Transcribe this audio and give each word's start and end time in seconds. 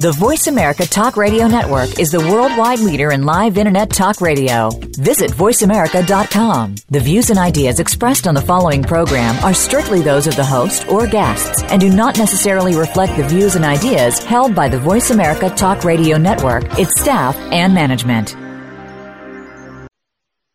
The 0.00 0.12
Voice 0.12 0.46
America 0.46 0.86
Talk 0.86 1.16
Radio 1.16 1.48
Network 1.48 1.98
is 1.98 2.12
the 2.12 2.20
worldwide 2.20 2.78
leader 2.78 3.10
in 3.10 3.24
live 3.24 3.58
Internet 3.58 3.90
talk 3.90 4.20
radio. 4.20 4.70
Visit 4.96 5.32
VoiceAmerica.com. 5.32 6.76
The 6.88 7.00
views 7.00 7.30
and 7.30 7.38
ideas 7.38 7.80
expressed 7.80 8.28
on 8.28 8.36
the 8.36 8.40
following 8.40 8.84
program 8.84 9.34
are 9.44 9.52
strictly 9.52 10.00
those 10.00 10.28
of 10.28 10.36
the 10.36 10.44
host 10.44 10.88
or 10.88 11.08
guests 11.08 11.64
and 11.64 11.80
do 11.80 11.90
not 11.90 12.16
necessarily 12.16 12.76
reflect 12.76 13.16
the 13.16 13.26
views 13.26 13.56
and 13.56 13.64
ideas 13.64 14.20
held 14.20 14.54
by 14.54 14.68
the 14.68 14.78
Voice 14.78 15.10
America 15.10 15.50
Talk 15.50 15.82
Radio 15.82 16.16
Network, 16.16 16.78
its 16.78 17.00
staff, 17.00 17.34
and 17.50 17.74
management. 17.74 18.36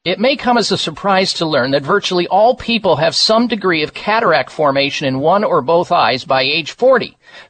It 0.06 0.20
may 0.20 0.36
come 0.36 0.58
as 0.58 0.70
a 0.70 0.78
surprise 0.78 1.32
to 1.36 1.46
learn 1.46 1.72
that 1.72 1.84
virtually 1.84 2.28
all 2.28 2.58
people 2.58 2.98
have 2.98 3.16
some 3.16 3.48
degree 3.48 3.84
of 3.84 3.94
cataract 3.94 4.52
formation 4.52 5.08
in 5.08 5.22
one 5.22 5.46
or 5.46 5.62
both 5.62 5.94
eyes 5.94 6.26
by 6.26 6.42
age 6.42 6.72
40. 6.74 7.18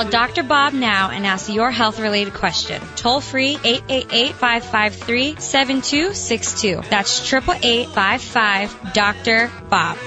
Call 0.00 0.10
Dr. 0.10 0.42
Bob 0.44 0.72
now 0.72 1.10
and 1.10 1.26
ask 1.26 1.52
your 1.52 1.70
health 1.70 2.00
related 2.00 2.32
question. 2.32 2.80
Toll 2.96 3.20
free 3.20 3.58
888 3.62 4.32
553 4.32 5.36
7262. 5.38 6.80
That's 6.88 7.30
888 7.30 7.88
55 7.90 8.94
Dr. 8.94 9.50
Bob. 9.68 9.98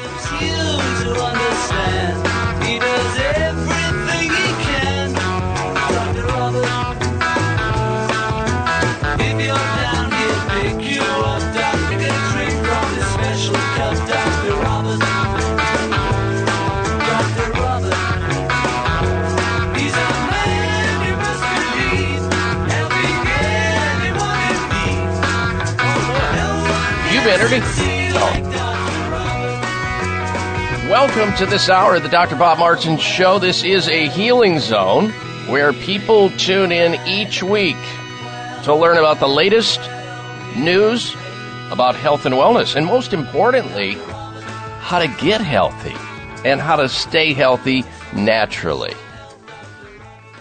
It. 27.45 27.61
Oh. 28.15 28.39
Welcome 30.89 31.35
to 31.35 31.45
this 31.45 31.67
hour 31.67 31.95
of 31.95 32.03
the 32.03 32.07
Dr. 32.07 32.37
Bob 32.37 32.57
Martin 32.57 32.97
Show. 32.97 33.37
This 33.37 33.65
is 33.65 33.89
a 33.89 34.07
healing 34.07 34.59
zone 34.59 35.09
where 35.49 35.73
people 35.73 36.29
tune 36.31 36.71
in 36.71 36.95
each 37.05 37.43
week 37.43 37.75
to 38.63 38.73
learn 38.73 38.97
about 38.97 39.19
the 39.19 39.27
latest 39.27 39.81
news 40.55 41.13
about 41.69 41.97
health 41.97 42.25
and 42.25 42.33
wellness, 42.35 42.77
and 42.77 42.85
most 42.85 43.11
importantly, 43.11 43.95
how 44.79 44.99
to 44.99 45.07
get 45.19 45.41
healthy 45.41 45.95
and 46.45 46.61
how 46.61 46.77
to 46.77 46.87
stay 46.87 47.33
healthy 47.33 47.83
naturally. 48.15 48.93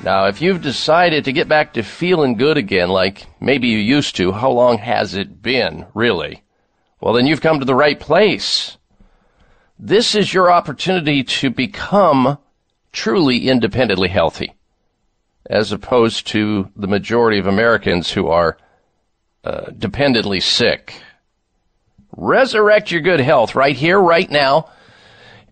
Now, 0.04 0.26
if 0.26 0.40
you've 0.40 0.62
decided 0.62 1.24
to 1.24 1.32
get 1.32 1.48
back 1.48 1.72
to 1.74 1.82
feeling 1.82 2.36
good 2.36 2.58
again, 2.58 2.90
like 2.90 3.26
maybe 3.40 3.66
you 3.66 3.78
used 3.78 4.14
to, 4.16 4.30
how 4.30 4.52
long 4.52 4.78
has 4.78 5.14
it 5.14 5.42
been, 5.42 5.86
really? 5.94 6.41
Well, 7.02 7.14
then 7.14 7.26
you've 7.26 7.40
come 7.40 7.58
to 7.58 7.64
the 7.64 7.74
right 7.74 7.98
place. 7.98 8.78
This 9.76 10.14
is 10.14 10.32
your 10.32 10.52
opportunity 10.52 11.24
to 11.24 11.50
become 11.50 12.38
truly 12.92 13.48
independently 13.48 14.08
healthy, 14.08 14.54
as 15.50 15.72
opposed 15.72 16.28
to 16.28 16.70
the 16.76 16.86
majority 16.86 17.40
of 17.40 17.48
Americans 17.48 18.12
who 18.12 18.28
are 18.28 18.56
uh, 19.42 19.72
dependently 19.76 20.38
sick. 20.38 20.94
Resurrect 22.16 22.92
your 22.92 23.00
good 23.00 23.18
health 23.18 23.56
right 23.56 23.74
here, 23.74 23.98
right 23.98 24.30
now, 24.30 24.70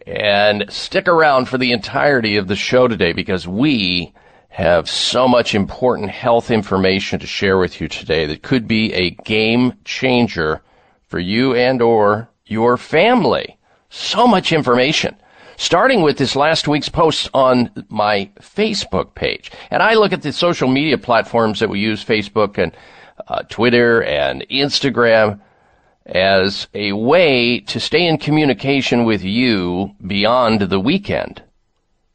and 0.07 0.73
stick 0.73 1.09
around 1.09 1.47
for 1.47 1.59
the 1.59 1.73
entirety 1.73 2.37
of 2.37 2.47
the 2.47 2.55
show 2.55 2.87
today 2.87 3.13
because 3.13 3.49
we 3.49 4.15
have 4.51 4.89
so 4.89 5.27
much 5.27 5.57
important 5.57 6.11
health 6.11 6.49
information 6.49 7.19
to 7.19 7.27
share 7.27 7.59
with 7.59 7.81
you 7.81 7.89
today 7.89 8.25
that 8.27 8.41
could 8.41 8.69
be 8.69 8.93
a 8.93 9.11
game 9.11 9.73
changer 9.85 10.63
for 11.11 11.19
you 11.19 11.55
and 11.55 11.83
or 11.83 12.31
your 12.47 12.77
family. 12.77 13.59
So 13.91 14.27
much 14.27 14.53
information. 14.53 15.17
Starting 15.57 16.01
with 16.01 16.17
this 16.17 16.37
last 16.37 16.69
week's 16.69 16.89
post 16.89 17.29
on 17.35 17.71
my 17.89 18.31
Facebook 18.41 19.15
page. 19.15 19.51
And 19.71 19.83
I 19.83 19.95
look 19.95 20.13
at 20.13 20.23
the 20.23 20.33
social 20.33 20.69
media 20.69 20.97
platforms 20.97 21.61
that 21.61 21.69
we 21.69 21.81
use, 21.81 22.03
Facebook 22.03 22.57
and 22.57 22.75
uh, 23.29 23.43
Twitter 23.49 24.03
and 24.03 24.47
Instagram, 24.51 25.41
as 26.07 26.69
a 26.73 26.93
way 26.93 27.61
to 27.61 27.79
stay 27.79 28.07
in 28.07 28.17
communication 28.17 29.05
with 29.05 29.23
you 29.23 29.95
beyond 30.07 30.63
the 30.63 30.81
weekend, 30.81 31.43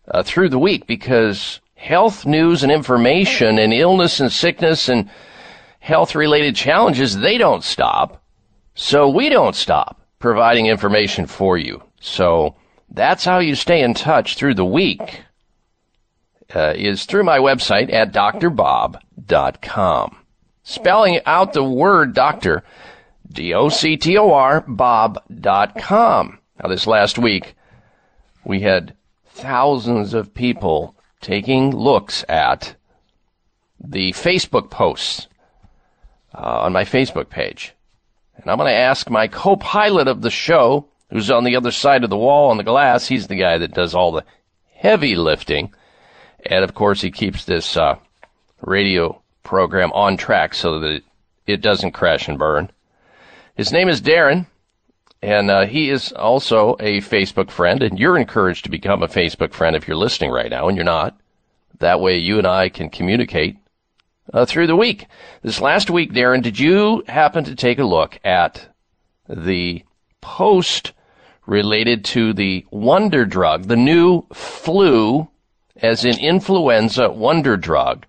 uh, 0.07 0.23
through 0.23 0.49
the 0.49 0.59
week, 0.59 0.87
because 0.87 1.59
health 1.75 2.25
news 2.25 2.63
and 2.63 2.71
information 2.71 3.59
and 3.59 3.73
illness 3.73 4.19
and 4.19 4.31
sickness 4.31 4.89
and 4.89 5.09
health 5.79 6.15
related 6.15 6.55
challenges, 6.55 7.17
they 7.17 7.37
don't 7.37 7.63
stop. 7.63 8.23
So 8.75 9.09
we 9.09 9.29
don't 9.29 9.55
stop 9.55 10.01
providing 10.19 10.67
information 10.67 11.25
for 11.27 11.57
you. 11.57 11.81
So 11.99 12.55
that's 12.89 13.25
how 13.25 13.39
you 13.39 13.55
stay 13.55 13.81
in 13.81 13.93
touch 13.93 14.35
through 14.35 14.55
the 14.55 14.65
week. 14.65 15.21
uh, 16.53 16.73
is 16.75 17.05
through 17.05 17.23
my 17.23 17.39
website 17.39 17.91
at 17.91 18.13
drbob.com. 18.13 18.99
Spelling 20.63 21.19
out 21.25 21.53
the 21.53 21.63
word 21.63 22.13
doctor, 22.13 22.63
D-O-C-T-O-R, 23.31 24.61
bob.com. 24.67 26.39
Now 26.61 26.69
this 26.69 26.87
last 26.87 27.17
week, 27.17 27.55
we 28.43 28.61
had 28.61 28.95
thousands 29.27 30.13
of 30.13 30.33
people 30.33 30.95
taking 31.21 31.75
looks 31.75 32.23
at 32.29 32.75
the 33.79 34.11
Facebook 34.13 34.69
posts 34.69 35.27
uh, 36.33 36.59
on 36.61 36.73
my 36.73 36.83
Facebook 36.83 37.29
page. 37.29 37.73
And 38.45 38.51
I'm 38.51 38.59
going 38.59 38.69
to 38.69 38.77
ask 38.77 39.09
my 39.09 39.27
co-pilot 39.27 40.07
of 40.07 40.21
the 40.21 40.29
show, 40.29 40.85
who's 41.09 41.31
on 41.31 41.45
the 41.45 41.55
other 41.55 41.71
side 41.71 42.03
of 42.03 42.11
the 42.11 42.17
wall 42.17 42.51
on 42.51 42.57
the 42.57 42.63
glass. 42.63 43.07
He's 43.07 43.25
the 43.25 43.35
guy 43.35 43.57
that 43.57 43.73
does 43.73 43.95
all 43.95 44.11
the 44.11 44.23
heavy 44.75 45.15
lifting. 45.15 45.73
And 46.45 46.63
of 46.63 46.75
course, 46.75 47.01
he 47.01 47.09
keeps 47.09 47.45
this 47.45 47.75
uh, 47.75 47.95
radio 48.61 49.19
program 49.41 49.91
on 49.93 50.15
track 50.15 50.53
so 50.53 50.79
that 50.79 51.01
it 51.47 51.61
doesn't 51.61 51.93
crash 51.93 52.27
and 52.27 52.37
burn. 52.37 52.69
His 53.55 53.71
name 53.71 53.89
is 53.89 53.99
Darren, 53.99 54.45
and 55.23 55.49
uh, 55.49 55.65
he 55.65 55.89
is 55.89 56.11
also 56.11 56.73
a 56.79 57.01
Facebook 57.01 57.49
friend. 57.49 57.81
And 57.81 57.97
you're 57.97 58.15
encouraged 58.17 58.65
to 58.65 58.69
become 58.69 59.01
a 59.01 59.07
Facebook 59.07 59.53
friend 59.53 59.75
if 59.75 59.87
you're 59.87 59.97
listening 59.97 60.29
right 60.29 60.51
now, 60.51 60.67
and 60.67 60.77
you're 60.77 60.85
not. 60.85 61.17
That 61.79 61.99
way, 61.99 62.19
you 62.19 62.37
and 62.37 62.45
I 62.45 62.69
can 62.69 62.91
communicate 62.91 63.57
uh, 64.35 64.45
through 64.45 64.67
the 64.67 64.75
week. 64.75 65.07
This 65.41 65.61
last 65.61 65.89
week, 65.89 66.11
Darren, 66.11 66.43
did 66.43 66.59
you 66.59 67.03
happen 67.07 67.45
to 67.45 67.55
take 67.55 67.79
a 67.79 67.85
look 67.85 68.19
at 68.23 68.67
the 69.27 69.83
post 70.21 70.91
related 71.47 72.03
to 72.03 72.33
the 72.33 72.65
wonder 72.69 73.25
drug, 73.25 73.63
the 73.63 73.77
new 73.77 74.23
flu, 74.33 75.29
as 75.77 76.03
in 76.03 76.19
influenza 76.19 77.09
wonder 77.09 77.55
drug 77.55 78.05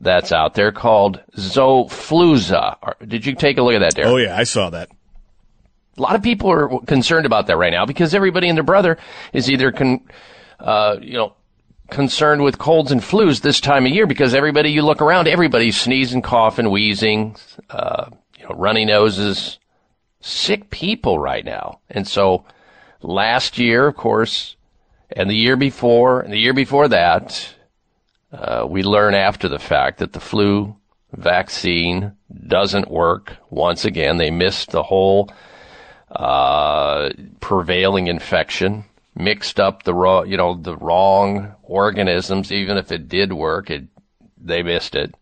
that's 0.00 0.32
out 0.32 0.54
there 0.54 0.72
called 0.72 1.20
Xofluza. 1.36 2.76
Did 3.06 3.24
you 3.24 3.36
take 3.36 3.56
a 3.56 3.62
look 3.62 3.74
at 3.74 3.78
that, 3.78 3.94
Darren? 3.94 4.06
Oh, 4.06 4.16
yeah, 4.16 4.36
I 4.36 4.42
saw 4.42 4.70
that. 4.70 4.90
A 5.96 6.00
lot 6.02 6.16
of 6.16 6.22
people 6.22 6.50
are 6.50 6.80
concerned 6.86 7.24
about 7.24 7.46
that 7.46 7.56
right 7.56 7.72
now 7.72 7.86
because 7.86 8.14
everybody 8.14 8.48
and 8.48 8.56
their 8.56 8.64
brother 8.64 8.98
is 9.32 9.48
either 9.48 9.70
con, 9.70 10.00
uh, 10.58 10.96
you 11.00 11.12
know, 11.12 11.34
concerned 11.92 12.42
with 12.42 12.58
colds 12.58 12.90
and 12.90 13.00
flus 13.00 13.42
this 13.42 13.60
time 13.60 13.86
of 13.86 13.92
year 13.92 14.06
because 14.06 14.34
everybody 14.34 14.70
you 14.70 14.82
look 14.82 15.02
around, 15.02 15.28
everybody's 15.28 15.80
sneezing, 15.80 16.22
coughing, 16.22 16.70
wheezing, 16.70 17.36
uh, 17.70 18.06
you 18.38 18.44
know, 18.44 18.54
runny 18.56 18.84
noses, 18.84 19.58
sick 20.20 20.70
people 20.70 21.18
right 21.18 21.44
now. 21.44 21.80
And 21.90 22.08
so 22.08 22.44
last 23.02 23.58
year, 23.58 23.86
of 23.86 23.94
course, 23.94 24.56
and 25.10 25.28
the 25.28 25.36
year 25.36 25.56
before, 25.56 26.20
and 26.20 26.32
the 26.32 26.38
year 26.38 26.54
before 26.54 26.88
that, 26.88 27.54
uh, 28.32 28.66
we 28.66 28.82
learn 28.82 29.14
after 29.14 29.48
the 29.48 29.58
fact 29.58 29.98
that 29.98 30.14
the 30.14 30.20
flu 30.20 30.74
vaccine 31.12 32.16
doesn't 32.46 32.90
work. 32.90 33.36
Once 33.50 33.84
again, 33.84 34.16
they 34.16 34.30
missed 34.30 34.70
the 34.70 34.82
whole 34.82 35.30
uh, 36.10 37.10
prevailing 37.40 38.06
infection 38.06 38.86
mixed 39.14 39.60
up 39.60 39.82
the 39.82 39.94
raw, 39.94 40.22
you 40.22 40.36
know, 40.36 40.54
the 40.54 40.76
wrong 40.76 41.54
organisms. 41.62 42.50
Even 42.50 42.76
if 42.76 42.92
it 42.92 43.08
did 43.08 43.32
work, 43.32 43.70
it 43.70 43.84
they 44.38 44.62
missed 44.62 44.94
it. 44.94 45.14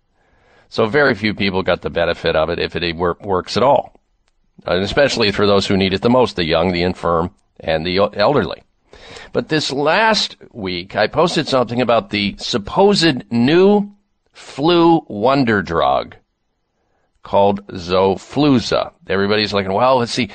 So 0.68 0.86
very 0.86 1.14
few 1.14 1.34
people 1.34 1.62
got 1.62 1.82
the 1.82 1.90
benefit 1.90 2.36
of 2.36 2.48
it 2.48 2.58
if 2.58 2.76
it 2.76 2.96
works 2.96 3.56
at 3.56 3.62
all, 3.62 3.98
and 4.66 4.82
especially 4.82 5.32
for 5.32 5.46
those 5.46 5.66
who 5.66 5.76
need 5.76 5.94
it 5.94 6.02
the 6.02 6.10
most: 6.10 6.36
the 6.36 6.44
young, 6.44 6.72
the 6.72 6.82
infirm, 6.82 7.34
and 7.58 7.84
the 7.84 7.98
elderly. 7.98 8.62
But 9.32 9.48
this 9.48 9.72
last 9.72 10.36
week, 10.52 10.96
I 10.96 11.06
posted 11.06 11.48
something 11.48 11.80
about 11.80 12.10
the 12.10 12.36
supposed 12.38 13.30
new 13.32 13.92
flu 14.32 15.04
wonder 15.08 15.62
drug 15.62 16.16
called 17.22 17.66
Xofluza. 17.68 18.92
Everybody's 19.08 19.52
like, 19.52 19.68
well, 19.68 19.98
let's 19.98 20.12
see 20.12 20.30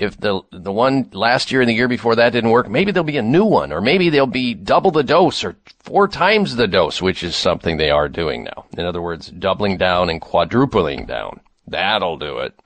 if 0.00 0.16
the 0.16 0.40
the 0.50 0.72
one 0.72 1.10
last 1.12 1.52
year 1.52 1.60
and 1.60 1.68
the 1.68 1.74
year 1.74 1.86
before 1.86 2.16
that 2.16 2.30
didn't 2.30 2.50
work, 2.50 2.70
maybe 2.70 2.90
there'll 2.90 3.04
be 3.04 3.18
a 3.18 3.22
new 3.22 3.44
one, 3.44 3.70
or 3.70 3.82
maybe 3.82 4.08
they'll 4.08 4.26
be 4.26 4.54
double 4.54 4.90
the 4.90 5.02
dose 5.02 5.44
or 5.44 5.56
four 5.80 6.08
times 6.08 6.56
the 6.56 6.66
dose, 6.66 7.02
which 7.02 7.22
is 7.22 7.36
something 7.36 7.76
they 7.76 7.90
are 7.90 8.08
doing 8.08 8.44
now. 8.44 8.64
In 8.78 8.86
other 8.86 9.02
words, 9.02 9.28
doubling 9.28 9.76
down 9.76 10.08
and 10.08 10.18
quadrupling 10.18 11.04
down. 11.04 11.40
That'll 11.66 12.16
do 12.16 12.38
it. 12.38 12.58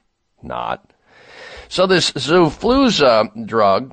Not. 0.42 0.88
So 1.68 1.88
this 1.88 2.12
Xofluza 2.12 3.46
drug 3.46 3.92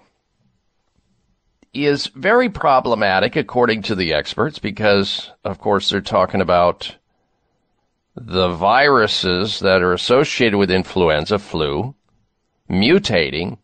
is 1.74 2.08
very 2.08 2.50
problematic 2.50 3.36
according 3.36 3.82
to 3.84 3.96
the 3.96 4.14
experts 4.14 4.60
because, 4.60 5.32
of 5.44 5.58
course, 5.58 5.90
they're 5.90 6.02
talking 6.02 6.42
about 6.42 6.96
the 8.16 8.50
viruses 8.50 9.62
that 9.62 9.82
are 9.82 9.94
associated 9.94 10.58
with 10.58 10.70
influenza, 10.70 11.40
flu, 11.40 11.96
mutating 12.72 13.58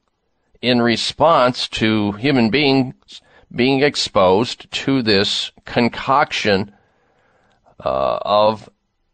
in 0.62 0.82
response 0.82 1.68
to 1.68 2.12
human 2.14 2.50
beings 2.50 3.22
being 3.54 3.82
exposed 3.82 4.70
to 4.72 5.02
this 5.02 5.52
concoction 5.66 6.74
uh, 7.84 8.20
of 8.22 8.70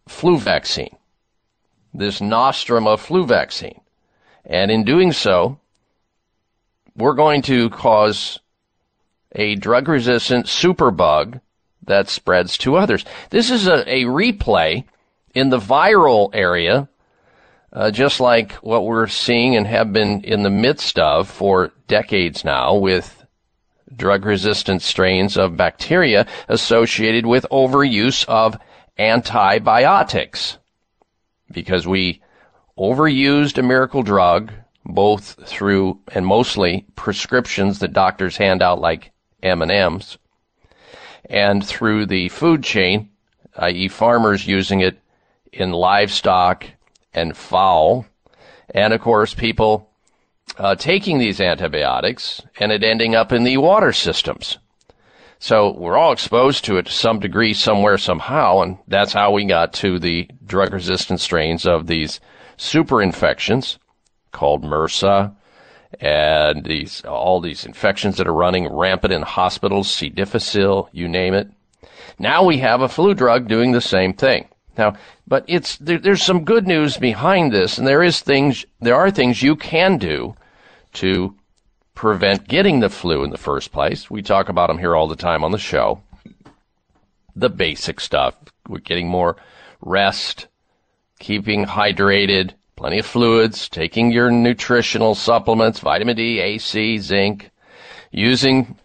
flu 0.08 0.38
vaccine, 0.38 0.96
this 1.94 2.20
nostrum 2.20 2.88
of 2.88 3.00
flu 3.00 3.26
vaccine. 3.26 3.80
And 4.46 4.72
in 4.72 4.84
doing 4.84 5.12
so, 5.12 5.60
we're 6.96 7.14
going 7.14 7.42
to 7.44 7.70
cause 7.70 8.40
a 9.34 9.56
drug 9.56 9.88
resistant 9.88 10.46
superbug 10.48 11.42
that 11.86 12.10
spreads 12.10 12.58
to 12.60 12.76
others. 12.76 13.04
This 13.30 13.50
is 13.50 13.68
a, 13.68 13.82
a 13.90 14.04
replay 14.06 14.86
in 15.34 15.50
the 15.50 15.60
viral 15.60 16.30
area 16.34 16.88
uh, 17.74 17.90
just 17.90 18.20
like 18.20 18.54
what 18.54 18.86
we're 18.86 19.08
seeing 19.08 19.56
and 19.56 19.66
have 19.66 19.92
been 19.92 20.22
in 20.24 20.44
the 20.44 20.50
midst 20.50 21.00
of 21.00 21.28
for 21.28 21.72
decades 21.88 22.46
now 22.46 22.76
with 22.76 23.26
drug 23.96 24.26
resistant 24.26 24.82
strains 24.82 25.38
of 25.38 25.58
bacteria 25.58 26.28
associated 26.48 27.26
with 27.26 27.46
overuse 27.52 28.26
of 28.28 28.58
antibiotics. 28.98 30.58
Because 31.52 31.88
we 31.88 32.22
overused 32.78 33.58
a 33.58 33.64
miracle 33.64 34.04
drug 34.04 34.52
both 34.86 35.38
through 35.48 36.00
and 36.12 36.26
mostly 36.26 36.86
prescriptions 36.96 37.80
that 37.80 37.94
doctors 37.94 38.38
hand 38.38 38.62
out 38.62 38.82
like 38.82 39.12
M&Ms 39.42 40.18
and 41.30 41.66
through 41.66 42.06
the 42.06 42.30
food 42.30 42.64
chain, 42.64 43.10
i.e. 43.58 43.88
farmers 43.88 44.46
using 44.46 44.82
it 44.82 45.00
in 45.52 45.72
livestock 45.72 46.66
and 47.14 47.36
fowl. 47.38 48.06
And 48.70 48.94
of 48.94 49.02
course, 49.02 49.34
people 49.34 49.90
uh, 50.58 50.76
taking 50.76 51.18
these 51.18 51.42
antibiotics 51.42 52.42
and 52.60 52.72
it 52.72 52.84
ending 52.84 53.16
up 53.16 53.32
in 53.32 53.44
the 53.44 53.58
water 53.58 53.94
systems. 53.94 54.58
So 55.40 55.74
we're 55.74 55.98
all 55.98 56.14
exposed 56.14 56.64
to 56.66 56.78
it 56.78 56.86
to 56.86 56.92
some 56.92 57.20
degree, 57.20 57.54
somewhere, 57.54 57.98
somehow, 57.98 58.62
and 58.62 58.78
that's 58.88 59.12
how 59.12 59.32
we 59.32 59.44
got 59.44 59.74
to 59.74 60.00
the 60.00 60.30
drug 60.46 60.72
resistant 60.72 61.20
strains 61.20 61.66
of 61.66 61.88
these 61.88 62.22
super 62.56 63.02
infections 63.02 63.78
called 64.32 64.64
MRSA 64.64 65.36
and 66.00 66.66
these 66.66 67.02
all 67.02 67.42
these 67.42 67.66
infections 67.66 68.18
that 68.18 68.28
are 68.28 68.34
running 68.34 68.74
rampant 68.74 69.14
in 69.14 69.22
hospitals, 69.22 69.90
C. 69.90 70.10
difficile, 70.10 70.90
you 70.92 71.08
name 71.08 71.34
it. 71.34 71.50
Now 72.18 72.44
we 72.44 72.60
have 72.60 72.82
a 72.82 72.90
flu 72.90 73.14
drug 73.14 73.48
doing 73.48 73.74
the 73.74 73.82
same 73.82 74.14
thing. 74.14 74.48
Now, 74.78 74.96
but 75.28 75.46
it's 75.48 75.78
there, 75.78 76.00
there's 76.00 76.24
some 76.24 76.46
good 76.46 76.68
news 76.68 76.98
behind 76.98 77.52
this, 77.52 77.78
and 77.78 77.88
there 77.88 78.04
is 78.04 78.22
things 78.22 78.66
there 78.80 78.96
are 78.96 79.12
things 79.12 79.44
you 79.44 79.56
can 79.56 79.98
do 79.98 80.36
to 80.94 81.36
prevent 81.96 82.48
getting 82.48 82.80
the 82.80 82.90
flu 82.90 83.24
in 83.24 83.30
the 83.30 83.38
first 83.38 83.72
place. 83.72 84.10
We 84.10 84.22
talk 84.22 84.50
about 84.50 84.68
them 84.68 84.80
here 84.80 84.96
all 84.96 85.08
the 85.08 85.16
time 85.16 85.44
on 85.44 85.52
the 85.52 85.58
show. 85.58 86.02
The 87.36 87.50
basic 87.50 88.00
stuff, 88.00 88.36
we're 88.68 88.80
getting 88.80 89.08
more 89.08 89.38
rest, 89.82 90.48
keeping 91.20 91.66
hydrated, 91.66 92.52
plenty 92.76 93.00
of 93.00 93.06
fluids, 93.06 93.70
taking 93.70 94.12
your 94.12 94.32
nutritional 94.32 95.16
supplements, 95.16 95.80
vitamin 95.80 96.16
D, 96.16 96.40
A, 96.40 96.58
C, 96.58 96.98
zinc, 96.98 97.52
using 98.12 98.78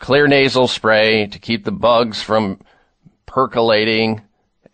Xlear 0.00 0.28
nasal 0.28 0.68
spray 0.68 1.26
to 1.26 1.38
keep 1.38 1.64
the 1.64 1.72
bugs 1.72 2.22
from 2.22 2.60
percolating 3.26 4.22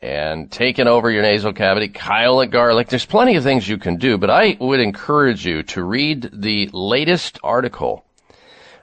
and 0.01 0.51
taking 0.51 0.87
over 0.87 1.11
your 1.11 1.23
nasal 1.23 1.53
cavity, 1.53 1.89
Kyolic 1.89 2.51
garlic. 2.51 2.89
There's 2.89 3.07
plenty 3.07 3.37
of 3.37 3.43
things 3.43 3.69
you 3.69 3.79
can 3.79 3.97
do, 3.97 4.17
but 4.17 4.31
I 4.31 4.57
would 4.61 4.81
encourage 4.81 5.45
you 5.45 5.63
to 5.65 5.83
read 5.83 6.31
the 6.33 6.71
latest 6.73 7.39
article 7.43 8.05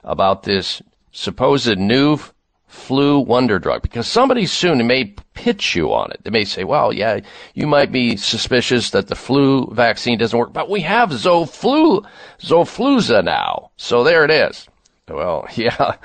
about 0.04 0.44
this 0.44 0.82
supposed 1.12 1.78
new 1.78 2.20
flu 2.68 3.20
wonder 3.20 3.58
drug 3.58 3.82
because 3.82 4.08
somebody 4.08 4.46
soon 4.46 4.86
may 4.86 5.06
pitch 5.34 5.76
you 5.76 5.94
on 5.94 6.12
it. 6.12 6.20
They 6.24 6.30
may 6.30 6.44
say, 6.44 6.66
well, 6.66 6.92
yeah, 6.92 7.22
you 7.54 7.68
might 7.68 7.92
be 7.92 8.18
suspicious 8.18 8.90
that 8.90 9.08
the 9.08 9.16
flu 9.16 9.68
vaccine 9.72 10.18
doesn't 10.18 10.38
work, 10.38 10.52
but 10.52 10.70
we 10.70 10.82
have 10.82 11.10
Zoflu, 11.10 12.06
Xofluza 12.40 13.24
now. 13.24 13.72
So 13.78 14.04
there 14.04 14.26
it 14.26 14.32
is. 14.32 14.68
Well, 15.08 15.48
yeah. 15.56 15.96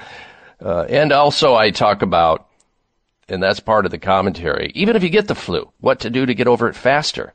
Uh, 0.64 0.82
and 0.88 1.10
also 1.10 1.54
I 1.54 1.70
talk 1.70 2.02
about 2.02 2.46
and 3.30 3.42
that's 3.42 3.60
part 3.60 3.84
of 3.84 3.90
the 3.90 3.98
commentary. 3.98 4.72
Even 4.74 4.96
if 4.96 5.02
you 5.02 5.08
get 5.08 5.28
the 5.28 5.34
flu, 5.34 5.72
what 5.78 6.00
to 6.00 6.10
do 6.10 6.26
to 6.26 6.34
get 6.34 6.48
over 6.48 6.68
it 6.68 6.74
faster. 6.74 7.32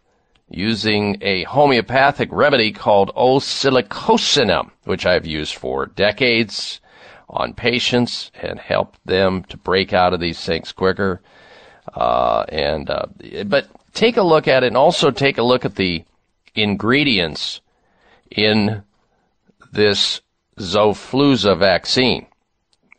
Using 0.49 1.17
a 1.21 1.43
homeopathic 1.43 2.29
remedy 2.31 2.71
called 2.71 3.11
oscillococcinum, 3.15 4.69
which 4.83 5.05
I've 5.05 5.25
used 5.25 5.55
for 5.55 5.87
decades 5.87 6.81
on 7.27 7.53
patients 7.53 8.29
and 8.35 8.59
helped 8.59 8.99
them 9.05 9.43
to 9.45 9.57
break 9.57 9.93
out 9.93 10.13
of 10.13 10.19
these 10.19 10.39
things 10.45 10.71
quicker. 10.71 11.21
Uh, 11.95 12.45
and 12.49 12.89
uh, 12.89 13.05
but 13.45 13.67
take 13.93 14.17
a 14.17 14.23
look 14.23 14.47
at 14.47 14.63
it, 14.63 14.67
and 14.67 14.77
also 14.77 15.09
take 15.09 15.37
a 15.37 15.43
look 15.43 15.65
at 15.65 15.75
the 15.75 16.03
ingredients 16.53 17.61
in 18.29 18.83
this 19.71 20.21
Xofluza 20.59 21.57
vaccine. 21.57 22.27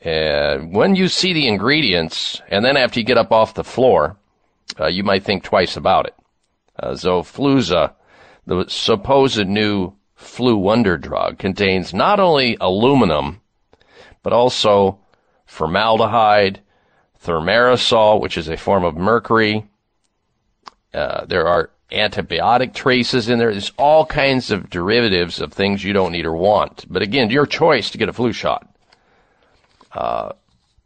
Uh, 0.06 0.58
when 0.58 0.94
you 0.94 1.08
see 1.08 1.32
the 1.32 1.48
ingredients, 1.48 2.40
and 2.48 2.64
then 2.64 2.76
after 2.76 3.00
you 3.00 3.04
get 3.04 3.18
up 3.18 3.32
off 3.32 3.54
the 3.54 3.64
floor, 3.64 4.16
uh, 4.78 4.86
you 4.86 5.02
might 5.02 5.24
think 5.24 5.42
twice 5.42 5.76
about 5.76 6.06
it. 6.06 6.14
Uh, 6.78 6.90
Xofluza, 6.92 7.92
the 8.46 8.64
supposed 8.68 9.48
new 9.48 9.94
flu 10.14 10.56
wonder 10.56 10.96
drug, 10.96 11.38
contains 11.38 11.92
not 11.92 12.20
only 12.20 12.56
aluminum, 12.60 13.40
but 14.22 14.32
also 14.32 15.00
formaldehyde, 15.44 16.60
thimerosal, 17.24 18.20
which 18.20 18.38
is 18.38 18.48
a 18.48 18.56
form 18.56 18.84
of 18.84 18.96
mercury. 18.96 19.66
Uh, 20.94 21.24
there 21.24 21.48
are 21.48 21.70
antibiotic 21.90 22.74
traces 22.74 23.28
in 23.28 23.40
there. 23.40 23.50
There's 23.50 23.72
all 23.76 24.06
kinds 24.06 24.52
of 24.52 24.70
derivatives 24.70 25.40
of 25.40 25.52
things 25.52 25.82
you 25.82 25.92
don't 25.92 26.12
need 26.12 26.26
or 26.26 26.36
want. 26.36 26.84
But 26.88 27.02
again, 27.02 27.30
your 27.30 27.46
choice 27.46 27.90
to 27.90 27.98
get 27.98 28.08
a 28.08 28.12
flu 28.12 28.32
shot. 28.32 28.68
Uh, 29.96 30.32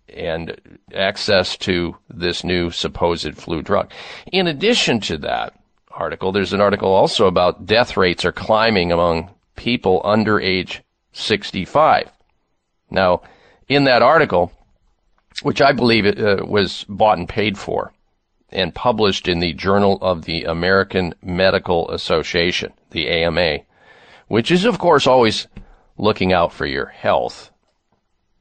and 0.08 0.60
access 0.94 1.56
to 1.56 1.96
this 2.08 2.44
new 2.44 2.70
supposed 2.70 3.36
flu 3.36 3.62
drug. 3.62 3.90
In 4.32 4.46
addition 4.46 5.00
to 5.00 5.18
that 5.18 5.54
article, 5.90 6.32
there's 6.32 6.52
an 6.52 6.60
article 6.60 6.92
also 6.92 7.26
about 7.26 7.66
death 7.66 7.96
rates 7.96 8.24
are 8.24 8.32
climbing 8.32 8.92
among 8.92 9.30
people 9.56 10.00
under 10.04 10.40
age 10.40 10.82
65. 11.12 12.10
Now, 12.90 13.22
in 13.68 13.84
that 13.84 14.02
article, 14.02 14.52
which 15.42 15.60
I 15.60 15.72
believe 15.72 16.06
it, 16.06 16.20
uh, 16.20 16.44
was 16.44 16.84
bought 16.88 17.18
and 17.18 17.28
paid 17.28 17.56
for 17.56 17.92
and 18.50 18.74
published 18.74 19.28
in 19.28 19.38
the 19.38 19.52
Journal 19.52 19.98
of 20.02 20.24
the 20.24 20.44
American 20.44 21.14
Medical 21.22 21.88
Association, 21.90 22.72
the 22.90 23.08
AMA, 23.08 23.58
which 24.26 24.50
is, 24.50 24.64
of 24.64 24.78
course, 24.78 25.06
always 25.06 25.46
looking 25.96 26.32
out 26.32 26.52
for 26.52 26.66
your 26.66 26.86
health, 26.86 27.52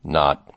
not, 0.03 0.48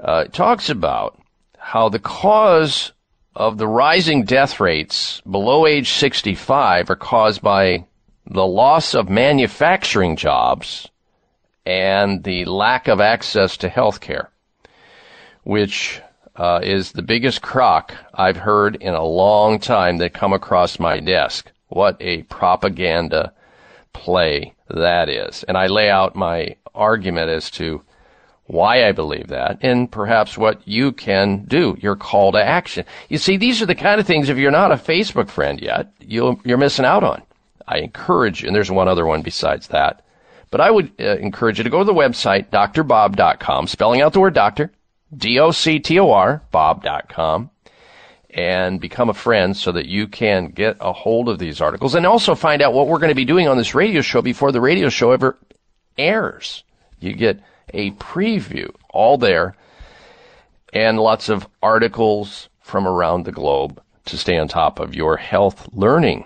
uh, 0.00 0.24
talks 0.24 0.68
about 0.68 1.20
how 1.58 1.88
the 1.88 1.98
cause 1.98 2.92
of 3.34 3.58
the 3.58 3.68
rising 3.68 4.24
death 4.24 4.60
rates 4.60 5.20
below 5.22 5.66
age 5.66 5.90
65 5.90 6.90
are 6.90 6.96
caused 6.96 7.42
by 7.42 7.84
the 8.26 8.46
loss 8.46 8.94
of 8.94 9.08
manufacturing 9.08 10.16
jobs 10.16 10.88
and 11.64 12.24
the 12.24 12.44
lack 12.44 12.88
of 12.88 13.00
access 13.00 13.56
to 13.56 13.68
health 13.68 14.00
care, 14.00 14.30
which 15.42 16.00
uh, 16.36 16.60
is 16.62 16.92
the 16.92 17.02
biggest 17.02 17.42
crock 17.42 17.94
I've 18.14 18.36
heard 18.36 18.76
in 18.76 18.94
a 18.94 19.04
long 19.04 19.58
time 19.58 19.98
that 19.98 20.14
come 20.14 20.32
across 20.32 20.78
my 20.78 21.00
desk. 21.00 21.50
What 21.68 21.96
a 22.00 22.22
propaganda 22.24 23.32
play 23.92 24.54
that 24.68 25.08
is. 25.08 25.42
And 25.44 25.56
I 25.56 25.66
lay 25.66 25.90
out 25.90 26.14
my 26.14 26.56
argument 26.74 27.30
as 27.30 27.50
to 27.52 27.82
why 28.46 28.86
I 28.86 28.92
believe 28.92 29.28
that 29.28 29.58
and 29.62 29.90
perhaps 29.90 30.38
what 30.38 30.66
you 30.66 30.92
can 30.92 31.44
do, 31.44 31.76
your 31.80 31.96
call 31.96 32.32
to 32.32 32.42
action. 32.42 32.84
You 33.08 33.18
see, 33.18 33.36
these 33.36 33.60
are 33.60 33.66
the 33.66 33.74
kind 33.74 34.00
of 34.00 34.06
things, 34.06 34.28
if 34.28 34.38
you're 34.38 34.50
not 34.50 34.72
a 34.72 34.76
Facebook 34.76 35.28
friend 35.28 35.60
yet, 35.60 35.92
you 36.00 36.40
are 36.46 36.56
missing 36.56 36.84
out 36.84 37.04
on. 37.04 37.22
I 37.66 37.78
encourage 37.78 38.42
you, 38.42 38.48
and 38.48 38.54
there's 38.54 38.70
one 38.70 38.88
other 38.88 39.04
one 39.04 39.22
besides 39.22 39.68
that. 39.68 40.04
But 40.50 40.60
I 40.60 40.70
would 40.70 40.92
uh, 41.00 41.16
encourage 41.16 41.58
you 41.58 41.64
to 41.64 41.70
go 41.70 41.80
to 41.80 41.84
the 41.84 41.92
website, 41.92 42.50
drbob.com, 42.50 43.66
spelling 43.66 44.00
out 44.00 44.12
the 44.12 44.20
word 44.20 44.34
doctor, 44.34 44.70
D-O-C-T-O-R, 45.16 46.42
bob.com, 46.52 47.50
and 48.30 48.80
become 48.80 49.08
a 49.08 49.14
friend 49.14 49.56
so 49.56 49.72
that 49.72 49.86
you 49.86 50.06
can 50.06 50.48
get 50.48 50.76
a 50.80 50.92
hold 50.92 51.28
of 51.28 51.38
these 51.38 51.60
articles 51.60 51.94
and 51.94 52.06
also 52.06 52.34
find 52.34 52.62
out 52.62 52.74
what 52.74 52.86
we're 52.86 52.98
going 52.98 53.08
to 53.08 53.14
be 53.14 53.24
doing 53.24 53.48
on 53.48 53.56
this 53.56 53.74
radio 53.74 54.02
show 54.02 54.22
before 54.22 54.52
the 54.52 54.60
radio 54.60 54.88
show 54.88 55.10
ever 55.10 55.38
airs. 55.98 56.62
You 57.00 57.14
get 57.14 57.40
a 57.72 57.90
preview 57.92 58.70
all 58.90 59.18
there 59.18 59.56
and 60.72 60.98
lots 60.98 61.28
of 61.28 61.46
articles 61.62 62.48
from 62.60 62.86
around 62.86 63.24
the 63.24 63.32
globe 63.32 63.80
to 64.04 64.16
stay 64.16 64.38
on 64.38 64.48
top 64.48 64.78
of 64.78 64.94
your 64.94 65.16
health 65.16 65.68
learning, 65.72 66.24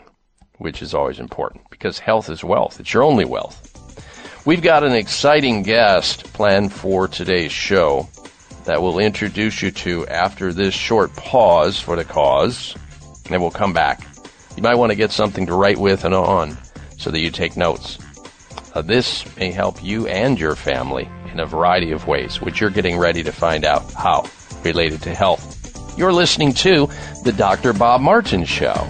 which 0.59 0.82
is 0.82 0.94
always 0.94 1.18
important 1.18 1.62
because 1.70 1.99
health 1.99 2.28
is 2.28 2.44
wealth. 2.44 2.80
It's 2.80 2.92
your 2.92 3.02
only 3.02 3.25
wealth. 3.25 3.66
We've 4.47 4.62
got 4.62 4.85
an 4.85 4.92
exciting 4.92 5.62
guest 5.62 6.25
planned 6.32 6.73
for 6.73 7.09
today's 7.09 7.52
show 7.52 8.09
that 8.64 8.82
we'll 8.82 8.99
introduce 8.99 9.62
you 9.62 9.70
to 9.70 10.06
after 10.09 10.52
this 10.52 10.75
short 10.75 11.14
pause 11.16 11.78
for 11.80 11.97
the 11.97 12.04
cause, 12.04 12.75
and 13.30 13.40
we'll 13.40 13.50
come 13.50 13.73
back. 13.73 14.06
You 14.56 14.62
might 14.62 14.76
want 14.76 14.90
to 14.90 14.97
get 14.97 15.12
something 15.12 15.47
to 15.47 15.54
write 15.54 15.78
with 15.78 16.04
and 16.04 16.14
on 16.14 16.56
so 16.99 17.11
that 17.11 17.20
you 17.20 17.30
take 17.30 17.56
notes. 17.56 17.99
Uh, 18.75 18.82
this 18.82 19.25
may 19.37 19.50
help 19.50 19.82
you 19.82 20.06
and 20.06 20.38
your 20.38 20.54
family 20.54 21.09
in 21.32 21.40
a 21.40 21.46
variety 21.46 21.92
of 21.92 22.06
ways, 22.06 22.40
which 22.40 22.60
you're 22.60 22.70
getting 22.70 22.99
ready 22.99 23.22
to 23.22 23.32
find 23.32 23.64
out 23.64 23.92
how 23.92 24.25
related 24.64 25.02
to 25.02 25.14
health. 25.14 25.56
You're 25.99 26.12
listening 26.12 26.52
to 26.54 26.88
The 27.25 27.32
Dr. 27.32 27.72
Bob 27.72 28.00
Martin 28.00 28.44
Show. 28.44 28.88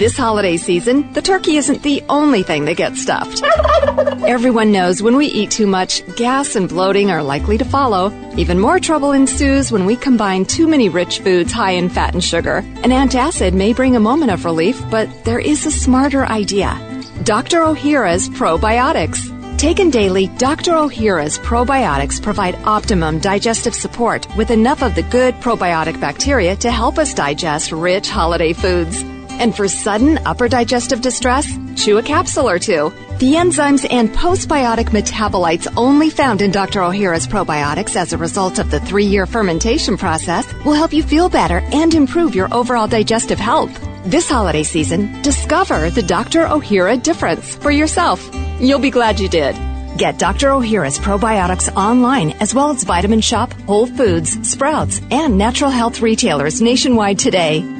This 0.00 0.16
holiday 0.16 0.56
season, 0.56 1.12
the 1.12 1.20
turkey 1.20 1.56
isn't 1.56 1.82
the 1.82 2.02
only 2.08 2.42
thing 2.42 2.64
that 2.64 2.78
gets 2.78 3.02
stuffed. 3.02 3.42
Everyone 4.26 4.72
knows 4.72 5.02
when 5.02 5.14
we 5.14 5.26
eat 5.26 5.50
too 5.50 5.66
much, 5.66 6.02
gas 6.16 6.56
and 6.56 6.70
bloating 6.70 7.10
are 7.10 7.22
likely 7.22 7.58
to 7.58 7.66
follow. 7.66 8.10
Even 8.38 8.58
more 8.58 8.80
trouble 8.80 9.12
ensues 9.12 9.70
when 9.70 9.84
we 9.84 9.96
combine 9.96 10.46
too 10.46 10.66
many 10.66 10.88
rich 10.88 11.18
foods 11.20 11.52
high 11.52 11.72
in 11.72 11.90
fat 11.90 12.14
and 12.14 12.24
sugar. 12.24 12.64
An 12.82 12.92
antacid 12.92 13.52
may 13.52 13.74
bring 13.74 13.94
a 13.94 14.00
moment 14.00 14.30
of 14.30 14.46
relief, 14.46 14.82
but 14.90 15.06
there 15.24 15.38
is 15.38 15.66
a 15.66 15.70
smarter 15.70 16.24
idea. 16.24 16.80
Dr. 17.24 17.62
O'Hara's 17.62 18.30
Probiotics. 18.30 19.39
Taken 19.60 19.90
daily, 19.90 20.28
Dr. 20.38 20.74
O'Hara's 20.74 21.38
probiotics 21.38 22.22
provide 22.22 22.54
optimum 22.64 23.18
digestive 23.18 23.74
support 23.74 24.26
with 24.34 24.50
enough 24.50 24.82
of 24.82 24.94
the 24.94 25.02
good 25.02 25.34
probiotic 25.34 26.00
bacteria 26.00 26.56
to 26.56 26.70
help 26.70 26.96
us 26.96 27.12
digest 27.12 27.70
rich 27.70 28.08
holiday 28.08 28.54
foods. 28.54 29.04
And 29.40 29.56
for 29.56 29.66
sudden 29.66 30.18
upper 30.26 30.48
digestive 30.48 31.00
distress, 31.00 31.48
chew 31.74 31.96
a 31.96 32.02
capsule 32.02 32.48
or 32.48 32.58
two. 32.58 32.92
The 33.18 33.34
enzymes 33.34 33.86
and 33.90 34.10
postbiotic 34.10 34.90
metabolites 34.90 35.66
only 35.76 36.10
found 36.10 36.42
in 36.42 36.50
Dr. 36.50 36.82
O'Hara's 36.82 37.26
probiotics 37.26 37.96
as 37.96 38.12
a 38.12 38.18
result 38.18 38.58
of 38.58 38.70
the 38.70 38.80
three 38.80 39.06
year 39.06 39.26
fermentation 39.26 39.96
process 39.96 40.46
will 40.64 40.74
help 40.74 40.92
you 40.92 41.02
feel 41.02 41.28
better 41.28 41.62
and 41.72 41.94
improve 41.94 42.34
your 42.34 42.52
overall 42.54 42.86
digestive 42.86 43.38
health. 43.38 43.72
This 44.04 44.28
holiday 44.28 44.62
season, 44.62 45.20
discover 45.22 45.90
the 45.90 46.02
Dr. 46.02 46.46
O'Hara 46.46 46.98
difference 46.98 47.56
for 47.56 47.70
yourself. 47.70 48.20
You'll 48.60 48.78
be 48.78 48.90
glad 48.90 49.20
you 49.20 49.28
did. 49.28 49.56
Get 49.96 50.18
Dr. 50.18 50.50
O'Hara's 50.50 50.98
probiotics 50.98 51.74
online 51.76 52.32
as 52.40 52.54
well 52.54 52.70
as 52.70 52.84
Vitamin 52.84 53.20
Shoppe, 53.20 53.52
Whole 53.62 53.86
Foods, 53.86 54.48
Sprouts, 54.48 55.00
and 55.10 55.36
natural 55.36 55.70
health 55.70 56.00
retailers 56.00 56.62
nationwide 56.62 57.18
today. 57.18 57.79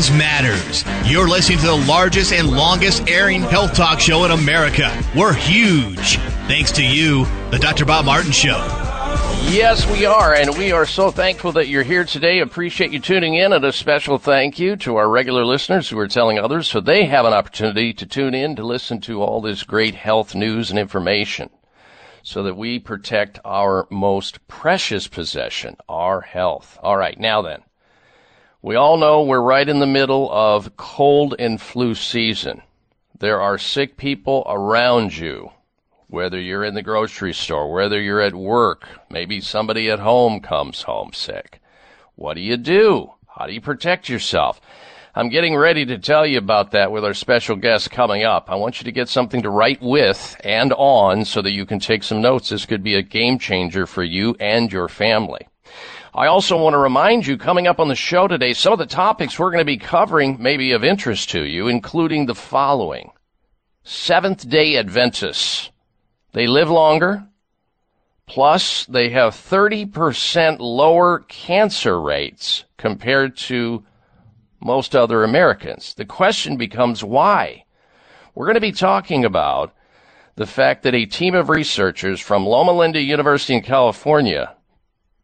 Size 0.00 0.16
matters. 0.16 0.84
You're 1.04 1.28
listening 1.28 1.58
to 1.58 1.66
the 1.66 1.84
largest 1.86 2.32
and 2.32 2.50
longest 2.50 3.06
airing 3.06 3.42
health 3.42 3.74
talk 3.74 4.00
show 4.00 4.24
in 4.24 4.30
America. 4.30 4.90
We're 5.14 5.34
huge. 5.34 6.16
Thanks 6.46 6.72
to 6.72 6.82
you, 6.82 7.26
the 7.50 7.58
Dr. 7.58 7.84
Bob 7.84 8.06
Martin 8.06 8.32
Show. 8.32 8.56
Yes, 9.50 9.86
we 9.90 10.06
are, 10.06 10.34
and 10.34 10.56
we 10.56 10.72
are 10.72 10.86
so 10.86 11.10
thankful 11.10 11.52
that 11.52 11.68
you're 11.68 11.82
here 11.82 12.04
today. 12.04 12.38
Appreciate 12.38 12.92
you 12.92 12.98
tuning 12.98 13.34
in, 13.34 13.52
and 13.52 13.62
a 13.62 13.72
special 13.72 14.16
thank 14.16 14.58
you 14.58 14.74
to 14.76 14.96
our 14.96 15.08
regular 15.08 15.44
listeners 15.44 15.90
who 15.90 15.98
are 15.98 16.08
telling 16.08 16.38
others 16.38 16.68
so 16.68 16.80
they 16.80 17.04
have 17.04 17.26
an 17.26 17.34
opportunity 17.34 17.92
to 17.92 18.06
tune 18.06 18.34
in 18.34 18.56
to 18.56 18.64
listen 18.64 19.00
to 19.02 19.22
all 19.22 19.42
this 19.42 19.64
great 19.64 19.94
health 19.94 20.34
news 20.34 20.70
and 20.70 20.78
information 20.78 21.50
so 22.22 22.42
that 22.42 22.56
we 22.56 22.78
protect 22.78 23.38
our 23.44 23.86
most 23.90 24.46
precious 24.48 25.08
possession, 25.08 25.76
our 25.90 26.22
health. 26.22 26.78
All 26.82 26.96
right, 26.96 27.18
now 27.18 27.42
then. 27.42 27.62
We 28.62 28.76
all 28.76 28.98
know 28.98 29.22
we're 29.22 29.40
right 29.40 29.66
in 29.66 29.78
the 29.78 29.86
middle 29.86 30.30
of 30.30 30.76
cold 30.76 31.34
and 31.38 31.58
flu 31.58 31.94
season. 31.94 32.60
There 33.18 33.40
are 33.40 33.56
sick 33.56 33.96
people 33.96 34.44
around 34.46 35.16
you, 35.16 35.52
whether 36.08 36.38
you're 36.38 36.64
in 36.64 36.74
the 36.74 36.82
grocery 36.82 37.32
store, 37.32 37.72
whether 37.72 37.98
you're 37.98 38.20
at 38.20 38.34
work, 38.34 38.86
maybe 39.08 39.40
somebody 39.40 39.88
at 39.88 40.00
home 40.00 40.40
comes 40.40 40.82
home 40.82 41.14
sick. 41.14 41.62
What 42.16 42.34
do 42.34 42.42
you 42.42 42.58
do? 42.58 43.14
How 43.34 43.46
do 43.46 43.54
you 43.54 43.62
protect 43.62 44.10
yourself? 44.10 44.60
I'm 45.14 45.30
getting 45.30 45.56
ready 45.56 45.86
to 45.86 45.96
tell 45.96 46.26
you 46.26 46.36
about 46.36 46.72
that 46.72 46.92
with 46.92 47.02
our 47.02 47.14
special 47.14 47.56
guest 47.56 47.90
coming 47.90 48.24
up. 48.24 48.50
I 48.50 48.56
want 48.56 48.78
you 48.78 48.84
to 48.84 48.92
get 48.92 49.08
something 49.08 49.40
to 49.40 49.48
write 49.48 49.80
with 49.80 50.38
and 50.44 50.74
on 50.74 51.24
so 51.24 51.40
that 51.40 51.52
you 51.52 51.64
can 51.64 51.80
take 51.80 52.02
some 52.02 52.20
notes. 52.20 52.50
This 52.50 52.66
could 52.66 52.82
be 52.82 52.96
a 52.96 53.02
game 53.02 53.38
changer 53.38 53.86
for 53.86 54.04
you 54.04 54.36
and 54.38 54.70
your 54.70 54.88
family. 54.88 55.48
I 56.12 56.26
also 56.26 56.60
want 56.60 56.74
to 56.74 56.78
remind 56.78 57.24
you 57.24 57.38
coming 57.38 57.68
up 57.68 57.78
on 57.78 57.86
the 57.86 57.94
show 57.94 58.26
today, 58.26 58.52
some 58.52 58.72
of 58.72 58.80
the 58.80 58.86
topics 58.86 59.38
we're 59.38 59.52
going 59.52 59.60
to 59.60 59.64
be 59.64 59.76
covering 59.76 60.42
may 60.42 60.56
be 60.56 60.72
of 60.72 60.82
interest 60.82 61.30
to 61.30 61.44
you, 61.44 61.68
including 61.68 62.26
the 62.26 62.34
following. 62.34 63.12
Seventh 63.84 64.48
day 64.48 64.76
Adventists. 64.76 65.70
They 66.32 66.48
live 66.48 66.68
longer. 66.68 67.28
Plus, 68.26 68.86
they 68.86 69.10
have 69.10 69.34
30% 69.34 70.58
lower 70.58 71.20
cancer 71.20 72.00
rates 72.00 72.64
compared 72.76 73.36
to 73.36 73.84
most 74.60 74.96
other 74.96 75.22
Americans. 75.22 75.94
The 75.94 76.04
question 76.04 76.56
becomes 76.56 77.04
why? 77.04 77.64
We're 78.34 78.46
going 78.46 78.54
to 78.54 78.60
be 78.60 78.72
talking 78.72 79.24
about 79.24 79.74
the 80.34 80.46
fact 80.46 80.82
that 80.82 80.94
a 80.94 81.06
team 81.06 81.34
of 81.36 81.48
researchers 81.48 82.20
from 82.20 82.46
Loma 82.46 82.72
Linda 82.72 83.00
University 83.00 83.54
in 83.54 83.62
California 83.62 84.56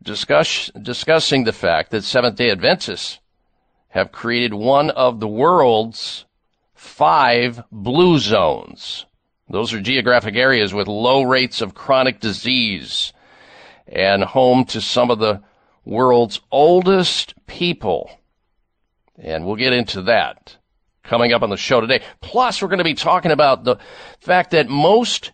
discuss, 0.06 0.70
discussing 0.80 1.44
the 1.44 1.52
fact 1.52 1.90
that 1.90 2.04
Seventh 2.04 2.36
day 2.36 2.50
Adventists 2.50 3.20
have 3.88 4.12
created 4.12 4.54
one 4.54 4.90
of 4.90 5.20
the 5.20 5.28
world's 5.28 6.24
five 6.74 7.62
blue 7.70 8.18
zones. 8.18 9.04
Those 9.50 9.74
are 9.74 9.80
geographic 9.80 10.36
areas 10.36 10.72
with 10.72 10.88
low 10.88 11.22
rates 11.22 11.60
of 11.60 11.74
chronic 11.74 12.20
disease 12.20 13.12
and 13.86 14.24
home 14.24 14.64
to 14.66 14.80
some 14.80 15.10
of 15.10 15.18
the 15.18 15.42
world's 15.84 16.40
oldest 16.50 17.34
people. 17.46 18.10
And 19.18 19.44
we'll 19.44 19.56
get 19.56 19.72
into 19.72 20.02
that 20.02 20.56
coming 21.02 21.32
up 21.32 21.42
on 21.42 21.50
the 21.50 21.56
show 21.56 21.80
today. 21.80 22.02
Plus, 22.20 22.60
we're 22.60 22.68
going 22.68 22.78
to 22.78 22.84
be 22.84 22.94
talking 22.94 23.30
about 23.30 23.64
the 23.64 23.76
fact 24.20 24.50
that 24.50 24.68
most 24.68 25.32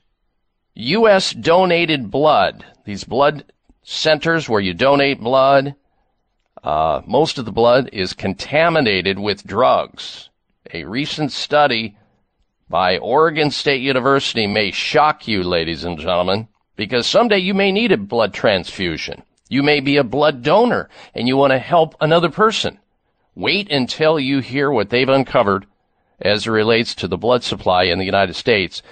U.S. 0.75 1.33
donated 1.33 2.11
blood, 2.11 2.65
these 2.85 3.05
blood 3.05 3.52
centers 3.83 4.49
where 4.49 4.61
you 4.61 4.75
donate 4.75 5.21
blood, 5.21 5.75
uh, 6.63 7.03
most 7.07 7.39
of 7.39 7.45
the 7.45 7.53
blood 7.53 7.91
is 7.93 8.13
contaminated 8.13 9.19
with 9.19 9.47
drugs. 9.47 10.31
A 10.73 10.85
recent 10.85 11.33
study 11.33 11.97
by 12.69 12.99
Oregon 12.99 13.51
State 13.51 13.83
University 13.83 14.47
may 14.47 14.71
shock 14.71 15.29
you, 15.29 15.43
ladies 15.43 15.85
and 15.85 15.99
gentlemen, 15.99 16.49
because 16.77 17.07
someday 17.07 17.39
you 17.39 17.53
may 17.53 17.73
need 17.73 17.93
a 17.93 17.97
blood 17.97 18.33
transfusion. 18.33 19.23
You 19.49 19.63
may 19.63 19.81
be 19.81 19.99
a 19.99 20.05
blood 20.05 20.43
donor 20.43 20.89
and 21.15 21.29
you 21.29 21.37
want 21.37 21.53
to 21.53 21.59
help 21.59 21.95
another 22.01 22.31
person. 22.31 22.79
Wait 23.35 23.71
until 23.71 24.19
you 24.19 24.41
hear 24.41 24.71
what 24.71 24.89
they've 24.89 25.09
uncovered 25.09 25.67
as 26.21 26.47
it 26.47 26.51
relates 26.51 26.95
to 26.95 27.09
the 27.09 27.19
blood 27.19 27.43
supply 27.43 27.85
in 27.85 27.99
the 27.99 28.05
United 28.05 28.35
States 28.35 28.83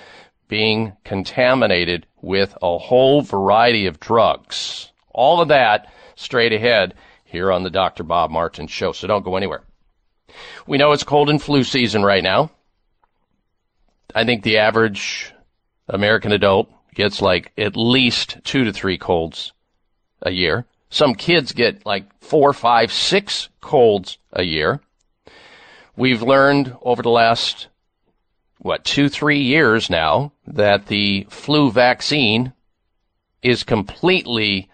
being 0.51 0.93
contaminated 1.05 2.07
with 2.21 2.59
a 2.61 2.77
whole 2.77 3.23
variety 3.23 3.87
of 3.87 4.01
drugs. 4.01 4.91
All 5.15 5.41
of 5.41 5.49
that 5.49 5.91
straight 6.17 6.53
ahead 6.53 6.95
here 7.25 7.53
on 7.53 7.63
the 7.63 7.71
Dr. 7.71 8.03
Bob 8.03 8.33
Martin 8.33 8.67
Show. 8.67 8.91
So 8.91 9.07
don't 9.07 9.25
go 9.25 9.37
anywhere. 9.37 9.63
We 10.67 10.77
know 10.77 10.91
it's 10.91 11.05
cold 11.05 11.31
and 11.31 11.41
flu 11.41 11.63
season 11.63 12.03
right 12.03 12.23
now. 12.23 12.51
I 14.13 14.25
think 14.25 14.43
the 14.43 14.59
average 14.59 15.33
American 15.89 16.33
adult 16.33 16.69
gets 16.95 17.23
like 17.23 17.53
at 17.57 17.77
least 17.77 18.39
two 18.43 18.65
to 18.65 18.73
three 18.73 18.99
colds 18.99 19.53
a 20.21 20.33
year. 20.33 20.67
Some 20.91 21.15
kids 21.15 21.53
get 21.53 21.87
like 21.87 22.07
four, 22.21 22.53
five, 22.53 22.93
six 22.93 23.49
colds 23.61 24.19
a 24.33 24.43
year. 24.43 24.81
We've 25.97 26.23
learned 26.23 26.77
over 26.83 27.03
the 27.03 27.11
last 27.11 27.69
what, 28.61 28.85
two, 28.85 29.09
three 29.09 29.41
years 29.41 29.89
now 29.89 30.33
that 30.47 30.87
the 30.87 31.27
flu 31.31 31.71
vaccine 31.71 32.53
is 33.43 33.65
completely 33.65 34.69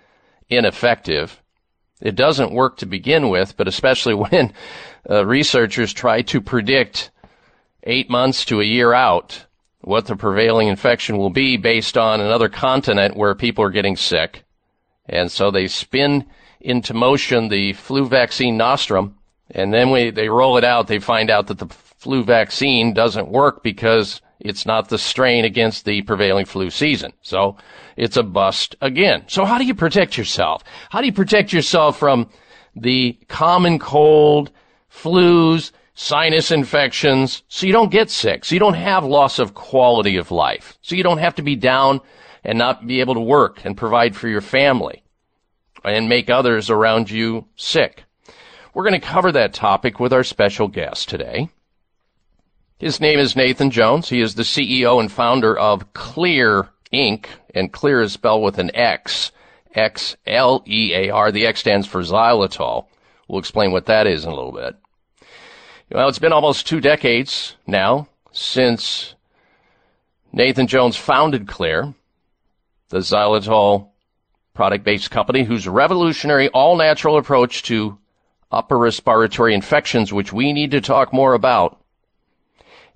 ineffective. 0.48 1.40
It 2.00 2.16
doesn't 2.16 2.52
work 2.52 2.78
to 2.78 2.86
begin 2.86 3.28
with, 3.28 3.56
but 3.56 3.68
especially 3.68 4.14
when 4.30 4.52
uh, 5.08 5.24
researchers 5.24 5.92
try 5.92 6.22
to 6.22 6.40
predict 6.40 7.10
eight 7.84 8.10
months 8.10 8.44
to 8.46 8.60
a 8.60 8.64
year 8.64 8.92
out 8.92 9.46
what 9.80 10.06
the 10.06 10.16
prevailing 10.16 10.66
infection 10.66 11.16
will 11.16 11.30
be 11.30 11.56
based 11.56 11.96
on 11.96 12.20
another 12.20 12.48
continent 12.48 13.16
where 13.16 13.36
people 13.36 13.62
are 13.62 13.70
getting 13.70 13.96
sick. 13.96 14.42
And 15.08 15.30
so 15.30 15.52
they 15.52 15.68
spin 15.68 16.26
into 16.60 16.92
motion 16.92 17.48
the 17.48 17.72
flu 17.74 18.08
vaccine 18.08 18.56
nostrum 18.56 19.16
And 19.48 19.72
then 19.72 19.90
when 19.90 20.12
they 20.14 20.28
roll 20.28 20.56
it 20.56 20.64
out, 20.64 20.88
they 20.88 20.98
find 20.98 21.30
out 21.30 21.46
that 21.46 21.58
the 21.58 21.68
flu 22.06 22.22
vaccine 22.22 22.94
doesn't 22.94 23.32
work 23.32 23.64
because 23.64 24.20
it's 24.38 24.64
not 24.64 24.88
the 24.88 24.96
strain 24.96 25.44
against 25.44 25.84
the 25.84 26.02
prevailing 26.02 26.46
flu 26.46 26.70
season. 26.70 27.12
So 27.20 27.56
it's 27.96 28.16
a 28.16 28.22
bust 28.22 28.76
again. 28.80 29.24
So 29.26 29.44
how 29.44 29.58
do 29.58 29.64
you 29.64 29.74
protect 29.74 30.16
yourself? 30.16 30.62
How 30.88 31.00
do 31.00 31.06
you 31.06 31.12
protect 31.12 31.52
yourself 31.52 31.98
from 31.98 32.28
the 32.76 33.18
common 33.26 33.80
cold, 33.80 34.52
flus, 34.88 35.72
sinus 35.94 36.52
infections, 36.52 37.42
so 37.48 37.66
you 37.66 37.72
don't 37.72 37.90
get 37.90 38.08
sick, 38.08 38.44
so 38.44 38.54
you 38.54 38.60
don't 38.60 38.74
have 38.74 39.04
loss 39.04 39.40
of 39.40 39.54
quality 39.54 40.16
of 40.16 40.30
life, 40.30 40.78
so 40.82 40.94
you 40.94 41.02
don't 41.02 41.18
have 41.18 41.34
to 41.34 41.42
be 41.42 41.56
down 41.56 42.00
and 42.44 42.56
not 42.56 42.86
be 42.86 43.00
able 43.00 43.14
to 43.14 43.20
work 43.20 43.64
and 43.64 43.76
provide 43.76 44.14
for 44.14 44.28
your 44.28 44.40
family 44.40 45.02
and 45.82 46.08
make 46.08 46.30
others 46.30 46.70
around 46.70 47.10
you 47.10 47.48
sick. 47.56 48.04
We're 48.74 48.88
going 48.88 49.00
to 49.00 49.04
cover 49.04 49.32
that 49.32 49.54
topic 49.54 49.98
with 49.98 50.12
our 50.12 50.22
special 50.22 50.68
guest 50.68 51.08
today. 51.08 51.48
His 52.78 53.00
name 53.00 53.18
is 53.18 53.34
Nathan 53.34 53.70
Jones. 53.70 54.10
He 54.10 54.20
is 54.20 54.34
the 54.34 54.42
CEO 54.42 55.00
and 55.00 55.10
founder 55.10 55.58
of 55.58 55.90
Xlear 55.94 56.68
Inc. 56.92 57.24
And 57.54 57.72
Xlear 57.72 58.02
is 58.02 58.12
spelled 58.12 58.42
with 58.42 58.58
an 58.58 58.70
X. 58.74 59.32
X 59.74 60.16
L 60.26 60.62
E 60.66 60.92
A 60.94 61.08
R. 61.08 61.32
The 61.32 61.46
X 61.46 61.60
stands 61.60 61.86
for 61.86 62.02
xylitol. 62.02 62.86
We'll 63.28 63.38
explain 63.38 63.72
what 63.72 63.86
that 63.86 64.06
is 64.06 64.24
in 64.24 64.30
a 64.30 64.34
little 64.34 64.52
bit. 64.52 64.76
Well, 65.90 66.08
it's 66.08 66.18
been 66.18 66.34
almost 66.34 66.66
two 66.66 66.80
decades 66.80 67.56
now 67.66 68.08
since 68.32 69.14
Nathan 70.32 70.66
Jones 70.66 70.96
founded 70.96 71.46
Xlear, 71.46 71.94
the 72.90 72.98
xylitol 72.98 73.88
product 74.52 74.84
based 74.84 75.10
company 75.10 75.44
whose 75.44 75.66
revolutionary 75.66 76.48
all 76.50 76.76
natural 76.76 77.16
approach 77.16 77.62
to 77.64 77.96
upper 78.52 78.76
respiratory 78.76 79.54
infections, 79.54 80.12
which 80.12 80.30
we 80.30 80.52
need 80.52 80.72
to 80.72 80.82
talk 80.82 81.14
more 81.14 81.32
about, 81.32 81.80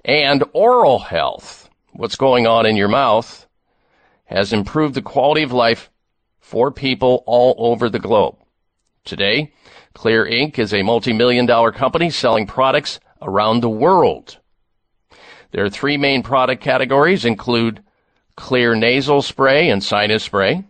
and 0.05 0.45
oral 0.53 0.99
health, 0.99 1.69
what's 1.93 2.17
going 2.17 2.47
on 2.47 2.67
in 2.67 2.77
your 2.77 2.89
mouth, 2.89 3.47
has 4.25 4.53
improved 4.53 4.95
the 4.95 5.03
quality 5.03 5.43
of 5.43 5.53
life 5.53 5.91
for 6.39 6.71
people 6.71 7.23
all 7.27 7.55
over 7.59 7.89
the 7.89 7.99
globe. 7.99 8.37
Today, 9.05 9.53
Xlear 9.95 10.31
Inc. 10.31 10.59
is 10.59 10.73
a 10.73 10.83
multi-million 10.83 11.47
dollar 11.47 11.73
company 11.73 12.11
selling 12.11 12.47
products 12.47 13.01
around 13.21 13.61
the 13.61 13.69
world. 13.69 14.39
Their 15.51 15.69
three 15.69 15.97
main 15.97 16.23
product 16.23 16.63
categories 16.63 17.25
include 17.25 17.83
Xlear 18.37 18.79
nasal 18.79 19.23
spray 19.23 19.69
and 19.69 19.83
sinus 19.83 20.23
spray, 20.23 20.65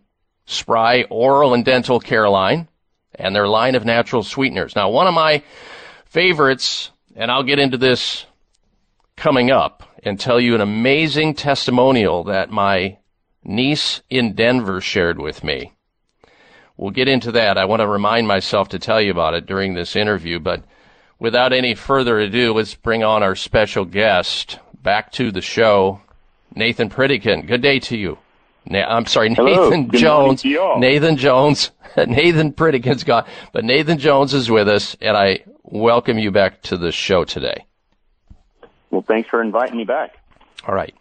Spry 0.51 1.05
oral 1.11 1.55
and 1.55 1.65
dental 1.65 2.01
care 2.01 2.29
line, 2.29 2.67
and 3.15 3.37
their 3.37 3.47
line 3.47 3.77
of 3.77 3.85
natural 3.85 4.25
sweeteners. 4.25 4.75
Now, 4.75 4.91
one 4.91 5.07
of 5.07 5.15
my 5.15 5.45
favorites, 6.07 6.91
and 7.15 7.31
I'll 7.31 7.45
get 7.45 7.61
into 7.61 7.79
this 7.79 8.27
coming 9.21 9.51
up 9.51 9.83
and 10.03 10.19
tell 10.19 10.41
you 10.41 10.55
an 10.55 10.63
amazing 10.63 11.35
testimonial 11.35 12.25
that 12.25 12.51
my 12.51 12.97
niece 13.45 14.01
in 14.09 14.33
Denver 14.33 14.81
shared 14.81 15.19
with 15.19 15.45
me. 15.45 15.75
We'll 16.79 16.91
get 16.91 17.07
into 17.07 17.31
that. 17.33 17.59
I 17.59 17.67
want 17.67 17.81
to 17.81 17.87
remind 17.87 18.27
myself 18.27 18.71
to 18.71 18.79
tell 18.79 18.99
you 18.99 19.11
about 19.11 19.35
it 19.35 19.45
during 19.45 19.75
this 19.75 19.95
interview, 19.95 20.39
but 20.41 20.65
without 21.19 21.53
any 21.53 21.75
further 21.75 22.19
ado, 22.19 22.55
let's 22.55 22.75
bring 22.75 23.05
on 23.05 23.23
our 23.23 23.37
special 23.37 23.85
guest 23.85 24.59
back 24.83 25.13
to 25.13 25.31
the 25.31 25.43
show, 25.43 26.01
Nathan 26.55 26.89
Pritikin. 26.89 27.47
Good 27.47 27.61
day 27.61 27.79
to 27.79 27.99
you. 27.99 28.17
Na- 28.65 28.89
I'm 28.89 29.05
sorry, 29.05 29.29
Nathan 29.29 29.91
Jones. 29.91 30.41
to 30.43 30.49
y'all. 30.49 30.81
Nathan 30.81 31.19
Jones. 31.19 31.73
Nathan 31.99 32.55
Pritikin's 32.55 33.05
gone, 33.05 33.27
but 33.53 33.67
Nathan 33.67 33.99
Jones 33.99 34.33
is 34.33 34.51
with 34.51 34.67
us, 34.67 34.97
and 35.03 35.15
I 35.15 35.45
welcome 35.63 36.19
you 36.19 36.31
back 36.31 36.63
to 36.63 36.79
the 36.79 36.91
show 36.91 37.25
today. 37.25 37.67
Well, 38.91 39.03
thanks 39.03 39.29
for 39.29 39.43
inviting 39.43 39.77
me 39.77 39.85
back. 39.85 40.17
All 40.67 40.75
right. 40.75 40.95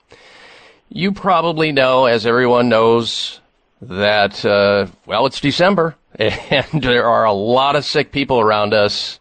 You 0.89 1.12
probably 1.12 1.71
know, 1.71 2.06
as 2.06 2.25
everyone 2.25 2.69
knows, 2.69 3.39
that, 3.82 4.43
uh, 4.43 4.88
well, 5.06 5.25
it's 5.25 5.39
December 5.39 5.95
and 6.15 6.82
there 6.82 7.06
are 7.06 7.25
a 7.25 7.34
lot 7.34 7.75
of 7.75 7.86
sick 7.86 8.12
people 8.12 8.39
around 8.39 8.73
us 8.73 9.19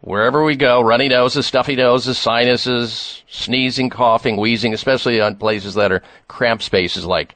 wherever 0.00 0.42
we 0.44 0.56
go 0.56 0.80
runny 0.80 1.08
noses, 1.08 1.46
stuffy 1.46 1.76
noses, 1.76 2.16
sinuses, 2.16 3.22
sneezing, 3.28 3.90
coughing, 3.90 4.36
wheezing, 4.36 4.72
especially 4.72 5.20
on 5.20 5.36
places 5.36 5.74
that 5.74 5.92
are 5.92 6.02
cramped 6.28 6.64
spaces 6.64 7.04
like 7.04 7.34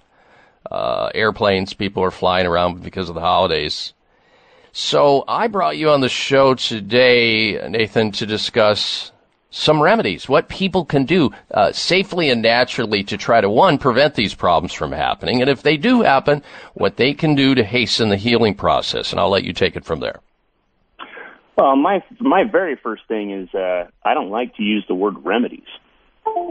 uh, 0.71 1.11
airplanes. 1.15 1.75
People 1.75 2.03
are 2.03 2.11
flying 2.11 2.47
around 2.47 2.83
because 2.83 3.09
of 3.09 3.15
the 3.15 3.21
holidays. 3.21 3.93
So 4.73 5.25
I 5.29 5.47
brought 5.49 5.77
you 5.77 5.91
on 5.91 6.01
the 6.01 6.09
show 6.09 6.55
today, 6.55 7.69
Nathan, 7.69 8.11
to 8.13 8.27
discuss 8.27 9.13
some 9.57 9.81
remedies, 9.81 10.29
what 10.29 10.49
people 10.49 10.85
can 10.85 11.05
do 11.05 11.31
uh, 11.53 11.71
safely 11.71 12.29
and 12.29 12.43
naturally 12.43 13.05
to 13.05 13.17
try 13.17 13.41
to 13.41 13.49
one 13.49 13.79
prevent 13.79 14.17
these 14.17 14.35
problems 14.35 14.73
from 14.73 14.91
happening, 14.91 15.41
and 15.41 15.49
if 15.49 15.63
they 15.63 15.77
do 15.77 16.03
happen, 16.03 16.43
what 16.75 16.97
they 16.97 17.15
can 17.15 17.37
do 17.37 17.55
to 17.55 17.63
hasten 17.63 18.09
the 18.09 18.17
healing 18.17 18.57
process. 18.57 19.13
And 19.13 19.21
I'll 19.21 19.31
let 19.31 19.45
you 19.45 19.53
take 19.53 19.77
it 19.77 19.85
from 19.85 20.01
there. 20.01 20.19
Well, 21.57 21.77
my 21.77 22.03
my 22.19 22.43
very 22.43 22.75
first 22.75 23.03
thing 23.07 23.31
is 23.31 23.55
uh, 23.55 23.85
I 24.05 24.15
don't 24.15 24.31
like 24.31 24.57
to 24.57 24.65
use 24.65 24.85
the 24.89 24.95
word 24.97 25.25
remedies, 25.25 25.69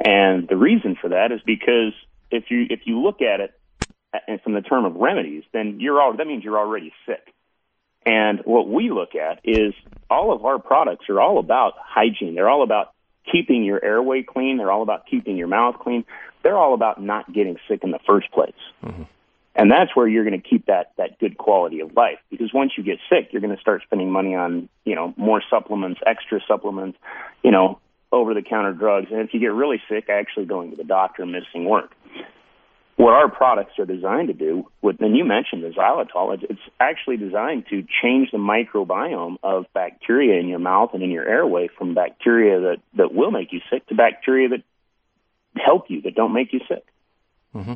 and 0.06 0.48
the 0.48 0.56
reason 0.56 0.96
for 1.00 1.10
that 1.10 1.34
is 1.34 1.42
because 1.46 1.92
if 2.32 2.46
you 2.50 2.68
if 2.70 2.82
you 2.86 3.02
look 3.02 3.22
at 3.22 3.42
it 3.42 3.54
and 4.30 4.40
from 4.42 4.54
the 4.54 4.62
term 4.62 4.86
of 4.86 4.96
remedies, 4.96 5.44
then 5.52 5.82
you're 5.82 6.02
all 6.02 6.16
that 6.16 6.26
means 6.26 6.46
you're 6.46 6.58
already 6.58 6.94
sick. 7.06 7.34
And 8.06 8.42
what 8.46 8.68
we 8.68 8.90
look 8.90 9.16
at 9.16 9.40
is 9.44 9.74
all 10.10 10.34
of 10.34 10.46
our 10.46 10.60
products 10.60 11.06
are 11.10 11.22
all 11.22 11.40
about 11.40 11.74
hygiene. 11.78 12.36
They're 12.36 12.50
all 12.50 12.64
about 12.64 12.94
keeping 13.32 13.64
your 13.64 13.84
airway 13.84 14.24
clean. 14.24 14.58
They're 14.58 14.72
all 14.72 14.82
about 14.82 15.06
keeping 15.08 15.38
your 15.38 15.48
mouth 15.48 15.76
clean. 15.80 16.06
They're 16.44 16.58
all 16.58 16.74
about 16.74 17.02
not 17.02 17.32
getting 17.32 17.58
sick 17.70 17.84
in 17.84 17.92
the 17.92 18.00
first 18.06 18.32
place. 18.32 18.52
Mm-hmm. 18.84 19.04
And 19.56 19.72
that's 19.72 19.96
where 19.96 20.08
you're 20.08 20.26
going 20.26 20.42
to 20.42 20.48
keep 20.48 20.66
that, 20.66 20.94
that 20.98 21.20
good 21.20 21.38
quality 21.38 21.80
of 21.80 21.96
life. 21.96 22.18
Because 22.32 22.52
once 22.54 22.72
you 22.78 22.84
get 22.84 22.98
sick, 23.10 23.30
you're 23.32 23.42
going 23.42 23.56
to 23.56 23.62
start 23.62 23.84
spending 23.84 24.12
money 24.12 24.36
on, 24.36 24.68
you 24.84 24.96
know, 24.96 25.14
more 25.16 25.44
supplements, 25.50 26.02
extra 26.06 26.40
supplements, 26.48 26.98
you 27.44 27.52
know, 27.52 27.80
over 28.12 28.34
the 28.34 28.42
counter 28.42 28.74
drugs. 28.74 29.08
And 29.12 29.22
if 29.22 29.34
you 29.34 29.40
get 29.40 29.54
really 29.54 29.82
sick, 29.88 30.10
actually 30.10 30.46
going 30.46 30.72
to 30.72 30.76
the 30.76 30.84
doctor 30.84 31.22
and 31.22 31.32
missing 31.32 31.66
work 31.66 31.92
what 32.96 33.14
our 33.14 33.30
products 33.30 33.80
are 33.80 33.86
designed 33.86 34.28
to 34.28 34.34
do, 34.34 34.70
and 34.84 35.18
you 35.18 35.26
mentioned 35.26 35.64
the 35.64 35.70
xylitol, 35.70 36.34
it's, 36.36 36.44
it's 36.50 36.62
actually 36.80 37.18
designed 37.18 37.66
to 37.70 37.84
change 38.02 38.30
the 38.32 38.38
microbiome 38.38 39.38
of 39.42 39.66
bacteria 39.74 40.40
in 40.40 40.48
your 40.48 40.60
mouth 40.60 40.92
and 40.94 41.02
in 41.02 41.10
your 41.10 41.28
airway 41.28 41.70
from 41.78 41.96
bacteria 41.96 42.60
that, 42.60 42.78
that 42.96 43.14
will 43.14 43.32
make 43.32 43.52
you 43.52 43.62
sick 43.72 43.86
to 43.88 43.96
bacteria 43.96 44.50
that 44.50 44.64
help 45.56 45.90
you, 45.90 46.02
that 46.02 46.16
don't 46.16 46.34
make 46.34 46.54
you 46.54 46.60
sick. 46.68 46.86
Mm-hmm. 47.56 47.74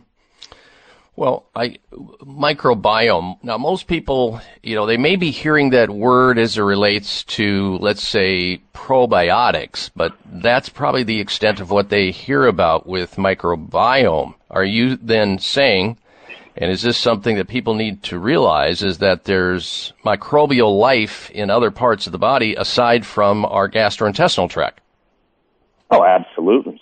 Well, 1.15 1.47
I 1.55 1.77
microbiome. 1.91 3.39
Now, 3.41 3.57
most 3.57 3.87
people, 3.87 4.39
you 4.61 4.75
know, 4.75 4.85
they 4.85 4.97
may 4.97 5.15
be 5.15 5.31
hearing 5.31 5.71
that 5.71 5.89
word 5.89 6.37
as 6.37 6.59
it 6.59 6.61
relates 6.61 7.23
to, 7.23 7.79
let's 7.79 8.07
say, 8.07 8.61
probiotics, 8.75 9.89
but 9.95 10.13
that's 10.25 10.69
probably 10.69 11.01
the 11.01 11.19
extent 11.19 11.59
of 11.59 11.71
what 11.71 11.89
they 11.89 12.11
hear 12.11 12.45
about 12.45 12.85
with 12.85 13.15
microbiome. 13.15 14.35
Are 14.49 14.63
you 14.63 14.95
then 14.95 15.39
saying, 15.39 15.97
and 16.55 16.71
is 16.71 16.81
this 16.81 16.97
something 16.97 17.35
that 17.37 17.47
people 17.47 17.75
need 17.75 18.03
to 18.03 18.17
realize, 18.17 18.81
is 18.81 18.99
that 18.99 19.25
there's 19.25 19.93
microbial 20.05 20.79
life 20.79 21.29
in 21.31 21.49
other 21.49 21.71
parts 21.71 22.05
of 22.05 22.11
the 22.11 22.17
body 22.17 22.55
aside 22.55 23.05
from 23.05 23.45
our 23.45 23.69
gastrointestinal 23.69 24.49
tract? 24.49 24.81
Oh, 25.91 26.03
absolutely. 26.03 26.81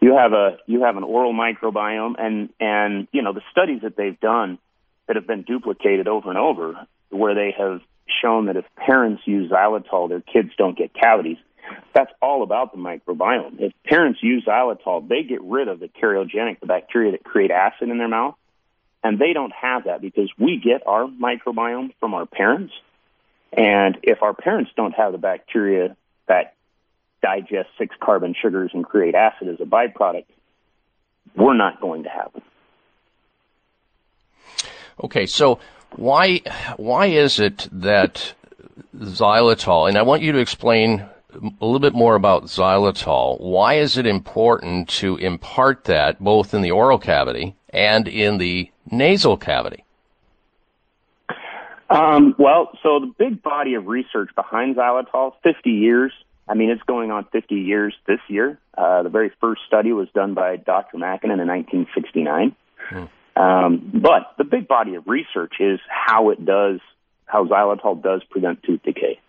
You 0.00 0.16
have 0.16 0.32
a 0.32 0.58
you 0.66 0.82
have 0.82 0.96
an 0.96 1.02
oral 1.02 1.32
microbiome, 1.32 2.14
and 2.18 2.50
and 2.60 3.08
you 3.12 3.22
know 3.22 3.32
the 3.32 3.42
studies 3.50 3.80
that 3.82 3.96
they've 3.96 4.18
done 4.20 4.58
that 5.06 5.16
have 5.16 5.26
been 5.26 5.42
duplicated 5.42 6.08
over 6.08 6.28
and 6.28 6.38
over, 6.38 6.86
where 7.10 7.34
they 7.34 7.54
have 7.56 7.80
shown 8.22 8.46
that 8.46 8.56
if 8.56 8.64
parents 8.76 9.22
use 9.24 9.50
xylitol, 9.50 10.08
their 10.08 10.20
kids 10.20 10.50
don't 10.58 10.76
get 10.76 10.92
cavities. 10.94 11.38
That's 11.94 12.10
all 12.20 12.42
about 12.42 12.72
the 12.72 12.78
microbiome. 12.78 13.60
If 13.60 13.72
parents 13.84 14.20
use 14.22 14.44
xylitol, 14.46 15.08
they 15.08 15.22
get 15.22 15.42
rid 15.42 15.68
of 15.68 15.80
the 15.80 15.88
cariogenic, 15.88 16.60
the 16.60 16.66
bacteria 16.66 17.12
that 17.12 17.24
create 17.24 17.50
acid 17.50 17.88
in 17.88 17.98
their 17.98 18.08
mouth, 18.08 18.34
and 19.02 19.18
they 19.18 19.32
don't 19.32 19.52
have 19.52 19.84
that 19.84 20.00
because 20.00 20.30
we 20.38 20.58
get 20.58 20.86
our 20.86 21.06
microbiome 21.06 21.94
from 22.00 22.14
our 22.14 22.26
parents. 22.26 22.72
And 23.52 23.98
if 24.02 24.22
our 24.22 24.34
parents 24.34 24.70
don't 24.76 24.94
have 24.94 25.12
the 25.12 25.18
bacteria 25.18 25.96
that 26.26 26.54
digest 27.22 27.68
six 27.78 27.94
carbon 28.00 28.34
sugars 28.40 28.70
and 28.74 28.84
create 28.84 29.14
acid 29.14 29.48
as 29.48 29.60
a 29.60 29.64
byproduct, 29.64 30.26
we're 31.36 31.56
not 31.56 31.80
going 31.80 32.04
to 32.04 32.08
have 32.08 32.32
them. 32.32 32.42
Okay, 35.02 35.26
so 35.26 35.58
why 35.96 36.40
why 36.76 37.06
is 37.06 37.40
it 37.40 37.68
that 37.72 38.34
xylitol? 38.96 39.88
And 39.88 39.98
I 39.98 40.02
want 40.02 40.22
you 40.22 40.32
to 40.32 40.38
explain 40.38 41.04
a 41.34 41.64
little 41.64 41.80
bit 41.80 41.94
more 41.94 42.14
about 42.14 42.44
xylitol. 42.44 43.40
Why 43.40 43.74
is 43.74 43.96
it 43.96 44.06
important 44.06 44.88
to 44.90 45.16
impart 45.16 45.84
that 45.84 46.22
both 46.22 46.54
in 46.54 46.62
the 46.62 46.70
oral 46.70 46.98
cavity 46.98 47.56
and 47.70 48.08
in 48.08 48.38
the 48.38 48.70
nasal 48.90 49.36
cavity? 49.36 49.84
Um, 51.90 52.34
well, 52.38 52.70
so 52.82 53.00
the 53.00 53.12
big 53.18 53.42
body 53.42 53.74
of 53.74 53.86
research 53.86 54.30
behind 54.34 54.76
xylitol, 54.76 55.34
50 55.42 55.70
years. 55.70 56.12
I 56.48 56.54
mean, 56.54 56.70
it's 56.70 56.82
going 56.82 57.10
on 57.10 57.24
50 57.32 57.54
years 57.54 57.94
this 58.06 58.20
year. 58.28 58.58
Uh, 58.76 59.02
the 59.02 59.08
very 59.08 59.30
first 59.40 59.62
study 59.66 59.92
was 59.92 60.08
done 60.14 60.34
by 60.34 60.56
Dr. 60.56 60.98
Makinen 60.98 61.40
in 61.40 61.48
1969. 61.48 62.56
Hmm. 62.76 63.04
Um, 63.40 63.90
but 63.94 64.34
the 64.38 64.44
big 64.44 64.68
body 64.68 64.94
of 64.94 65.06
research 65.06 65.54
is 65.60 65.80
how 65.88 66.30
it 66.30 66.44
does, 66.44 66.80
how 67.26 67.46
xylitol 67.46 68.02
does 68.02 68.22
prevent 68.30 68.62
tooth 68.62 68.82
decay. 68.82 69.20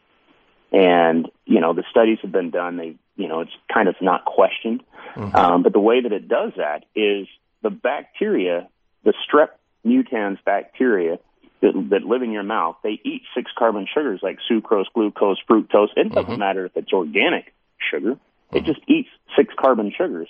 And, 0.71 1.30
you 1.45 1.62
know, 1.62 1.73
the 1.73 1.84
studies 1.89 2.17
have 2.21 2.32
been 2.32 2.49
done. 2.49 2.78
They, 2.78 2.95
you 3.15 3.28
know, 3.28 3.41
it's 3.41 3.51
kind 3.73 3.88
of 3.88 3.95
not 4.01 4.25
questioned. 4.25 4.84
Mm-hmm. 5.15 5.36
Um, 5.36 5.63
but 5.63 5.73
the 5.73 5.80
way 5.80 6.01
that 6.01 6.12
it 6.12 6.28
does 6.28 6.54
that 6.58 6.86
is 6.95 7.28
the 7.62 7.69
bacteria, 7.69 8.67
the 9.04 9.13
strep 9.28 9.49
mutans 9.86 10.38
bacteria 10.43 11.19
that, 11.62 11.88
that 11.91 12.04
live 12.04 12.21
in 12.21 12.32
your 12.32 12.43
mouth, 12.43 12.75
they 12.84 12.99
eat 13.04 13.21
six 13.34 13.51
carbon 13.58 13.88
sugars 13.91 14.19
like 14.21 14.39
sucrose, 14.49 14.86
glucose, 14.93 15.38
fructose. 15.49 15.89
It 15.95 16.12
doesn't 16.12 16.32
mm-hmm. 16.32 16.39
matter 16.39 16.65
if 16.65 16.75
it's 16.75 16.91
organic 16.91 17.54
sugar. 17.91 18.13
Mm-hmm. 18.15 18.58
It 18.58 18.65
just 18.65 18.80
eats 18.88 19.10
six 19.38 19.54
carbon 19.58 19.93
sugars. 19.95 20.28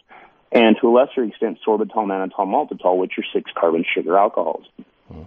And 0.51 0.77
to 0.79 0.87
a 0.87 0.91
lesser 0.91 1.23
extent, 1.23 1.59
sorbitol, 1.67 2.05
mannitol, 2.05 2.47
maltitol, 2.47 2.97
which 2.97 3.13
are 3.17 3.25
six 3.33 3.51
carbon 3.57 3.83
sugar 3.93 4.17
alcohols. 4.17 4.65
Mm-hmm. 5.11 5.23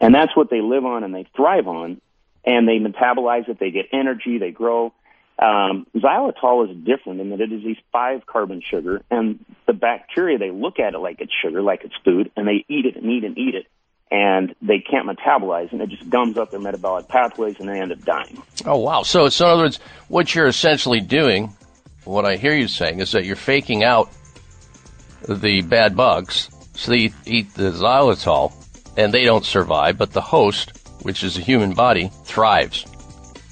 And 0.00 0.14
that's 0.14 0.36
what 0.36 0.50
they 0.50 0.60
live 0.60 0.84
on 0.84 1.04
and 1.04 1.14
they 1.14 1.26
thrive 1.34 1.66
on. 1.66 2.00
And 2.44 2.66
they 2.66 2.78
metabolize 2.78 3.48
it, 3.48 3.58
they 3.60 3.70
get 3.70 3.86
energy, 3.92 4.38
they 4.38 4.50
grow. 4.50 4.92
Um, 5.38 5.86
xylitol 5.96 6.70
is 6.70 6.76
different 6.84 7.20
in 7.20 7.30
that 7.30 7.40
it 7.40 7.52
is 7.52 7.64
a 7.64 7.76
five 7.90 8.26
carbon 8.26 8.62
sugar, 8.68 9.02
and 9.10 9.44
the 9.66 9.72
bacteria 9.72 10.38
they 10.38 10.50
look 10.50 10.78
at 10.78 10.94
it 10.94 10.98
like 10.98 11.20
it's 11.20 11.32
sugar, 11.42 11.62
like 11.62 11.82
it's 11.84 11.94
food, 12.04 12.30
and 12.36 12.46
they 12.46 12.64
eat 12.68 12.86
it 12.86 12.96
and 12.96 13.06
eat 13.06 13.24
and 13.24 13.36
eat 13.38 13.54
it, 13.54 13.66
and 14.10 14.54
they 14.60 14.78
can't 14.78 15.08
metabolize, 15.08 15.72
and 15.72 15.80
it 15.80 15.88
just 15.88 16.08
gums 16.08 16.36
up 16.36 16.50
their 16.50 16.60
metabolic 16.60 17.08
pathways, 17.08 17.56
and 17.58 17.68
they 17.68 17.80
end 17.80 17.90
up 17.90 18.04
dying. 18.04 18.40
Oh 18.66 18.78
wow! 18.78 19.02
So, 19.02 19.28
so 19.30 19.46
in 19.46 19.52
other 19.52 19.62
words, 19.62 19.80
what 20.08 20.34
you're 20.34 20.46
essentially 20.46 21.00
doing, 21.00 21.56
what 22.04 22.24
I 22.24 22.36
hear 22.36 22.54
you 22.54 22.68
saying, 22.68 23.00
is 23.00 23.12
that 23.12 23.24
you're 23.24 23.34
faking 23.34 23.82
out 23.82 24.10
the 25.26 25.62
bad 25.62 25.96
bugs, 25.96 26.50
so 26.74 26.92
they 26.92 27.12
eat 27.24 27.52
the 27.54 27.70
xylitol, 27.70 28.52
and 28.96 29.12
they 29.14 29.24
don't 29.24 29.46
survive, 29.46 29.96
but 29.98 30.12
the 30.12 30.20
host, 30.20 30.78
which 31.02 31.22
is 31.22 31.36
a 31.36 31.40
human 31.40 31.72
body, 31.74 32.10
thrives 32.24 32.86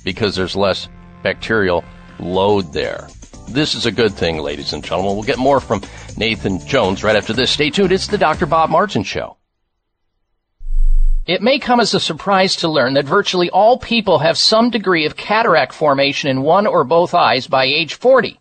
because 0.05 0.35
there's 0.35 0.57
less 0.57 0.89
bacterial 1.23 1.85
load 2.19 2.73
there. 2.73 3.09
This 3.49 3.75
is 3.75 3.87
a 3.87 3.93
good 3.93 4.13
thing, 4.15 4.39
ladies 4.39 4.73
and 4.73 4.85
gentlemen. 4.85 5.15
We'll 5.15 5.25
get 5.25 5.39
more 5.39 5.61
from 5.61 5.83
Nathan 6.17 6.65
Jones 6.67 7.03
right 7.03 7.17
after 7.17 7.33
this. 7.33 7.51
Stay 7.51 7.71
tuned. 7.71 7.93
It's 7.93 8.07
the 8.07 8.19
Dr. 8.19 8.47
Bob 8.47 8.71
Martin 8.71 9.03
Show. 9.03 9.37
It 11.27 11.43
may 11.43 11.59
come 11.59 11.81
as 11.81 11.93
a 11.95 12.01
surprise 12.01 12.57
to 12.57 12.69
learn 12.69 12.95
that 12.95 13.05
virtually 13.05 13.51
all 13.51 13.79
people 13.79 14.19
have 14.21 14.39
some 14.39 14.71
degree 14.71 15.05
of 15.05 15.17
cataract 15.17 15.73
formation 15.73 16.31
in 16.31 16.43
one 16.43 16.67
or 16.67 16.83
both 16.83 17.15
eyes 17.15 17.47
by 17.47 17.65
age 17.65 17.95
40. 17.95 18.41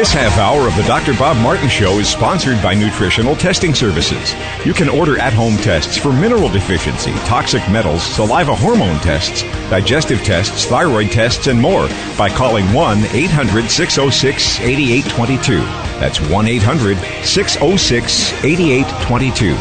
This 0.00 0.14
half 0.14 0.38
hour 0.38 0.66
of 0.66 0.74
the 0.76 0.82
Dr. 0.84 1.12
Bob 1.12 1.36
Martin 1.42 1.68
Show 1.68 1.98
is 1.98 2.08
sponsored 2.08 2.62
by 2.62 2.72
Nutritional 2.72 3.36
Testing 3.36 3.74
Services. 3.74 4.34
You 4.64 4.72
can 4.72 4.88
order 4.88 5.18
at 5.18 5.34
home 5.34 5.58
tests 5.58 5.98
for 5.98 6.10
mineral 6.10 6.48
deficiency, 6.48 7.12
toxic 7.26 7.60
metals, 7.68 8.02
saliva 8.02 8.54
hormone 8.54 8.98
tests, 9.00 9.42
digestive 9.68 10.22
tests, 10.22 10.64
thyroid 10.64 11.10
tests, 11.10 11.48
and 11.48 11.60
more 11.60 11.86
by 12.16 12.30
calling 12.30 12.72
1 12.72 12.96
800 13.12 13.70
606 13.70 14.60
8822. 14.60 15.58
That's 16.00 16.18
1 16.18 16.46
800 16.46 16.96
606 17.22 18.42
8822. 18.42 19.52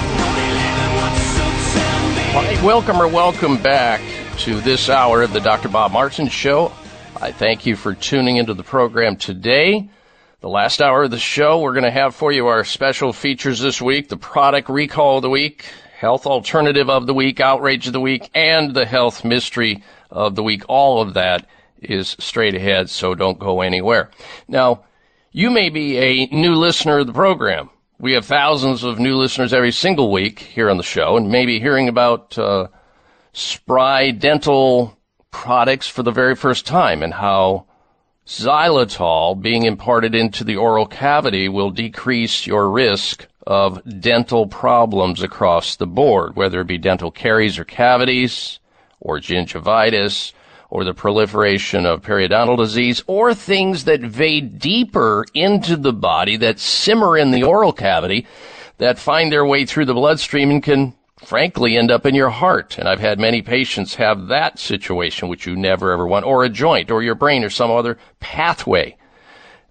Welcome 2.65 3.01
or 3.01 3.09
welcome 3.09 3.61
back 3.61 4.01
to 4.37 4.61
this 4.61 4.87
hour 4.87 5.21
of 5.21 5.33
the 5.33 5.41
Dr. 5.41 5.67
Bob 5.67 5.91
Martin 5.91 6.29
Show. 6.29 6.71
I 7.19 7.33
thank 7.33 7.65
you 7.65 7.75
for 7.75 7.93
tuning 7.93 8.37
into 8.37 8.53
the 8.53 8.63
program 8.63 9.17
today. 9.17 9.89
The 10.41 10.47
last 10.47 10.81
hour 10.81 11.03
of 11.03 11.11
the 11.11 11.19
show, 11.19 11.59
we're 11.59 11.73
going 11.73 11.83
to 11.83 11.91
have 11.91 12.15
for 12.15 12.31
you 12.31 12.47
our 12.47 12.63
special 12.63 13.11
features 13.11 13.59
this 13.59 13.81
week, 13.81 14.07
the 14.07 14.15
product 14.15 14.69
recall 14.69 15.17
of 15.17 15.21
the 15.21 15.29
week, 15.29 15.65
health 15.97 16.25
alternative 16.25 16.89
of 16.89 17.07
the 17.07 17.13
week, 17.13 17.41
outrage 17.41 17.87
of 17.87 17.91
the 17.91 17.99
week, 17.99 18.29
and 18.33 18.73
the 18.73 18.85
health 18.85 19.25
mystery 19.25 19.83
of 20.09 20.35
the 20.35 20.43
week. 20.43 20.63
All 20.69 21.01
of 21.01 21.15
that 21.15 21.45
is 21.81 22.15
straight 22.19 22.55
ahead, 22.55 22.89
so 22.89 23.15
don't 23.15 23.37
go 23.37 23.59
anywhere. 23.59 24.11
Now, 24.47 24.85
you 25.33 25.49
may 25.49 25.67
be 25.67 25.97
a 25.97 26.27
new 26.27 26.55
listener 26.55 26.99
of 26.99 27.07
the 27.07 27.13
program. 27.13 27.69
We 27.99 28.13
have 28.13 28.25
thousands 28.25 28.85
of 28.85 28.97
new 28.97 29.17
listeners 29.17 29.51
every 29.51 29.73
single 29.73 30.09
week 30.09 30.39
here 30.39 30.69
on 30.69 30.77
the 30.77 30.83
show, 30.83 31.17
and 31.17 31.29
maybe 31.29 31.59
hearing 31.59 31.89
about 31.89 32.37
uh, 32.37 32.67
Spry 33.33 34.11
Dental 34.11 34.97
products 35.31 35.89
for 35.89 36.01
the 36.01 36.11
very 36.11 36.35
first 36.35 36.65
time 36.65 37.03
and 37.03 37.13
how 37.13 37.65
xylitol 38.29 39.41
being 39.41 39.63
imparted 39.63 40.13
into 40.13 40.43
the 40.43 40.55
oral 40.55 40.85
cavity 40.85 41.49
will 41.49 41.71
decrease 41.71 42.45
your 42.45 42.69
risk 42.69 43.25
of 43.47 43.81
dental 43.99 44.45
problems 44.45 45.23
across 45.23 45.75
the 45.75 45.87
board, 45.87 46.35
whether 46.35 46.61
it 46.61 46.67
be 46.67 46.77
dental 46.77 47.09
caries 47.09 47.57
or 47.57 47.63
cavities, 47.65 48.59
or 48.99 49.19
gingivitis, 49.19 50.33
or 50.69 50.83
the 50.83 50.93
proliferation 50.93 51.87
of 51.87 52.03
periodontal 52.03 52.55
disease, 52.55 53.01
or 53.07 53.33
things 53.33 53.85
that 53.85 54.01
vade 54.01 54.59
deeper 54.59 55.25
into 55.33 55.75
the 55.75 55.93
body 55.93 56.37
that 56.37 56.59
simmer 56.59 57.17
in 57.17 57.31
the 57.31 57.41
oral 57.41 57.73
cavity 57.73 58.27
that 58.77 58.99
find 58.99 59.31
their 59.31 59.45
way 59.45 59.65
through 59.65 59.85
the 59.85 59.93
bloodstream 59.95 60.51
and 60.51 60.61
can 60.61 60.93
frankly 61.23 61.77
end 61.77 61.91
up 61.91 62.05
in 62.05 62.15
your 62.15 62.29
heart. 62.29 62.77
And 62.77 62.87
I've 62.87 62.99
had 62.99 63.19
many 63.19 63.41
patients 63.41 63.95
have 63.95 64.27
that 64.27 64.57
situation, 64.57 65.27
which 65.27 65.45
you 65.45 65.55
never 65.55 65.91
ever 65.91 66.07
want, 66.07 66.25
or 66.25 66.43
a 66.43 66.49
joint, 66.49 66.91
or 66.91 67.03
your 67.03 67.15
brain, 67.15 67.43
or 67.43 67.49
some 67.49 67.71
other 67.71 67.97
pathway. 68.19 68.95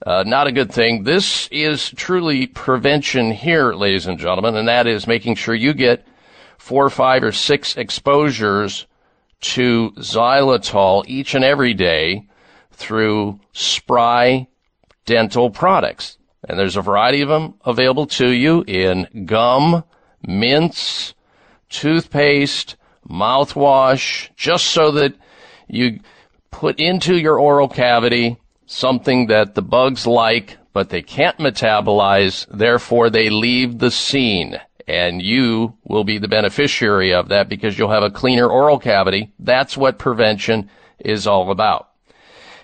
Uh, 0.05 0.23
not 0.27 0.47
a 0.47 0.53
good 0.53 0.73
thing. 0.73 1.03
This 1.03 1.49
is 1.51 1.91
truly 1.91 2.47
prevention 2.47 3.33
here, 3.33 3.73
ladies 3.73 4.07
and 4.07 4.19
gentlemen, 4.19 4.57
and 4.57 4.69
that 4.69 4.87
is 4.87 5.07
making 5.07 5.35
sure 5.35 5.55
you 5.55 5.75
get 5.75 6.07
four, 6.57 6.89
five, 6.89 7.25
or 7.25 7.33
six 7.33 7.77
exposures 7.77 8.87
to 9.41 9.91
xylitol 9.97 11.05
each 11.07 11.35
and 11.35 11.45
every 11.45 11.75
day 11.75 12.29
through 12.73 13.41
Spry 13.53 14.47
dental 15.05 15.51
products. 15.51 16.19
And 16.49 16.59
there's 16.59 16.77
a 16.77 16.83
variety 16.83 17.23
of 17.23 17.29
them 17.29 17.55
available 17.65 18.07
to 18.07 18.29
you 18.29 18.65
in 18.67 19.25
gum, 19.27 19.83
mints, 20.23 21.15
toothpaste, 21.69 22.77
mouthwash, 23.09 24.31
just 24.37 24.69
so 24.69 24.91
that 24.93 25.15
you 25.67 26.01
put 26.51 26.79
into 26.79 27.17
your 27.17 27.39
oral 27.39 27.69
cavity 27.69 28.39
something 28.69 29.27
that 29.29 29.55
the 29.55 29.63
bugs 29.63 30.07
like, 30.07 30.59
but 30.73 30.91
they 30.91 31.03
can't 31.03 31.39
metabolize, 31.39 32.47
therefore 32.51 33.11
they 33.11 33.31
leave 33.31 33.79
the 33.79 33.91
scene. 33.91 34.61
And 34.87 35.21
you 35.21 35.75
will 35.85 36.05
be 36.05 36.19
the 36.19 36.29
beneficiary 36.29 37.13
of 37.13 37.29
that 37.29 37.49
because 37.49 37.79
you'll 37.79 37.91
have 37.91 38.03
a 38.03 38.11
cleaner 38.11 38.49
oral 38.49 38.79
cavity. 38.79 39.33
That's 39.39 39.77
what 39.77 39.99
prevention 39.99 40.71
is 40.99 41.27
all 41.27 41.51
about. 41.51 41.91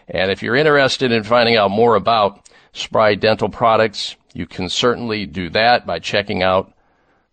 And 0.08 0.30
if 0.30 0.42
you're 0.42 0.56
interested 0.56 1.12
in 1.12 1.22
finding 1.24 1.56
out 1.56 1.70
more 1.70 1.96
about 1.96 2.48
Spry 2.72 3.14
dental 3.14 3.48
products, 3.48 4.16
you 4.32 4.46
can 4.46 4.68
certainly 4.68 5.26
do 5.26 5.50
that 5.50 5.86
by 5.86 5.98
checking 5.98 6.42
out 6.42 6.72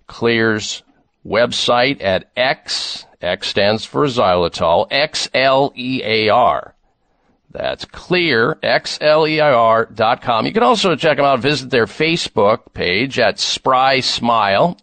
Xlear's 0.08 0.84
website 1.26 2.02
at 2.04 2.30
X, 2.36 3.06
X 3.22 3.48
stands 3.48 3.86
for 3.86 4.06
xylitol, 4.06 4.88
X-L-E-A-R. 4.92 6.76
That's 7.52 7.86
Xlear, 7.86 8.58
X 8.64 8.98
L 9.02 9.28
E 9.28 9.42
I 9.42 9.52
R 9.52 9.86
dot 9.86 10.22
com. 10.22 10.46
You 10.46 10.54
can 10.54 10.64
also 10.64 10.96
check 10.96 11.18
them 11.18 11.26
out, 11.26 11.42
visit 11.42 11.70
their 11.70 11.86
Facebook 11.86 12.74
page 12.74 13.20
at 13.20 13.40
Spry 13.40 14.00
Smile, 14.00 14.78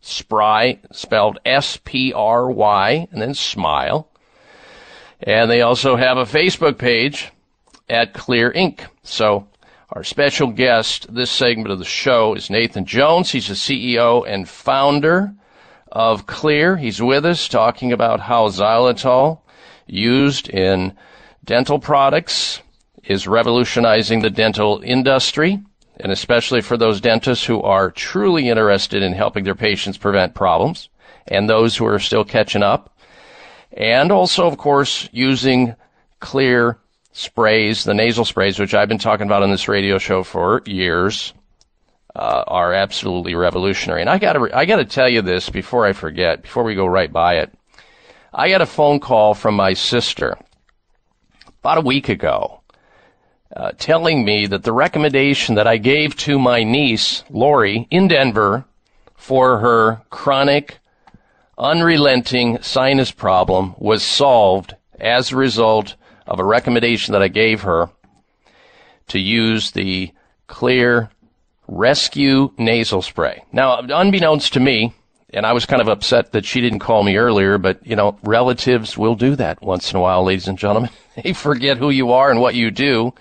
Spry 0.00 0.80
spelled 0.90 1.38
S-P-R-Y, 1.44 3.08
and 3.12 3.22
then 3.22 3.34
Smile. 3.34 4.08
And 5.20 5.48
they 5.48 5.62
also 5.62 5.94
have 5.94 6.18
a 6.18 6.24
Facebook 6.24 6.76
page 6.76 7.30
at 7.88 8.12
Xlear 8.14 8.52
Inc. 8.54 8.80
So 9.04 9.46
our 9.90 10.02
special 10.02 10.48
guest 10.48 11.06
this 11.14 11.30
segment 11.30 11.70
of 11.70 11.78
the 11.78 11.84
show 11.84 12.34
is 12.34 12.50
Nathan 12.50 12.84
Jones. 12.84 13.30
He's 13.30 13.46
the 13.46 13.54
CEO 13.54 14.26
and 14.28 14.48
founder 14.48 15.34
of 15.92 16.26
Xlear. 16.26 16.80
He's 16.80 17.00
with 17.00 17.24
us 17.24 17.46
talking 17.46 17.92
about 17.92 18.20
how 18.20 18.48
xylitol 18.48 19.40
used 19.86 20.48
in 20.48 20.96
dental 21.44 21.78
products 21.78 22.62
is 23.04 23.26
revolutionizing 23.26 24.20
the 24.20 24.30
dental 24.30 24.80
industry, 24.84 25.60
and 26.00 26.10
especially 26.10 26.62
for 26.62 26.76
those 26.76 27.00
dentists 27.00 27.44
who 27.44 27.60
are 27.60 27.90
truly 27.90 28.48
interested 28.48 29.02
in 29.02 29.12
helping 29.12 29.44
their 29.44 29.54
patients 29.54 29.98
prevent 29.98 30.34
problems 30.34 30.88
and 31.26 31.48
those 31.48 31.76
who 31.76 31.86
are 31.86 31.98
still 31.98 32.24
catching 32.24 32.62
up. 32.62 32.96
And 33.72 34.10
also, 34.10 34.46
of 34.46 34.58
course, 34.58 35.08
using 35.12 35.76
Xlear 36.20 36.76
sprays, 37.12 37.84
the 37.84 37.94
nasal 37.94 38.24
sprays, 38.24 38.58
which 38.58 38.74
I've 38.74 38.88
been 38.88 38.98
talking 38.98 39.26
about 39.26 39.42
on 39.42 39.50
this 39.50 39.68
radio 39.68 39.98
show 39.98 40.22
for 40.22 40.62
years, 40.64 41.34
uh, 42.14 42.44
are 42.46 42.72
absolutely 42.72 43.34
revolutionary. 43.34 44.00
And 44.00 44.10
I 44.10 44.18
gotta, 44.18 44.50
I 44.56 44.64
gotta 44.64 44.84
tell 44.84 45.08
you 45.08 45.22
this 45.22 45.48
before 45.50 45.86
I 45.86 45.92
forget, 45.92 46.42
before 46.42 46.62
we 46.62 46.74
go 46.74 46.86
right 46.86 47.12
by 47.12 47.36
it. 47.36 47.52
I 48.32 48.48
got 48.48 48.62
a 48.62 48.66
phone 48.66 49.00
call 49.00 49.34
from 49.34 49.54
my 49.54 49.74
sister 49.74 50.38
about 51.60 51.78
a 51.78 51.82
week 51.82 52.08
ago, 52.08 52.60
uh, 53.54 53.72
telling 53.78 54.24
me 54.24 54.46
that 54.46 54.64
the 54.64 54.72
recommendation 54.72 55.54
that 55.54 55.66
I 55.66 55.76
gave 55.76 56.16
to 56.16 56.38
my 56.38 56.64
niece, 56.64 57.24
Lori, 57.30 57.86
in 57.90 58.08
Denver, 58.08 58.64
for 59.14 59.58
her 59.58 60.02
chronic, 60.10 60.78
unrelenting 61.56 62.60
sinus 62.62 63.12
problem 63.12 63.74
was 63.78 64.02
solved 64.02 64.74
as 64.98 65.30
a 65.30 65.36
result 65.36 65.94
of 66.26 66.40
a 66.40 66.44
recommendation 66.44 67.12
that 67.12 67.22
I 67.22 67.28
gave 67.28 67.62
her 67.62 67.90
to 69.08 69.18
use 69.18 69.70
the 69.70 70.12
Xlear 70.48 71.10
Rescue 71.74 72.52
Nasal 72.58 73.00
Spray. 73.00 73.42
Now, 73.50 73.78
unbeknownst 73.78 74.52
to 74.52 74.60
me, 74.60 74.92
and 75.32 75.46
I 75.46 75.54
was 75.54 75.64
kind 75.64 75.80
of 75.80 75.88
upset 75.88 76.32
that 76.32 76.44
she 76.44 76.60
didn't 76.60 76.80
call 76.80 77.02
me 77.02 77.16
earlier, 77.16 77.56
but 77.56 77.86
you 77.86 77.96
know, 77.96 78.18
relatives 78.22 78.98
will 78.98 79.14
do 79.14 79.36
that 79.36 79.62
once 79.62 79.90
in 79.90 79.96
a 79.96 80.00
while, 80.00 80.22
ladies 80.22 80.48
and 80.48 80.58
gentlemen. 80.58 80.90
they 81.22 81.32
forget 81.32 81.78
who 81.78 81.88
you 81.88 82.12
are 82.12 82.30
and 82.30 82.42
what 82.42 82.54
you 82.54 82.70
do. 82.70 83.14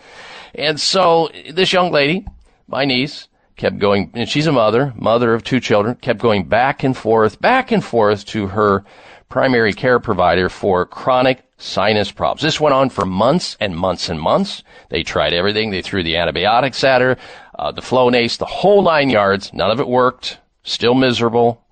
And 0.54 0.80
so 0.82 1.30
this 1.50 1.72
young 1.72 1.92
lady, 1.94 2.28
my 2.68 2.84
niece, 2.84 3.30
kept 3.56 3.80
going, 3.80 4.12
and 4.16 4.28
she's 4.28 4.48
a 4.48 4.52
mother, 4.52 4.94
mother 4.98 5.34
of 5.34 5.46
two 5.46 5.62
children, 5.62 5.96
kept 5.96 6.20
going 6.20 6.44
back 6.44 6.84
and 6.84 6.96
forth, 6.96 7.40
back 7.40 7.72
and 7.72 7.84
forth 7.84 8.26
to 8.26 8.48
her 8.48 8.84
primary 9.30 9.72
care 9.72 10.00
provider 10.00 10.50
for 10.50 10.86
chronic 10.86 11.42
sinus 11.62 12.12
problems. 12.12 12.42
This 12.42 12.60
went 12.60 12.74
on 12.74 12.90
for 12.90 13.06
months 13.06 13.56
and 13.60 13.76
months 13.76 14.10
and 14.10 14.20
months. 14.20 14.64
They 14.90 15.04
tried 15.04 15.34
everything. 15.34 15.72
They 15.72 15.82
threw 15.82 16.04
the 16.04 16.18
antibiotics 16.18 16.84
at 16.84 17.02
her, 17.02 17.18
uh, 17.58 17.72
the 17.72 17.82
Flonase, 17.82 18.38
the 18.38 18.46
whole 18.46 18.82
nine 18.82 19.10
yards. 19.10 19.54
None 19.54 19.72
of 19.72 19.80
it 19.80 19.88
worked. 19.88 20.40
Still 20.64 20.96
miserable. 20.96 21.64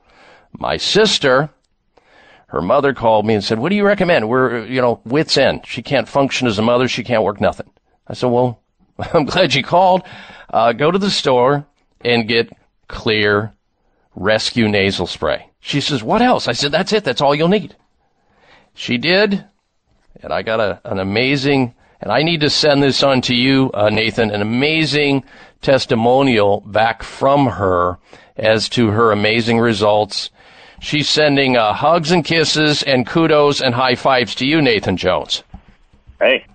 My 0.52 0.78
sister, 0.78 1.50
her 2.48 2.62
mother 2.62 2.94
called 2.94 3.26
me 3.26 3.34
and 3.34 3.44
said, 3.44 3.60
what 3.60 3.70
do 3.70 3.76
you 3.76 3.86
recommend? 3.86 4.30
We're, 4.30 4.66
you 4.66 4.82
know, 4.82 5.02
wits 5.06 5.38
end. 5.38 5.66
She 5.66 5.82
can't 5.82 6.08
function 6.08 6.48
as 6.48 6.60
a 6.60 6.64
mother. 6.64 6.88
She 6.88 7.04
can't 7.04 7.24
work 7.24 7.42
nothing. 7.42 7.70
I 8.08 8.14
said, 8.14 8.28
well, 8.28 8.62
I'm 9.14 9.26
glad 9.26 9.54
you 9.54 9.64
called. 9.64 10.04
Uh, 10.52 10.74
go 10.74 10.92
to 10.92 11.00
the 11.00 11.12
store 11.12 11.66
and 12.02 12.28
get 12.28 12.52
Xlear 12.88 13.54
rescue 14.16 14.68
nasal 14.68 15.08
spray. 15.08 15.50
She 15.60 15.82
says, 15.82 16.04
what 16.04 16.22
else? 16.22 16.48
I 16.48 16.54
said, 16.54 16.72
that's 16.72 16.94
it. 16.94 17.04
That's 17.04 17.22
all 17.22 17.36
you'll 17.36 17.48
need. 17.48 17.76
She 18.74 18.98
did. 18.98 19.46
And 20.22 20.34
I 20.34 20.42
got 20.42 20.60
a, 20.60 20.82
an 20.84 21.00
amazing, 21.00 21.74
and 22.02 22.12
I 22.12 22.24
need 22.24 22.42
to 22.42 22.50
send 22.50 22.84
this 22.84 23.04
on 23.04 23.22
to 23.22 23.36
you, 23.36 23.72
uh, 23.74 23.90
Nathan, 23.90 24.32
an 24.32 24.42
amazing 24.42 25.24
testimonial 25.62 26.62
back 26.62 27.04
from 27.04 27.48
her 27.48 27.98
as 28.36 28.70
to 28.70 28.88
her 28.88 29.12
amazing 29.12 29.60
results. 29.60 30.30
She's 30.82 31.10
sending 31.10 31.58
uh, 31.58 31.74
hugs 31.74 32.12
and 32.12 32.24
kisses 32.24 32.84
and 32.84 33.06
kudos 33.06 33.62
and 33.62 33.74
high 33.74 33.96
fives 33.96 34.36
to 34.36 34.46
you, 34.46 34.62
Nathan 34.62 34.98
Jones. 34.98 35.44
Hey, 36.20 36.46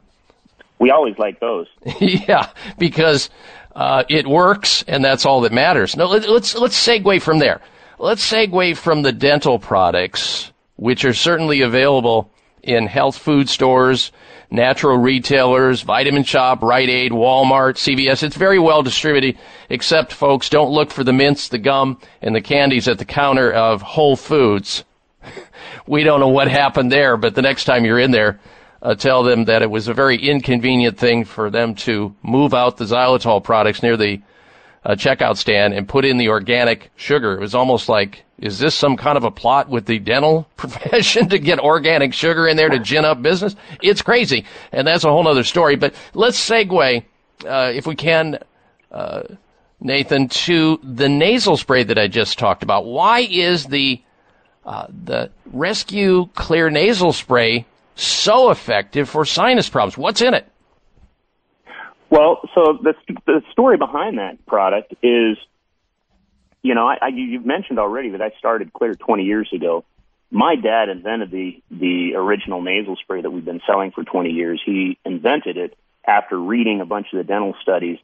we 0.79 0.91
always 0.91 1.19
like 1.19 1.41
those. 1.41 1.67
yeah, 2.01 2.49
because 2.79 3.31
uh, 3.75 4.05
it 4.09 4.27
works, 4.27 4.85
and 4.87 5.05
that's 5.05 5.25
all 5.25 5.41
that 5.43 5.53
matters. 5.53 5.97
No, 5.97 6.07
let, 6.07 6.29
let's 6.29 6.55
let's 6.55 6.87
segue 6.87 7.21
from 7.23 7.39
there. 7.39 7.61
Let's 7.99 8.31
segue 8.31 8.77
from 8.77 9.03
the 9.03 9.13
dental 9.13 9.59
products, 9.59 10.53
which 10.77 11.05
are 11.05 11.15
certainly 11.15 11.61
available 11.63 12.31
in 12.65 12.87
health 12.87 13.17
food 13.17 13.49
stores, 13.49 14.13
natural 14.51 14.99
retailers, 14.99 15.83
Vitamin 15.83 16.25
Shoppe, 16.25 16.63
Rite 16.63 16.89
Aid, 16.89 17.13
Walmart, 17.13 17.77
CVS. 17.77 18.23
It's 18.23 18.37
very 18.37 18.59
well 18.59 18.83
distributed, 18.83 19.39
except 19.69 20.13
folks 20.13 20.49
don't 20.49 20.71
look 20.71 20.91
for 20.91 21.05
the 21.05 21.13
mints, 21.13 21.49
the 21.49 21.59
gum, 21.59 21.99
and 22.23 22.35
the 22.35 22.41
candies 22.41 22.89
at 22.89 22.99
the 22.99 23.05
counter 23.05 23.53
of 23.53 23.83
Whole 23.83 24.17
Foods. 24.17 24.85
we 25.87 26.03
don't 26.03 26.21
know 26.21 26.29
what 26.29 26.49
happened 26.49 26.91
there, 26.91 27.17
but 27.17 27.35
the 27.35 27.43
next 27.43 27.65
time 27.65 27.85
you're 27.85 27.99
in 27.99 28.11
there, 28.11 28.41
uh, 28.83 28.95
tell 28.95 29.23
them 29.23 29.47
that 29.47 29.63
it 29.63 29.71
was 29.71 29.89
a 29.89 29.95
very 29.95 30.17
inconvenient 30.17 30.99
thing 30.99 31.25
for 31.25 31.51
them 31.51 31.75
to 31.75 32.15
move 32.23 32.53
out 32.53 32.77
the 32.77 32.85
xylitol 32.85 33.43
products 33.43 33.83
near 33.83 33.97
the 33.97 34.21
uh, 34.85 34.95
checkout 34.95 35.37
stand 35.37 35.73
and 35.73 35.89
put 35.89 36.05
in 36.05 36.19
the 36.19 36.29
organic 36.29 36.91
sugar. 36.97 37.35
It 37.35 37.41
was 37.41 37.55
almost 37.55 37.89
like, 37.89 38.24
is 38.39 38.59
this 38.59 38.75
some 38.75 38.97
kind 38.97 39.17
of 39.17 39.25
a 39.25 39.31
plot 39.31 39.69
with 39.69 39.87
the 39.87 39.99
dental 39.99 40.49
profession 40.57 41.29
to 41.29 41.39
get 41.39 41.59
organic 41.59 42.15
sugar 42.15 42.47
in 42.47 42.57
there 42.57 42.69
to 42.69 42.79
gin 42.79 43.05
up 43.05 43.23
business? 43.23 43.55
It's 43.83 44.03
crazy. 44.03 44.45
And 44.73 44.87
that's 44.87 45.05
a 45.05 45.11
whole 45.11 45.27
other 45.27 45.45
story. 45.45 45.77
But 45.77 45.95
let's 46.15 46.39
segue, 46.39 47.05
uh, 47.47 47.73
if 47.75 47.87
we 47.87 47.95
can, 47.95 48.39
uh, 48.91 49.23
Nathan, 49.81 50.29
to 50.29 50.81
the 50.83 51.09
nasal 51.09 51.57
spray 51.57 51.85
that 51.85 51.99
I 51.99 52.09
just 52.09 52.39
talked 52.39 52.63
about. 52.63 52.87
Why 52.87 53.21
is 53.21 53.67
the 53.67 54.01
uh, 54.65 54.87
the 54.89 55.31
Rescue 55.53 56.27
Xlear 56.35 56.73
Nasal 56.73 57.13
Spray 57.13 57.67
so 57.97 58.51
effective 58.51 59.11
for 59.11 59.27
sinus 59.27 59.69
problems? 59.69 59.99
What's 59.99 60.23
in 60.23 60.33
it? 60.33 60.49
Well, 62.11 62.41
so 62.55 62.79
the 62.83 62.95
the 63.27 63.43
story 63.53 63.77
behind 63.77 64.19
that 64.19 64.45
product 64.47 64.95
is, 65.03 65.37
you 66.65 66.75
know, 66.75 66.89
I, 66.89 66.97
I 67.01 67.09
you've 67.09 67.47
mentioned 67.47 67.79
already 67.79 68.11
that 68.11 68.23
I 68.23 68.33
started 68.39 68.73
Xlear 68.73 68.99
20 68.99 69.23
years 69.23 69.49
ago. 69.55 69.85
My 70.31 70.57
dad 70.57 70.89
invented 70.89 71.31
the 71.31 71.63
the 71.71 72.15
original 72.17 72.63
nasal 72.63 72.97
spray 72.97 73.21
that 73.21 73.31
we've 73.31 73.45
been 73.45 73.61
selling 73.67 73.93
for 73.93 74.03
20 74.03 74.31
years. 74.31 74.61
He 74.65 74.99
invented 75.05 75.59
it 75.59 75.77
after 76.05 76.41
reading 76.41 76.81
a 76.81 76.87
bunch 76.87 77.09
of 77.13 77.19
the 77.19 77.25
dental 77.25 77.55
studies 77.63 77.99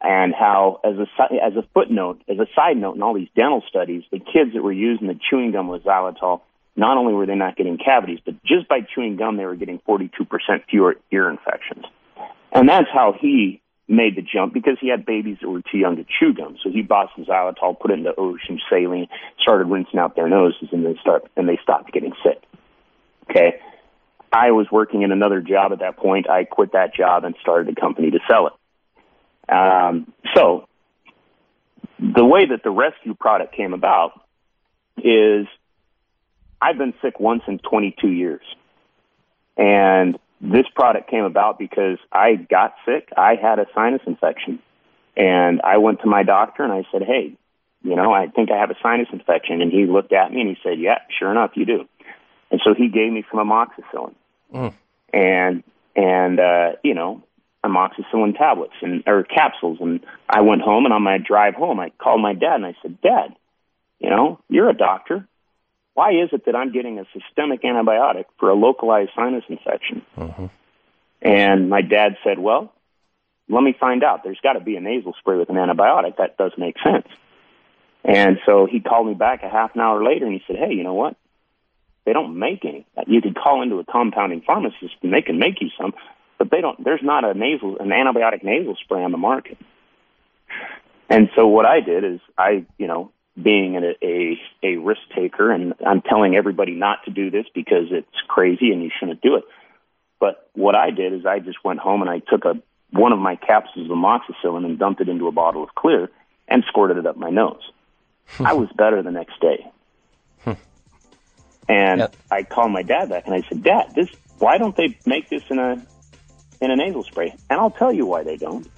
and 0.00 0.34
how, 0.34 0.80
as 0.82 0.96
a 0.96 1.34
as 1.44 1.56
a 1.56 1.62
footnote, 1.74 2.22
as 2.26 2.38
a 2.38 2.46
side 2.56 2.78
note, 2.78 2.96
in 2.96 3.02
all 3.02 3.14
these 3.14 3.28
dental 3.36 3.62
studies, 3.68 4.02
the 4.10 4.18
kids 4.18 4.54
that 4.54 4.62
were 4.62 4.72
using 4.72 5.06
the 5.06 5.18
chewing 5.28 5.52
gum 5.52 5.68
with 5.68 5.84
xylitol, 5.84 6.40
not 6.74 6.96
only 6.96 7.12
were 7.12 7.26
they 7.26 7.34
not 7.34 7.54
getting 7.54 7.76
cavities, 7.76 8.18
but 8.24 8.42
just 8.44 8.66
by 8.66 8.80
chewing 8.80 9.16
gum, 9.16 9.36
they 9.36 9.44
were 9.44 9.56
getting 9.56 9.78
42% 9.86 10.10
fewer 10.70 10.96
ear 11.12 11.28
infections. 11.28 11.84
And 12.50 12.66
that's 12.66 12.88
how 12.90 13.14
he 13.20 13.60
made 13.90 14.16
the 14.16 14.22
jump 14.22 14.54
because 14.54 14.78
he 14.80 14.88
had 14.88 15.04
babies 15.04 15.38
that 15.40 15.48
were 15.48 15.62
too 15.62 15.78
young 15.78 15.96
to 15.96 16.04
chew 16.04 16.32
gum. 16.32 16.56
So 16.62 16.70
he 16.70 16.82
bought 16.82 17.10
some 17.16 17.24
xylitol, 17.24 17.78
put 17.78 17.90
it 17.90 17.94
in 17.94 18.04
the 18.04 18.14
ocean 18.16 18.60
saline, 18.70 19.08
started 19.40 19.64
rinsing 19.64 19.98
out 19.98 20.14
their 20.14 20.28
noses, 20.28 20.68
and 20.72 20.86
they 20.86 20.96
start 21.00 21.24
and 21.36 21.48
they 21.48 21.58
stopped 21.62 21.92
getting 21.92 22.12
sick. 22.22 22.40
Okay. 23.28 23.60
I 24.32 24.52
was 24.52 24.68
working 24.70 25.02
in 25.02 25.10
another 25.10 25.40
job 25.40 25.72
at 25.72 25.80
that 25.80 25.96
point. 25.96 26.30
I 26.30 26.44
quit 26.44 26.72
that 26.72 26.94
job 26.94 27.24
and 27.24 27.34
started 27.40 27.76
a 27.76 27.80
company 27.80 28.12
to 28.12 28.20
sell 28.30 28.46
it. 28.46 29.52
Um, 29.52 30.12
so 30.36 30.68
the 31.98 32.24
way 32.24 32.46
that 32.46 32.62
the 32.62 32.70
rescue 32.70 33.14
product 33.14 33.56
came 33.56 33.74
about 33.74 34.12
is 34.96 35.46
I've 36.62 36.78
been 36.78 36.94
sick 37.02 37.18
once 37.18 37.42
in 37.48 37.58
22 37.58 38.08
years. 38.08 38.42
And 39.56 40.16
this 40.40 40.66
product 40.74 41.10
came 41.10 41.24
about 41.24 41.58
because 41.58 41.98
I 42.12 42.34
got 42.34 42.74
sick. 42.86 43.08
I 43.16 43.34
had 43.34 43.58
a 43.58 43.66
sinus 43.74 44.02
infection. 44.06 44.60
And 45.16 45.60
I 45.62 45.78
went 45.78 46.00
to 46.00 46.06
my 46.06 46.22
doctor 46.22 46.62
and 46.62 46.72
I 46.72 46.84
said, 46.90 47.02
Hey, 47.02 47.34
you 47.82 47.96
know, 47.96 48.12
I 48.12 48.28
think 48.28 48.50
I 48.50 48.58
have 48.58 48.70
a 48.70 48.76
sinus 48.82 49.08
infection. 49.12 49.60
And 49.60 49.70
he 49.70 49.86
looked 49.86 50.12
at 50.12 50.32
me 50.32 50.40
and 50.40 50.50
he 50.50 50.56
said, 50.62 50.78
Yeah, 50.78 50.98
sure 51.18 51.30
enough, 51.30 51.52
you 51.54 51.66
do. 51.66 51.84
And 52.50 52.60
so 52.64 52.74
he 52.74 52.88
gave 52.88 53.12
me 53.12 53.24
some 53.30 53.40
amoxicillin. 53.40 54.14
Mm. 54.54 54.74
And, 55.12 55.62
and, 55.94 56.40
uh, 56.40 56.72
you 56.82 56.94
know, 56.94 57.22
amoxicillin 57.64 58.36
tablets 58.36 58.74
and 58.82 59.02
or 59.06 59.22
capsules. 59.22 59.78
And 59.80 60.00
I 60.28 60.40
went 60.40 60.62
home, 60.62 60.84
and 60.84 60.94
on 60.94 61.02
my 61.02 61.18
drive 61.18 61.54
home, 61.54 61.78
I 61.80 61.90
called 61.90 62.22
my 62.22 62.32
dad 62.32 62.54
and 62.56 62.66
I 62.66 62.74
said, 62.82 63.00
"Dad, 63.00 63.34
you 63.98 64.10
know, 64.10 64.40
you're 64.48 64.70
a 64.70 64.76
doctor. 64.76 65.26
Why 65.94 66.12
is 66.12 66.30
it 66.32 66.46
that 66.46 66.54
I'm 66.56 66.72
getting 66.72 66.98
a 66.98 67.04
systemic 67.12 67.62
antibiotic 67.62 68.24
for 68.38 68.50
a 68.50 68.54
localized 68.54 69.10
sinus 69.14 69.44
infection?" 69.48 70.02
Mm-hmm. 70.16 70.46
And 71.22 71.68
my 71.68 71.82
dad 71.82 72.16
said, 72.24 72.38
"Well, 72.38 72.72
let 73.48 73.62
me 73.62 73.74
find 73.78 74.02
out. 74.04 74.24
There's 74.24 74.40
got 74.42 74.54
to 74.54 74.60
be 74.60 74.76
a 74.76 74.80
nasal 74.80 75.14
spray 75.18 75.36
with 75.36 75.50
an 75.50 75.56
antibiotic. 75.56 76.16
That 76.16 76.36
does 76.36 76.52
make 76.56 76.76
sense." 76.84 77.06
And 78.02 78.38
so 78.46 78.66
he 78.70 78.80
called 78.80 79.06
me 79.06 79.14
back 79.14 79.42
a 79.42 79.48
half 79.48 79.74
an 79.74 79.82
hour 79.82 80.02
later, 80.02 80.24
and 80.24 80.34
he 80.34 80.42
said, 80.46 80.56
"Hey, 80.56 80.72
you 80.72 80.84
know 80.84 80.94
what? 80.94 81.16
They 82.06 82.12
don't 82.12 82.38
make 82.38 82.64
any. 82.64 82.86
You 83.06 83.20
could 83.20 83.36
call 83.36 83.62
into 83.62 83.78
a 83.78 83.84
compounding 83.84 84.40
pharmacist, 84.40 84.94
and 85.02 85.12
they 85.12 85.22
can 85.22 85.38
make 85.38 85.60
you 85.60 85.68
some." 85.78 85.92
but 86.40 86.50
they 86.50 86.62
don't. 86.62 86.82
There's 86.82 87.02
not 87.02 87.22
a 87.22 87.34
nasal, 87.34 87.76
an 87.80 87.90
antibiotic 87.90 88.42
nasal 88.42 88.74
spray 88.82 89.04
on 89.04 89.12
the 89.12 89.18
market. 89.18 89.58
And 91.10 91.28
so 91.36 91.46
what 91.46 91.66
I 91.66 91.80
did 91.80 92.02
is 92.02 92.20
I, 92.38 92.64
you 92.78 92.86
know, 92.86 93.12
being 93.40 93.76
a, 93.76 93.94
a, 94.04 94.40
a 94.62 94.76
risk 94.76 95.00
taker, 95.14 95.50
and 95.50 95.74
I'm 95.86 96.02
telling 96.02 96.34
everybody 96.34 96.72
not 96.72 97.04
to 97.04 97.10
do 97.10 97.30
this 97.30 97.46
because 97.54 97.86
it's 97.90 98.08
crazy 98.28 98.72
and 98.72 98.82
you 98.82 98.90
shouldn't 98.98 99.20
do 99.20 99.36
it. 99.36 99.44
But 100.18 100.50
what 100.54 100.74
I 100.74 100.90
did 100.90 101.12
is 101.12 101.24
I 101.24 101.38
just 101.38 101.58
went 101.64 101.80
home 101.80 102.02
and 102.02 102.10
I 102.10 102.18
took 102.18 102.44
a 102.44 102.60
one 102.92 103.12
of 103.12 103.18
my 103.18 103.36
capsules 103.36 103.88
of 103.88 103.96
amoxicillin 103.96 104.64
and 104.64 104.78
dumped 104.78 105.00
it 105.00 105.08
into 105.08 105.28
a 105.28 105.32
bottle 105.32 105.62
of 105.62 105.70
Xlear 105.76 106.08
and 106.48 106.64
squirted 106.66 106.96
it 106.96 107.06
up 107.06 107.16
my 107.16 107.30
nose. 107.30 107.62
Hmm. 108.26 108.46
I 108.46 108.52
was 108.54 108.68
better 108.76 109.02
the 109.02 109.12
next 109.12 109.40
day. 109.40 109.70
Hmm. 110.44 110.52
and 111.68 112.00
yep. 112.00 112.16
I 112.30 112.42
called 112.42 112.72
my 112.72 112.82
dad 112.82 113.10
back 113.10 113.26
and 113.26 113.34
I 113.34 113.42
said, 113.48 113.62
Dad, 113.62 113.94
this 113.94 114.08
why 114.38 114.58
don't 114.58 114.76
they 114.76 114.98
make 115.06 115.28
this 115.28 115.42
in 115.50 115.58
a 115.58 115.86
in 116.60 116.70
a 116.70 116.76
nasal 116.76 117.04
spray. 117.04 117.34
And 117.48 117.60
I'll 117.60 117.70
tell 117.70 117.92
you 117.92 118.06
why 118.06 118.22
they 118.22 118.36
don't. 118.36 118.68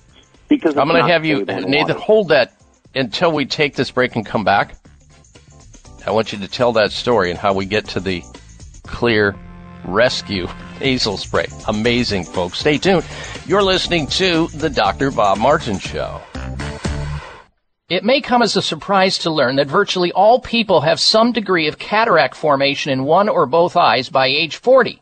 Because 0.48 0.76
I'm 0.76 0.88
going 0.88 1.02
to 1.02 1.10
have 1.10 1.24
you, 1.24 1.44
Nathan, 1.44 1.70
water. 1.70 1.94
hold 1.94 2.28
that 2.28 2.61
until 2.94 3.32
we 3.32 3.46
take 3.46 3.74
this 3.74 3.90
break 3.90 4.16
and 4.16 4.24
come 4.24 4.44
back. 4.44 4.74
I 6.06 6.10
want 6.10 6.32
you 6.32 6.38
to 6.40 6.48
tell 6.48 6.72
that 6.72 6.92
story 6.92 7.30
and 7.30 7.38
how 7.38 7.54
we 7.54 7.64
get 7.64 7.88
to 7.88 8.00
the 8.00 8.22
Xlear 8.84 9.36
rescue 9.84 10.48
nasal 10.80 11.16
spray. 11.16 11.46
Amazing, 11.68 12.24
folks. 12.24 12.58
Stay 12.58 12.78
tuned. 12.78 13.04
You're 13.46 13.62
listening 13.62 14.06
to 14.08 14.48
the 14.48 14.70
Dr. 14.70 15.10
Bob 15.10 15.38
Martin 15.38 15.78
Show. 15.78 16.20
It 17.88 18.04
may 18.04 18.22
come 18.22 18.40
as 18.40 18.56
a 18.56 18.62
surprise 18.62 19.18
to 19.18 19.30
learn 19.30 19.56
that 19.56 19.66
virtually 19.66 20.12
all 20.12 20.40
people 20.40 20.80
have 20.80 20.98
some 20.98 21.30
degree 21.30 21.68
of 21.68 21.78
cataract 21.78 22.34
formation 22.34 22.90
in 22.90 23.04
one 23.04 23.28
or 23.28 23.44
both 23.44 23.76
eyes 23.76 24.08
by 24.08 24.28
age 24.28 24.56
40. 24.56 25.01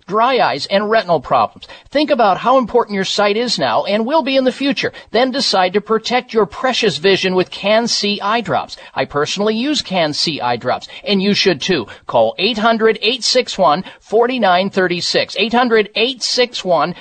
dry 0.11 0.39
eyes, 0.39 0.65
and 0.65 0.89
retinal 0.89 1.21
problems. 1.21 1.69
Think 1.89 2.11
about 2.11 2.37
how 2.37 2.57
important 2.57 2.95
your 2.95 3.05
sight 3.05 3.37
is 3.37 3.57
now 3.57 3.85
and 3.85 4.05
will 4.05 4.23
be 4.23 4.35
in 4.35 4.43
the 4.43 4.51
future. 4.51 4.91
Then 5.11 5.31
decide 5.31 5.71
to 5.73 5.79
protect 5.79 6.33
your 6.33 6.45
precious 6.45 6.97
vision 6.97 7.33
with 7.33 7.49
Can-C 7.49 8.19
eye 8.21 8.41
drops. 8.41 8.75
I 8.93 9.05
personally 9.05 9.55
use 9.55 9.81
Can-C 9.81 10.41
eye 10.41 10.57
drops, 10.57 10.89
and 11.05 11.21
you 11.21 11.33
should 11.33 11.61
too. 11.61 11.87
Call 12.07 12.35
800-861-4936. 12.39 15.37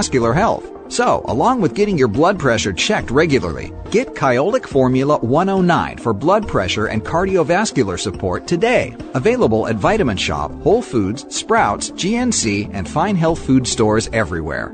health. 0.33 0.69
So, 0.91 1.23
along 1.29 1.61
with 1.61 1.73
getting 1.73 1.97
your 1.97 2.09
blood 2.09 2.37
pressure 2.37 2.73
checked 2.73 3.11
regularly, 3.11 3.71
get 3.91 4.13
Kyolic 4.13 4.65
Formula 4.65 5.17
109 5.19 5.97
for 5.97 6.13
blood 6.13 6.47
pressure 6.47 6.87
and 6.87 7.01
cardiovascular 7.03 7.97
support 7.97 8.45
today. 8.45 8.95
Available 9.13 9.67
at 9.67 9.77
Vitamin 9.77 10.17
Shoppe, 10.17 10.61
Whole 10.63 10.81
Foods, 10.81 11.25
Sprouts, 11.33 11.91
GNC, 11.91 12.69
and 12.73 12.89
fine 12.89 13.15
health 13.15 13.39
food 13.39 13.65
stores 13.65 14.09
everywhere. 14.11 14.73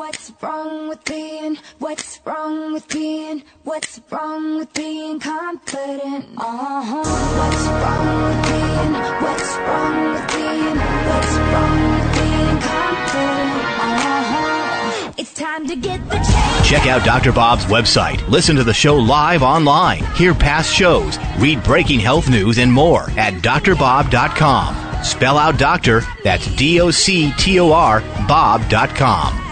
What's 0.00 0.32
wrong 0.40 0.88
with 0.88 1.04
being, 1.04 1.58
what's 1.78 2.20
wrong 2.24 2.72
with 2.72 2.88
being, 2.88 3.42
what's 3.64 4.00
wrong 4.10 4.56
with 4.56 4.72
being 4.72 5.20
confident? 5.20 6.24
Uh-huh. 6.38 7.04
What's 7.36 7.66
wrong 7.66 8.24
with 8.24 8.42
being, 8.48 8.92
what's 9.20 9.56
wrong 9.58 10.12
with 10.14 10.26
being, 10.32 10.76
what's 11.06 11.36
wrong 11.52 11.90
with 11.92 12.14
being 12.16 12.60
confident? 12.62 13.52
Uh-huh. 13.84 15.12
It's 15.18 15.34
time 15.34 15.68
to 15.68 15.76
get 15.76 16.08
the 16.08 16.14
change. 16.14 16.66
Check 16.66 16.86
out 16.86 17.04
Dr. 17.04 17.32
Bob's 17.32 17.66
website. 17.66 18.26
Listen 18.26 18.56
to 18.56 18.64
the 18.64 18.72
show 18.72 18.96
live 18.96 19.42
online. 19.42 20.02
Hear 20.14 20.34
past 20.34 20.74
shows. 20.74 21.18
Read 21.38 21.62
breaking 21.62 22.00
health 22.00 22.30
news 22.30 22.56
and 22.56 22.72
more 22.72 23.10
at 23.18 23.34
drbob.com. 23.42 25.04
Spell 25.04 25.36
out 25.36 25.58
doctor, 25.58 26.00
that's 26.24 26.46
D 26.56 26.80
O 26.80 26.90
C 26.90 27.34
T 27.36 27.60
O 27.60 27.70
R, 27.70 28.00
Bob.com. 28.26 29.50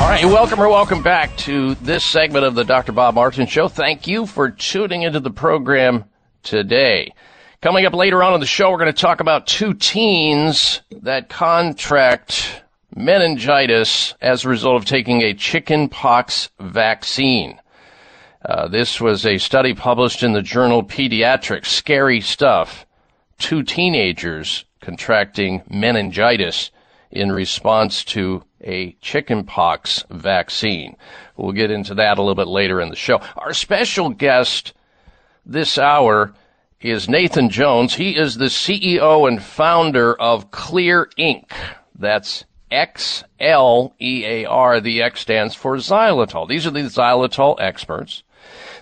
All 0.00 0.08
right, 0.08 0.24
welcome 0.24 0.60
or 0.60 0.70
welcome 0.70 1.02
back 1.02 1.36
to 1.36 1.74
this 1.74 2.02
segment 2.02 2.46
of 2.46 2.54
the 2.54 2.64
Dr. 2.64 2.90
Bob 2.90 3.14
Martin 3.14 3.46
Show. 3.46 3.68
Thank 3.68 4.06
you 4.06 4.24
for 4.24 4.50
tuning 4.50 5.02
into 5.02 5.20
the 5.20 5.30
program 5.30 6.06
today. 6.42 7.12
Coming 7.60 7.84
up 7.84 7.92
later 7.92 8.22
on 8.22 8.32
in 8.32 8.40
the 8.40 8.46
show, 8.46 8.70
we're 8.70 8.78
going 8.78 8.92
to 8.92 8.98
talk 8.98 9.20
about 9.20 9.46
two 9.46 9.74
teens 9.74 10.80
that 11.02 11.28
contract 11.28 12.62
meningitis 12.96 14.14
as 14.22 14.42
a 14.44 14.48
result 14.48 14.76
of 14.76 14.86
taking 14.86 15.20
a 15.20 15.34
chicken 15.34 15.90
pox 15.90 16.48
vaccine. 16.58 17.60
Uh, 18.42 18.68
this 18.68 19.02
was 19.02 19.26
a 19.26 19.36
study 19.36 19.74
published 19.74 20.22
in 20.22 20.32
the 20.32 20.42
journal 20.42 20.82
Pediatrics. 20.82 21.66
Scary 21.66 22.22
stuff. 22.22 22.86
Two 23.38 23.62
teenagers 23.62 24.64
contracting 24.80 25.62
meningitis 25.68 26.70
in 27.10 27.30
response 27.30 28.02
to 28.02 28.42
a 28.62 28.92
chickenpox 29.00 30.04
vaccine. 30.10 30.96
We'll 31.36 31.52
get 31.52 31.70
into 31.70 31.94
that 31.94 32.18
a 32.18 32.22
little 32.22 32.34
bit 32.34 32.48
later 32.48 32.80
in 32.80 32.88
the 32.88 32.96
show. 32.96 33.20
Our 33.36 33.52
special 33.54 34.10
guest 34.10 34.72
this 35.46 35.78
hour 35.78 36.34
is 36.80 37.08
Nathan 37.08 37.50
Jones. 37.50 37.94
He 37.94 38.16
is 38.16 38.36
the 38.36 38.46
CEO 38.46 39.28
and 39.28 39.42
founder 39.42 40.14
of 40.14 40.50
Xlear 40.50 41.06
Inc. 41.18 41.50
That's 41.98 42.44
X 42.70 43.24
L 43.38 43.94
E 44.00 44.24
A 44.24 44.44
R. 44.46 44.80
The 44.80 45.02
X 45.02 45.20
stands 45.20 45.54
for 45.54 45.76
xylitol. 45.76 46.48
These 46.48 46.66
are 46.66 46.70
the 46.70 46.80
xylitol 46.80 47.60
experts 47.60 48.22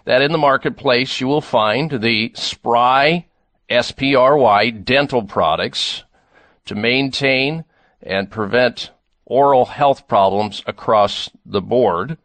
that 0.04 0.22
in 0.22 0.32
the 0.32 0.38
marketplace 0.38 1.20
you 1.20 1.26
will 1.26 1.40
find 1.40 1.90
the 1.90 2.32
Spry, 2.34 3.26
S-P-R-Y 3.68 4.70
dental 4.70 5.24
products 5.24 6.04
to 6.64 6.74
maintain 6.74 7.64
and 8.02 8.30
prevent 8.30 8.90
oral 9.28 9.66
health 9.66 10.08
problems 10.08 10.62
across 10.66 11.30
the 11.44 11.60
board. 11.60 12.16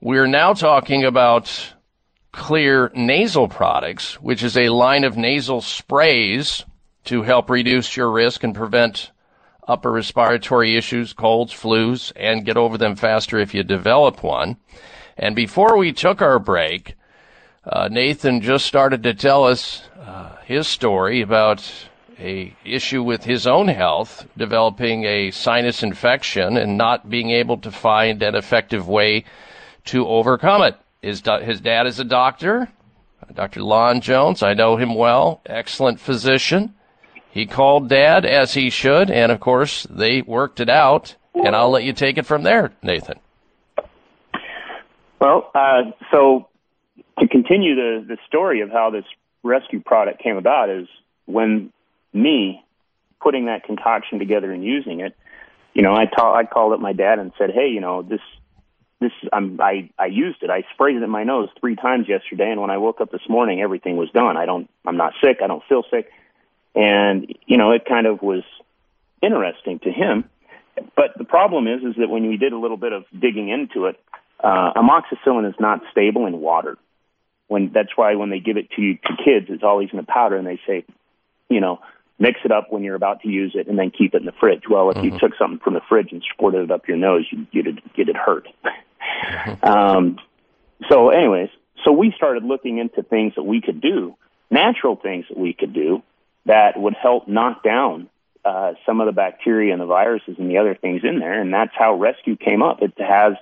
We're 0.00 0.26
now 0.26 0.52
talking 0.52 1.04
about 1.04 1.74
Xlear 2.32 2.94
nasal 2.94 3.48
products, 3.48 4.20
which 4.20 4.42
is 4.42 4.56
a 4.56 4.68
line 4.68 5.04
of 5.04 5.16
nasal 5.16 5.60
sprays 5.62 6.64
to 7.04 7.22
help 7.22 7.50
reduce 7.50 7.96
your 7.96 8.10
risk 8.10 8.44
and 8.44 8.54
prevent 8.54 9.10
upper 9.66 9.90
respiratory 9.92 10.76
issues, 10.76 11.12
colds, 11.12 11.52
flus, 11.52 12.12
and 12.16 12.44
get 12.44 12.56
over 12.56 12.76
them 12.76 12.96
faster 12.96 13.38
if 13.38 13.54
you 13.54 13.62
develop 13.62 14.22
one. 14.22 14.56
And 15.16 15.34
before 15.34 15.76
we 15.76 15.92
took 15.92 16.20
our 16.20 16.38
break, 16.38 16.94
uh, 17.64 17.88
Nathan 17.90 18.40
just 18.40 18.66
started 18.66 19.02
to 19.04 19.14
tell 19.14 19.44
us 19.44 19.82
uh, 20.00 20.36
his 20.44 20.66
story 20.66 21.20
about 21.20 21.70
a 22.20 22.54
issue 22.64 23.02
with 23.02 23.24
his 23.24 23.46
own 23.46 23.68
health, 23.68 24.26
developing 24.36 25.04
a 25.04 25.30
sinus 25.30 25.82
infection 25.82 26.56
and 26.56 26.76
not 26.76 27.08
being 27.08 27.30
able 27.30 27.56
to 27.58 27.70
find 27.70 28.22
an 28.22 28.34
effective 28.34 28.86
way 28.86 29.24
to 29.86 30.06
overcome 30.06 30.62
it. 30.62 30.76
His, 31.02 31.22
his 31.42 31.60
dad 31.60 31.86
is 31.86 31.98
a 31.98 32.04
doctor, 32.04 32.68
Dr. 33.34 33.62
Lon 33.62 34.00
Jones. 34.00 34.42
I 34.42 34.54
know 34.54 34.76
him 34.76 34.94
well, 34.94 35.40
excellent 35.46 35.98
physician. 35.98 36.74
He 37.30 37.46
called 37.46 37.88
dad 37.88 38.24
as 38.26 38.54
he 38.54 38.70
should, 38.70 39.10
and 39.10 39.32
of 39.32 39.40
course, 39.40 39.86
they 39.88 40.22
worked 40.22 40.60
it 40.60 40.68
out. 40.68 41.14
And 41.32 41.54
I'll 41.54 41.70
let 41.70 41.84
you 41.84 41.92
take 41.92 42.18
it 42.18 42.26
from 42.26 42.42
there, 42.42 42.72
Nathan. 42.82 43.18
Well, 45.20 45.50
uh, 45.54 45.92
so 46.10 46.48
to 47.18 47.28
continue 47.28 47.76
the, 47.76 48.04
the 48.06 48.16
story 48.26 48.62
of 48.62 48.70
how 48.70 48.90
this 48.90 49.04
rescue 49.42 49.80
product 49.80 50.22
came 50.22 50.36
about 50.36 50.70
is 50.70 50.88
when 51.26 51.72
me 52.12 52.64
putting 53.20 53.46
that 53.46 53.64
concoction 53.64 54.18
together 54.18 54.52
and 54.52 54.64
using 54.64 55.00
it, 55.00 55.16
you 55.74 55.82
know, 55.82 55.94
I 55.94 56.06
ta- 56.06 56.34
I 56.34 56.44
called 56.44 56.72
up 56.72 56.80
my 56.80 56.92
dad 56.92 57.18
and 57.18 57.32
said, 57.38 57.50
"Hey, 57.50 57.68
you 57.68 57.80
know, 57.80 58.02
this 58.02 58.20
this 59.00 59.12
I'm, 59.32 59.60
I 59.60 59.90
I 59.98 60.06
used 60.06 60.42
it. 60.42 60.50
I 60.50 60.64
sprayed 60.74 60.96
it 60.96 61.02
in 61.02 61.10
my 61.10 61.24
nose 61.24 61.48
three 61.60 61.76
times 61.76 62.08
yesterday, 62.08 62.50
and 62.50 62.60
when 62.60 62.70
I 62.70 62.78
woke 62.78 63.00
up 63.00 63.10
this 63.10 63.28
morning, 63.28 63.60
everything 63.60 63.96
was 63.96 64.10
done. 64.10 64.36
I 64.36 64.46
don't 64.46 64.68
I'm 64.86 64.96
not 64.96 65.14
sick. 65.22 65.38
I 65.42 65.46
don't 65.46 65.62
feel 65.68 65.84
sick, 65.90 66.10
and 66.74 67.32
you 67.46 67.56
know, 67.56 67.72
it 67.72 67.84
kind 67.86 68.06
of 68.06 68.20
was 68.22 68.42
interesting 69.22 69.78
to 69.80 69.90
him. 69.90 70.24
But 70.96 71.16
the 71.16 71.24
problem 71.24 71.66
is, 71.66 71.82
is 71.82 71.96
that 71.98 72.08
when 72.08 72.28
we 72.28 72.36
did 72.36 72.52
a 72.52 72.58
little 72.58 72.76
bit 72.76 72.92
of 72.92 73.04
digging 73.18 73.48
into 73.48 73.86
it, 73.86 74.00
uh, 74.42 74.72
amoxicillin 74.74 75.48
is 75.48 75.54
not 75.58 75.80
stable 75.90 76.26
in 76.26 76.40
water. 76.40 76.76
When 77.48 77.70
that's 77.72 77.96
why 77.96 78.14
when 78.14 78.30
they 78.30 78.38
give 78.38 78.56
it 78.56 78.70
to 78.72 78.82
you 78.82 78.94
to 78.94 79.16
kids, 79.24 79.46
it's 79.48 79.64
always 79.64 79.88
in 79.92 79.98
a 79.98 80.04
powder, 80.04 80.36
and 80.36 80.46
they 80.46 80.60
say, 80.66 80.84
you 81.48 81.60
know, 81.60 81.80
mix 82.20 82.38
it 82.44 82.52
up 82.52 82.66
when 82.70 82.84
you're 82.84 82.94
about 82.94 83.22
to 83.22 83.28
use 83.28 83.52
it, 83.54 83.66
and 83.66 83.76
then 83.78 83.90
keep 83.90 84.14
it 84.14 84.18
in 84.18 84.26
the 84.26 84.32
fridge. 84.38 84.62
Well, 84.70 84.90
if 84.90 84.98
mm-hmm. 84.98 85.14
you 85.14 85.18
took 85.18 85.32
something 85.36 85.58
from 85.58 85.74
the 85.74 85.80
fridge 85.88 86.12
and 86.12 86.22
squirted 86.32 86.64
it 86.64 86.70
up 86.70 86.86
your 86.86 86.98
nose, 86.98 87.26
you, 87.32 87.46
you'd 87.50 87.64
get 87.64 87.66
it 87.66 87.94
get 87.94 88.08
it 88.08 88.16
hurt. 88.16 88.46
um, 89.64 90.18
so, 90.88 91.08
anyways, 91.10 91.48
so 91.84 91.90
we 91.90 92.12
started 92.16 92.44
looking 92.44 92.78
into 92.78 93.02
things 93.02 93.34
that 93.36 93.42
we 93.42 93.60
could 93.60 93.80
do, 93.80 94.14
natural 94.50 94.96
things 94.96 95.24
that 95.28 95.38
we 95.38 95.52
could 95.52 95.72
do 95.72 96.02
that 96.46 96.78
would 96.78 96.94
help 96.94 97.26
knock 97.26 97.62
down 97.64 98.08
uh, 98.44 98.72
some 98.86 99.00
of 99.00 99.06
the 99.06 99.12
bacteria 99.12 99.72
and 99.72 99.80
the 99.80 99.86
viruses 99.86 100.36
and 100.38 100.50
the 100.50 100.58
other 100.58 100.74
things 100.74 101.02
in 101.04 101.18
there, 101.18 101.40
and 101.40 101.52
that's 101.52 101.72
how 101.74 101.94
Rescue 101.94 102.36
came 102.36 102.62
up. 102.62 102.82
It 102.82 102.92
has 102.98 103.34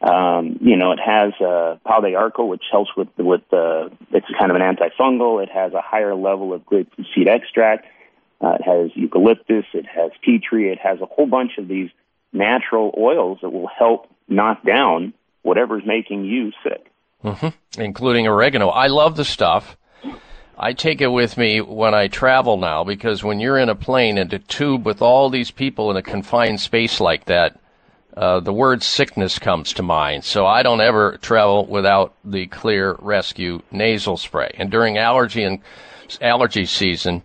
Um, 0.00 0.58
you 0.60 0.76
know, 0.76 0.92
it 0.92 1.00
has 1.04 1.32
uh, 1.40 1.78
pau 1.84 2.00
de 2.00 2.14
arco, 2.14 2.44
which 2.44 2.64
helps 2.70 2.90
with 2.96 3.08
with 3.16 3.42
uh, 3.52 3.88
it's 4.12 4.26
kind 4.38 4.50
of 4.50 4.56
an 4.56 4.62
antifungal. 4.62 5.42
It 5.42 5.50
has 5.50 5.72
a 5.72 5.80
higher 5.80 6.14
level 6.14 6.52
of 6.52 6.66
grapefruit 6.66 7.06
seed 7.14 7.28
extract. 7.28 7.86
Uh, 8.40 8.56
it 8.60 8.62
has 8.62 8.90
eucalyptus. 8.94 9.64
It 9.72 9.86
has 9.86 10.10
tea 10.24 10.38
tree. 10.38 10.70
It 10.70 10.78
has 10.78 11.00
a 11.00 11.06
whole 11.06 11.26
bunch 11.26 11.52
of 11.58 11.68
these 11.68 11.90
natural 12.32 12.94
oils 12.98 13.38
that 13.42 13.50
will 13.50 13.68
help 13.68 14.08
knock 14.28 14.64
down 14.64 15.14
whatever's 15.42 15.84
making 15.86 16.24
you 16.24 16.52
sick. 16.62 16.90
Mm-hmm. 17.24 17.80
Including 17.80 18.26
oregano. 18.26 18.68
I 18.68 18.88
love 18.88 19.16
the 19.16 19.24
stuff. 19.24 19.76
I 20.58 20.72
take 20.72 21.00
it 21.00 21.08
with 21.08 21.36
me 21.36 21.60
when 21.60 21.94
I 21.94 22.08
travel 22.08 22.56
now 22.56 22.82
because 22.82 23.22
when 23.22 23.40
you're 23.40 23.58
in 23.58 23.68
a 23.68 23.74
plane 23.74 24.16
and 24.16 24.32
a 24.32 24.38
tube 24.38 24.86
with 24.86 25.02
all 25.02 25.28
these 25.28 25.50
people 25.50 25.90
in 25.90 25.96
a 25.96 26.02
confined 26.02 26.60
space 26.60 26.98
like 26.98 27.26
that, 27.26 27.58
uh, 28.16 28.40
the 28.40 28.52
word 28.52 28.82
sickness 28.82 29.38
comes 29.38 29.74
to 29.74 29.82
mind. 29.82 30.24
So 30.24 30.46
I 30.46 30.62
don't 30.62 30.80
ever 30.80 31.18
travel 31.18 31.66
without 31.66 32.14
the 32.24 32.46
Xlear 32.46 32.96
Rescue 33.00 33.60
nasal 33.70 34.16
spray. 34.16 34.54
And 34.56 34.70
during 34.70 34.96
allergy 34.96 35.42
and 35.42 35.60
allergy 36.22 36.64
season, 36.64 37.22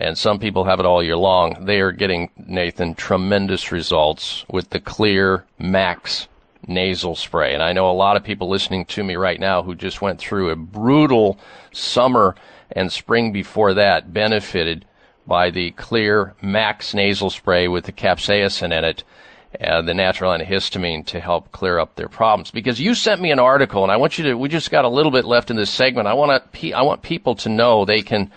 and 0.00 0.16
some 0.16 0.38
people 0.38 0.64
have 0.64 0.80
it 0.80 0.86
all 0.86 1.02
year 1.02 1.16
long, 1.16 1.66
they 1.66 1.80
are 1.80 1.92
getting, 1.92 2.30
Nathan, 2.38 2.94
tremendous 2.94 3.70
results 3.70 4.46
with 4.50 4.70
the 4.70 4.80
Xlear 4.80 5.42
Max 5.58 6.26
nasal 6.66 7.14
spray. 7.14 7.52
And 7.52 7.62
I 7.62 7.72
know 7.72 7.90
a 7.90 7.92
lot 7.92 8.16
of 8.16 8.24
people 8.24 8.48
listening 8.48 8.86
to 8.86 9.04
me 9.04 9.16
right 9.16 9.38
now 9.38 9.62
who 9.62 9.74
just 9.74 10.00
went 10.00 10.18
through 10.18 10.50
a 10.50 10.56
brutal 10.56 11.38
summer 11.72 12.34
and 12.72 12.90
spring 12.90 13.30
before 13.32 13.74
that 13.74 14.12
benefited 14.12 14.86
by 15.26 15.50
the 15.50 15.72
Xlear 15.72 16.32
Max 16.40 16.94
nasal 16.94 17.28
spray 17.28 17.68
with 17.68 17.84
the 17.84 17.92
capsaicin 17.92 18.76
in 18.76 18.84
it 18.84 19.04
the 19.58 19.94
natural 19.94 20.32
antihistamine 20.32 21.04
to 21.06 21.20
help 21.20 21.50
clear 21.52 21.78
up 21.78 21.96
their 21.96 22.08
problems. 22.08 22.50
Because 22.50 22.80
you 22.80 22.94
sent 22.94 23.20
me 23.20 23.32
an 23.32 23.38
article, 23.38 23.82
and 23.82 23.92
I 23.92 23.96
want 23.96 24.16
you 24.16 24.24
to. 24.24 24.34
We 24.34 24.48
just 24.48 24.70
got 24.70 24.84
a 24.84 24.88
little 24.88 25.10
bit 25.10 25.24
left 25.24 25.50
in 25.50 25.56
this 25.56 25.70
segment. 25.70 26.06
I 26.06 26.14
want 26.14 26.52
to. 26.52 26.72
I 26.72 26.82
want 26.82 27.02
people 27.02 27.34
to 27.36 27.48
know 27.48 27.84
they 27.84 28.02
can 28.02 28.30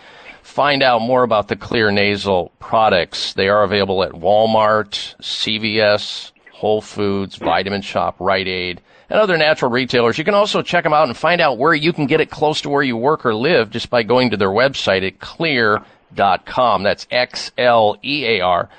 find 0.43 0.83
out 0.83 1.01
more 1.01 1.23
about 1.23 1.47
the 1.47 1.55
Xlear 1.55 1.91
nasal 1.91 2.51
products. 2.59 3.33
They 3.33 3.47
are 3.47 3.63
available 3.63 4.03
at 4.03 4.11
Walmart, 4.11 5.15
CVS, 5.21 6.31
Whole 6.51 6.81
Foods, 6.81 7.37
Vitamin 7.37 7.81
Shoppe, 7.81 8.19
Rite 8.19 8.47
Aid, 8.47 8.81
and 9.09 9.19
other 9.19 9.37
natural 9.37 9.71
retailers. 9.71 10.17
You 10.17 10.23
can 10.23 10.33
also 10.33 10.61
check 10.61 10.83
them 10.83 10.93
out 10.93 11.07
and 11.07 11.17
find 11.17 11.41
out 11.41 11.57
where 11.57 11.73
you 11.73 11.93
can 11.93 12.07
get 12.07 12.21
it 12.21 12.29
close 12.29 12.61
to 12.61 12.69
where 12.69 12.83
you 12.83 12.97
work 12.97 13.25
or 13.25 13.33
live 13.33 13.69
just 13.69 13.89
by 13.89 14.03
going 14.03 14.29
to 14.31 14.37
their 14.37 14.49
website 14.49 15.07
at 15.07 15.19
xlear.com. 15.19 16.83
That's 16.83 17.07
X 17.09 17.51
L 17.57 17.97
E 18.03 18.25
A 18.25 18.41
R 18.41 18.69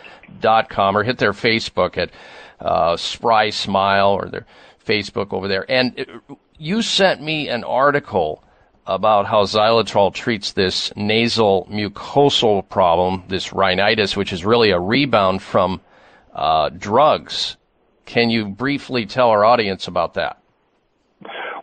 dot 0.40 0.68
com 0.68 0.96
or 0.96 1.02
hit 1.02 1.18
their 1.18 1.32
Facebook 1.32 1.96
at 1.96 2.10
uh, 2.60 2.96
Spry 2.96 3.50
Smile 3.50 4.10
or 4.10 4.28
their 4.28 4.46
Facebook 4.86 5.32
over 5.32 5.48
there. 5.48 5.64
And 5.68 5.98
it, 5.98 6.08
you 6.58 6.82
sent 6.82 7.22
me 7.22 7.48
an 7.48 7.64
article 7.64 8.42
about 8.86 9.26
how 9.26 9.44
xylitol 9.44 10.12
treats 10.12 10.52
this 10.52 10.92
nasal 10.96 11.66
mucosal 11.70 12.68
problem, 12.68 13.22
this 13.28 13.52
rhinitis, 13.52 14.16
which 14.16 14.32
is 14.32 14.44
really 14.44 14.70
a 14.70 14.78
rebound 14.78 15.42
from 15.42 15.80
uh, 16.34 16.68
drugs. 16.70 17.56
Can 18.04 18.28
you 18.30 18.46
briefly 18.46 19.06
tell 19.06 19.30
our 19.30 19.44
audience 19.44 19.88
about 19.88 20.14
that? 20.14 20.38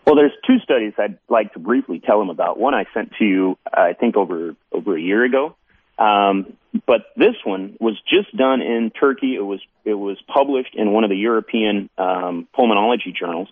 Well, 0.05 0.15
there's 0.15 0.31
two 0.47 0.57
studies 0.59 0.93
I'd 0.97 1.19
like 1.29 1.53
to 1.53 1.59
briefly 1.59 1.99
tell 1.99 2.17
them 2.17 2.29
about. 2.29 2.59
One 2.59 2.73
I 2.73 2.85
sent 2.93 3.13
to 3.19 3.25
you, 3.25 3.57
I 3.71 3.93
think, 3.93 4.17
over 4.17 4.55
over 4.71 4.97
a 4.97 5.01
year 5.01 5.23
ago, 5.23 5.55
um, 5.99 6.57
but 6.87 7.07
this 7.15 7.35
one 7.43 7.77
was 7.79 8.01
just 8.09 8.35
done 8.35 8.61
in 8.61 8.91
Turkey. 8.91 9.35
It 9.35 9.45
was 9.45 9.61
it 9.85 9.93
was 9.93 10.17
published 10.27 10.73
in 10.73 10.91
one 10.91 11.03
of 11.03 11.11
the 11.11 11.17
European 11.17 11.89
um, 11.99 12.47
pulmonology 12.57 13.15
journals, 13.15 13.49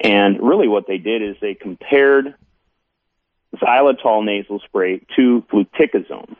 and 0.00 0.40
really 0.40 0.68
what 0.68 0.86
they 0.86 0.98
did 0.98 1.20
is 1.20 1.36
they 1.40 1.54
compared 1.54 2.34
xylitol 3.56 4.24
nasal 4.24 4.60
spray 4.60 5.00
to 5.16 5.44
fluticasone, 5.52 6.36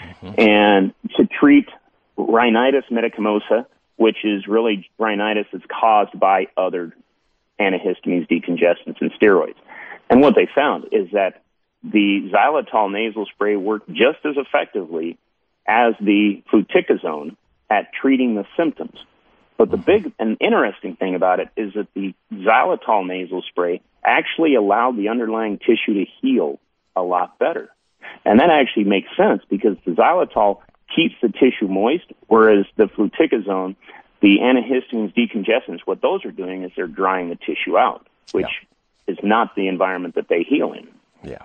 mm-hmm. 0.00 0.40
and 0.40 0.94
to 1.16 1.26
treat 1.26 1.68
rhinitis 2.16 2.84
medicamentosa, 2.90 3.66
which 3.96 4.24
is 4.24 4.46
really 4.46 4.88
rhinitis 4.98 5.46
that's 5.52 5.64
caused 5.68 6.18
by 6.18 6.48
other 6.56 6.92
antihistamines, 7.60 8.28
decongestants, 8.28 9.00
and 9.00 9.12
steroids. 9.20 9.56
And 10.10 10.20
what 10.20 10.34
they 10.34 10.48
found 10.52 10.86
is 10.92 11.10
that 11.12 11.42
the 11.82 12.30
xylitol 12.32 12.92
nasal 12.92 13.26
spray 13.26 13.56
worked 13.56 13.88
just 13.88 14.18
as 14.24 14.36
effectively 14.36 15.18
as 15.66 15.94
the 16.00 16.42
fluticasone 16.52 17.36
at 17.70 17.92
treating 17.92 18.34
the 18.34 18.46
symptoms. 18.56 18.98
But 19.56 19.70
the 19.70 19.76
big 19.76 20.12
and 20.18 20.36
interesting 20.40 20.96
thing 20.96 21.14
about 21.14 21.40
it 21.40 21.48
is 21.56 21.74
that 21.74 21.88
the 21.94 22.14
xylitol 22.32 23.06
nasal 23.06 23.42
spray 23.42 23.80
actually 24.04 24.54
allowed 24.54 24.96
the 24.96 25.08
underlying 25.08 25.58
tissue 25.58 25.94
to 25.94 26.04
heal 26.20 26.58
a 26.96 27.02
lot 27.02 27.38
better. 27.38 27.68
And 28.24 28.40
that 28.40 28.50
actually 28.50 28.84
makes 28.84 29.08
sense 29.16 29.42
because 29.48 29.76
the 29.84 29.92
xylitol 29.92 30.60
keeps 30.94 31.14
the 31.20 31.28
tissue 31.28 31.68
moist, 31.68 32.06
whereas 32.26 32.66
the 32.76 32.84
fluticasone, 32.84 33.76
the 34.20 34.38
antihistamines, 34.38 35.14
decongestants, 35.14 35.80
what 35.84 36.00
those 36.00 36.24
are 36.24 36.32
doing 36.32 36.64
is 36.64 36.72
they're 36.76 36.86
drying 36.86 37.28
the 37.28 37.36
tissue 37.36 37.76
out, 37.76 38.06
which 38.32 38.46
yeah. 38.46 39.14
is 39.14 39.18
not 39.22 39.54
the 39.54 39.68
environment 39.68 40.14
that 40.14 40.28
they 40.28 40.42
heal 40.42 40.72
in. 40.72 40.88
Yeah. 41.22 41.44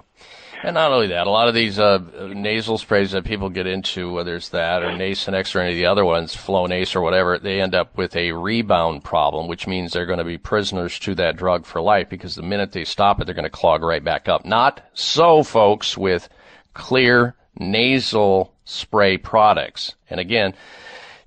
And 0.64 0.76
not 0.76 0.94
only 0.94 1.08
that, 1.08 1.28
a 1.28 1.30
lot 1.30 1.50
of 1.50 1.54
these 1.54 1.78
uh, 1.78 2.00
nasal 2.34 2.78
sprays 2.78 3.12
that 3.12 3.26
people 3.26 3.50
get 3.50 3.68
into, 3.68 4.14
whether 4.14 4.38
it's 4.38 4.50
that 4.50 4.82
or 4.82 4.92
Nasonex 4.92 5.54
or 5.54 5.60
any 5.60 5.72
of 5.72 5.76
the 5.76 5.88
other 5.88 6.06
ones, 6.06 6.34
Flonase 6.34 6.96
or 6.96 7.02
whatever, 7.02 7.38
they 7.38 7.60
end 7.60 7.76
up 7.76 7.98
with 7.98 8.16
a 8.16 8.32
rebound 8.32 9.04
problem, 9.04 9.50
which 9.50 9.68
means 9.68 9.92
they're 9.92 10.06
going 10.06 10.20
to 10.20 10.24
be 10.24 10.38
prisoners 10.38 10.98
to 11.00 11.16
that 11.16 11.36
drug 11.36 11.66
for 11.66 11.82
life 11.82 12.08
because 12.08 12.36
the 12.36 12.42
minute 12.42 12.72
they 12.72 12.86
stop 12.86 13.20
it, 13.20 13.26
they're 13.26 13.36
going 13.36 13.44
to 13.44 13.50
clog 13.50 13.84
right 13.84 14.04
back 14.04 14.30
up. 14.30 14.46
Not 14.46 14.82
so, 14.94 15.44
folks, 15.44 15.98
with 15.98 16.30
Xlear 16.74 17.34
nasal 17.60 18.54
spray 18.64 19.18
products. 19.18 19.96
And 20.10 20.22
again, 20.22 20.54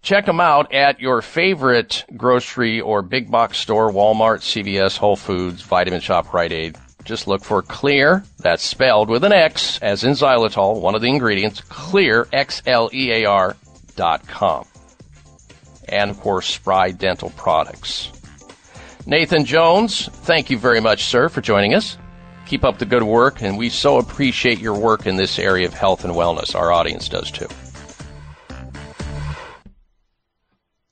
check 0.00 0.24
them 0.24 0.40
out 0.40 0.72
at 0.72 0.98
your 0.98 1.20
favorite 1.20 2.06
grocery 2.16 2.80
or 2.80 3.02
big 3.02 3.30
box 3.30 3.58
store, 3.58 3.92
Walmart, 3.92 4.40
CVS, 4.40 4.96
Whole 4.96 5.16
Foods, 5.16 5.60
Vitamin 5.60 6.00
Shoppe, 6.00 6.32
Rite 6.32 6.52
Aid 6.52 6.78
just 7.06 7.26
look 7.26 7.44
for 7.44 7.62
Xlear, 7.62 8.26
that's 8.38 8.62
spelled 8.62 9.08
with 9.08 9.24
an 9.24 9.32
X, 9.32 9.78
as 9.80 10.04
in 10.04 10.12
xylitol, 10.12 10.80
one 10.80 10.94
of 10.94 11.00
the 11.00 11.08
ingredients, 11.08 11.62
Xlear, 11.62 12.28
X-L-E-A-R 12.32 13.56
dot 13.94 14.28
com. 14.28 14.66
And 15.88 16.10
of 16.10 16.20
course, 16.20 16.46
Spry 16.46 16.90
Dental 16.90 17.30
Products. 17.30 18.12
Nathan 19.06 19.44
Jones, 19.44 20.08
thank 20.08 20.50
you 20.50 20.58
very 20.58 20.80
much, 20.80 21.04
sir, 21.04 21.28
for 21.28 21.40
joining 21.40 21.74
us. 21.74 21.96
Keep 22.46 22.64
up 22.64 22.78
the 22.78 22.86
good 22.86 23.04
work, 23.04 23.40
and 23.40 23.56
we 23.56 23.68
so 23.68 23.98
appreciate 23.98 24.58
your 24.58 24.78
work 24.78 25.06
in 25.06 25.16
this 25.16 25.38
area 25.38 25.66
of 25.66 25.74
health 25.74 26.04
and 26.04 26.12
wellness. 26.12 26.54
Our 26.54 26.72
audience 26.72 27.08
does 27.08 27.30
too. 27.30 27.48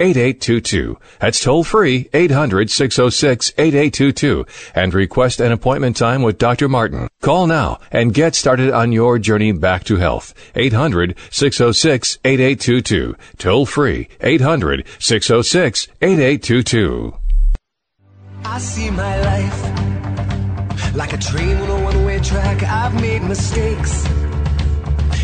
800-606-8822. 0.00 0.96
That's 1.20 1.40
toll 1.40 1.64
free 1.64 2.04
800-606-8822 2.12 4.48
and 4.74 4.92
request 4.94 5.40
an 5.40 5.52
appointment 5.52 5.96
time 5.96 6.22
with 6.22 6.38
Dr. 6.38 6.68
Martin. 6.68 7.08
Call 7.20 7.46
now 7.46 7.78
and 7.92 8.14
get 8.14 8.34
started 8.34 8.72
on 8.72 8.92
your 8.92 9.18
journey 9.18 9.52
back 9.52 9.84
to 9.84 9.96
health. 9.96 10.32
800-606-8822. 10.54 13.14
Toll 13.38 13.66
free 13.66 14.08
800-606-8822. 14.20 17.16
I 18.42 18.58
see 18.58 18.90
my 18.90 19.20
life 19.20 19.62
like 20.94 21.12
a 21.12 21.18
train 21.18 21.58
on 21.58 21.68
a 21.70 21.78
one-way 21.84 22.20
track. 22.20 22.62
I've 22.62 22.94
made 22.94 23.22
mistakes 23.22 24.06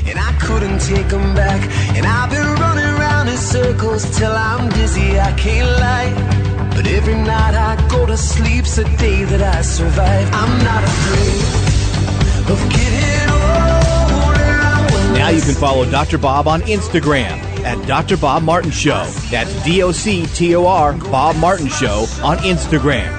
and 0.06 0.18
I 0.18 0.32
couldn't 0.40 0.80
take 0.80 1.08
them 1.08 1.34
back. 1.34 1.62
And 1.96 2.04
I've 2.06 2.30
been 2.30 2.54
running 2.60 2.95
around 3.26 3.32
in 3.32 3.38
circles 3.38 4.18
till 4.18 4.32
I'm 4.32 4.68
dizzy, 4.70 5.18
I 5.18 5.32
can't 5.32 5.68
lie. 5.80 6.70
But 6.74 6.86
every 6.86 7.14
night 7.14 7.54
I 7.54 7.88
go 7.88 8.06
to 8.06 8.16
sleep's 8.16 8.78
a 8.78 8.84
day 8.96 9.24
that 9.24 9.42
I 9.42 9.62
survive. 9.62 10.28
I'm 10.32 10.64
not 10.64 10.84
afraid 10.84 12.52
of 12.52 12.58
getting 12.70 13.30
older. 13.30 15.18
Now 15.18 15.28
you 15.30 15.40
can 15.40 15.54
follow 15.54 15.90
Dr. 15.90 16.18
Bob 16.18 16.46
on 16.46 16.60
Instagram 16.62 17.38
at 17.64 17.86
Dr. 17.86 18.16
Bob 18.16 18.42
Martin 18.42 18.70
Show. 18.70 19.04
That's 19.30 19.64
D 19.64 19.82
O 19.82 19.92
C 19.92 20.26
T 20.26 20.54
O 20.54 20.66
R 20.66 20.92
Bob 20.92 21.36
Martin 21.36 21.68
Show 21.68 22.06
on 22.22 22.38
Instagram. 22.38 23.12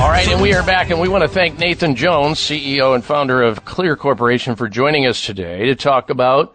All 0.00 0.08
right, 0.08 0.28
and 0.28 0.40
we 0.40 0.54
are 0.54 0.62
back, 0.62 0.90
and 0.90 1.00
we 1.00 1.08
want 1.08 1.22
to 1.22 1.28
thank 1.28 1.58
Nathan 1.58 1.96
Jones, 1.96 2.38
CEO 2.38 2.94
and 2.94 3.04
founder 3.04 3.42
of 3.42 3.64
Xlear 3.64 3.98
Corporation, 3.98 4.54
for 4.54 4.68
joining 4.68 5.06
us 5.06 5.26
today 5.26 5.66
to 5.66 5.74
talk 5.74 6.08
about 6.08 6.54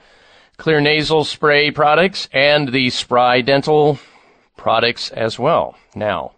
Xlear 0.58 0.82
nasal 0.82 1.24
spray 1.24 1.72
products 1.72 2.30
and 2.32 2.70
the 2.70 2.90
Spry 2.92 3.42
dental 3.42 4.00
products 4.56 5.10
as 5.10 5.40
well. 5.40 5.76
Now, 5.96 6.34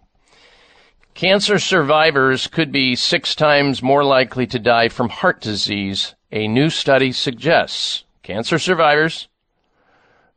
cancer 1.14 1.58
survivors 1.58 2.46
could 2.46 2.72
be 2.72 2.96
six 2.96 3.34
times 3.34 3.82
more 3.82 4.04
likely 4.04 4.46
to 4.48 4.58
die 4.58 4.88
from 4.88 5.10
heart 5.10 5.40
disease, 5.40 6.14
a 6.32 6.48
new 6.48 6.70
study 6.70 7.12
suggests. 7.12 8.04
Cancer 8.22 8.58
survivors, 8.58 9.28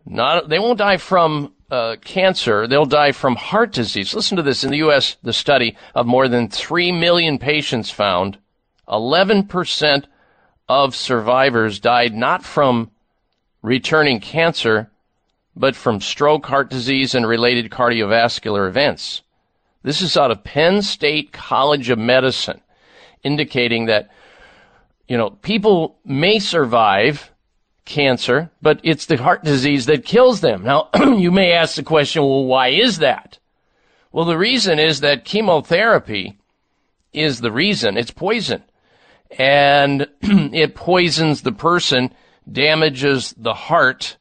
not, 0.05 0.49
they 0.49 0.59
won't 0.59 0.77
die 0.79 0.97
from 0.97 1.53
uh, 1.71 1.95
cancer, 2.03 2.67
they'll 2.67 2.85
die 2.85 3.11
from 3.11 3.35
heart 3.35 3.71
disease. 3.71 4.13
Listen 4.13 4.37
to 4.37 4.43
this. 4.43 4.63
In 4.63 4.71
the 4.71 4.77
U.S., 4.77 5.17
the 5.23 5.33
study 5.33 5.77
of 5.95 6.05
more 6.05 6.27
than 6.27 6.49
3 6.49 6.91
million 6.91 7.39
patients 7.39 7.89
found 7.89 8.37
11% 8.87 10.05
of 10.67 10.95
survivors 10.95 11.79
died 11.79 12.13
not 12.13 12.43
from 12.43 12.91
returning 13.61 14.19
cancer, 14.19 14.89
but 15.55 15.75
from 15.75 16.01
stroke, 16.01 16.45
heart 16.45 16.69
disease, 16.69 17.13
and 17.15 17.27
related 17.27 17.69
cardiovascular 17.69 18.67
events. 18.67 19.21
This 19.83 20.01
is 20.01 20.17
out 20.17 20.31
of 20.31 20.43
Penn 20.43 20.81
State 20.81 21.31
College 21.31 21.89
of 21.89 21.99
Medicine, 21.99 22.61
indicating 23.23 23.85
that, 23.85 24.09
you 25.07 25.17
know, 25.17 25.29
people 25.29 25.97
may 26.05 26.39
survive 26.39 27.31
cancer, 27.85 28.51
but 28.61 28.79
it's 28.83 29.05
the 29.05 29.17
heart 29.17 29.43
disease 29.43 29.85
that 29.87 30.05
kills 30.05 30.41
them. 30.41 30.63
Now, 30.63 30.89
you 30.95 31.31
may 31.31 31.51
ask 31.51 31.75
the 31.75 31.83
question, 31.83 32.21
well, 32.23 32.45
why 32.45 32.69
is 32.69 32.99
that? 32.99 33.39
Well, 34.11 34.25
the 34.25 34.37
reason 34.37 34.79
is 34.79 35.01
that 35.01 35.25
chemotherapy 35.25 36.37
is 37.13 37.41
the 37.41 37.51
reason. 37.51 37.97
It's 37.97 38.11
poison. 38.11 38.63
And 39.37 40.07
it 40.21 40.75
poisons 40.75 41.41
the 41.41 41.51
person, 41.51 42.13
damages 42.51 43.33
the 43.37 43.53
heart, 43.53 44.17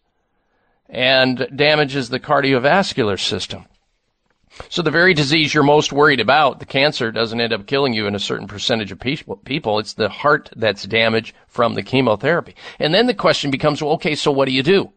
and 0.88 1.46
damages 1.54 2.08
the 2.08 2.20
cardiovascular 2.20 3.20
system. 3.20 3.66
So 4.68 4.82
the 4.82 4.90
very 4.90 5.14
disease 5.14 5.54
you're 5.54 5.62
most 5.62 5.92
worried 5.92 6.20
about, 6.20 6.58
the 6.58 6.66
cancer, 6.66 7.12
doesn't 7.12 7.40
end 7.40 7.52
up 7.52 7.66
killing 7.66 7.92
you 7.92 8.06
in 8.06 8.14
a 8.14 8.18
certain 8.20 8.48
percentage 8.48 8.90
of 8.90 8.98
people. 8.98 9.78
It's 9.78 9.92
the 9.92 10.08
heart 10.08 10.50
that's 10.56 10.84
damaged 10.84 11.34
from 11.46 11.74
the 11.74 11.82
chemotherapy. 11.82 12.56
And 12.78 12.92
then 12.92 13.06
the 13.06 13.14
question 13.14 13.50
becomes, 13.50 13.80
well, 13.80 13.92
okay, 13.92 14.14
so 14.14 14.32
what 14.32 14.46
do 14.46 14.52
you 14.52 14.62
do? 14.62 14.92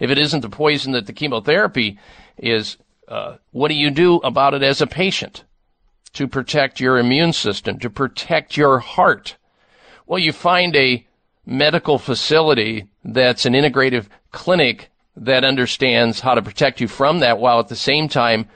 If 0.00 0.10
it 0.10 0.18
isn't 0.18 0.40
the 0.40 0.48
poison 0.50 0.92
that 0.92 1.06
the 1.06 1.12
chemotherapy 1.12 1.98
is, 2.36 2.76
uh, 3.08 3.36
what 3.52 3.68
do 3.68 3.74
you 3.74 3.90
do 3.90 4.16
about 4.16 4.54
it 4.54 4.62
as 4.62 4.80
a 4.80 4.86
patient 4.86 5.44
to 6.14 6.26
protect 6.26 6.80
your 6.80 6.98
immune 6.98 7.32
system, 7.32 7.78
to 7.78 7.90
protect 7.90 8.56
your 8.56 8.80
heart? 8.80 9.36
Well, 10.06 10.18
you 10.18 10.32
find 10.32 10.74
a 10.74 11.06
medical 11.50 11.98
facility 11.98 12.86
that's 13.02 13.44
an 13.44 13.54
integrative 13.54 14.06
clinic 14.30 14.88
that 15.16 15.44
understands 15.44 16.20
how 16.20 16.32
to 16.32 16.40
protect 16.40 16.80
you 16.80 16.86
from 16.86 17.18
that 17.18 17.40
while 17.40 17.58
at 17.58 17.66
the 17.66 17.74
same 17.74 18.08
time 18.08 18.48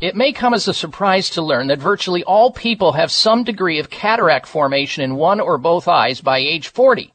It 0.00 0.16
may 0.16 0.32
come 0.32 0.52
as 0.52 0.66
a 0.66 0.74
surprise 0.74 1.30
to 1.30 1.42
learn 1.42 1.68
that 1.68 1.78
virtually 1.78 2.24
all 2.24 2.50
people 2.50 2.92
have 2.92 3.12
some 3.12 3.44
degree 3.44 3.78
of 3.78 3.88
cataract 3.88 4.46
formation 4.46 5.04
in 5.04 5.14
one 5.14 5.38
or 5.38 5.58
both 5.58 5.86
eyes 5.86 6.20
by 6.20 6.38
age 6.38 6.68
40. 6.68 7.14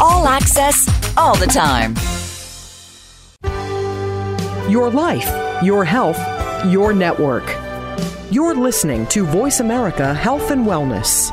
All 0.00 0.28
access, 0.28 0.86
all 1.16 1.36
the 1.36 1.46
time. 1.46 1.94
Your 4.70 4.90
life, 4.90 5.28
your 5.64 5.84
health, 5.84 6.18
your 6.66 6.92
network. 6.92 7.44
You're 8.30 8.54
listening 8.54 9.06
to 9.08 9.24
Voice 9.24 9.58
America 9.58 10.14
Health 10.14 10.50
and 10.50 10.64
Wellness. 10.66 11.32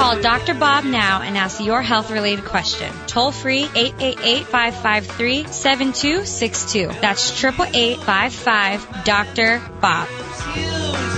Call 0.00 0.18
Dr. 0.22 0.54
Bob 0.54 0.84
now 0.84 1.20
and 1.20 1.36
ask 1.36 1.60
your 1.60 1.82
health 1.82 2.10
related 2.10 2.46
question. 2.46 2.90
Toll 3.06 3.32
free 3.32 3.64
888 3.74 4.46
553 4.46 5.44
7262. 5.52 6.86
That's 7.02 7.44
888 7.44 7.98
55 7.98 9.04
Dr. 9.04 9.60
Bob. 9.82 11.09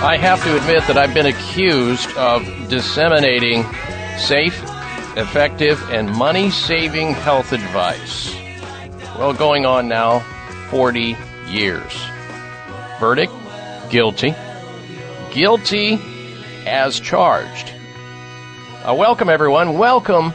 I 0.00 0.16
have 0.16 0.40
to 0.44 0.56
admit 0.56 0.86
that 0.86 0.96
I've 0.96 1.12
been 1.12 1.26
accused 1.26 2.08
of 2.16 2.44
disseminating 2.68 3.64
safe, 4.16 4.62
effective, 5.16 5.82
and 5.90 6.08
money 6.08 6.50
saving 6.50 7.14
health 7.14 7.52
advice. 7.52 8.32
Well, 9.18 9.34
going 9.34 9.66
on 9.66 9.88
now 9.88 10.20
40 10.70 11.16
years. 11.48 11.92
Verdict 13.00 13.32
guilty. 13.90 14.36
Guilty 15.32 15.98
as 16.64 17.00
charged. 17.00 17.72
Uh, 18.84 18.94
welcome, 18.96 19.28
everyone. 19.28 19.78
Welcome 19.78 20.32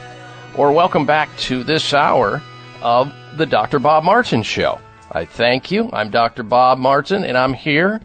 or 0.57 0.74
welcome 0.74 1.05
back 1.05 1.30
to 1.38 1.64
this 1.64 1.93
hour 1.93 2.41
of 2.82 3.14
the 3.38 3.45
Dr. 3.45 3.80
Bob 3.80 4.03
Martin 4.03 4.43
Show. 4.43 4.82
I 5.09 5.24
thank 5.24 5.72
you. 5.72 5.89
I'm 5.93 6.09
Dr. 6.09 6.43
Bob 6.43 6.80
Martin, 6.80 7.24
and 7.24 7.38
I'm 7.38 7.53
here 7.53 8.01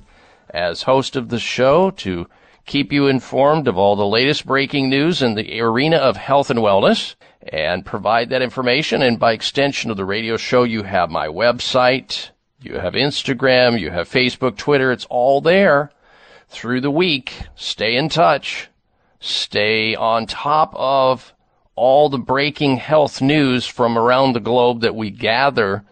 as 0.50 0.82
host 0.82 1.16
of 1.16 1.28
the 1.28 1.38
show 1.38 1.90
to 1.90 2.26
keep 2.66 2.92
you 2.92 3.06
informed 3.06 3.66
of 3.66 3.78
all 3.78 3.96
the 3.96 4.06
latest 4.06 4.46
breaking 4.46 4.90
news 4.90 5.22
in 5.22 5.34
the 5.34 5.60
arena 5.60 5.96
of 5.96 6.16
health 6.16 6.50
and 6.50 6.60
wellness 6.60 7.14
and 7.48 7.86
provide 7.86 8.28
that 8.30 8.42
information. 8.42 9.02
And 9.02 9.18
by 9.18 9.32
extension 9.32 9.90
of 9.90 9.96
the 9.96 10.04
radio 10.04 10.36
show, 10.36 10.64
you 10.64 10.82
have 10.82 11.10
my 11.10 11.28
website, 11.28 12.30
you 12.60 12.74
have 12.74 12.92
Instagram, 12.92 13.80
you 13.80 13.90
have 13.90 14.08
Facebook, 14.08 14.56
Twitter. 14.56 14.92
It's 14.92 15.06
all 15.06 15.40
there 15.40 15.90
through 16.48 16.80
the 16.80 16.90
week. 16.90 17.42
Stay 17.54 17.96
in 17.96 18.08
touch. 18.08 18.68
Stay 19.20 19.94
on 19.94 20.26
top 20.26 20.72
of 20.76 21.32
all 21.74 22.08
the 22.08 22.18
breaking 22.18 22.76
health 22.76 23.22
news 23.22 23.66
from 23.66 23.96
around 23.96 24.32
the 24.32 24.40
globe 24.40 24.80
that 24.80 24.94
we 24.94 25.10
gather 25.10 25.84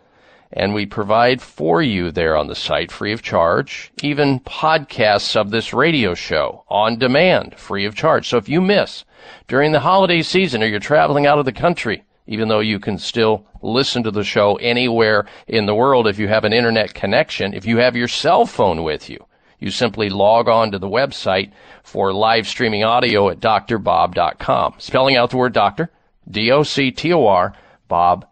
and 0.56 0.72
we 0.72 0.86
provide 0.86 1.42
for 1.42 1.82
you 1.82 2.10
there 2.10 2.34
on 2.34 2.46
the 2.46 2.54
site 2.54 2.90
free 2.90 3.12
of 3.12 3.20
charge, 3.20 3.92
even 4.02 4.40
podcasts 4.40 5.36
of 5.36 5.50
this 5.50 5.74
radio 5.74 6.14
show 6.14 6.64
on 6.68 6.98
demand, 6.98 7.54
free 7.58 7.84
of 7.84 7.94
charge. 7.94 8.26
So 8.26 8.38
if 8.38 8.48
you 8.48 8.62
miss 8.62 9.04
during 9.48 9.72
the 9.72 9.80
holiday 9.80 10.22
season 10.22 10.62
or 10.62 10.66
you're 10.66 10.80
traveling 10.80 11.26
out 11.26 11.38
of 11.38 11.44
the 11.44 11.52
country, 11.52 12.04
even 12.26 12.48
though 12.48 12.60
you 12.60 12.80
can 12.80 12.96
still 12.96 13.46
listen 13.60 14.02
to 14.02 14.10
the 14.10 14.24
show 14.24 14.56
anywhere 14.56 15.26
in 15.46 15.66
the 15.66 15.74
world 15.74 16.08
if 16.08 16.18
you 16.18 16.26
have 16.26 16.44
an 16.44 16.54
internet 16.54 16.94
connection, 16.94 17.52
if 17.52 17.66
you 17.66 17.76
have 17.76 17.94
your 17.94 18.08
cell 18.08 18.46
phone 18.46 18.82
with 18.82 19.10
you, 19.10 19.26
you 19.58 19.70
simply 19.70 20.08
log 20.08 20.48
on 20.48 20.72
to 20.72 20.78
the 20.78 20.88
website 20.88 21.52
for 21.82 22.14
live 22.14 22.48
streaming 22.48 22.82
audio 22.82 23.28
at 23.28 23.40
drbob.com. 23.40 24.74
Spelling 24.78 25.16
out 25.16 25.30
the 25.30 25.36
word 25.36 25.52
doctor, 25.52 25.90
D-O-C-T-O-R, 26.30 27.52
Bob 27.88 28.26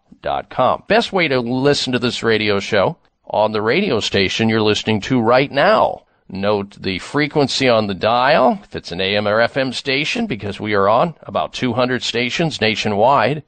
Best 0.87 1.13
way 1.13 1.27
to 1.27 1.39
listen 1.39 1.93
to 1.93 1.99
this 1.99 2.23
radio 2.23 2.59
show 2.59 2.97
on 3.27 3.51
the 3.51 3.61
radio 3.61 3.99
station 3.99 4.49
you're 4.49 4.59
listening 4.59 4.99
to 5.01 5.21
right 5.21 5.51
now. 5.51 6.01
Note 6.27 6.81
the 6.81 6.97
frequency 6.97 7.69
on 7.69 7.85
the 7.85 7.93
dial, 7.93 8.59
if 8.63 8.75
it's 8.75 8.91
an 8.91 8.99
AM 8.99 9.27
or 9.27 9.37
FM 9.47 9.71
station, 9.71 10.25
because 10.25 10.59
we 10.59 10.73
are 10.73 10.89
on 10.89 11.13
about 11.21 11.53
200 11.53 12.01
stations 12.01 12.59
nationwide, 12.59 13.43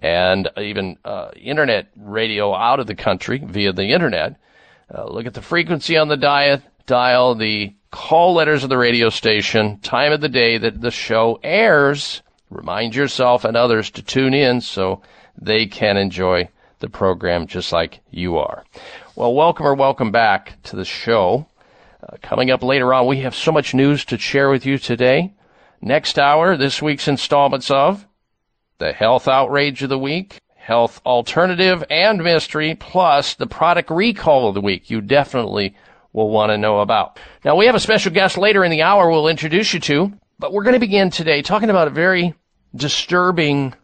and 0.00 0.48
even 0.56 0.96
uh, 1.04 1.32
internet 1.36 1.88
radio 1.94 2.54
out 2.54 2.80
of 2.80 2.86
the 2.86 2.94
country 2.94 3.42
via 3.44 3.74
the 3.74 3.92
internet. 3.92 4.36
Uh, 4.92 5.04
look 5.04 5.26
at 5.26 5.34
the 5.34 5.42
frequency 5.42 5.98
on 5.98 6.08
the 6.08 6.16
dial, 6.16 6.62
dial, 6.86 7.34
the 7.34 7.74
call 7.90 8.32
letters 8.32 8.64
of 8.64 8.70
the 8.70 8.78
radio 8.78 9.10
station, 9.10 9.78
time 9.80 10.12
of 10.12 10.22
the 10.22 10.30
day 10.30 10.56
that 10.56 10.80
the 10.80 10.90
show 10.90 11.38
airs. 11.42 12.22
Remind 12.48 12.94
yourself 12.94 13.44
and 13.44 13.54
others 13.54 13.90
to 13.90 14.02
tune 14.02 14.32
in 14.32 14.62
so 14.62 15.02
they 15.40 15.66
can 15.66 15.96
enjoy 15.96 16.48
the 16.80 16.88
program 16.88 17.46
just 17.46 17.72
like 17.72 18.00
you 18.10 18.38
are. 18.38 18.64
Well, 19.14 19.34
welcome 19.34 19.66
or 19.66 19.74
welcome 19.74 20.10
back 20.10 20.62
to 20.64 20.76
the 20.76 20.84
show. 20.84 21.46
Uh, 22.02 22.16
coming 22.22 22.50
up 22.50 22.62
later 22.62 22.92
on, 22.94 23.06
we 23.06 23.20
have 23.20 23.34
so 23.34 23.52
much 23.52 23.74
news 23.74 24.04
to 24.06 24.18
share 24.18 24.50
with 24.50 24.64
you 24.64 24.78
today. 24.78 25.34
Next 25.82 26.18
hour, 26.18 26.56
this 26.56 26.82
week's 26.82 27.08
installments 27.08 27.70
of 27.70 28.06
the 28.78 28.92
health 28.92 29.28
outrage 29.28 29.82
of 29.82 29.90
the 29.90 29.98
week, 29.98 30.38
health 30.56 31.00
alternative 31.04 31.84
and 31.90 32.24
mystery, 32.24 32.74
plus 32.74 33.34
the 33.34 33.46
product 33.46 33.90
recall 33.90 34.48
of 34.48 34.54
the 34.54 34.60
week 34.60 34.90
you 34.90 35.00
definitely 35.00 35.76
will 36.12 36.30
want 36.30 36.50
to 36.50 36.58
know 36.58 36.80
about. 36.80 37.18
Now, 37.44 37.56
we 37.56 37.66
have 37.66 37.74
a 37.74 37.80
special 37.80 38.12
guest 38.12 38.36
later 38.38 38.64
in 38.64 38.70
the 38.70 38.82
hour 38.82 39.10
we'll 39.10 39.28
introduce 39.28 39.74
you 39.74 39.80
to, 39.80 40.12
but 40.38 40.52
we're 40.52 40.64
going 40.64 40.74
to 40.74 40.80
begin 40.80 41.10
today 41.10 41.42
talking 41.42 41.70
about 41.70 41.88
a 41.88 41.90
very 41.90 42.34
disturbing 42.74 43.74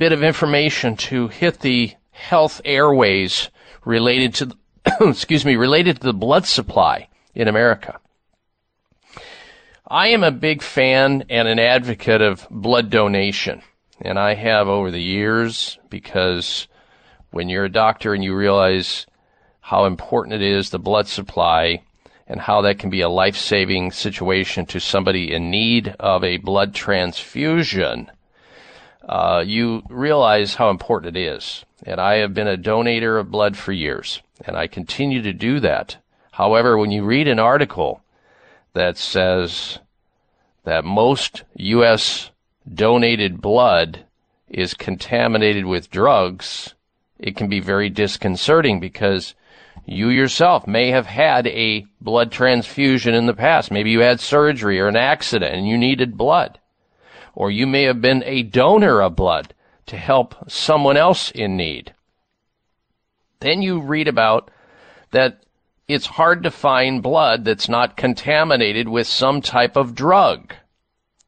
bit 0.00 0.12
of 0.12 0.22
information 0.22 0.96
to 0.96 1.28
hit 1.28 1.60
the 1.60 1.92
health 2.10 2.62
airways 2.64 3.50
related 3.84 4.32
to, 4.32 4.56
excuse 5.02 5.44
me, 5.44 5.56
related 5.56 5.96
to 5.96 6.06
the 6.06 6.14
blood 6.14 6.46
supply 6.46 7.06
in 7.34 7.46
America. 7.46 8.00
I 9.86 10.08
am 10.08 10.24
a 10.24 10.30
big 10.30 10.62
fan 10.62 11.24
and 11.28 11.46
an 11.46 11.58
advocate 11.58 12.22
of 12.22 12.48
blood 12.50 12.88
donation, 12.88 13.60
and 14.00 14.18
I 14.18 14.36
have 14.36 14.68
over 14.68 14.90
the 14.90 15.02
years 15.02 15.78
because 15.90 16.66
when 17.30 17.50
you're 17.50 17.66
a 17.66 17.70
doctor 17.70 18.14
and 18.14 18.24
you 18.24 18.34
realize 18.34 19.04
how 19.60 19.84
important 19.84 20.36
it 20.36 20.42
is, 20.42 20.70
the 20.70 20.78
blood 20.78 21.08
supply, 21.08 21.82
and 22.26 22.40
how 22.40 22.62
that 22.62 22.78
can 22.78 22.88
be 22.88 23.02
a 23.02 23.10
life 23.10 23.36
saving 23.36 23.92
situation 23.92 24.64
to 24.64 24.80
somebody 24.80 25.30
in 25.30 25.50
need 25.50 25.94
of 26.00 26.24
a 26.24 26.38
blood 26.38 26.74
transfusion, 26.74 28.10
uh, 29.08 29.42
you 29.46 29.82
realize 29.88 30.54
how 30.54 30.70
important 30.70 31.16
it 31.16 31.20
is. 31.20 31.64
And 31.84 32.00
I 32.00 32.16
have 32.16 32.34
been 32.34 32.48
a 32.48 32.56
donator 32.56 33.18
of 33.18 33.30
blood 33.30 33.56
for 33.56 33.72
years, 33.72 34.20
and 34.44 34.56
I 34.56 34.66
continue 34.66 35.22
to 35.22 35.32
do 35.32 35.60
that. 35.60 35.96
However, 36.32 36.76
when 36.76 36.90
you 36.90 37.04
read 37.04 37.26
an 37.26 37.38
article 37.38 38.02
that 38.74 38.98
says 38.98 39.78
that 40.64 40.84
most 40.84 41.44
U.S. 41.56 42.30
donated 42.72 43.40
blood 43.40 44.04
is 44.48 44.74
contaminated 44.74 45.64
with 45.64 45.90
drugs, 45.90 46.74
it 47.18 47.36
can 47.36 47.48
be 47.48 47.60
very 47.60 47.88
disconcerting 47.88 48.80
because 48.80 49.34
you 49.86 50.08
yourself 50.08 50.66
may 50.66 50.90
have 50.90 51.06
had 51.06 51.46
a 51.46 51.86
blood 52.00 52.30
transfusion 52.30 53.14
in 53.14 53.26
the 53.26 53.34
past. 53.34 53.70
Maybe 53.70 53.90
you 53.90 54.00
had 54.00 54.20
surgery 54.20 54.78
or 54.80 54.88
an 54.88 54.96
accident 54.96 55.54
and 55.54 55.66
you 55.66 55.78
needed 55.78 56.16
blood 56.16 56.58
or 57.40 57.50
you 57.50 57.66
may 57.66 57.84
have 57.84 58.02
been 58.02 58.22
a 58.26 58.42
donor 58.42 59.00
of 59.00 59.16
blood 59.16 59.54
to 59.86 59.96
help 59.96 60.34
someone 60.46 60.98
else 60.98 61.30
in 61.30 61.56
need. 61.56 61.94
Then 63.38 63.62
you 63.62 63.80
read 63.80 64.08
about 64.08 64.50
that 65.12 65.42
it's 65.88 66.04
hard 66.04 66.42
to 66.42 66.50
find 66.50 67.02
blood 67.02 67.46
that's 67.46 67.66
not 67.66 67.96
contaminated 67.96 68.90
with 68.90 69.06
some 69.06 69.40
type 69.40 69.74
of 69.74 69.94
drug. 69.94 70.52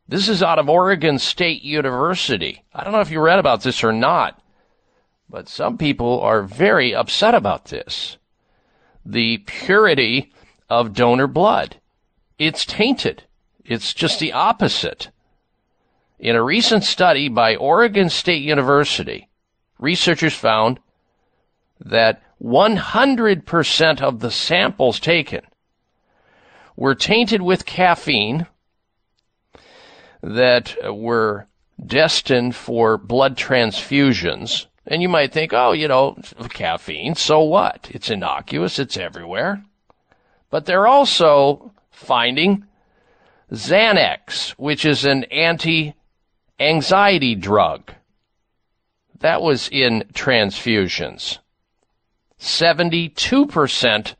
This 0.07 0.29
is 0.29 0.43
out 0.43 0.59
of 0.59 0.69
Oregon 0.69 1.19
State 1.19 1.63
University. 1.63 2.63
I 2.75 2.85
don't 2.85 2.93
know 2.93 3.01
if 3.01 3.11
you 3.11 3.19
read 3.19 3.39
about 3.39 3.63
this 3.63 3.83
or 3.83 3.91
not, 3.91 4.39
but 5.31 5.49
some 5.49 5.79
people 5.79 6.21
are 6.21 6.43
very 6.43 6.95
upset 6.95 7.35
about 7.35 7.65
this. 7.65 8.19
The 9.03 9.39
purity 9.39 10.31
of 10.69 10.93
donor 10.93 11.27
blood. 11.27 11.77
It's 12.39 12.67
tainted. 12.67 13.23
It's 13.65 13.95
just 13.95 14.21
the 14.21 14.35
opposite. 14.35 15.09
In 16.23 16.37
a 16.37 16.43
recent 16.43 16.85
study 16.85 17.29
by 17.29 17.57
Oregon 17.57 18.09
State 18.09 18.45
University, 18.45 19.29
researchers 19.81 20.35
found 20.35 20.79
that 21.81 22.23
100% 22.41 24.01
of 24.01 24.21
the 24.21 24.31
samples 24.31 25.01
taken 25.01 25.41
were 26.77 26.95
tainted 26.95 27.43
with 27.43 27.67
caffeine 27.67 28.47
that 30.23 30.77
were 30.95 31.49
destined 31.85 32.55
for 32.55 32.97
blood 32.97 33.37
transfusions. 33.37 34.67
And 34.87 35.03
you 35.03 35.09
might 35.09 35.33
think, 35.33 35.53
oh, 35.53 35.73
you 35.73 35.89
know, 35.89 36.17
caffeine, 36.51 37.17
so 37.17 37.43
what? 37.43 37.89
It's 37.91 38.11
innocuous, 38.11 38.79
it's 38.79 38.97
everywhere. 38.97 39.65
But 40.51 40.67
they're 40.67 40.87
also 40.87 41.73
finding 41.91 42.65
Xanax, 43.51 44.51
which 44.51 44.85
is 44.85 45.05
an 45.05 45.25
anti 45.25 45.97
anxiety 46.63 47.35
drug. 47.35 47.93
That 49.21 49.43
was 49.43 49.69
in 49.69 50.05
transfusions. 50.13 51.39
72% 52.41 54.15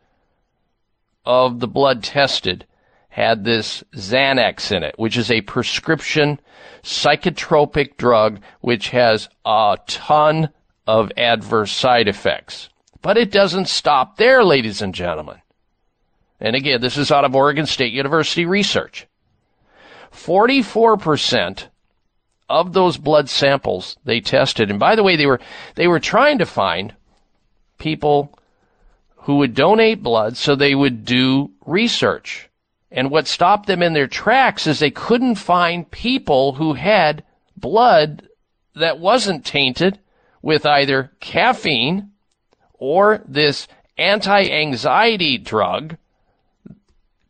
of 1.25 1.61
the 1.61 1.69
blood 1.69 2.03
tested 2.03 2.67
had 3.09 3.45
this 3.45 3.85
Xanax 3.95 4.75
in 4.75 4.83
it, 4.83 4.95
which 4.97 5.17
is 5.17 5.31
a 5.31 5.43
prescription 5.43 6.41
psychotropic 6.83 7.97
drug 7.97 8.41
which 8.61 8.89
has 8.89 9.29
a 9.45 9.77
ton 9.87 10.49
of 10.87 11.13
adverse 11.17 11.73
side 11.73 12.09
effects. 12.09 12.69
But 13.03 13.19
it 13.19 13.31
doesn't 13.31 13.69
stop 13.69 14.17
there, 14.17 14.45
ladies 14.45 14.81
and 14.81 14.95
gentlemen. 14.95 15.43
And 16.41 16.57
again, 16.57 16.81
this 16.81 16.97
is 16.97 17.13
out 17.13 17.25
of 17.25 17.35
Oregon 17.35 17.67
State 17.67 17.93
University 17.93 18.47
research. 18.47 19.07
44% 20.13 21.69
of 22.53 22.73
those 22.73 22.99
blood 22.99 23.29
samples 23.29 23.97
they 24.05 24.21
tested, 24.21 24.71
and 24.71 24.79
by 24.79 24.95
the 24.95 25.03
way, 25.03 25.17
they 25.17 25.27
were, 25.27 25.41
they 25.75 25.89
were 25.89 26.01
trying 26.01 26.39
to 26.39 26.47
find 26.47 26.95
people 27.79 28.39
who 29.17 29.37
would 29.37 29.55
donate 29.55 30.03
blood 30.03 30.37
so 30.37 30.55
they 30.55 30.75
would 30.75 31.05
do 31.05 31.51
research. 31.65 32.49
And 32.91 33.11
what 33.11 33.27
stopped 33.27 33.67
them 33.67 33.83
in 33.83 33.95
their 33.95 34.07
tracks 34.07 34.67
is 34.67 34.79
they 34.79 34.91
couldn't 34.91 35.37
find 35.37 35.91
people 35.91 36.55
who 36.55 36.75
had 36.75 37.25
blood 37.57 38.29
that 38.75 38.99
wasn't 38.99 39.47
tainted 39.47 39.99
with 40.43 40.67
either 40.67 41.11
caffeine 41.21 42.11
or 42.75 43.23
this 43.27 43.67
anti-anxiety 43.97 45.39
drug 45.39 45.97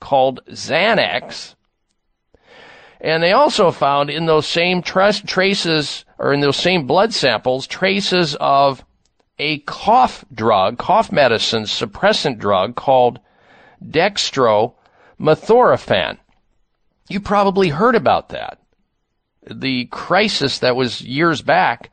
called 0.01 0.41
Xanax. 0.49 1.55
And 3.03 3.23
they 3.23 3.33
also 3.33 3.71
found 3.73 4.09
in 4.11 4.27
those 4.27 4.47
same 4.47 4.81
tra- 4.81 5.13
traces 5.13 6.05
or 6.19 6.33
in 6.33 6.39
those 6.39 6.57
same 6.57 6.87
blood 6.87 7.13
samples 7.13 7.67
traces 7.67 8.37
of 8.37 8.85
a 9.41 9.59
cough 9.61 10.25
drug, 10.33 10.79
cough 10.79 11.11
medicine 11.11 11.65
suppressant 11.65 12.39
drug 12.39 12.77
called 12.77 13.19
dextromethorphan. 13.85 16.19
You 17.09 17.19
probably 17.19 17.71
heard 17.71 17.97
about 17.97 18.29
that. 18.29 18.61
The 19.51 19.87
crisis 19.87 20.61
that 20.61 20.77
was 20.77 21.03
years 21.03 21.43
back 21.43 21.91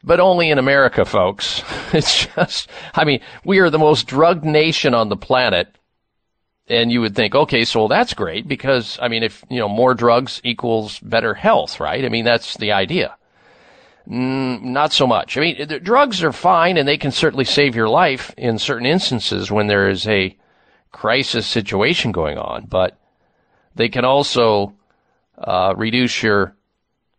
But 0.04 0.20
only 0.20 0.52
in 0.52 0.60
America, 0.60 1.06
folks. 1.06 1.64
It's 1.94 2.26
just, 2.26 2.68
I 2.94 3.06
mean, 3.06 3.22
we 3.46 3.60
are 3.60 3.70
the 3.70 3.80
most 3.80 4.06
drugged 4.06 4.44
nation 4.44 4.94
on 4.94 5.08
the 5.08 5.16
planet 5.16 5.74
and 6.68 6.92
you 6.92 7.02
would 7.02 7.16
think, 7.16 7.36
okay, 7.36 7.64
so 7.64 7.88
that's 7.88 8.14
great 8.14 8.48
because, 8.48 8.98
I 9.02 9.08
mean, 9.08 9.24
if, 9.24 9.44
you 9.50 9.60
know, 9.60 9.70
more 9.70 9.94
drugs 9.94 10.42
equals 10.44 11.00
better 11.00 11.34
health, 11.34 11.80
right? 11.80 12.04
I 12.04 12.10
mean, 12.10 12.26
that's 12.26 12.58
the 12.58 12.72
idea. 12.72 13.16
Mm, 14.08 14.62
not 14.62 14.92
so 14.92 15.06
much. 15.08 15.38
I 15.38 15.42
mean, 15.42 15.68
the 15.68 15.80
drugs 15.80 16.24
are 16.24 16.32
fine 16.32 16.78
and 16.78 16.88
they 16.88 16.98
can 16.98 17.12
certainly 17.12 17.46
save 17.46 17.76
your 17.76 17.90
life 17.90 18.34
in 18.38 18.60
certain 18.60 18.86
instances 18.86 19.52
when 19.52 19.68
there 19.68 19.90
is 19.90 20.08
a 20.08 20.36
crisis 20.92 21.46
situation 21.46 22.12
going 22.12 22.38
on, 22.38 22.66
but 22.66 22.98
they 23.76 23.90
can 23.90 24.06
also 24.06 24.74
uh, 25.38 25.74
reduce 25.76 26.24
your 26.24 26.56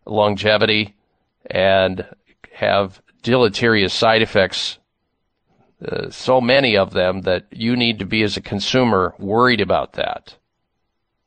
longevity 0.05 0.95
and 1.49 2.05
have 2.53 3.01
deleterious 3.21 3.93
side 3.93 4.21
effects 4.21 4.79
uh, 5.85 6.09
so 6.09 6.41
many 6.41 6.75
of 6.75 6.93
them 6.93 7.21
that 7.21 7.45
you 7.51 7.75
need 7.75 7.99
to 7.99 8.05
be 8.05 8.23
as 8.23 8.37
a 8.37 8.41
consumer 8.41 9.13
worried 9.19 9.61
about 9.61 9.93
that. 9.93 10.35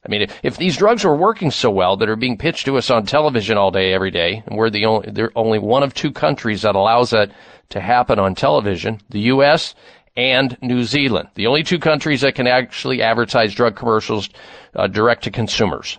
I 0.04 0.08
mean, 0.08 0.22
if, 0.22 0.40
if 0.42 0.56
these 0.56 0.76
drugs 0.76 1.04
are 1.04 1.14
working 1.14 1.50
so 1.50 1.70
well 1.70 1.96
that 1.98 2.08
are 2.08 2.16
being 2.16 2.38
pitched 2.38 2.64
to 2.64 2.78
us 2.78 2.90
on 2.90 3.04
television 3.04 3.58
all 3.58 3.70
day, 3.70 3.92
every 3.92 4.10
day, 4.10 4.42
and 4.46 4.56
we're 4.56 4.70
the 4.70 4.86
only, 4.86 5.10
they're 5.10 5.32
only 5.36 5.58
one 5.58 5.82
of 5.82 5.92
two 5.92 6.10
countries 6.10 6.62
that 6.62 6.74
allows 6.74 7.10
that 7.10 7.30
to 7.68 7.80
happen 7.80 8.18
on 8.18 8.34
television, 8.34 9.00
the 9.10 9.20
U.S. 9.20 9.74
and 10.16 10.56
New 10.62 10.84
Zealand, 10.84 11.28
the 11.34 11.46
only 11.46 11.62
two 11.62 11.78
countries 11.78 12.22
that 12.22 12.34
can 12.34 12.46
actually 12.46 13.02
advertise 13.02 13.54
drug 13.54 13.76
commercials 13.76 14.30
uh, 14.74 14.86
direct 14.86 15.24
to 15.24 15.30
consumers. 15.30 15.98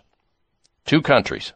Two 0.85 1.01
countries. 1.01 1.53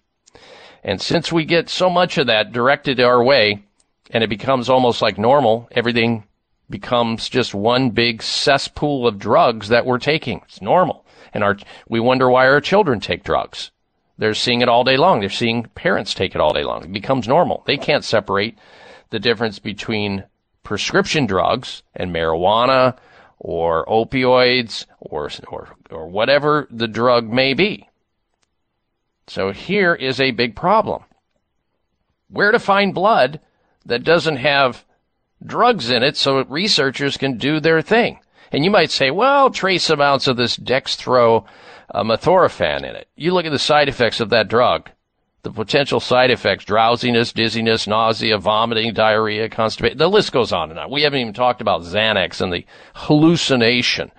And 0.84 1.02
since 1.02 1.32
we 1.32 1.46
get 1.46 1.68
so 1.68 1.90
much 1.90 2.20
of 2.20 2.28
that 2.28 2.52
directed 2.52 3.00
our 3.00 3.24
way, 3.24 3.64
and 4.12 4.24
it 4.24 4.30
becomes 4.30 4.70
almost 4.70 5.02
like 5.02 5.18
normal, 5.18 5.68
everything 5.72 6.26
becomes 6.70 7.30
just 7.30 7.54
one 7.54 7.92
big 7.92 8.22
cesspool 8.22 9.08
of 9.08 9.20
drugs 9.20 9.70
that 9.70 9.86
we're 9.86 10.00
taking. 10.00 10.42
It's 10.46 10.62
normal. 10.62 11.06
And 11.34 11.44
our, 11.44 11.58
we 11.88 12.00
wonder 12.00 12.30
why 12.30 12.48
our 12.48 12.62
children 12.62 13.00
take 13.00 13.24
drugs. 13.24 13.72
They're 14.18 14.34
seeing 14.34 14.62
it 14.62 14.70
all 14.70 14.84
day 14.84 14.98
long. 14.98 15.20
They're 15.20 15.30
seeing 15.30 15.66
parents 15.76 16.14
take 16.14 16.36
it 16.36 16.42
all 16.42 16.54
day 16.54 16.64
long. 16.64 16.84
It 16.84 16.94
becomes 16.94 17.28
normal. 17.28 17.64
They 17.68 17.78
can't 17.78 18.04
separate 18.04 18.58
the 19.10 19.20
difference 19.20 19.60
between 19.60 20.24
prescription 20.64 21.26
drugs 21.26 21.84
and 21.96 22.14
marijuana 22.14 22.98
or 23.40 23.86
opioids 23.86 24.86
or, 25.00 25.30
or, 25.50 25.76
or 25.92 26.08
whatever 26.08 26.68
the 26.72 26.88
drug 26.88 27.32
may 27.32 27.54
be. 27.54 27.90
So 29.28 29.52
here 29.52 29.94
is 29.94 30.22
a 30.22 30.32
big 30.32 30.56
problem. 30.56 31.04
Where 32.30 32.52
to 32.52 32.60
find 32.60 32.94
blood 32.94 33.42
that 33.86 34.04
doesn't 34.04 34.38
have 34.38 34.85
drugs 35.46 35.90
in 35.90 36.04
it 36.04 36.18
so 36.18 36.44
researchers 36.46 37.18
can 37.18 37.38
do 37.38 37.60
their 37.60 37.82
thing. 37.82 38.20
And 38.52 38.64
you 38.64 38.72
might 38.72 38.92
say, 38.92 39.12
well, 39.12 39.50
trace 39.50 39.90
amounts 39.90 40.28
of 40.28 40.38
this 40.38 40.58
dextromethorphan 40.58 41.46
uh, 42.84 42.88
in 42.88 42.96
it. 42.96 43.08
You 43.16 43.34
look 43.34 43.46
at 43.46 43.52
the 43.52 43.60
side 43.60 43.90
effects 43.90 44.20
of 44.20 44.30
that 44.30 44.48
drug. 44.48 44.90
The 45.44 45.52
potential 45.52 46.00
side 46.00 46.32
effects, 46.32 46.66
drowsiness, 46.66 47.32
dizziness, 47.32 47.86
nausea, 47.86 48.38
vomiting, 48.40 48.94
diarrhea, 48.94 49.48
constipation. 49.50 49.98
The 49.98 50.10
list 50.10 50.32
goes 50.32 50.52
on 50.52 50.72
and 50.72 50.80
on. 50.80 50.90
We 50.90 51.04
haven't 51.04 51.20
even 51.20 51.34
talked 51.34 51.62
about 51.62 51.82
Xanax 51.82 52.42
and 52.42 52.52
the 52.52 52.66
hallucination 52.96 54.12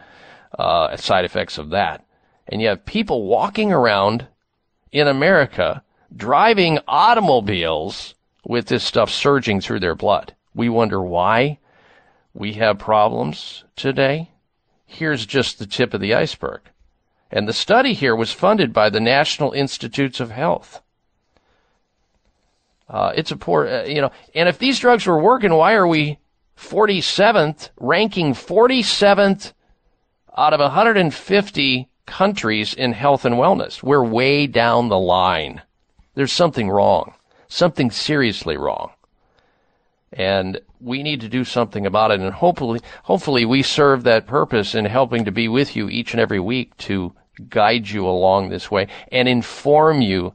uh, 0.56 0.96
side 0.96 1.24
effects 1.24 1.58
of 1.58 1.70
that. 1.70 2.04
And 2.46 2.62
you 2.62 2.68
have 2.68 2.86
people 2.86 3.24
walking 3.24 3.72
around 3.72 4.28
in 4.92 5.08
America 5.08 5.82
driving 6.14 6.78
automobiles 6.86 8.14
with 8.44 8.66
this 8.66 8.84
stuff 8.84 9.10
surging 9.10 9.60
through 9.60 9.80
their 9.80 9.96
blood. 9.96 10.34
We 10.56 10.70
wonder 10.70 11.02
why 11.02 11.58
we 12.32 12.54
have 12.54 12.78
problems 12.78 13.64
today. 13.76 14.30
Here's 14.86 15.26
just 15.26 15.58
the 15.58 15.66
tip 15.66 15.92
of 15.92 16.00
the 16.00 16.14
iceberg. 16.14 16.62
And 17.30 17.46
the 17.46 17.52
study 17.52 17.92
here 17.92 18.16
was 18.16 18.32
funded 18.32 18.72
by 18.72 18.88
the 18.88 19.00
National 19.00 19.52
Institutes 19.52 20.18
of 20.18 20.30
Health. 20.30 20.80
Uh, 22.88 23.12
it's 23.14 23.30
a 23.30 23.36
poor, 23.36 23.66
uh, 23.66 23.84
you 23.84 24.00
know, 24.00 24.10
and 24.34 24.48
if 24.48 24.58
these 24.58 24.78
drugs 24.78 25.04
were 25.04 25.20
working, 25.20 25.52
why 25.52 25.74
are 25.74 25.86
we 25.86 26.18
47th, 26.56 27.68
ranking 27.78 28.32
47th 28.32 29.52
out 30.38 30.54
of 30.54 30.60
150 30.60 31.88
countries 32.06 32.72
in 32.72 32.92
health 32.94 33.26
and 33.26 33.34
wellness? 33.34 33.82
We're 33.82 34.04
way 34.04 34.46
down 34.46 34.88
the 34.88 34.98
line. 34.98 35.60
There's 36.14 36.32
something 36.32 36.70
wrong, 36.70 37.12
something 37.46 37.90
seriously 37.90 38.56
wrong 38.56 38.92
and 40.12 40.60
we 40.80 41.02
need 41.02 41.20
to 41.20 41.28
do 41.28 41.44
something 41.44 41.86
about 41.86 42.10
it. 42.10 42.20
And 42.20 42.32
hopefully, 42.32 42.80
hopefully, 43.04 43.44
we 43.44 43.62
serve 43.62 44.04
that 44.04 44.26
purpose 44.26 44.74
in 44.74 44.84
helping 44.84 45.24
to 45.24 45.32
be 45.32 45.48
with 45.48 45.76
you 45.76 45.88
each 45.88 46.12
and 46.12 46.20
every 46.20 46.40
week 46.40 46.76
to 46.78 47.12
guide 47.48 47.88
you 47.88 48.06
along 48.06 48.48
this 48.48 48.70
way 48.70 48.88
and 49.12 49.28
inform 49.28 50.00
you 50.00 50.32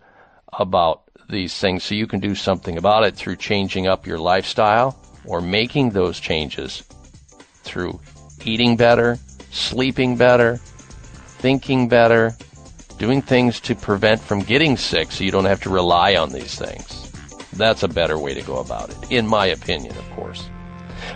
about 0.54 1.04
these 1.30 1.58
things 1.58 1.84
so 1.84 1.96
you 1.96 2.08
can 2.08 2.20
do 2.20 2.36
something 2.36 2.78
about 2.78 3.04
it 3.04 3.16
through 3.16 3.36
changing 3.36 3.88
up 3.88 4.06
your 4.06 4.20
lifestyle 4.20 5.00
or 5.26 5.42
making 5.42 5.92
those 5.92 6.20
changes 6.20 6.84
through 7.64 8.00
eating 8.44 8.76
better, 8.76 9.18
sleeping 9.52 10.18
better, 10.18 10.58
thinking 10.58 11.88
better, 11.88 12.36
doing 12.98 13.22
things 13.22 13.60
to 13.62 13.76
prevent 13.76 14.22
from 14.22 14.42
getting 14.42 14.78
sick 14.78 15.12
so 15.12 15.24
you 15.24 15.32
don't 15.32 15.46
have 15.46 15.62
to 15.62 15.70
rely 15.70 16.16
on 16.16 16.32
these 16.32 16.56
things. 16.56 17.01
That's 17.54 17.84
a 17.84 17.88
better 17.88 18.18
way 18.18 18.34
to 18.34 18.42
go 18.42 18.58
about 18.60 18.90
it, 18.90 19.12
in 19.12 19.28
my 19.28 19.48
opinion, 19.48 19.98
of 19.98 20.10
course. 20.12 20.50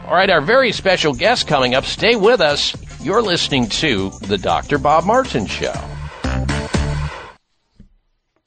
All 0.05 0.13
right, 0.13 0.29
our 0.29 0.41
very 0.41 0.71
special 0.71 1.13
guest 1.13 1.47
coming 1.47 1.75
up. 1.75 1.85
Stay 1.85 2.15
with 2.15 2.41
us. 2.41 2.75
You're 3.01 3.21
listening 3.21 3.69
to 3.69 4.09
The 4.21 4.37
Dr. 4.37 4.77
Bob 4.77 5.05
Martin 5.05 5.45
Show. 5.45 5.73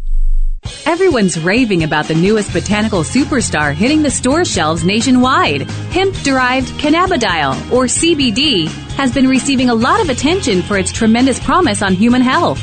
Everyone's 0.87 1.39
raving 1.39 1.85
about 1.85 2.07
the 2.07 2.15
newest 2.15 2.55
botanical 2.55 3.01
superstar 3.01 3.75
hitting 3.75 4.01
the 4.01 4.11
store 4.11 4.47
shelves 4.47 4.83
nationwide. 4.83 5.69
Hemp 5.91 6.15
derived 6.23 6.69
cannabidiol, 6.81 7.71
or 7.71 7.85
CBD, 7.85 8.69
has 8.97 9.13
been 9.13 9.29
receiving 9.29 9.69
a 9.69 9.75
lot 9.75 10.01
of 10.01 10.09
attention 10.09 10.63
for 10.63 10.79
its 10.79 10.91
tremendous 10.91 11.39
promise 11.41 11.83
on 11.83 11.93
human 11.95 12.23
health. 12.23 12.63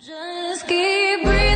Just 0.00 0.66
keep 0.66 1.22
breathing 1.24 1.47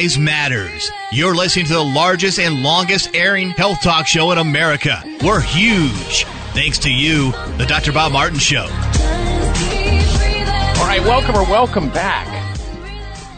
Size 0.00 0.18
matters. 0.18 0.90
You're 1.12 1.34
listening 1.34 1.66
to 1.66 1.74
the 1.74 1.84
largest 1.84 2.38
and 2.38 2.62
longest 2.62 3.14
airing 3.14 3.50
health 3.50 3.82
talk 3.82 4.06
show 4.06 4.32
in 4.32 4.38
America. 4.38 5.02
We're 5.22 5.42
huge. 5.42 6.24
Thanks 6.54 6.78
to 6.78 6.90
you, 6.90 7.32
the 7.58 7.66
Dr. 7.68 7.92
Bob 7.92 8.12
Martin 8.12 8.38
Show. 8.38 8.62
All 8.62 8.68
right, 10.86 11.02
welcome 11.02 11.36
or 11.36 11.42
welcome 11.42 11.90
back 11.90 12.58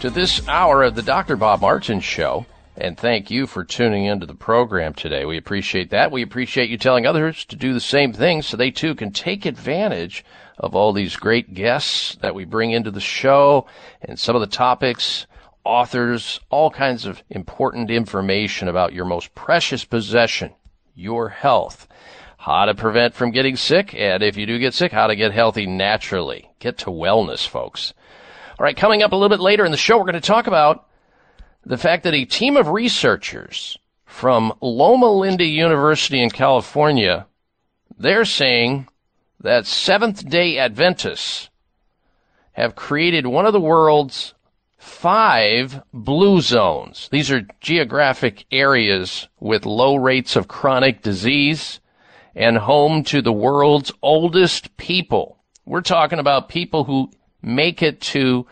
to 0.02 0.08
this 0.08 0.46
hour 0.46 0.84
of 0.84 0.94
the 0.94 1.02
Dr. 1.02 1.34
Bob 1.34 1.62
Martin 1.62 1.98
Show. 1.98 2.46
And 2.76 2.96
thank 2.96 3.28
you 3.28 3.48
for 3.48 3.64
tuning 3.64 4.04
into 4.04 4.26
the 4.26 4.34
program 4.34 4.94
today. 4.94 5.24
We 5.24 5.38
appreciate 5.38 5.90
that. 5.90 6.12
We 6.12 6.22
appreciate 6.22 6.70
you 6.70 6.78
telling 6.78 7.06
others 7.06 7.44
to 7.46 7.56
do 7.56 7.72
the 7.72 7.80
same 7.80 8.12
thing 8.12 8.40
so 8.40 8.56
they 8.56 8.70
too 8.70 8.94
can 8.94 9.10
take 9.10 9.46
advantage 9.46 10.24
of 10.58 10.76
all 10.76 10.92
these 10.92 11.16
great 11.16 11.54
guests 11.54 12.14
that 12.20 12.36
we 12.36 12.44
bring 12.44 12.70
into 12.70 12.92
the 12.92 13.00
show 13.00 13.66
and 14.00 14.16
some 14.16 14.36
of 14.36 14.40
the 14.40 14.46
topics, 14.46 15.26
authors, 15.64 16.40
all 16.50 16.70
kinds 16.70 17.06
of 17.06 17.22
important 17.30 17.90
information 17.90 18.68
about 18.68 18.92
your 18.92 19.04
most 19.04 19.34
precious 19.34 19.84
possession, 19.84 20.52
your 20.94 21.28
health 21.28 21.86
how 22.42 22.64
to 22.64 22.74
prevent 22.74 23.14
from 23.14 23.30
getting 23.30 23.54
sick, 23.54 23.94
and 23.94 24.20
if 24.20 24.36
you 24.36 24.46
do 24.46 24.58
get 24.58 24.74
sick, 24.74 24.90
how 24.90 25.06
to 25.06 25.14
get 25.14 25.32
healthy 25.32 25.64
naturally. 25.64 26.50
Get 26.58 26.78
to 26.78 26.86
wellness, 26.86 27.46
folks. 27.46 27.94
All 28.58 28.64
right, 28.64 28.76
coming 28.76 29.00
up 29.00 29.12
a 29.12 29.14
little 29.14 29.28
bit 29.28 29.38
later 29.38 29.64
in 29.64 29.70
the 29.70 29.78
show, 29.78 29.96
we're 29.96 30.06
going 30.06 30.14
to 30.14 30.20
talk 30.20 30.48
about 30.48 30.88
the 31.64 31.78
fact 31.78 32.02
that 32.02 32.14
a 32.14 32.24
team 32.24 32.56
of 32.56 32.66
researchers 32.66 33.78
from 34.04 34.52
Loma 34.60 35.08
Linda 35.08 35.44
University 35.44 36.20
in 36.20 36.30
California, 36.30 37.28
they're 37.96 38.24
saying 38.24 38.88
that 39.38 39.64
Seventh 39.64 40.28
day 40.28 40.58
Adventists 40.58 41.48
have 42.54 42.74
created 42.74 43.24
one 43.24 43.46
of 43.46 43.52
the 43.52 43.60
world's 43.60 44.34
five 44.82 45.80
blue 45.92 46.40
zones. 46.40 47.08
These 47.12 47.30
are 47.30 47.46
geographic 47.60 48.46
areas 48.50 49.28
with 49.38 49.64
low 49.64 49.94
rates 49.94 50.34
of 50.34 50.48
chronic 50.48 51.02
disease 51.02 51.78
and 52.34 52.58
home 52.58 53.04
to 53.04 53.22
the 53.22 53.32
world's 53.32 53.92
oldest 54.02 54.76
people. 54.76 55.38
We're 55.64 55.82
talking 55.82 56.18
about 56.18 56.48
people 56.48 56.82
who 56.82 57.12
make 57.40 57.80
it 57.80 58.00
to 58.00 58.44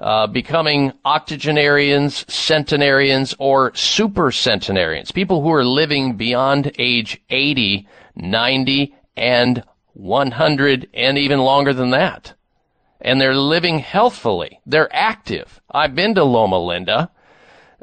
uh, 0.00 0.26
becoming 0.26 0.94
octogenarians, 1.04 2.24
centenarians, 2.32 3.32
or 3.38 3.72
super 3.76 4.32
centenarians, 4.32 5.12
people 5.12 5.42
who 5.42 5.52
are 5.52 5.64
living 5.64 6.16
beyond 6.16 6.72
age 6.76 7.22
80, 7.30 7.86
90, 8.16 8.96
and 9.16 9.62
100, 9.92 10.88
and 10.92 11.18
even 11.18 11.38
longer 11.38 11.72
than 11.72 11.90
that. 11.90 12.34
And 13.02 13.20
they're 13.20 13.34
living 13.34 13.80
healthfully. 13.80 14.60
They're 14.64 14.94
active. 14.94 15.60
I've 15.70 15.94
been 15.94 16.14
to 16.14 16.24
Loma 16.24 16.58
Linda 16.58 17.10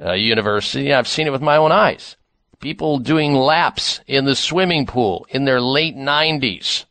uh, 0.01 0.13
University. 0.13 0.93
I've 0.93 1.07
seen 1.07 1.27
it 1.27 1.31
with 1.31 1.41
my 1.41 1.57
own 1.57 1.71
eyes. 1.71 2.15
People 2.59 2.99
doing 2.99 3.35
laps 3.35 4.01
in 4.07 4.25
the 4.25 4.35
swimming 4.35 4.85
pool 4.85 5.27
in 5.29 5.45
their 5.45 5.61
late 5.61 5.95
90s. 5.95 6.85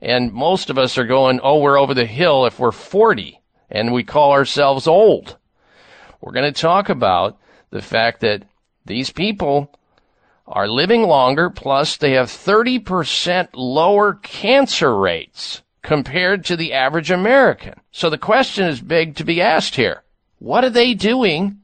And 0.00 0.32
most 0.32 0.68
of 0.68 0.78
us 0.78 0.98
are 0.98 1.06
going, 1.06 1.40
oh, 1.42 1.60
we're 1.60 1.80
over 1.80 1.94
the 1.94 2.06
hill 2.06 2.46
if 2.46 2.58
we're 2.58 2.72
40 2.72 3.40
and 3.70 3.92
we 3.92 4.04
call 4.04 4.32
ourselves 4.32 4.86
old. 4.86 5.38
We're 6.20 6.32
going 6.32 6.52
to 6.52 6.60
talk 6.60 6.90
about 6.90 7.38
the 7.70 7.82
fact 7.82 8.20
that 8.20 8.44
these 8.84 9.10
people 9.10 9.74
are 10.46 10.68
living 10.68 11.02
longer, 11.02 11.48
plus 11.48 11.96
they 11.96 12.12
have 12.12 12.28
30% 12.28 13.48
lower 13.54 14.14
cancer 14.14 14.94
rates 14.96 15.62
compared 15.84 16.46
to 16.46 16.56
the 16.56 16.72
average 16.72 17.12
American. 17.12 17.78
So 17.92 18.10
the 18.10 18.18
question 18.18 18.66
is 18.66 18.80
big 18.80 19.16
to 19.16 19.24
be 19.24 19.40
asked 19.40 19.76
here. 19.76 20.02
What 20.38 20.64
are 20.64 20.70
they 20.70 20.94
doing 20.94 21.60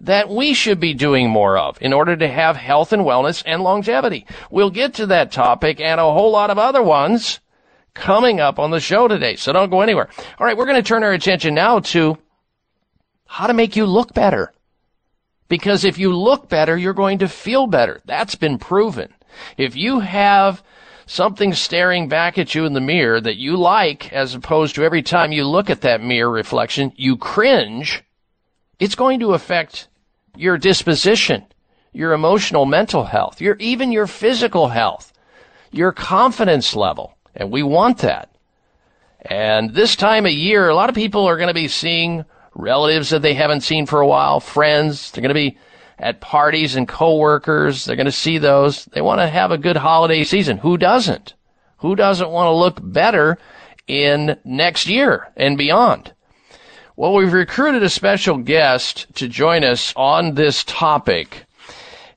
that 0.00 0.30
we 0.30 0.54
should 0.54 0.80
be 0.80 0.94
doing 0.94 1.28
more 1.28 1.58
of 1.58 1.76
in 1.82 1.92
order 1.92 2.16
to 2.16 2.28
have 2.28 2.56
health 2.56 2.92
and 2.92 3.02
wellness 3.02 3.42
and 3.44 3.62
longevity? 3.62 4.24
We'll 4.50 4.70
get 4.70 4.94
to 4.94 5.06
that 5.06 5.32
topic 5.32 5.80
and 5.80 6.00
a 6.00 6.12
whole 6.12 6.30
lot 6.30 6.50
of 6.50 6.58
other 6.58 6.82
ones 6.82 7.40
coming 7.92 8.38
up 8.40 8.60
on 8.60 8.70
the 8.70 8.80
show 8.80 9.08
today. 9.08 9.34
So 9.34 9.52
don't 9.52 9.68
go 9.68 9.82
anywhere. 9.82 10.08
All 10.38 10.46
right, 10.46 10.56
we're 10.56 10.64
going 10.64 10.80
to 10.80 10.88
turn 10.88 11.02
our 11.02 11.12
attention 11.12 11.52
now 11.52 11.80
to 11.80 12.16
how 13.26 13.48
to 13.48 13.52
make 13.52 13.74
you 13.74 13.84
look 13.84 14.14
better. 14.14 14.52
Because 15.48 15.84
if 15.84 15.98
you 15.98 16.14
look 16.16 16.48
better, 16.48 16.76
you're 16.76 16.94
going 16.94 17.18
to 17.18 17.28
feel 17.28 17.66
better. 17.66 18.00
That's 18.04 18.36
been 18.36 18.58
proven. 18.58 19.12
If 19.56 19.74
you 19.74 19.98
have 19.98 20.62
something 21.10 21.52
staring 21.52 22.08
back 22.08 22.38
at 22.38 22.54
you 22.54 22.64
in 22.64 22.72
the 22.72 22.80
mirror 22.80 23.20
that 23.20 23.36
you 23.36 23.56
like, 23.56 24.12
as 24.12 24.36
opposed 24.36 24.76
to 24.76 24.84
every 24.84 25.02
time 25.02 25.32
you 25.32 25.44
look 25.44 25.68
at 25.68 25.80
that 25.80 26.00
mirror 26.00 26.30
reflection, 26.30 26.92
you 26.94 27.16
cringe, 27.16 28.04
it's 28.78 28.94
going 28.94 29.18
to 29.18 29.34
affect 29.34 29.88
your 30.36 30.56
disposition, 30.56 31.44
your 31.92 32.12
emotional 32.12 32.64
mental 32.64 33.02
health, 33.02 33.40
your, 33.40 33.56
even 33.56 33.90
your 33.90 34.06
physical 34.06 34.68
health, 34.68 35.12
your 35.72 35.90
confidence 35.90 36.76
level. 36.76 37.16
And 37.34 37.50
we 37.50 37.64
want 37.64 37.98
that. 37.98 38.30
And 39.22 39.74
this 39.74 39.96
time 39.96 40.26
of 40.26 40.32
year, 40.32 40.68
a 40.68 40.76
lot 40.76 40.90
of 40.90 40.94
people 40.94 41.26
are 41.26 41.36
going 41.36 41.48
to 41.48 41.54
be 41.54 41.66
seeing 41.66 42.24
relatives 42.54 43.10
that 43.10 43.22
they 43.22 43.34
haven't 43.34 43.62
seen 43.62 43.84
for 43.84 44.00
a 44.00 44.06
while, 44.06 44.38
friends. 44.38 45.10
They're 45.10 45.22
going 45.22 45.30
to 45.30 45.34
be 45.34 45.58
at 46.00 46.20
parties 46.20 46.74
and 46.74 46.88
coworkers. 46.88 47.84
They're 47.84 47.96
going 47.96 48.06
to 48.06 48.12
see 48.12 48.38
those. 48.38 48.86
They 48.86 49.02
want 49.02 49.20
to 49.20 49.28
have 49.28 49.52
a 49.52 49.58
good 49.58 49.76
holiday 49.76 50.24
season. 50.24 50.56
Who 50.58 50.76
doesn't? 50.76 51.34
Who 51.78 51.94
doesn't 51.94 52.30
want 52.30 52.46
to 52.46 52.52
look 52.52 52.80
better 52.82 53.38
in 53.86 54.38
next 54.44 54.88
year 54.88 55.28
and 55.36 55.56
beyond? 55.56 56.12
Well, 56.96 57.14
we've 57.14 57.32
recruited 57.32 57.82
a 57.82 57.88
special 57.88 58.38
guest 58.38 59.06
to 59.14 59.28
join 59.28 59.64
us 59.64 59.92
on 59.96 60.34
this 60.34 60.64
topic, 60.64 61.46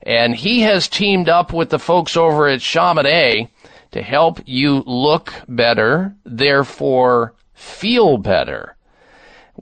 and 0.02 0.34
he 0.34 0.60
has 0.62 0.88
teamed 0.88 1.28
up 1.28 1.52
with 1.52 1.70
the 1.70 1.78
folks 1.78 2.16
over 2.16 2.48
at 2.48 2.60
Chamonix 2.60 3.48
to 3.92 4.02
help 4.02 4.40
you 4.44 4.82
look 4.86 5.32
better, 5.48 6.14
therefore 6.24 7.34
feel 7.54 8.18
better. 8.18 8.76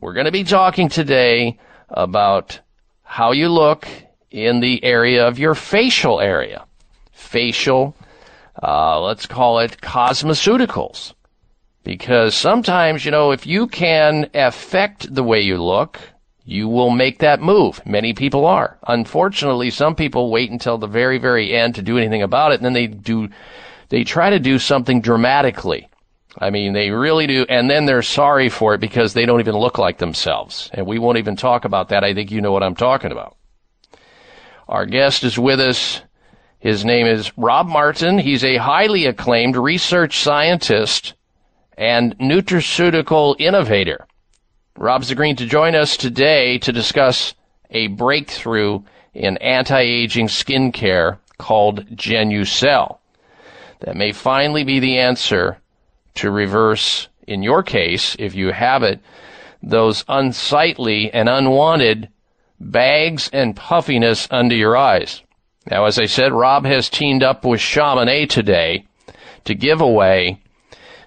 We're 0.00 0.14
going 0.14 0.26
to 0.26 0.32
be 0.32 0.44
talking 0.44 0.88
today 0.88 1.58
about 1.88 2.58
how 3.02 3.32
you 3.32 3.48
look 3.48 3.86
in 4.32 4.60
the 4.60 4.82
area 4.82 5.26
of 5.26 5.38
your 5.38 5.54
facial 5.54 6.20
area. 6.20 6.64
Facial, 7.12 7.94
uh, 8.62 9.00
let's 9.00 9.26
call 9.26 9.58
it 9.60 9.80
cosmeceuticals. 9.80 11.14
Because 11.84 12.34
sometimes, 12.34 13.04
you 13.04 13.10
know, 13.10 13.32
if 13.32 13.46
you 13.46 13.66
can 13.66 14.30
affect 14.34 15.12
the 15.12 15.22
way 15.22 15.40
you 15.40 15.62
look, 15.62 15.98
you 16.44 16.68
will 16.68 16.90
make 16.90 17.18
that 17.18 17.40
move. 17.40 17.84
Many 17.86 18.14
people 18.14 18.46
are. 18.46 18.78
Unfortunately, 18.86 19.70
some 19.70 19.94
people 19.94 20.30
wait 20.30 20.50
until 20.50 20.78
the 20.78 20.86
very, 20.86 21.18
very 21.18 21.52
end 21.52 21.74
to 21.76 21.82
do 21.82 21.98
anything 21.98 22.22
about 22.22 22.52
it, 22.52 22.56
and 22.56 22.64
then 22.64 22.72
they 22.72 22.86
do 22.86 23.28
they 23.88 24.04
try 24.04 24.30
to 24.30 24.38
do 24.38 24.58
something 24.58 25.02
dramatically. 25.02 25.88
I 26.38 26.50
mean, 26.50 26.72
they 26.72 26.90
really 26.90 27.26
do, 27.26 27.44
and 27.48 27.70
then 27.70 27.84
they're 27.84 28.02
sorry 28.02 28.48
for 28.48 28.74
it 28.74 28.80
because 28.80 29.12
they 29.12 29.26
don't 29.26 29.40
even 29.40 29.54
look 29.54 29.76
like 29.76 29.98
themselves. 29.98 30.70
And 30.72 30.86
we 30.86 30.98
won't 30.98 31.18
even 31.18 31.36
talk 31.36 31.66
about 31.66 31.90
that. 31.90 32.02
I 32.02 32.14
think 32.14 32.30
you 32.30 32.40
know 32.40 32.52
what 32.52 32.62
I'm 32.62 32.74
talking 32.74 33.12
about. 33.12 33.36
Our 34.72 34.86
guest 34.86 35.22
is 35.22 35.38
with 35.38 35.60
us. 35.60 36.00
His 36.58 36.82
name 36.82 37.06
is 37.06 37.36
Rob 37.36 37.66
Martin. 37.66 38.18
He's 38.18 38.42
a 38.42 38.56
highly 38.56 39.04
acclaimed 39.04 39.54
research 39.54 40.20
scientist 40.20 41.12
and 41.76 42.16
nutraceutical 42.16 43.36
innovator. 43.38 44.06
Rob's 44.78 45.10
agreeing 45.10 45.36
to 45.36 45.44
join 45.44 45.74
us 45.74 45.98
today 45.98 46.56
to 46.60 46.72
discuss 46.72 47.34
a 47.70 47.88
breakthrough 47.88 48.82
in 49.12 49.36
anti-aging 49.36 50.28
skincare 50.28 51.18
called 51.36 51.86
Genucel 51.94 52.96
that 53.80 53.94
may 53.94 54.12
finally 54.12 54.64
be 54.64 54.80
the 54.80 55.00
answer 55.00 55.58
to 56.14 56.30
reverse, 56.30 57.08
in 57.26 57.42
your 57.42 57.62
case, 57.62 58.16
if 58.18 58.34
you 58.34 58.52
have 58.52 58.82
it, 58.82 59.00
those 59.62 60.02
unsightly 60.08 61.12
and 61.12 61.28
unwanted 61.28 62.08
bags 62.70 63.28
and 63.32 63.56
puffiness 63.56 64.28
under 64.30 64.54
your 64.54 64.76
eyes. 64.76 65.22
Now, 65.70 65.84
as 65.84 65.98
I 65.98 66.06
said, 66.06 66.32
Rob 66.32 66.64
has 66.64 66.88
teamed 66.88 67.22
up 67.22 67.44
with 67.44 67.60
Chamonix 67.60 68.26
today 68.26 68.84
to 69.44 69.54
give 69.54 69.80
away 69.80 70.40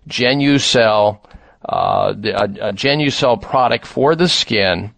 Genucel, 0.08 1.20
uh, 1.68 2.14
a, 2.24 2.70
a 2.70 2.74
Genucel 2.74 3.42
product 3.42 3.86
for 3.86 4.16
the 4.16 4.30
skin 4.30 4.94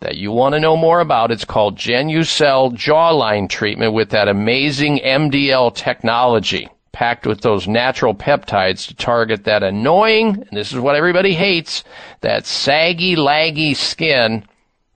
that 0.00 0.16
you 0.16 0.32
want 0.32 0.54
to 0.54 0.60
know 0.60 0.76
more 0.76 1.00
about. 1.00 1.30
It's 1.30 1.44
called 1.44 1.76
Genucel 1.76 2.72
Jawline 2.72 3.48
Treatment 3.48 3.94
with 3.94 4.10
that 4.10 4.28
amazing 4.28 4.98
MDL 4.98 5.74
technology 5.74 6.68
packed 6.92 7.26
with 7.26 7.40
those 7.40 7.68
natural 7.68 8.14
peptides 8.14 8.88
to 8.88 8.94
target 8.94 9.44
that 9.44 9.62
annoying, 9.62 10.34
and 10.34 10.58
this 10.58 10.72
is 10.72 10.78
what 10.78 10.96
everybody 10.96 11.34
hates, 11.34 11.84
that 12.20 12.46
saggy, 12.46 13.14
laggy 13.14 13.76
skin 13.76 14.44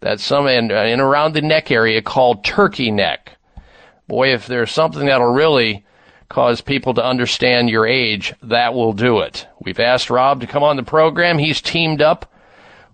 that 0.04 0.20
some 0.20 0.46
in, 0.46 0.70
uh, 0.70 0.82
in 0.82 1.00
around 1.00 1.32
the 1.32 1.40
neck 1.40 1.70
area 1.70 2.02
called 2.02 2.44
turkey 2.44 2.90
neck. 2.90 3.38
Boy, 4.06 4.34
if 4.34 4.46
there's 4.46 4.70
something 4.70 5.06
that'll 5.06 5.32
really 5.32 5.86
cause 6.28 6.60
people 6.60 6.92
to 6.92 7.02
understand 7.02 7.70
your 7.70 7.86
age, 7.86 8.34
that 8.42 8.74
will 8.74 8.92
do 8.92 9.20
it. 9.20 9.48
We've 9.60 9.80
asked 9.80 10.10
Rob 10.10 10.42
to 10.42 10.46
come 10.46 10.62
on 10.62 10.76
the 10.76 10.82
program. 10.82 11.38
He's 11.38 11.62
teamed 11.62 12.02
up 12.02 12.30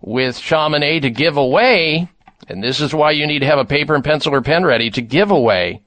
with 0.00 0.38
Chamonix 0.38 1.00
to 1.00 1.10
give 1.10 1.36
away, 1.36 2.08
and 2.46 2.62
this 2.62 2.80
is 2.80 2.94
why 2.94 3.10
you 3.10 3.26
need 3.26 3.40
to 3.40 3.46
have 3.46 3.58
a 3.58 3.64
paper 3.64 3.96
and 3.96 4.04
pencil 4.04 4.32
or 4.32 4.40
pen 4.40 4.64
ready 4.64 4.88
to 4.90 5.02
give 5.02 5.32
away 5.32 5.82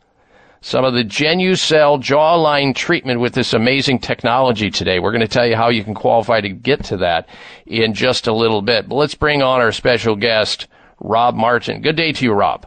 some 0.60 0.84
of 0.84 0.94
the 0.94 1.06
Genucel 1.06 2.02
jawline 2.02 2.76
treatment 2.76 3.22
with 3.22 3.34
this 3.34 3.54
amazing 3.54 4.00
technology 4.00 4.70
today. 4.70 5.00
We're 5.00 5.12
going 5.12 5.22
to 5.22 5.28
tell 5.30 5.48
you 5.48 5.56
how 5.56 5.70
you 5.70 5.86
can 5.86 5.96
qualify 5.96 6.42
to 6.42 6.50
get 6.50 6.84
to 6.86 6.98
that 6.98 7.30
in 7.66 7.94
just 7.94 8.28
a 8.28 8.34
little 8.34 8.62
bit. 8.62 8.90
But 8.90 8.96
let's 8.96 9.16
bring 9.16 9.42
on 9.42 9.62
our 9.62 9.72
special 9.72 10.18
guest, 10.18 10.68
Rob 11.00 11.36
Martin. 11.36 11.82
Good 11.82 11.96
day 11.96 12.12
to 12.14 12.26
you, 12.26 12.34
Rob. 12.34 12.66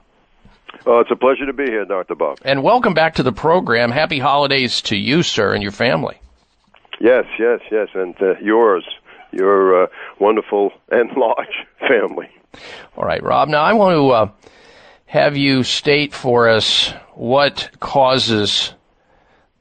Oh, 0.85 1.01
it's 1.01 1.11
a 1.11 1.17
pleasure 1.17 1.47
to 1.47 1.53
be 1.53 1.65
here, 1.65 1.85
Dr. 1.85 2.15
Bob. 2.15 2.39
And 2.45 2.63
welcome 2.63 2.95
back 2.95 3.15
to 3.15 3.23
the 3.23 3.33
program. 3.33 3.91
Happy 3.91 4.19
holidays 4.19 4.81
to 4.83 4.97
you, 4.97 5.23
sir, 5.23 5.53
and 5.53 5.63
your 5.63 5.73
family. 5.73 6.21
Yes, 7.01 7.25
yes, 7.39 7.61
yes, 7.71 7.89
and 7.95 8.15
uh, 8.23 8.39
yours, 8.39 8.85
your 9.33 9.85
uh, 9.85 9.87
wonderful 10.21 10.73
and 10.91 11.11
large 11.17 11.67
family. 11.81 12.29
All 12.97 13.05
right, 13.05 13.23
Rob. 13.23 13.49
Now 13.49 13.63
I 13.63 13.73
want 13.73 13.97
to 13.97 14.11
uh, 14.11 14.51
have 15.07 15.37
you 15.37 15.65
state 15.65 16.15
for 16.15 16.49
us 16.49 16.91
what 17.15 17.71
causes 17.81 18.73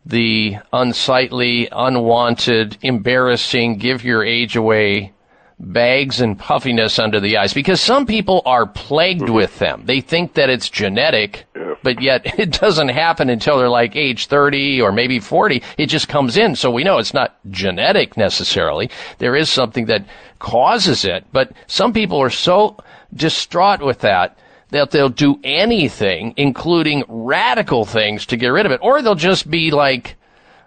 the 0.05 0.57
unsightly, 0.71 1.67
unwanted, 1.71 2.77
embarrassing, 2.83 3.77
give 3.77 4.03
your 4.03 4.23
age 4.23 4.55
away 4.55 5.13
bags 5.59 6.19
and 6.19 6.37
puffiness 6.37 6.99
under 6.99 7.19
the 7.19 7.37
eyes 7.37 7.53
because 7.53 7.79
some 7.79 8.05
people 8.05 8.41
are 8.45 8.65
plagued 8.65 9.23
mm-hmm. 9.23 9.33
with 9.33 9.57
them. 9.59 9.83
They 9.85 10.01
think 10.01 10.33
that 10.33 10.49
it's 10.49 10.69
genetic, 10.69 11.45
yeah. 11.55 11.75
but 11.81 12.01
yet 12.01 12.21
it 12.39 12.51
doesn't 12.51 12.89
happen 12.89 13.29
until 13.29 13.57
they're 13.57 13.69
like 13.69 13.95
age 13.95 14.27
30 14.27 14.81
or 14.81 14.91
maybe 14.91 15.19
40. 15.19 15.63
It 15.77 15.87
just 15.87 16.09
comes 16.09 16.37
in. 16.37 16.55
So 16.55 16.71
we 16.71 16.83
know 16.83 16.97
it's 16.97 17.13
not 17.13 17.37
genetic 17.49 18.17
necessarily. 18.17 18.89
There 19.19 19.35
is 19.35 19.49
something 19.49 19.85
that 19.85 20.05
causes 20.39 21.05
it, 21.05 21.25
but 21.31 21.51
some 21.67 21.93
people 21.93 22.21
are 22.21 22.29
so 22.29 22.77
distraught 23.13 23.81
with 23.81 23.99
that 23.99 24.37
that 24.71 24.91
they'll 24.91 25.09
do 25.09 25.39
anything, 25.43 26.33
including 26.35 27.03
radical 27.07 27.85
things 27.85 28.25
to 28.25 28.35
get 28.35 28.47
rid 28.47 28.65
of 28.65 28.71
it, 28.71 28.79
or 28.81 29.01
they'll 29.01 29.15
just 29.15 29.49
be 29.49 29.71
like 29.71 30.15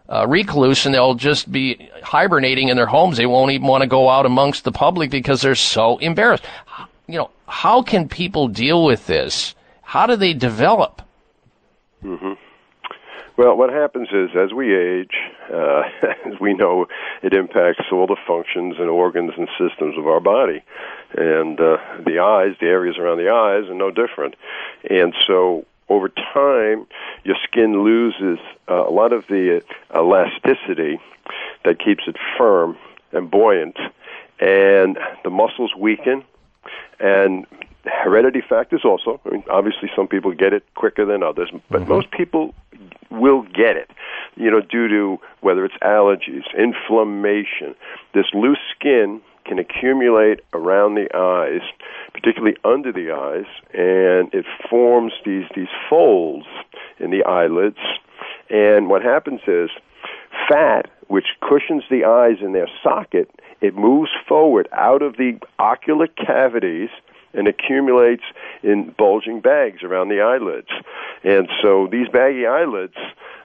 uh, 0.08 0.26
recluse 0.26 0.86
and 0.86 0.94
they'll 0.94 1.14
just 1.14 1.50
be 1.50 1.90
hibernating 2.02 2.68
in 2.68 2.76
their 2.76 2.86
homes. 2.86 3.16
They 3.16 3.26
won't 3.26 3.52
even 3.52 3.66
want 3.66 3.82
to 3.82 3.88
go 3.88 4.08
out 4.08 4.26
amongst 4.26 4.64
the 4.64 4.72
public 4.72 5.10
because 5.10 5.42
they're 5.42 5.54
so 5.54 5.98
embarrassed. 5.98 6.44
You 7.06 7.18
know, 7.18 7.30
how 7.46 7.82
can 7.82 8.08
people 8.08 8.48
deal 8.48 8.84
with 8.84 9.06
this? 9.06 9.54
How 9.82 10.06
do 10.06 10.16
they 10.16 10.34
develop? 10.34 11.02
Mm-hmm. 12.04 12.34
Well, 13.38 13.56
what 13.56 13.70
happens 13.70 14.08
is, 14.12 14.30
as 14.36 14.52
we 14.52 14.76
age, 14.76 15.14
uh, 15.52 15.82
as 16.26 16.40
we 16.40 16.54
know, 16.54 16.86
it 17.22 17.32
impacts 17.32 17.84
all 17.92 18.08
the 18.08 18.16
functions 18.26 18.74
and 18.80 18.90
organs 18.90 19.32
and 19.36 19.48
systems 19.56 19.96
of 19.96 20.08
our 20.08 20.18
body. 20.18 20.62
And 21.16 21.58
uh, 21.60 21.76
the 22.04 22.18
eyes, 22.18 22.56
the 22.60 22.66
areas 22.66 22.96
around 22.98 23.18
the 23.18 23.30
eyes, 23.30 23.70
are 23.70 23.74
no 23.74 23.92
different. 23.92 24.34
And 24.90 25.14
so, 25.26 25.64
over 25.88 26.08
time, 26.08 26.86
your 27.24 27.36
skin 27.44 27.82
loses 27.82 28.38
uh, 28.68 28.86
a 28.86 28.90
lot 28.90 29.12
of 29.12 29.26
the 29.28 29.62
elasticity 29.94 31.00
that 31.64 31.78
keeps 31.78 32.04
it 32.06 32.16
firm 32.36 32.76
and 33.12 33.30
buoyant, 33.30 33.76
and 34.40 34.98
the 35.24 35.30
muscles 35.30 35.72
weaken, 35.76 36.24
and 37.00 37.46
heredity 37.84 38.42
factors 38.46 38.82
also. 38.84 39.20
I 39.24 39.30
mean, 39.30 39.44
obviously, 39.50 39.90
some 39.94 40.08
people 40.08 40.32
get 40.32 40.52
it 40.52 40.64
quicker 40.74 41.04
than 41.04 41.22
others, 41.22 41.50
but 41.70 41.82
mm-hmm. 41.82 41.90
most 41.90 42.10
people 42.10 42.54
will 43.10 43.42
get 43.42 43.76
it. 43.76 43.90
You 44.36 44.50
know, 44.50 44.60
due 44.60 44.88
to 44.88 45.18
whether 45.40 45.64
it's 45.64 45.76
allergies, 45.82 46.44
inflammation, 46.56 47.74
this 48.14 48.26
loose 48.34 48.58
skin 48.76 49.20
can 49.48 49.58
accumulate 49.58 50.40
around 50.52 50.94
the 50.94 51.08
eyes, 51.16 51.62
particularly 52.12 52.56
under 52.64 52.92
the 52.92 53.10
eyes, 53.10 53.46
and 53.72 54.32
it 54.34 54.44
forms 54.68 55.12
these 55.24 55.46
these 55.56 55.72
folds 55.88 56.46
in 57.00 57.10
the 57.10 57.24
eyelids. 57.24 57.78
And 58.50 58.88
what 58.88 59.02
happens 59.02 59.40
is 59.46 59.70
fat, 60.48 60.90
which 61.08 61.26
cushions 61.40 61.84
the 61.90 62.04
eyes 62.04 62.42
in 62.42 62.52
their 62.52 62.68
socket, 62.82 63.30
it 63.60 63.74
moves 63.74 64.10
forward 64.28 64.68
out 64.72 65.02
of 65.02 65.16
the 65.16 65.38
ocular 65.58 66.06
cavities 66.06 66.90
and 67.34 67.48
accumulates 67.48 68.22
in 68.62 68.94
bulging 68.96 69.40
bags 69.40 69.82
around 69.82 70.08
the 70.08 70.20
eyelids. 70.20 70.68
And 71.24 71.48
so 71.62 71.88
these 71.90 72.08
baggy 72.08 72.46
eyelids, 72.46 72.96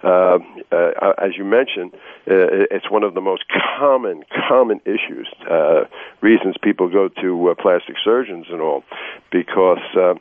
uh, 0.04 0.40
uh, 0.72 1.14
as 1.18 1.38
you 1.38 1.44
mentioned, 1.44 1.94
uh, 2.30 2.68
it's 2.72 2.90
one 2.90 3.04
of 3.04 3.14
the 3.14 3.22
most 3.22 3.44
common, 3.78 4.24
common 4.48 4.82
issues, 4.86 5.28
uh, 5.50 5.86
reasons 6.22 6.56
people 6.62 6.90
go 6.90 7.10
to 7.22 7.50
uh, 7.50 7.56
plastic 7.56 7.96
surgeons 8.04 8.48
and 8.50 8.62
all, 8.62 8.84
because 9.32 9.84
uh, 9.98 10.14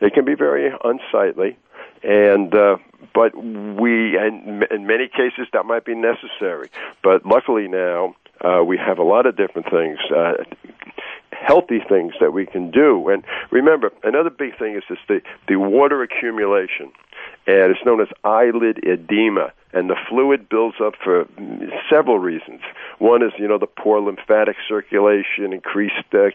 it 0.00 0.14
can 0.14 0.24
be 0.24 0.34
very 0.34 0.72
unsightly. 0.84 1.56
And 2.02 2.54
uh, 2.54 2.78
but 3.14 3.36
we, 3.36 4.16
and 4.16 4.64
in 4.70 4.86
many 4.86 5.08
cases, 5.08 5.48
that 5.52 5.66
might 5.66 5.84
be 5.84 5.94
necessary. 5.94 6.70
But 7.02 7.26
luckily 7.26 7.68
now, 7.68 8.14
uh, 8.40 8.62
we 8.64 8.78
have 8.78 8.98
a 8.98 9.02
lot 9.02 9.26
of 9.26 9.36
different 9.36 9.68
things. 9.70 9.98
Uh, 10.14 10.32
healthy 11.32 11.80
things 11.88 12.14
that 12.20 12.32
we 12.32 12.46
can 12.46 12.70
do. 12.70 13.08
And 13.08 13.24
remember, 13.50 13.92
another 14.02 14.30
big 14.30 14.58
thing 14.58 14.76
is 14.76 14.82
just 14.88 15.00
the, 15.08 15.20
the 15.48 15.56
water 15.56 16.02
accumulation, 16.02 16.92
and 17.46 17.70
it's 17.72 17.84
known 17.84 18.00
as 18.00 18.08
eyelid 18.24 18.80
edema. 18.84 19.52
And 19.72 19.88
the 19.88 19.96
fluid 20.08 20.48
builds 20.48 20.76
up 20.84 20.94
for 21.02 21.28
several 21.88 22.18
reasons. 22.18 22.60
One 22.98 23.22
is, 23.22 23.30
you 23.38 23.46
know, 23.46 23.58
the 23.58 23.68
poor 23.68 24.00
lymphatic 24.00 24.56
circulation, 24.68 25.52
increased 25.52 25.94
uh, 26.12 26.30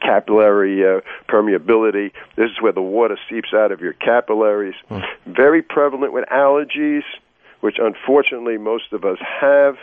capillary 0.00 0.84
uh, 0.84 1.00
permeability. 1.28 2.12
This 2.36 2.50
is 2.50 2.62
where 2.62 2.72
the 2.72 2.82
water 2.82 3.18
seeps 3.28 3.48
out 3.52 3.72
of 3.72 3.80
your 3.80 3.92
capillaries. 3.92 4.76
Mm. 4.88 5.02
Very 5.26 5.62
prevalent 5.62 6.12
with 6.12 6.26
allergies, 6.28 7.02
which 7.60 7.78
unfortunately 7.78 8.56
most 8.56 8.92
of 8.92 9.04
us 9.04 9.18
have 9.40 9.74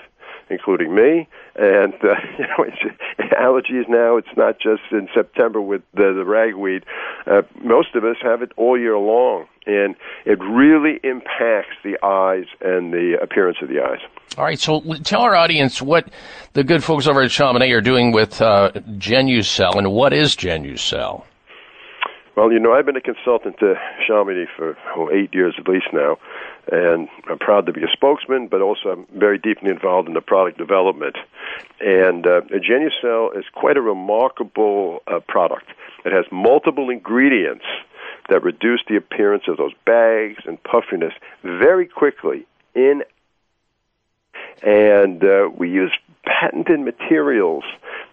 including 0.50 0.94
me. 0.94 1.28
And 1.56 1.94
uh, 1.96 2.16
you 2.38 2.46
know, 2.48 2.66
it's, 2.66 2.98
allergies 3.34 3.88
now. 3.90 4.18
It's 4.18 4.36
not 4.36 4.60
just 4.60 4.84
in 4.92 5.08
September 5.14 5.62
with 5.62 5.82
the, 5.94 6.14
the 6.14 6.26
ragweed. 6.26 6.86
Uh, 7.26 7.42
most 7.64 7.96
of 7.96 8.04
us 8.04 8.18
have 8.22 8.42
it 8.42 8.52
all 8.58 8.80
year 8.80 8.98
long, 8.98 9.46
and 9.66 9.96
it 10.26 10.40
really 10.40 11.00
impacts 11.04 11.76
the 11.84 11.98
eyes 12.04 12.46
and 12.62 12.94
the 12.94 13.18
appearance 13.22 13.58
of 13.62 13.70
the 13.70 13.82
eyes. 13.82 14.00
All 14.38 14.44
right, 14.44 14.60
so 14.60 14.82
tell 15.04 15.22
our 15.22 15.36
audience 15.36 15.82
what 15.82 16.08
the 16.54 16.64
good 16.64 16.84
folks 16.84 17.08
over 17.08 17.22
at 17.22 17.32
Chamonix 17.32 17.72
are 17.72 17.82
doing 17.82 18.12
with 18.12 18.42
uh, 18.42 18.72
Genucel, 18.98 19.78
and 19.78 19.92
what 19.92 20.14
is 20.14 20.36
Genucel? 20.36 21.26
Well, 22.36 22.52
you 22.52 22.60
know, 22.60 22.74
I've 22.74 22.86
been 22.86 22.98
a 22.98 23.02
consultant 23.02 23.60
to 23.60 23.76
Chamonix 24.08 24.50
for 24.58 24.76
oh, 24.96 25.10
eight 25.12 25.34
years 25.36 25.54
at 25.60 25.68
least 25.68 25.86
now, 25.94 26.18
and 26.72 27.10
I'm 27.30 27.40
proud 27.40 27.66
to 27.66 27.74
be 27.74 27.84
a 27.84 27.88
spokesman, 27.92 28.48
but 28.48 28.62
also 28.62 28.90
I'm 28.90 29.06
very 29.14 29.38
deeply 29.38 29.70
involved 29.70 30.08
in 30.08 30.14
the 30.14 30.22
product 30.22 30.58
development. 30.58 31.18
And 31.82 32.26
uh, 32.26 32.42
Genucel 32.42 33.38
is 33.38 33.46
quite 33.54 33.78
a 33.78 33.82
remarkable 33.82 35.04
uh, 35.08 35.20
product. 35.28 35.68
It 36.06 36.14
has 36.14 36.26
multiple 36.32 36.90
ingredients 36.90 37.66
that 38.30 38.44
reduce 38.44 38.82
the 38.88 38.96
appearance 38.96 39.44
of 39.48 39.58
those 39.58 39.74
bags 39.86 40.44
and 40.46 40.62
puffiness 40.64 41.14
very 41.44 41.86
quickly 41.86 42.46
in 42.74 43.04
and 44.62 45.24
uh, 45.24 45.50
we 45.56 45.70
use 45.70 45.92
patented 46.26 46.80
materials 46.80 47.64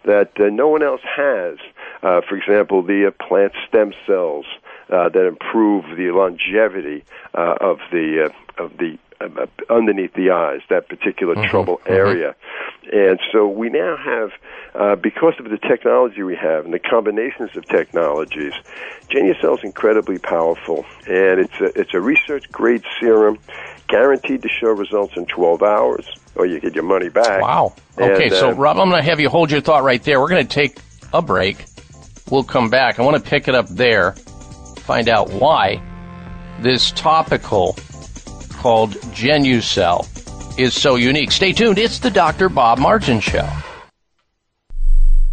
that 0.05 0.32
uh, 0.40 0.48
no 0.51 0.68
one 0.68 0.82
else 0.82 1.01
has. 1.05 1.59
Uh, 2.02 2.20
for 2.28 2.36
example, 2.36 2.82
the 2.82 3.06
uh, 3.06 3.27
plant 3.27 3.52
stem 3.68 3.93
cells 4.06 4.47
uh, 4.91 5.09
that 5.09 5.27
improve 5.27 5.85
the 5.97 6.11
longevity 6.11 7.05
uh, 7.35 7.57
of 7.61 7.79
the 7.91 8.31
uh, 8.31 8.62
of 8.62 8.77
the 8.77 8.99
uh, 9.21 9.47
underneath 9.69 10.15
the 10.15 10.31
eyes, 10.31 10.61
that 10.71 10.89
particular 10.89 11.35
mm-hmm. 11.35 11.51
trouble 11.51 11.79
mm-hmm. 11.79 11.93
area. 11.93 12.35
Mm-hmm. 12.35 13.11
And 13.11 13.21
so 13.31 13.47
we 13.47 13.69
now 13.69 13.97
have, 13.97 14.31
uh, 14.75 14.97
because 14.97 15.35
of 15.39 15.51
the 15.51 15.59
technology 15.59 16.23
we 16.23 16.37
have 16.37 16.65
and 16.65 16.73
the 16.73 16.79
combinations 16.79 17.55
of 17.57 17.67
technologies, 17.67 18.55
Genucel 19.11 19.59
is 19.59 19.65
incredibly 19.65 20.19
powerful, 20.19 20.85
and 21.07 21.41
it's 21.41 21.61
a, 21.61 21.79
it's 21.79 21.95
a 21.95 22.01
research 22.01 22.51
grade 22.51 22.83
serum, 22.99 23.39
guaranteed 23.89 24.43
to 24.43 24.49
show 24.49 24.69
results 24.69 25.17
in 25.17 25.27
12 25.27 25.62
hours, 25.62 26.07
or 26.35 26.47
you 26.47 26.59
get 26.59 26.75
your 26.75 26.85
money 26.85 27.11
back. 27.11 27.43
Wow. 27.43 27.75
Okay, 27.99 28.29
and, 28.29 28.33
so 28.33 28.51
uh, 28.51 28.55
Rob, 28.55 28.79
I'm 28.79 28.89
going 28.89 29.03
to 29.03 29.09
have 29.09 29.21
you 29.21 29.29
hold 29.29 29.51
your 29.51 29.61
thought 29.61 29.85
right 29.85 30.03
there. 30.03 30.19
We're 30.19 30.29
going 30.29 30.47
to 30.47 30.53
take 30.53 30.79
a 31.12 31.21
break. 31.21 31.65
We'll 32.31 32.45
come 32.45 32.71
back. 32.71 32.99
I 32.99 33.03
want 33.03 33.23
to 33.23 33.29
pick 33.29 33.49
it 33.49 33.55
up 33.55 33.69
there, 33.69 34.15
find 34.91 35.09
out 35.09 35.31
why 35.31 35.81
this 36.62 36.91
topical 36.91 37.77
called 38.55 38.91
Genucel 39.15 40.05
is 40.59 40.75
so 40.75 40.97
unique. 40.97 41.31
Stay 41.31 41.53
tuned. 41.53 41.79
It's 41.79 42.01
the 42.01 42.11
Dr. 42.11 42.49
Bob 42.49 42.81
Martin 42.81 43.21
Show. 43.21 43.49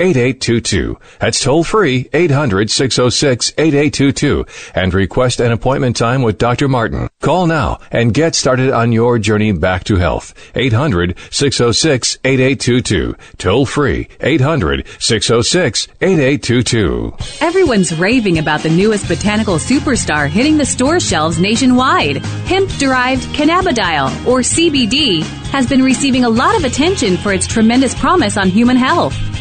8822. 0.00 0.98
That's 1.20 1.42
toll 1.42 1.64
free 1.64 2.08
800 2.12 2.70
606 2.70 3.52
8822 3.56 4.46
and 4.74 4.92
request 4.92 5.40
an 5.40 5.52
appointment 5.52 5.96
time 5.96 6.22
with 6.22 6.38
Dr. 6.38 6.68
Martin. 6.68 7.08
Call 7.20 7.46
now 7.46 7.78
and 7.90 8.12
get 8.12 8.34
started 8.34 8.70
on 8.70 8.92
your 8.92 9.18
journey 9.18 9.52
back 9.52 9.84
to 9.84 9.96
health. 9.96 10.34
800 10.54 11.16
606 11.30 12.18
8822. 12.24 13.16
Toll 13.38 13.66
free 13.66 14.08
800 14.20 14.86
606 14.98 15.88
8822. 16.00 17.16
Everyone's 17.40 17.94
raving 17.96 18.38
about 18.38 18.60
the 18.60 18.70
newest 18.70 19.08
botanical 19.08 19.56
superstar 19.56 20.28
hitting 20.28 20.56
the 20.56 20.64
store 20.64 20.98
shelves 21.00 21.38
nationwide. 21.38 22.16
Hemp 22.46 22.68
derived 22.78 23.22
cannabidiol 23.34 24.26
or 24.26 24.40
CBD 24.40 25.22
has 25.52 25.68
been 25.68 25.82
receiving 25.82 26.24
a 26.24 26.28
lot 26.28 26.56
of 26.56 26.64
attention 26.64 27.16
for 27.16 27.32
its 27.32 27.46
tremendous 27.46 27.94
promise 27.94 28.36
on 28.36 28.48
human 28.48 28.76
health. 28.76 29.14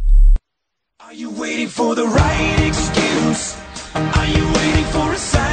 Are 0.99 1.13
you 1.13 1.29
waiting 1.31 1.67
for 1.67 1.95
the 1.95 2.05
right 2.07 2.67
excuse? 2.67 3.57
Are 3.93 4.25
you 4.25 4.53
waiting 4.53 4.85
for 4.85 5.11
a 5.11 5.17
sign 5.17 5.52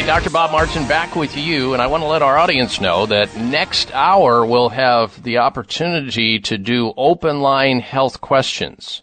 Right, 0.00 0.06
Dr. 0.06 0.28
Bob 0.28 0.50
Martin 0.50 0.86
back 0.86 1.16
with 1.16 1.38
you, 1.38 1.72
and 1.72 1.80
I 1.80 1.86
want 1.86 2.02
to 2.02 2.06
let 2.06 2.20
our 2.20 2.36
audience 2.36 2.82
know 2.82 3.06
that 3.06 3.34
next 3.34 3.90
hour 3.94 4.44
we'll 4.44 4.68
have 4.68 5.22
the 5.22 5.38
opportunity 5.38 6.38
to 6.40 6.58
do 6.58 6.92
open 6.98 7.40
line 7.40 7.80
health 7.80 8.20
questions. 8.20 9.00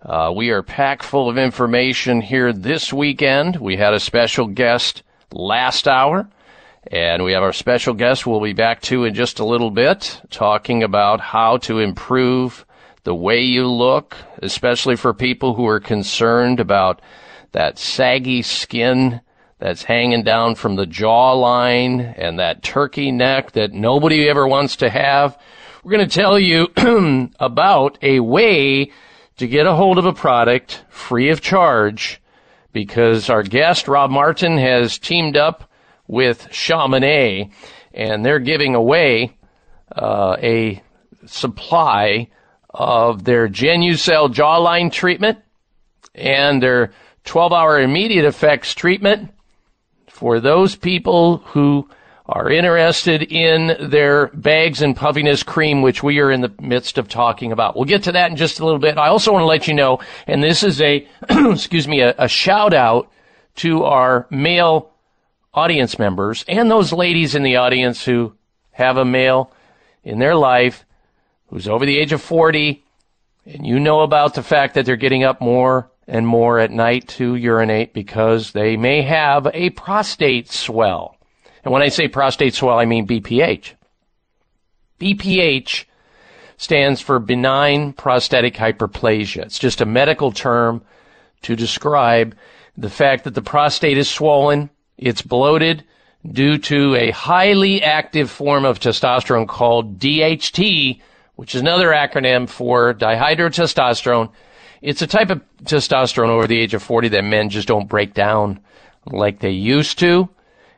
Uh, 0.00 0.32
we 0.34 0.48
are 0.48 0.62
packed 0.62 1.02
full 1.02 1.28
of 1.28 1.36
information 1.36 2.22
here 2.22 2.54
this 2.54 2.90
weekend. 2.90 3.56
We 3.56 3.76
had 3.76 3.92
a 3.92 4.00
special 4.00 4.46
guest 4.46 5.02
last 5.30 5.86
hour, 5.86 6.26
and 6.90 7.22
we 7.22 7.32
have 7.34 7.42
our 7.42 7.52
special 7.52 7.92
guest 7.92 8.26
we'll 8.26 8.40
be 8.40 8.54
back 8.54 8.80
to 8.82 9.04
in 9.04 9.12
just 9.12 9.40
a 9.40 9.44
little 9.44 9.70
bit, 9.70 10.22
talking 10.30 10.82
about 10.82 11.20
how 11.20 11.58
to 11.58 11.80
improve 11.80 12.64
the 13.04 13.14
way 13.14 13.42
you 13.42 13.66
look, 13.66 14.16
especially 14.42 14.96
for 14.96 15.12
people 15.12 15.52
who 15.52 15.66
are 15.66 15.80
concerned 15.80 16.60
about 16.60 17.02
that 17.52 17.78
saggy 17.78 18.40
skin 18.40 19.20
that's 19.58 19.82
hanging 19.82 20.22
down 20.22 20.54
from 20.54 20.76
the 20.76 20.86
jawline 20.86 22.14
and 22.16 22.38
that 22.38 22.62
turkey 22.62 23.10
neck 23.10 23.52
that 23.52 23.72
nobody 23.72 24.28
ever 24.28 24.46
wants 24.46 24.76
to 24.76 24.88
have. 24.88 25.36
We're 25.82 25.92
going 25.92 26.08
to 26.08 26.14
tell 26.14 26.38
you 26.38 26.68
about 27.40 27.98
a 28.02 28.20
way 28.20 28.92
to 29.38 29.46
get 29.46 29.66
a 29.66 29.74
hold 29.74 29.98
of 29.98 30.06
a 30.06 30.12
product 30.12 30.84
free 30.88 31.30
of 31.30 31.40
charge 31.40 32.20
because 32.72 33.30
our 33.30 33.42
guest, 33.42 33.88
Rob 33.88 34.10
Martin, 34.10 34.58
has 34.58 34.98
teamed 34.98 35.36
up 35.36 35.70
with 36.06 36.48
Chamonix 36.50 37.50
and 37.92 38.24
they're 38.24 38.38
giving 38.38 38.74
away 38.74 39.36
uh, 39.94 40.36
a 40.40 40.82
supply 41.26 42.28
of 42.70 43.24
their 43.24 43.48
Genucel 43.48 44.32
jawline 44.32 44.92
treatment 44.92 45.38
and 46.14 46.62
their 46.62 46.92
12 47.24 47.52
hour 47.52 47.80
immediate 47.80 48.24
effects 48.24 48.74
treatment 48.74 49.30
for 50.18 50.40
those 50.40 50.74
people 50.74 51.38
who 51.38 51.88
are 52.26 52.50
interested 52.50 53.22
in 53.22 53.88
their 53.88 54.26
bags 54.34 54.82
and 54.82 54.96
puffiness 54.96 55.44
cream, 55.44 55.80
which 55.80 56.02
we 56.02 56.18
are 56.18 56.32
in 56.32 56.40
the 56.40 56.52
midst 56.60 56.98
of 56.98 57.08
talking 57.08 57.52
about. 57.52 57.76
We'll 57.76 57.84
get 57.84 58.02
to 58.02 58.12
that 58.12 58.32
in 58.32 58.36
just 58.36 58.58
a 58.58 58.64
little 58.64 58.80
bit. 58.80 58.98
I 58.98 59.08
also 59.08 59.32
want 59.32 59.42
to 59.42 59.46
let 59.46 59.68
you 59.68 59.74
know, 59.74 60.00
and 60.26 60.42
this 60.42 60.64
is 60.64 60.80
a, 60.80 61.06
excuse 61.30 61.86
me, 61.86 62.00
a, 62.00 62.16
a 62.18 62.26
shout 62.26 62.74
out 62.74 63.12
to 63.56 63.84
our 63.84 64.26
male 64.28 64.90
audience 65.54 66.00
members 66.00 66.44
and 66.48 66.68
those 66.68 66.92
ladies 66.92 67.36
in 67.36 67.44
the 67.44 67.56
audience 67.56 68.04
who 68.04 68.34
have 68.72 68.96
a 68.96 69.04
male 69.04 69.52
in 70.02 70.18
their 70.18 70.34
life 70.34 70.84
who's 71.46 71.68
over 71.68 71.86
the 71.86 71.98
age 71.98 72.12
of 72.12 72.20
40 72.20 72.84
and 73.46 73.66
you 73.66 73.78
know 73.78 74.00
about 74.00 74.34
the 74.34 74.42
fact 74.42 74.74
that 74.74 74.84
they're 74.84 74.96
getting 74.96 75.22
up 75.22 75.40
more 75.40 75.90
and 76.08 76.26
more 76.26 76.58
at 76.58 76.70
night 76.70 77.06
to 77.06 77.34
urinate 77.34 77.92
because 77.92 78.52
they 78.52 78.76
may 78.76 79.02
have 79.02 79.46
a 79.52 79.70
prostate 79.70 80.50
swell. 80.50 81.16
And 81.62 81.72
when 81.72 81.82
I 81.82 81.88
say 81.88 82.08
prostate 82.08 82.54
swell, 82.54 82.78
I 82.78 82.86
mean 82.86 83.06
BPH. 83.06 83.74
BPH 84.98 85.84
stands 86.56 87.00
for 87.00 87.18
benign 87.18 87.92
prostatic 87.92 88.54
hyperplasia. 88.54 89.44
It's 89.44 89.58
just 89.58 89.82
a 89.82 89.86
medical 89.86 90.32
term 90.32 90.82
to 91.42 91.54
describe 91.54 92.34
the 92.76 92.90
fact 92.90 93.24
that 93.24 93.34
the 93.34 93.42
prostate 93.42 93.98
is 93.98 94.08
swollen, 94.08 94.70
it's 94.96 95.22
bloated 95.22 95.84
due 96.32 96.58
to 96.58 96.96
a 96.96 97.10
highly 97.10 97.82
active 97.82 98.30
form 98.30 98.64
of 98.64 98.80
testosterone 98.80 99.46
called 99.46 99.98
DHT, 99.98 101.00
which 101.36 101.54
is 101.54 101.60
another 101.60 101.90
acronym 101.90 102.48
for 102.48 102.94
dihydrotestosterone. 102.94 104.30
It's 104.80 105.02
a 105.02 105.06
type 105.06 105.30
of 105.30 105.42
testosterone 105.64 106.28
over 106.28 106.46
the 106.46 106.58
age 106.58 106.74
of 106.74 106.82
40 106.82 107.08
that 107.08 107.24
men 107.24 107.50
just 107.50 107.68
don't 107.68 107.88
break 107.88 108.14
down 108.14 108.60
like 109.06 109.40
they 109.40 109.50
used 109.50 109.98
to. 110.00 110.28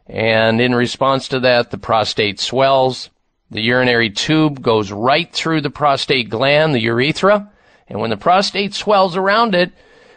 And 0.06 0.60
in 0.60 0.74
response 0.74 1.28
to 1.28 1.40
that, 1.40 1.70
the 1.70 1.78
prostate 1.78 2.40
swells. 2.40 3.10
The 3.50 3.60
urinary 3.60 4.10
tube 4.10 4.62
goes 4.62 4.90
right 4.90 5.30
through 5.32 5.60
the 5.60 5.70
prostate 5.70 6.30
gland, 6.30 6.74
the 6.74 6.80
urethra. 6.80 7.50
And 7.88 8.00
when 8.00 8.10
the 8.10 8.16
prostate 8.16 8.74
swells 8.74 9.16
around 9.16 9.54
it, 9.54 9.72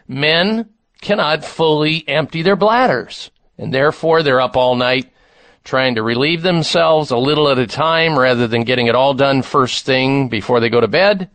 men 0.07 0.69
cannot 1.01 1.43
fully 1.43 2.07
empty 2.07 2.41
their 2.41 2.55
bladders. 2.55 3.31
And 3.57 3.73
therefore, 3.73 4.23
they're 4.23 4.41
up 4.41 4.55
all 4.55 4.75
night 4.75 5.11
trying 5.63 5.95
to 5.95 6.03
relieve 6.03 6.41
themselves 6.41 7.11
a 7.11 7.17
little 7.17 7.49
at 7.49 7.57
a 7.57 7.67
time 7.67 8.17
rather 8.17 8.47
than 8.47 8.63
getting 8.63 8.87
it 8.87 8.95
all 8.95 9.13
done 9.13 9.41
first 9.41 9.85
thing 9.85 10.27
before 10.27 10.59
they 10.59 10.69
go 10.69 10.81
to 10.81 10.87
bed. 10.87 11.29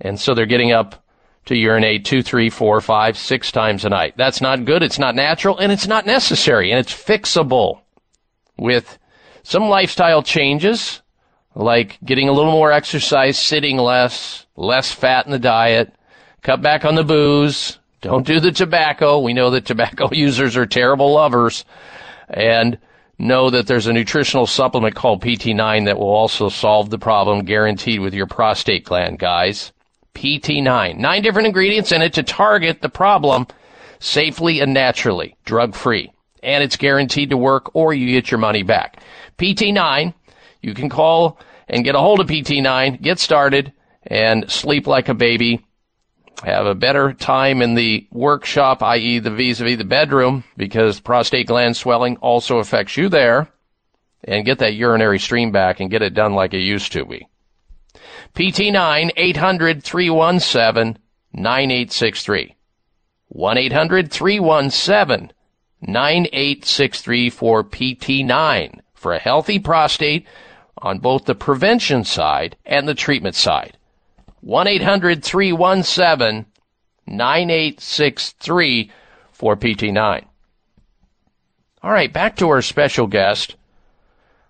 And 0.00 0.18
so 0.20 0.34
they're 0.34 0.46
getting 0.46 0.72
up 0.72 1.02
to 1.46 1.56
urinate 1.56 2.04
two, 2.04 2.22
three, 2.22 2.50
four, 2.50 2.80
five, 2.80 3.16
six 3.16 3.50
times 3.50 3.84
a 3.84 3.88
night. 3.88 4.14
That's 4.16 4.40
not 4.40 4.64
good. 4.64 4.82
It's 4.82 4.98
not 4.98 5.14
natural 5.14 5.58
and 5.58 5.72
it's 5.72 5.86
not 5.86 6.06
necessary 6.06 6.70
and 6.70 6.78
it's 6.78 6.92
fixable 6.92 7.80
with 8.56 8.98
some 9.42 9.64
lifestyle 9.64 10.22
changes, 10.22 11.02
like 11.54 11.98
getting 12.04 12.28
a 12.28 12.32
little 12.32 12.52
more 12.52 12.72
exercise, 12.72 13.38
sitting 13.38 13.78
less, 13.78 14.46
less 14.56 14.92
fat 14.92 15.24
in 15.26 15.32
the 15.32 15.38
diet, 15.38 15.94
cut 16.42 16.62
back 16.62 16.84
on 16.84 16.94
the 16.94 17.04
booze, 17.04 17.78
don't 18.00 18.26
do 18.26 18.40
the 18.40 18.52
tobacco. 18.52 19.18
We 19.18 19.34
know 19.34 19.50
that 19.50 19.66
tobacco 19.66 20.08
users 20.12 20.56
are 20.56 20.66
terrible 20.66 21.12
lovers. 21.12 21.64
And 22.28 22.78
know 23.20 23.50
that 23.50 23.66
there's 23.66 23.86
a 23.86 23.92
nutritional 23.92 24.46
supplement 24.46 24.94
called 24.94 25.22
PT9 25.22 25.84
that 25.84 25.98
will 25.98 26.08
also 26.08 26.48
solve 26.48 26.90
the 26.90 26.98
problem 26.98 27.44
guaranteed 27.44 28.00
with 28.00 28.14
your 28.14 28.26
prostate 28.26 28.84
gland, 28.84 29.18
guys. 29.18 29.72
PT9. 30.14 30.96
Nine 30.96 31.22
different 31.22 31.46
ingredients 31.46 31.92
in 31.92 32.02
it 32.02 32.12
to 32.14 32.22
target 32.22 32.82
the 32.82 32.88
problem 32.88 33.46
safely 34.00 34.60
and 34.60 34.74
naturally, 34.74 35.36
drug 35.44 35.74
free. 35.74 36.12
And 36.42 36.64
it's 36.64 36.76
guaranteed 36.76 37.30
to 37.30 37.36
work 37.36 37.74
or 37.74 37.92
you 37.92 38.06
get 38.12 38.30
your 38.30 38.38
money 38.38 38.62
back. 38.62 39.02
PT9, 39.38 40.14
you 40.62 40.74
can 40.74 40.88
call 40.88 41.38
and 41.68 41.84
get 41.84 41.94
a 41.94 42.00
hold 42.00 42.20
of 42.20 42.26
PT9, 42.26 43.00
get 43.00 43.18
started, 43.18 43.72
and 44.02 44.50
sleep 44.50 44.86
like 44.86 45.08
a 45.08 45.14
baby. 45.14 45.64
Have 46.42 46.66
a 46.66 46.74
better 46.74 47.12
time 47.12 47.60
in 47.60 47.74
the 47.74 48.08
workshop, 48.10 48.82
i.e. 48.82 49.18
the 49.18 49.30
vis-a-vis 49.30 49.76
the 49.76 49.84
bedroom, 49.84 50.42
because 50.56 50.98
prostate 50.98 51.46
gland 51.46 51.76
swelling 51.76 52.16
also 52.16 52.58
affects 52.58 52.96
you 52.96 53.10
there. 53.10 53.48
And 54.24 54.44
get 54.44 54.58
that 54.58 54.74
urinary 54.74 55.18
stream 55.18 55.50
back 55.50 55.80
and 55.80 55.90
get 55.90 56.02
it 56.02 56.14
done 56.14 56.34
like 56.34 56.54
it 56.54 56.58
used 56.58 56.92
to 56.92 57.04
be. 57.04 57.26
PT9 58.34 59.10
800 59.16 59.82
317 59.82 60.98
9863. 61.32 62.56
1 63.28 63.58
800 63.58 64.10
317 64.10 65.32
9863 65.82 67.30
for 67.30 67.64
PT9 67.64 68.80
for 68.94 69.12
a 69.12 69.18
healthy 69.18 69.58
prostate 69.58 70.26
on 70.78 70.98
both 70.98 71.24
the 71.24 71.34
prevention 71.34 72.04
side 72.04 72.56
and 72.66 72.86
the 72.86 72.94
treatment 72.94 73.34
side. 73.34 73.76
1 74.40 74.66
800 74.66 75.22
317 75.22 76.46
9863 77.06 78.90
for 79.32 79.56
PT9. 79.56 80.24
All 81.82 81.90
right, 81.90 82.12
back 82.12 82.36
to 82.36 82.48
our 82.48 82.62
special 82.62 83.06
guest, 83.06 83.56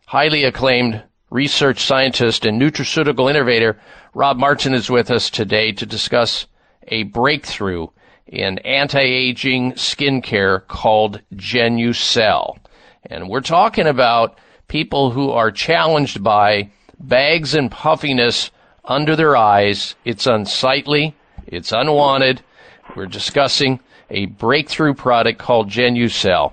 highly 0.06 0.44
acclaimed 0.44 1.02
research 1.30 1.84
scientist 1.84 2.44
and 2.44 2.60
nutraceutical 2.60 3.30
innovator 3.30 3.78
Rob 4.12 4.36
Martin 4.36 4.74
is 4.74 4.90
with 4.90 5.10
us 5.10 5.30
today 5.30 5.70
to 5.72 5.86
discuss 5.86 6.46
a 6.88 7.04
breakthrough 7.04 7.86
in 8.26 8.58
anti-aging 8.58 9.72
skincare 9.72 10.66
called 10.66 11.20
Genucel. 11.34 12.58
And 13.06 13.28
we're 13.28 13.40
talking 13.40 13.86
about 13.86 14.36
people 14.66 15.12
who 15.12 15.30
are 15.30 15.52
challenged 15.52 16.22
by 16.22 16.70
bags 16.98 17.54
and 17.54 17.70
puffiness 17.70 18.50
under 18.84 19.14
their 19.14 19.36
eyes. 19.36 19.94
It's 20.04 20.26
unsightly. 20.26 21.14
It's 21.46 21.70
unwanted. 21.70 22.42
We're 22.96 23.06
discussing 23.06 23.78
a 24.10 24.26
breakthrough 24.26 24.94
product 24.94 25.38
called 25.38 25.70
Genucel. 25.70 26.52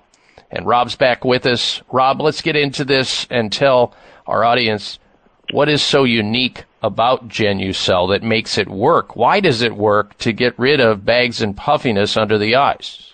And 0.52 0.68
Rob's 0.68 0.96
back 0.96 1.26
with 1.26 1.46
us. 1.48 1.82
Rob, 1.92 2.22
let's 2.22 2.42
get 2.42 2.56
into 2.56 2.86
this 2.86 3.26
and 3.32 3.52
tell 3.52 3.96
our 4.28 4.44
audience 4.44 5.00
what 5.52 5.70
is 5.70 5.82
so 5.82 6.04
unique 6.04 6.66
about 6.82 7.28
Genucel 7.30 8.10
that 8.10 8.24
makes 8.24 8.58
it 8.58 8.68
work. 8.68 9.16
Why 9.16 9.40
does 9.40 9.62
it 9.62 9.76
work 9.76 10.18
to 10.20 10.34
get 10.34 10.58
rid 10.60 10.80
of 10.80 11.06
bags 11.06 11.42
and 11.42 11.56
puffiness 11.56 12.18
under 12.18 12.38
the 12.38 12.56
eyes? 12.56 13.14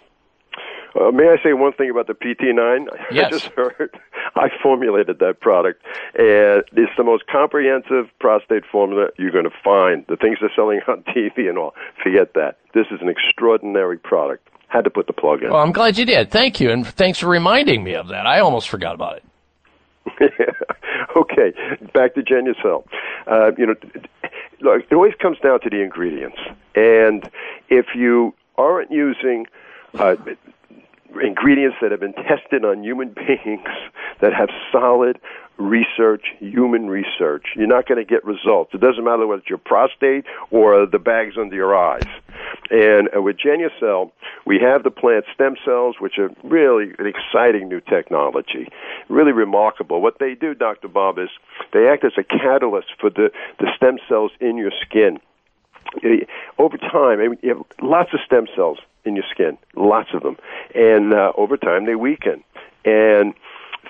Uh, 1.00 1.12
may 1.12 1.28
I 1.28 1.42
say 1.44 1.54
one 1.54 1.74
thing 1.74 1.90
about 1.90 2.08
the 2.08 2.14
PT9? 2.14 2.88
Yes. 3.12 3.26
I 3.28 3.30
just 3.30 3.46
heard 3.48 4.00
I 4.36 4.50
formulated 4.62 5.20
that 5.20 5.40
product, 5.40 5.84
and 6.16 6.64
it's 6.74 6.92
the 6.98 7.04
most 7.04 7.28
comprehensive 7.28 8.10
prostate 8.20 8.64
formula 8.72 9.10
you're 9.18 9.32
going 9.32 9.44
to 9.44 9.54
find. 9.64 10.06
The 10.08 10.16
things 10.16 10.38
they're 10.42 10.52
selling 10.56 10.80
on 10.88 11.04
TV 11.16 11.50
and 11.50 11.58
all, 11.58 11.76
forget 12.02 12.34
that. 12.34 12.58
This 12.74 12.88
is 12.92 13.02
an 13.02 13.10
extraordinary 13.10 13.98
product. 13.98 14.50
Had 14.68 14.86
to 14.86 14.90
put 14.90 15.06
the 15.06 15.14
plug 15.14 15.44
in. 15.44 15.52
Well, 15.52 15.62
I'm 15.62 15.72
glad 15.72 16.00
you 16.00 16.06
did. 16.06 16.32
Thank 16.32 16.60
you, 16.60 16.72
and 16.72 16.86
thanks 16.88 17.20
for 17.20 17.28
reminding 17.28 17.84
me 17.84 17.94
of 17.94 18.08
that. 18.08 18.26
I 18.26 18.40
almost 18.40 18.70
forgot 18.70 18.96
about 18.96 19.18
it. 19.18 19.24
okay, 21.16 21.54
back 21.94 22.16
to 22.16 22.22
Genucel. 22.22 22.86
Uh, 23.28 23.52
you 23.58 23.66
know, 23.66 23.76
look, 24.62 24.84
it 24.90 24.94
always 24.94 25.14
comes 25.22 25.38
down 25.40 25.60
to 25.62 25.70
the 25.70 25.82
ingredients, 25.82 26.38
and 26.76 27.30
if 27.70 27.88
you 27.96 28.34
aren't 28.58 28.92
using 28.92 29.48
uh, 29.96 30.16
ingredients 31.22 31.78
that 31.82 31.92
have 31.92 32.00
been 32.00 32.14
tested 32.14 32.66
on 32.66 32.84
human 32.84 33.10
beings 33.28 33.68
that 34.22 34.34
have 34.34 34.50
solid 34.72 35.20
research, 35.58 36.26
human 36.40 36.88
research. 36.90 37.46
You're 37.56 37.68
not 37.68 37.88
going 37.88 38.04
to 38.04 38.10
get 38.10 38.26
results. 38.26 38.74
It 38.74 38.82
doesn't 38.82 39.04
matter 39.04 39.28
whether 39.28 39.42
it's 39.42 39.50
your 39.50 39.60
prostate 39.60 40.26
or 40.52 40.86
the 40.86 41.00
bags 41.00 41.36
under 41.38 41.56
your 41.56 41.76
eyes. 41.76 42.08
And 42.72 43.10
uh, 43.16 43.22
with 43.22 43.38
Genucel, 43.38 44.12
we 44.46 44.60
have 44.60 44.84
the 44.84 44.92
plant 44.92 45.26
stem 45.34 45.56
cells, 45.64 45.98
which 46.00 46.18
are 46.18 46.32
really 46.44 46.94
an 46.98 47.06
exciting 47.06 47.70
new 47.70 47.82
technology, 47.82 48.68
really 49.10 49.32
remarkable. 49.32 50.02
What 50.02 50.20
they 50.20 50.34
do, 50.34 50.54
Dr. 50.54 50.88
Bob, 50.88 51.20
is 51.20 51.30
they 51.72 51.88
act 51.88 52.04
as 52.04 52.14
a 52.18 52.24
catalyst 52.24 52.88
for 53.00 53.10
the, 53.10 53.32
the 53.60 53.68
stem 53.76 53.98
cells 54.10 54.32
in 54.40 54.58
your 54.58 54.72
skin. 54.82 55.20
Over 56.58 56.78
time, 56.78 57.38
you 57.42 57.50
have 57.50 57.64
lots 57.82 58.14
of 58.14 58.20
stem 58.26 58.48
cells 58.56 58.80
in 59.06 59.16
your 59.16 59.26
skin, 59.30 59.58
lots 59.76 60.10
of 60.14 60.24
them, 60.24 60.38
and 60.74 61.14
uh, 61.14 61.34
over 61.38 61.58
time 61.58 61.86
they 61.86 61.96
weaken. 61.96 62.44
And 62.86 63.34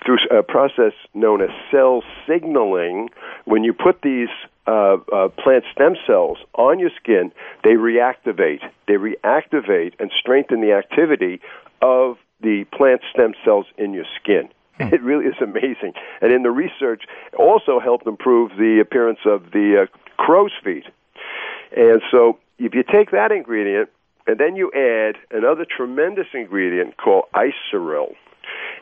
through 0.06 0.18
a 0.32 0.44
process 0.44 0.94
known 1.14 1.42
as 1.42 1.50
cell 1.72 2.04
signaling, 2.28 3.10
when 3.46 3.64
you 3.64 3.74
put 3.74 4.02
these 4.02 4.30
uh, 4.68 4.98
uh, 5.12 5.28
plant 5.30 5.64
stem 5.72 5.96
cells 6.08 6.38
on 6.56 6.80
your 6.80 6.92
skin, 7.02 7.32
they 7.64 7.72
reactivate. 7.72 8.62
They 8.88 8.94
reactivate 8.94 9.94
and 10.00 10.12
strengthen 10.20 10.62
the 10.62 10.74
activity 10.74 11.42
of 11.82 12.18
the 12.42 12.66
plant 12.76 13.02
stem 13.14 13.34
cells 13.44 13.66
in 13.78 13.94
your 13.94 14.06
skin. 14.22 14.50
It 14.80 15.02
really 15.02 15.26
is 15.26 15.36
amazing. 15.42 15.94
And 16.22 16.34
in 16.34 16.44
the 16.44 16.52
research, 16.52 17.04
also 17.38 17.80
helped 17.80 18.08
improve 18.08 18.52
the 18.58 18.80
appearance 18.82 19.20
of 19.26 19.52
the 19.52 19.84
uh, 19.84 19.98
crow's 20.18 20.52
feet. 20.64 20.86
And 21.76 22.02
so, 22.12 22.40
if 22.58 22.74
you 22.74 22.84
take 22.84 23.12
that 23.12 23.32
ingredient 23.32 23.90
and 24.28 24.40
then 24.40 24.56
you 24.56 24.72
add 24.74 25.16
another 25.32 25.66
tremendous 25.66 26.28
ingredient 26.34 26.98
called 26.98 27.26
Eyeseryl, 27.36 28.16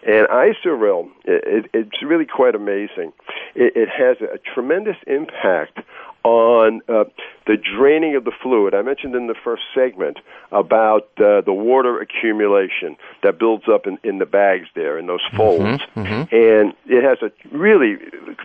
and 0.03 0.27
Eyeseryl, 0.27 1.09
it, 1.25 1.65
it, 1.65 1.71
it's 1.73 2.01
really 2.03 2.25
quite 2.25 2.55
amazing. 2.55 3.13
It, 3.55 3.75
it 3.75 3.89
has 3.89 4.17
a, 4.21 4.37
tremendous 4.53 4.97
impact 5.07 5.79
on 6.23 6.81
uh, 6.87 7.05
the 7.47 7.57
draining 7.57 8.15
of 8.15 8.23
the 8.23 8.31
fluid. 8.41 8.73
I 8.73 8.81
mentioned 8.81 9.15
in 9.15 9.27
the 9.27 9.35
first 9.43 9.63
segment 9.73 10.17
about 10.51 11.09
uh, 11.17 11.41
the 11.41 11.53
water 11.53 11.99
accumulation 11.99 12.95
that 13.23 13.39
builds 13.39 13.65
up 13.67 13.87
in, 13.87 13.97
in 14.03 14.19
the 14.19 14.25
bags 14.25 14.67
there, 14.75 14.97
in 14.97 15.07
those 15.07 15.25
folds. 15.35 15.63
Mm-hmm, 15.63 15.99
mm-hmm. 15.99 16.35
And 16.35 16.73
it 16.85 17.03
has 17.03 17.19
a 17.21 17.31
really 17.55 17.97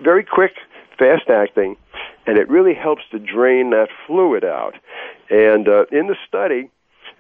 very 0.03 0.25
quick, 0.25 0.53
fast 0.99 1.29
acting, 1.29 1.77
and 2.27 2.39
it 2.39 2.49
really 2.49 2.75
helps 2.75 3.03
to 3.11 3.19
drain 3.19 3.71
that 3.71 3.89
fluid 4.07 4.45
out. 4.45 4.75
And 5.31 5.69
uh, 5.69 5.85
in 5.93 6.07
the 6.07 6.17
study, 6.27 6.71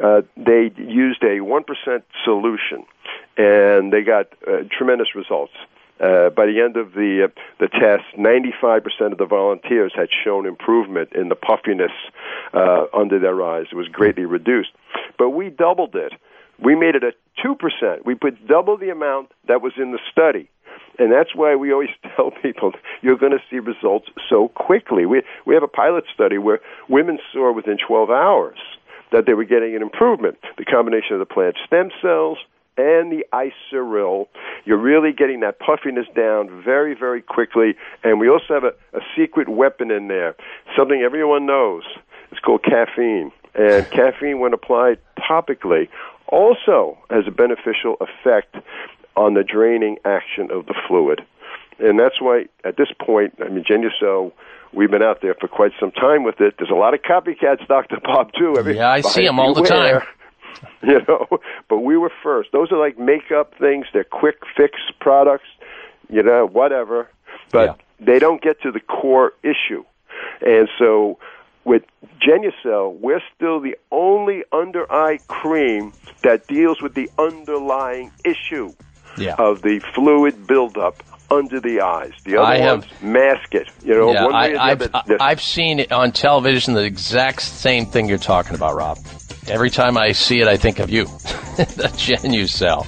uh, 0.02 0.22
they 0.36 0.70
used 0.76 1.22
a 1.22 1.40
1% 1.40 2.02
solution, 2.24 2.84
and 3.36 3.92
they 3.92 4.02
got 4.02 4.26
uh, 4.46 4.64
tremendous 4.70 5.14
results. 5.14 5.52
Uh, 5.98 6.28
by 6.28 6.44
the 6.44 6.60
end 6.60 6.76
of 6.76 6.92
the 6.92 7.24
uh, 7.24 7.40
the 7.58 7.68
test, 7.68 8.04
95% 8.18 9.12
of 9.12 9.18
the 9.18 9.24
volunteers 9.24 9.92
had 9.96 10.08
shown 10.24 10.44
improvement 10.46 11.10
in 11.14 11.30
the 11.30 11.34
puffiness 11.34 11.92
uh, 12.52 12.84
under 12.92 13.18
their 13.18 13.42
eyes. 13.42 13.66
It 13.72 13.76
was 13.76 13.88
greatly 13.88 14.26
reduced. 14.26 14.72
But 15.16 15.30
we 15.30 15.48
doubled 15.48 15.94
it. 15.94 16.12
We 16.62 16.74
made 16.74 16.96
it 16.96 17.02
a 17.02 17.12
2%. 17.42 18.04
We 18.04 18.14
put 18.14 18.46
double 18.46 18.76
the 18.76 18.90
amount 18.90 19.32
that 19.48 19.62
was 19.62 19.72
in 19.78 19.92
the 19.92 19.98
study. 20.12 20.50
And 20.98 21.10
that's 21.12 21.34
why 21.34 21.56
we 21.56 21.72
always 21.72 21.90
tell 22.16 22.30
people 22.30 22.72
you're 23.00 23.16
going 23.16 23.32
to 23.32 23.42
see 23.50 23.58
results 23.58 24.08
so 24.28 24.48
quickly. 24.48 25.06
We 25.06 25.22
we 25.46 25.54
have 25.54 25.62
a 25.62 25.68
pilot 25.68 26.04
study 26.12 26.36
where 26.36 26.60
women 26.90 27.18
saw 27.32 27.52
within 27.52 27.78
12 27.78 28.10
hours 28.10 28.58
that 29.12 29.26
they 29.26 29.34
were 29.34 29.44
getting 29.44 29.74
an 29.76 29.82
improvement. 29.82 30.38
The 30.58 30.64
combination 30.64 31.14
of 31.14 31.18
the 31.20 31.26
plant 31.26 31.56
stem 31.66 31.90
cells 32.02 32.38
and 32.78 33.10
the 33.10 33.24
Eyeseryl, 33.32 34.26
you're 34.64 34.78
really 34.78 35.12
getting 35.12 35.40
that 35.40 35.58
puffiness 35.58 36.06
down 36.14 36.62
very, 36.62 36.94
very 36.94 37.22
quickly. 37.22 37.74
And 38.04 38.20
we 38.20 38.28
also 38.28 38.54
have 38.54 38.64
a, 38.64 38.74
a 38.96 39.00
secret 39.16 39.48
weapon 39.48 39.90
in 39.90 40.08
there, 40.08 40.36
something 40.76 41.00
everyone 41.00 41.46
knows. 41.46 41.84
It's 42.30 42.40
called 42.40 42.62
caffeine. 42.62 43.32
And 43.54 43.88
caffeine, 43.90 44.40
when 44.40 44.52
applied 44.52 44.98
topically, 45.18 45.88
also 46.28 46.98
has 47.08 47.24
a 47.26 47.30
beneficial 47.30 47.96
effect 48.00 48.56
on 49.16 49.34
the 49.34 49.42
draining 49.42 49.96
action 50.04 50.50
of 50.50 50.66
the 50.66 50.74
fluid. 50.86 51.24
And 51.78 51.98
that's 51.98 52.20
why, 52.20 52.46
at 52.64 52.76
this 52.76 52.88
point, 53.00 53.34
I 53.42 53.48
mean, 53.48 53.64
Genucel, 53.64 54.32
we've 54.72 54.90
been 54.90 55.02
out 55.02 55.20
there 55.22 55.34
for 55.34 55.48
quite 55.48 55.72
some 55.80 55.90
time 55.92 56.24
with 56.24 56.40
it. 56.40 56.54
There's 56.58 56.70
a 56.70 56.74
lot 56.74 56.94
of 56.94 57.00
copycats, 57.02 57.66
Dr. 57.68 57.98
Bob, 58.02 58.32
too. 58.38 58.56
Every, 58.58 58.76
yeah, 58.76 58.90
I 58.90 59.00
see 59.00 59.24
them 59.24 59.38
all 59.38 59.54
the 59.54 59.62
time. 59.62 60.02
You 60.82 61.00
know, 61.06 61.26
but 61.68 61.80
we 61.80 61.98
were 61.98 62.12
first. 62.22 62.50
Those 62.52 62.72
are 62.72 62.78
like 62.78 62.98
makeup 62.98 63.52
things. 63.58 63.86
They're 63.92 64.04
quick 64.04 64.36
fix 64.56 64.78
products. 65.00 65.44
You 66.08 66.22
know, 66.22 66.46
whatever. 66.46 67.10
But 67.50 67.78
they 68.00 68.18
don't 68.18 68.40
get 68.40 68.62
to 68.62 68.70
the 68.70 68.80
core 68.80 69.32
issue. 69.42 69.84
And 70.40 70.68
so 70.78 71.18
with 71.64 71.82
Genucel, 72.20 72.98
we're 73.00 73.22
still 73.34 73.60
the 73.60 73.76
only 73.90 74.44
under 74.52 74.90
eye 74.90 75.18
cream 75.28 75.92
that 76.22 76.46
deals 76.46 76.80
with 76.80 76.94
the 76.94 77.10
underlying 77.18 78.12
issue 78.24 78.72
yeah. 79.18 79.34
of 79.38 79.62
the 79.62 79.80
fluid 79.94 80.46
buildup 80.46 81.02
under 81.30 81.60
the 81.60 81.80
eyes. 81.80 82.12
The 82.24 82.36
other 82.36 82.46
I 82.46 82.72
ones 82.72 82.84
have- 82.84 83.02
mask 83.02 83.54
it. 83.54 83.68
You 83.84 83.94
know, 83.94 84.12
yeah, 84.12 84.24
one 84.24 84.34
way 84.34 84.50
or 84.50 84.52
the 84.54 84.60
I, 84.60 84.70
I've, 84.70 84.94
other. 84.94 85.16
I've 85.20 85.42
seen 85.42 85.80
it 85.80 85.92
on 85.92 86.12
television 86.12 86.74
the 86.74 86.84
exact 86.84 87.42
same 87.42 87.86
thing 87.86 88.08
you're 88.08 88.18
talking 88.18 88.54
about, 88.54 88.76
Rob. 88.76 88.98
Every 89.48 89.70
time 89.70 89.96
I 89.96 90.12
see 90.12 90.40
it, 90.40 90.48
I 90.48 90.56
think 90.56 90.78
of 90.80 90.90
you, 90.90 91.04
the 91.56 91.90
Genucel 91.96 92.86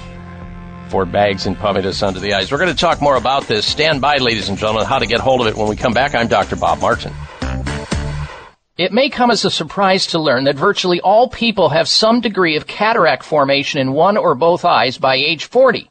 for 0.91 1.05
bags 1.05 1.47
and 1.47 1.57
puffiness 1.57 2.03
under 2.03 2.19
the 2.19 2.33
eyes. 2.35 2.51
We're 2.51 2.59
going 2.59 2.75
to 2.75 2.81
talk 2.81 3.01
more 3.01 3.17
about 3.17 3.45
this. 3.47 3.67
Stand 3.67 4.01
by, 4.01 4.17
ladies 4.17 4.49
and 4.49 4.57
gentlemen, 4.57 4.87
how 4.87 4.99
to 4.99 5.07
get 5.07 5.21
hold 5.21 5.41
of 5.41 5.47
it 5.47 5.55
when 5.57 5.69
we 5.69 5.77
come 5.77 5.93
back. 5.93 6.15
I'm 6.15 6.29
Dr. 6.29 6.57
Bob 6.57 6.81
Martin. 6.81 7.13
It 8.79 8.93
may 8.93 9.11
come 9.11 9.33
as 9.33 9.45
a 9.45 9.51
surprise 9.51 10.07
to 10.09 10.21
learn 10.21 10.45
that 10.45 10.55
virtually 10.55 11.01
all 11.01 11.29
people 11.29 11.71
have 11.71 11.89
some 11.89 12.21
degree 12.21 12.57
of 12.57 12.69
cataract 12.69 13.25
formation 13.25 13.81
in 13.81 13.93
one 13.93 14.17
or 14.17 14.37
both 14.37 14.65
eyes 14.65 14.99
by 14.99 15.17
age 15.17 15.47
40. 15.47 15.91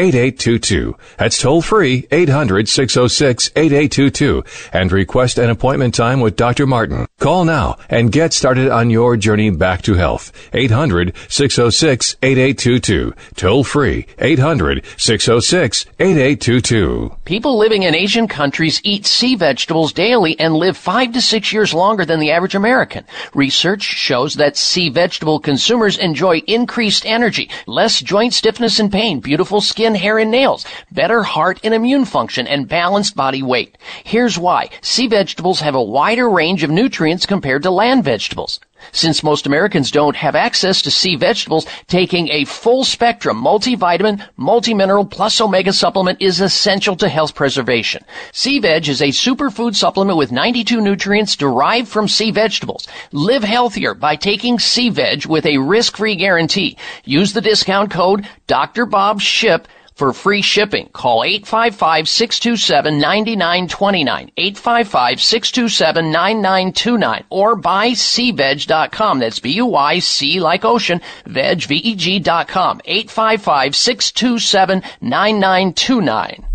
800-606-8822. 0.00 0.94
That's 1.18 1.40
toll 1.40 1.62
free 1.62 2.02
800-606-8822 2.02 4.70
and 4.72 4.92
request 4.92 5.38
an 5.38 5.50
appointment 5.50 5.94
time 5.94 6.20
with 6.20 6.36
Dr. 6.36 6.66
Martin. 6.66 7.06
Call 7.18 7.44
now 7.44 7.76
and 7.88 8.12
get 8.12 8.32
started 8.32 8.70
on 8.70 8.90
your 8.90 9.16
journey 9.16 9.50
back 9.50 9.82
to 9.82 9.94
health. 9.94 10.32
800-606-8822. 10.52 13.14
Toll 13.36 13.64
free 13.64 14.06
800-606-8822. 14.18 17.16
People 17.24 17.58
living 17.58 17.82
in 17.82 17.94
Asian 17.94 18.28
countries 18.28 18.80
eat 18.84 19.06
sea 19.06 19.36
vegetables 19.36 19.92
daily 19.92 20.38
and 20.40 20.54
live 20.54 20.76
five 20.76 21.12
to 21.12 21.20
six 21.20 21.52
years 21.52 21.74
longer 21.74 22.04
than 22.04 22.20
the 22.20 22.30
average 22.30 22.54
American. 22.54 23.04
Research 23.34 23.82
shows 23.82 24.34
that 24.34 24.56
sea 24.56 24.88
vegetable 24.88 25.40
consumers 25.40 25.98
enjoy 25.98 26.38
increased 26.46 27.04
energy, 27.04 27.50
less 27.66 28.00
joint 28.00 28.32
stiffness 28.32 28.78
and 28.78 28.90
pain, 28.90 29.20
beautiful 29.20 29.60
skin, 29.60 29.89
hair, 29.94 30.18
and 30.18 30.30
nails, 30.30 30.64
better 30.90 31.22
heart 31.22 31.60
and 31.64 31.74
immune 31.74 32.04
function, 32.04 32.46
and 32.46 32.68
balanced 32.68 33.16
body 33.16 33.42
weight. 33.42 33.76
Here's 34.04 34.38
why. 34.38 34.70
Sea 34.80 35.06
vegetables 35.06 35.60
have 35.60 35.74
a 35.74 35.82
wider 35.82 36.28
range 36.28 36.62
of 36.62 36.70
nutrients 36.70 37.26
compared 37.26 37.62
to 37.64 37.70
land 37.70 38.04
vegetables. 38.04 38.60
Since 38.92 39.22
most 39.22 39.46
Americans 39.46 39.90
don't 39.90 40.16
have 40.16 40.34
access 40.34 40.80
to 40.82 40.90
sea 40.90 41.14
vegetables, 41.14 41.66
taking 41.86 42.28
a 42.30 42.46
full 42.46 42.84
spectrum 42.84 43.42
multivitamin, 43.42 44.26
multimineral 44.38 45.08
plus 45.08 45.40
omega 45.40 45.72
supplement 45.72 46.20
is 46.20 46.40
essential 46.40 46.96
to 46.96 47.08
health 47.08 47.34
preservation. 47.34 48.04
Sea 48.32 48.58
Veg 48.58 48.88
is 48.88 49.02
a 49.02 49.08
superfood 49.08 49.76
supplement 49.76 50.16
with 50.16 50.32
92 50.32 50.80
nutrients 50.80 51.36
derived 51.36 51.88
from 51.88 52.08
sea 52.08 52.30
vegetables. 52.30 52.88
Live 53.12 53.44
healthier 53.44 53.94
by 53.94 54.16
taking 54.16 54.58
Sea 54.58 54.88
Veg 54.88 55.26
with 55.26 55.44
a 55.46 55.58
risk-free 55.58 56.16
guarantee. 56.16 56.76
Use 57.04 57.32
the 57.32 57.40
discount 57.40 57.90
code 57.90 58.26
Dr. 58.46 58.86
Bob 58.86 59.20
Ship 59.20 59.68
for 60.00 60.14
free 60.14 60.40
shipping, 60.40 60.88
call 60.94 61.24
855 61.24 62.08
627 62.08 62.98
9929, 62.98 64.32
855 64.34 65.20
627 65.20 66.10
9929, 66.10 67.24
or 67.28 67.54
buy 67.54 67.90
seaveg.com. 67.90 69.18
That's 69.18 69.40
B 69.40 69.50
U 69.56 69.66
Y 69.66 69.98
C 69.98 70.40
like 70.40 70.64
ocean, 70.64 71.02
veg, 71.26 72.22
dot 72.24 72.48
com 72.48 72.80
855 72.86 73.76
627 73.76 74.82
9929. 75.02 76.46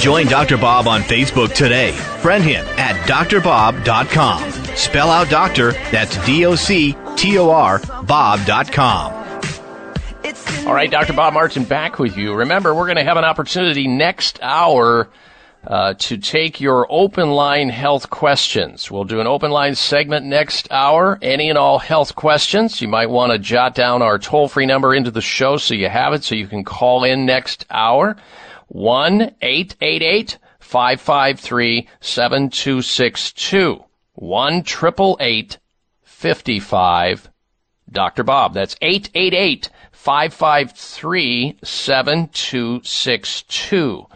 Join 0.00 0.26
Dr. 0.26 0.56
Bob 0.56 0.86
on 0.86 1.02
Facebook 1.02 1.52
today. 1.52 1.90
Friend 1.90 2.44
him 2.44 2.64
at 2.78 2.94
drbob.com. 3.08 4.52
Spell 4.76 5.10
out 5.10 5.28
doctor, 5.28 5.72
that's 5.90 6.24
D 6.24 6.46
O 6.46 6.54
C 6.54 6.96
T 7.16 7.38
O 7.38 7.50
R, 7.50 7.80
Bob.com. 8.04 9.12
All 10.66 10.74
right, 10.74 10.90
Dr. 10.90 11.12
Bob 11.12 11.34
Martin 11.34 11.64
back 11.64 11.98
with 11.98 12.16
you. 12.16 12.34
Remember, 12.34 12.74
we're 12.74 12.86
going 12.86 12.96
to 12.96 13.04
have 13.04 13.16
an 13.16 13.24
opportunity 13.24 13.88
next 13.88 14.38
hour 14.42 15.08
uh, 15.66 15.94
to 15.94 16.16
take 16.16 16.60
your 16.60 16.86
open 16.90 17.30
line 17.30 17.68
health 17.68 18.10
questions. 18.10 18.90
We'll 18.90 19.04
do 19.04 19.20
an 19.20 19.26
open 19.26 19.50
line 19.50 19.74
segment 19.74 20.24
next 20.24 20.70
hour. 20.70 21.18
Any 21.22 21.48
and 21.48 21.58
all 21.58 21.78
health 21.78 22.14
questions. 22.14 22.80
You 22.80 22.88
might 22.88 23.10
want 23.10 23.32
to 23.32 23.38
jot 23.38 23.74
down 23.74 24.02
our 24.02 24.18
toll 24.18 24.48
free 24.48 24.66
number 24.66 24.94
into 24.94 25.10
the 25.10 25.20
show 25.20 25.56
so 25.56 25.74
you 25.74 25.88
have 25.88 26.12
it 26.12 26.22
so 26.22 26.34
you 26.34 26.46
can 26.46 26.64
call 26.64 27.04
in 27.04 27.26
next 27.26 27.66
hour. 27.70 28.16
1 28.68 29.34
888 29.42 30.38
553 30.60 31.88
7262. 32.00 33.84
1 34.14 34.52
888 34.54 35.58
55 36.02 37.30
Dr. 37.90 38.24
Bob. 38.24 38.54
That's 38.54 38.76
888 38.80 39.68
553 39.92 41.58
7262. 41.62 44.06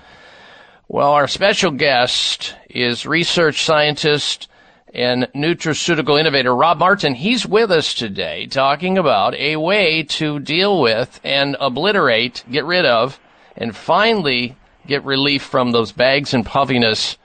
Well, 0.92 1.12
our 1.12 1.28
special 1.28 1.70
guest 1.70 2.56
is 2.68 3.06
research 3.06 3.62
scientist 3.62 4.48
and 4.92 5.28
nutraceutical 5.36 6.18
innovator 6.18 6.52
Rob 6.52 6.78
Martin. 6.78 7.14
He's 7.14 7.46
with 7.46 7.70
us 7.70 7.94
today 7.94 8.46
talking 8.46 8.98
about 8.98 9.36
a 9.36 9.54
way 9.54 10.02
to 10.02 10.40
deal 10.40 10.82
with 10.82 11.20
and 11.22 11.56
obliterate, 11.60 12.42
get 12.50 12.64
rid 12.64 12.86
of, 12.86 13.20
and 13.56 13.76
finally 13.76 14.56
get 14.84 15.04
relief 15.04 15.44
from 15.44 15.70
those 15.70 15.92
bags 15.92 16.34
and 16.34 16.44
puffiness 16.44 17.16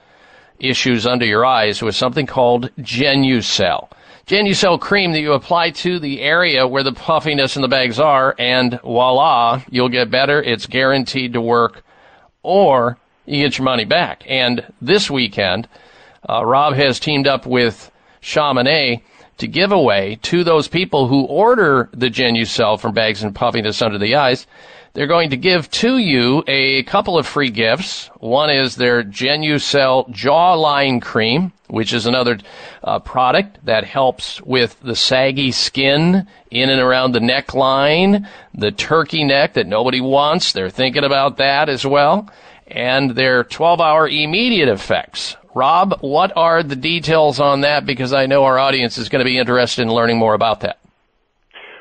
issues 0.59 1.07
under 1.07 1.25
your 1.25 1.43
eyes 1.43 1.81
with 1.81 1.95
something 1.95 2.27
called 2.27 2.69
Genucel. 2.77 3.89
Genucel 4.27 4.79
cream 4.79 5.11
that 5.13 5.21
you 5.21 5.33
apply 5.33 5.71
to 5.71 5.97
the 5.97 6.21
area 6.21 6.67
where 6.67 6.83
the 6.83 6.93
puffiness 6.93 7.55
and 7.55 7.63
the 7.63 7.67
bags 7.67 7.99
are, 7.99 8.35
and 8.37 8.79
voila, 8.83 9.63
you'll 9.71 9.89
get 9.89 10.11
better. 10.11 10.39
It's 10.39 10.67
guaranteed 10.67 11.33
to 11.33 11.41
work, 11.41 11.83
or 12.43 12.99
you 13.26 13.43
get 13.43 13.57
your 13.57 13.65
money 13.65 13.85
back. 13.85 14.23
And 14.27 14.65
this 14.81 15.10
weekend, 15.10 15.68
uh, 16.27 16.45
Rob 16.45 16.73
has 16.73 16.99
teamed 16.99 17.27
up 17.27 17.45
with 17.45 17.91
Chamonix 18.22 19.03
to 19.38 19.47
give 19.47 19.72
away 19.72 20.18
to 20.23 20.43
those 20.43 20.68
people 20.68 21.07
who 21.07 21.26
order 21.26 21.89
the 21.93 22.10
Genucel 22.10 22.80
from 22.80 22.93
Bags 22.93 23.23
and 23.23 23.35
Puffiness 23.35 23.81
Under 23.81 23.97
the 23.97 24.15
Eyes. 24.15 24.47
They're 24.93 25.07
going 25.07 25.31
to 25.31 25.38
give 25.38 25.69
to 25.72 25.97
you 25.97 26.41
a 26.47 26.84
couple 26.84 27.18
of 27.18 27.27
free 27.27 27.49
gifts. 27.49 28.10
One 28.19 28.49
is 28.49 28.77
their 28.77 29.03
Genucel 29.03 30.10
Jawline 30.10 31.02
Cream, 31.02 31.52
which 31.68 31.91
is 31.91 32.06
another 32.06 32.38
uh, 32.81 32.99
product 32.99 33.65
that 33.65 33.84
helps 33.84 34.41
with 34.43 34.80
the 34.80 34.95
saggy 34.95 35.52
skin 35.52 36.26
in 36.49 36.69
and 36.69 36.80
around 36.80 37.11
the 37.11 37.19
neckline, 37.19 38.26
the 38.53 38.72
turkey 38.72 39.26
neck 39.26 39.56
that 39.56 39.68
nobody 39.68 39.99
wants. 39.99 40.53
They're 40.53 40.69
thinking 40.69 41.03
about 41.03 41.38
that 41.38 41.68
as 41.68 41.85
well. 41.85 42.30
And 42.67 43.11
their 43.11 43.43
12 43.43 43.79
hour 43.79 44.07
immediate 44.07 44.69
effects. 44.69 45.35
Rob, 45.53 45.99
what 46.01 46.33
are 46.35 46.63
the 46.63 46.75
details 46.75 47.39
on 47.39 47.61
that? 47.61 47.85
Because 47.85 48.11
I 48.11 48.25
know 48.25 48.43
our 48.43 48.59
audience 48.59 48.97
is 48.97 49.07
going 49.09 49.23
to 49.23 49.29
be 49.29 49.37
interested 49.37 49.83
in 49.83 49.89
learning 49.89 50.17
more 50.17 50.33
about 50.33 50.61
that. 50.61 50.79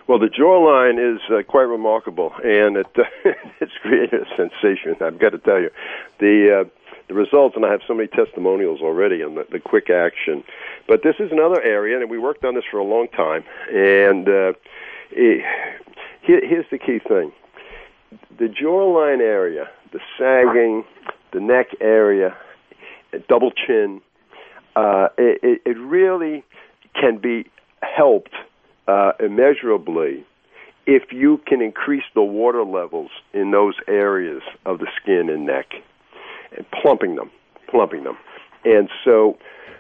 Well, 0.06 0.18
the 0.18 0.28
jawline 0.28 1.14
is 1.14 1.20
uh, 1.30 1.42
quite 1.42 1.62
remarkable, 1.62 2.32
and 2.44 2.76
it, 2.76 2.86
it's 3.60 3.72
created 3.80 4.22
a 4.22 4.36
sensation. 4.36 4.94
I've 5.00 5.18
got 5.18 5.30
to 5.30 5.38
tell 5.38 5.60
you, 5.60 5.70
the 6.18 6.60
uh, 6.60 6.68
the 7.08 7.14
results, 7.14 7.56
and 7.56 7.64
I 7.64 7.70
have 7.70 7.80
so 7.86 7.94
many 7.94 8.08
testimonials 8.08 8.80
already 8.80 9.22
on 9.22 9.34
the, 9.34 9.46
the 9.50 9.60
quick 9.60 9.90
action. 9.90 10.44
But 10.86 11.02
this 11.02 11.16
is 11.18 11.32
another 11.32 11.60
area, 11.60 11.98
and 12.00 12.10
we 12.10 12.18
worked 12.18 12.44
on 12.44 12.54
this 12.54 12.64
for 12.70 12.78
a 12.78 12.84
long 12.84 13.08
time. 13.08 13.44
And 13.70 14.28
uh, 14.28 14.52
it, 15.10 15.44
here, 16.22 16.46
here's 16.46 16.66
the 16.70 16.78
key 16.78 16.98
thing: 16.98 17.32
the 18.38 18.48
jawline 18.48 19.20
area, 19.20 19.70
the 19.94 20.00
sagging, 20.18 20.84
the 21.32 21.40
neck 21.40 21.68
area, 21.80 22.36
double 23.28 23.52
chin. 23.52 24.02
Uh, 24.76 25.08
it, 25.16 25.62
it 25.64 25.78
really 25.78 26.44
can 27.00 27.18
be 27.18 27.48
helped 27.80 28.34
uh, 28.88 29.12
immeasurably 29.20 30.24
if 30.86 31.12
you 31.12 31.40
can 31.46 31.62
increase 31.62 32.02
the 32.14 32.22
water 32.22 32.64
levels 32.64 33.10
in 33.32 33.52
those 33.52 33.74
areas 33.88 34.42
of 34.66 34.80
the 34.80 34.86
skin 35.00 35.30
and 35.30 35.46
neck, 35.46 35.72
and 36.56 36.66
plumping 36.82 37.14
them, 37.14 37.30
plumping 37.70 38.02
them. 38.04 38.18
And 38.64 38.90
so 39.04 39.38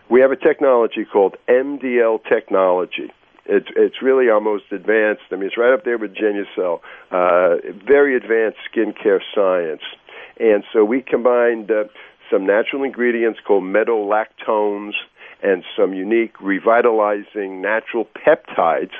we 0.08 0.20
have 0.20 0.30
a 0.30 0.36
technology 0.36 1.04
called 1.04 1.36
MDL 1.48 2.20
technology. 2.28 3.10
It's 3.46 3.66
it's 3.76 4.00
really 4.00 4.30
our 4.30 4.40
most 4.40 4.64
advanced. 4.70 5.22
I 5.30 5.36
mean, 5.36 5.44
it's 5.46 5.58
right 5.58 5.74
up 5.74 5.84
there 5.84 5.98
with 5.98 6.14
Genucel. 6.14 6.80
Uh, 7.10 7.56
very 7.86 8.16
advanced 8.16 8.58
skincare 8.72 9.20
science. 9.34 9.82
And 10.38 10.64
so 10.72 10.84
we 10.84 11.02
combined 11.02 11.70
uh, 11.70 11.84
some 12.30 12.46
natural 12.46 12.82
ingredients 12.82 13.40
called 13.46 13.64
metolactones 13.64 14.92
and 15.42 15.62
some 15.76 15.92
unique 15.92 16.40
revitalizing 16.40 17.60
natural 17.60 18.06
peptides. 18.06 18.92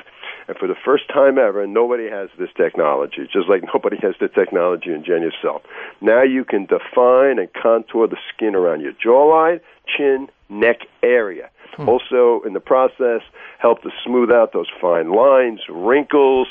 And 0.47 0.55
for 0.57 0.67
the 0.67 0.75
first 0.85 1.07
time 1.09 1.39
ever, 1.39 1.65
nobody 1.65 2.07
has 2.07 2.29
this 2.37 2.49
technology, 2.55 3.27
just 3.31 3.49
like 3.49 3.63
nobody 3.73 3.97
has 4.01 4.15
the 4.19 4.27
technology 4.27 4.93
in 4.93 5.03
Genucel. 5.03 5.61
Now 6.01 6.21
you 6.21 6.45
can 6.45 6.65
define 6.65 7.39
and 7.39 7.49
contour 7.53 8.07
the 8.07 8.17
skin 8.33 8.55
around 8.55 8.81
your 8.81 8.93
jawline, 8.93 9.59
chin, 9.87 10.27
neck 10.49 10.81
area. 11.01 11.49
Hmm. 11.75 11.89
Also, 11.89 12.41
in 12.45 12.53
the 12.53 12.59
process, 12.59 13.21
help 13.59 13.81
to 13.81 13.89
smooth 14.05 14.31
out 14.31 14.53
those 14.53 14.69
fine 14.79 15.11
lines, 15.11 15.61
wrinkles, 15.67 16.47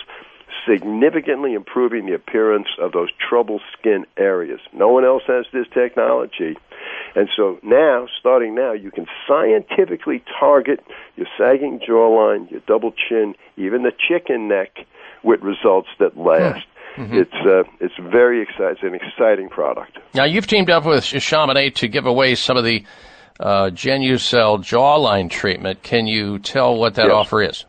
significantly 0.68 1.54
improving 1.54 2.06
the 2.06 2.14
appearance 2.14 2.68
of 2.80 2.92
those 2.92 3.08
trouble 3.28 3.60
skin 3.78 4.06
areas. 4.16 4.60
No 4.72 4.88
one 4.88 5.04
else 5.04 5.22
has 5.26 5.46
this 5.52 5.66
technology. 5.72 6.56
And 7.14 7.28
so 7.36 7.58
now, 7.62 8.06
starting 8.18 8.54
now, 8.54 8.72
you 8.72 8.90
can 8.90 9.06
scientifically 9.26 10.22
target 10.38 10.80
your 11.16 11.26
sagging 11.38 11.80
jawline, 11.80 12.50
your 12.50 12.60
double 12.66 12.92
chin, 12.92 13.34
even 13.56 13.82
the 13.82 13.92
chicken 13.92 14.48
neck 14.48 14.86
with 15.22 15.40
results 15.40 15.88
that 15.98 16.16
last. 16.16 16.66
Mm-hmm. 16.96 17.14
It's 17.18 17.34
uh, 17.34 17.64
it's 17.80 17.94
very 17.98 18.42
exciting. 18.42 18.76
It's 18.76 18.82
an 18.82 18.94
exciting 18.94 19.48
product. 19.48 19.98
Now 20.14 20.24
you've 20.24 20.46
teamed 20.46 20.70
up 20.70 20.84
with 20.84 21.02
Chamonix 21.04 21.70
to 21.76 21.88
give 21.88 22.06
away 22.06 22.36
some 22.36 22.56
of 22.56 22.64
the 22.64 22.84
uh, 23.40 23.70
Genucel 23.70 24.58
jawline 24.60 25.28
treatment. 25.28 25.82
Can 25.82 26.06
you 26.06 26.38
tell 26.38 26.76
what 26.76 26.94
that 26.94 27.06
yes. 27.06 27.12
offer 27.12 27.42
is? 27.42 27.64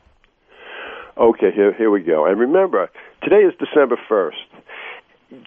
Okay, 1.18 1.52
here 1.52 1.74
here 1.74 1.90
we 1.90 2.02
go. 2.02 2.26
And 2.26 2.40
remember, 2.40 2.90
today 3.24 3.44
is 3.44 3.54
December 3.58 3.98
first. 4.08 4.38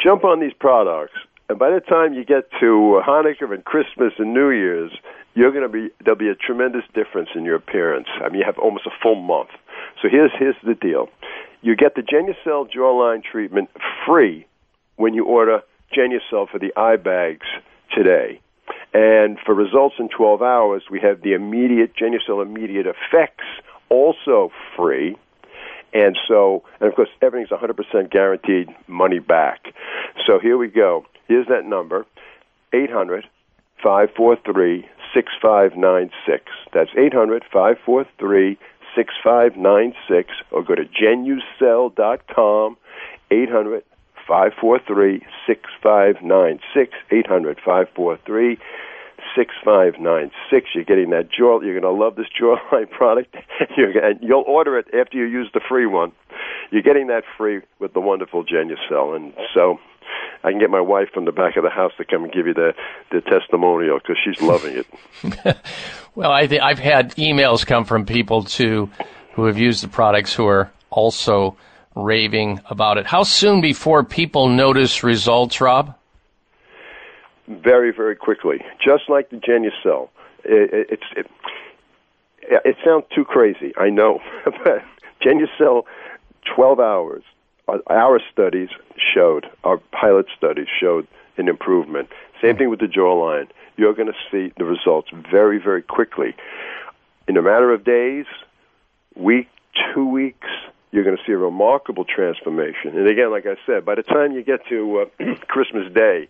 Jump 0.02 0.24
on 0.24 0.40
these 0.40 0.54
products 0.58 1.14
and 1.48 1.58
by 1.58 1.70
the 1.70 1.80
time 1.80 2.12
you 2.12 2.24
get 2.24 2.50
to 2.60 3.00
Hanukkah 3.06 3.52
and 3.52 3.64
Christmas 3.64 4.12
and 4.18 4.34
New 4.34 4.50
Year's, 4.50 4.92
you're 5.34 5.50
going 5.50 5.62
to 5.62 5.68
be 5.68 5.88
there'll 6.04 6.18
be 6.18 6.28
a 6.28 6.34
tremendous 6.34 6.84
difference 6.94 7.30
in 7.34 7.44
your 7.44 7.54
appearance. 7.54 8.08
I 8.22 8.28
mean, 8.28 8.40
you 8.40 8.44
have 8.44 8.58
almost 8.58 8.86
a 8.86 8.90
full 9.02 9.14
month. 9.14 9.50
So 10.02 10.08
here's 10.10 10.30
here's 10.38 10.56
the 10.62 10.74
deal: 10.74 11.08
you 11.62 11.74
get 11.74 11.94
the 11.94 12.02
Genucel 12.02 12.70
jawline 12.70 13.22
treatment 13.22 13.70
free 14.06 14.46
when 14.96 15.14
you 15.14 15.24
order 15.24 15.60
Genucel 15.96 16.48
for 16.50 16.58
the 16.58 16.72
eye 16.76 16.96
bags 16.96 17.46
today. 17.94 18.40
And 18.92 19.38
for 19.44 19.54
results 19.54 19.96
in 19.98 20.08
12 20.08 20.42
hours, 20.42 20.82
we 20.90 21.00
have 21.00 21.22
the 21.22 21.32
immediate 21.32 21.92
Genucel 21.96 22.42
immediate 22.42 22.86
effects 22.86 23.44
also 23.88 24.50
free. 24.76 25.16
And 25.92 26.18
so, 26.28 26.64
and 26.80 26.88
of 26.88 26.94
course, 26.94 27.08
everything's 27.22 27.50
100% 27.50 28.10
guaranteed 28.10 28.68
money 28.86 29.18
back. 29.18 29.72
So 30.26 30.38
here 30.38 30.58
we 30.58 30.68
go. 30.68 31.06
Here's 31.26 31.46
that 31.48 31.64
number 31.64 32.06
800 32.72 33.24
543 33.82 34.86
6596. 35.14 36.44
That's 36.72 36.90
800 36.96 37.44
543 37.44 38.58
6596. 38.94 40.30
Or 40.50 40.62
go 40.62 40.74
to 40.74 40.84
genucel.com 40.84 42.76
800 43.30 43.84
543 44.26 45.26
6596. 45.46 46.92
800 47.10 47.56
543 47.64 48.58
6596. 49.36 50.66
You're 50.74 50.84
getting 50.84 51.10
that 51.10 51.30
jaw. 51.30 51.60
You're 51.60 51.78
going 51.78 51.96
to 51.96 52.04
love 52.04 52.16
this 52.16 52.26
jawline 52.40 52.90
product. 52.96 53.36
You're, 53.76 53.90
and 53.98 54.18
you'll 54.22 54.44
order 54.46 54.78
it 54.78 54.86
after 54.94 55.16
you 55.16 55.24
use 55.24 55.50
the 55.54 55.60
free 55.68 55.86
one. 55.86 56.12
You're 56.70 56.82
getting 56.82 57.08
that 57.08 57.24
free 57.36 57.62
with 57.78 57.94
the 57.94 58.00
wonderful 58.00 58.44
Genucel. 58.44 59.16
And 59.16 59.32
so 59.54 59.78
I 60.44 60.50
can 60.50 60.60
get 60.60 60.70
my 60.70 60.80
wife 60.80 61.08
from 61.12 61.24
the 61.24 61.32
back 61.32 61.56
of 61.56 61.64
the 61.64 61.70
house 61.70 61.92
to 61.98 62.04
come 62.04 62.24
and 62.24 62.32
give 62.32 62.46
you 62.46 62.54
the 62.54 62.74
the 63.10 63.20
testimonial 63.20 63.98
because 63.98 64.16
she's 64.24 64.40
loving 64.40 64.84
it. 64.84 65.56
well, 66.14 66.30
I 66.30 66.46
th- 66.46 66.60
I've 66.60 66.78
had 66.78 67.14
emails 67.16 67.66
come 67.66 67.84
from 67.84 68.06
people 68.06 68.44
too 68.44 68.90
who 69.34 69.46
have 69.46 69.58
used 69.58 69.82
the 69.82 69.88
products 69.88 70.34
who 70.34 70.46
are 70.46 70.70
also 70.90 71.56
raving 71.94 72.60
about 72.70 72.98
it. 72.98 73.06
How 73.06 73.22
soon 73.24 73.60
before 73.60 74.04
people 74.04 74.48
notice 74.48 75.02
results, 75.02 75.60
Rob? 75.60 75.94
Very, 77.48 77.92
very 77.92 78.16
quickly. 78.16 78.58
Just 78.84 79.08
like 79.08 79.30
the 79.30 79.36
Genucel. 79.36 80.08
It, 80.44 80.90
it, 80.90 81.00
it, 81.16 81.26
it 82.64 82.76
sounds 82.84 83.04
too 83.14 83.24
crazy, 83.24 83.72
I 83.76 83.90
know, 83.90 84.20
but 84.44 84.84
Genucel, 85.22 85.84
twelve 86.44 86.78
hours 86.78 87.24
our 87.88 88.20
studies 88.32 88.70
showed, 89.14 89.46
our 89.64 89.78
pilot 89.92 90.26
studies 90.36 90.68
showed 90.80 91.06
an 91.36 91.48
improvement. 91.48 92.08
Same 92.42 92.56
thing 92.56 92.70
with 92.70 92.80
the 92.80 92.86
jawline. 92.86 93.48
You're 93.76 93.94
going 93.94 94.08
to 94.08 94.18
see 94.30 94.52
the 94.56 94.64
results 94.64 95.10
very, 95.30 95.58
very 95.58 95.82
quickly. 95.82 96.34
In 97.28 97.36
a 97.36 97.42
matter 97.42 97.72
of 97.72 97.84
days, 97.84 98.26
week, 99.14 99.48
two 99.94 100.08
weeks, 100.08 100.48
you're 100.90 101.04
going 101.04 101.16
to 101.16 101.22
see 101.26 101.32
a 101.32 101.38
remarkable 101.38 102.04
transformation. 102.04 102.96
And 102.96 103.06
again, 103.06 103.30
like 103.30 103.46
I 103.46 103.56
said, 103.66 103.84
by 103.84 103.94
the 103.94 104.02
time 104.02 104.32
you 104.32 104.42
get 104.42 104.66
to 104.68 105.06
uh, 105.20 105.34
Christmas 105.48 105.92
Day, 105.92 106.28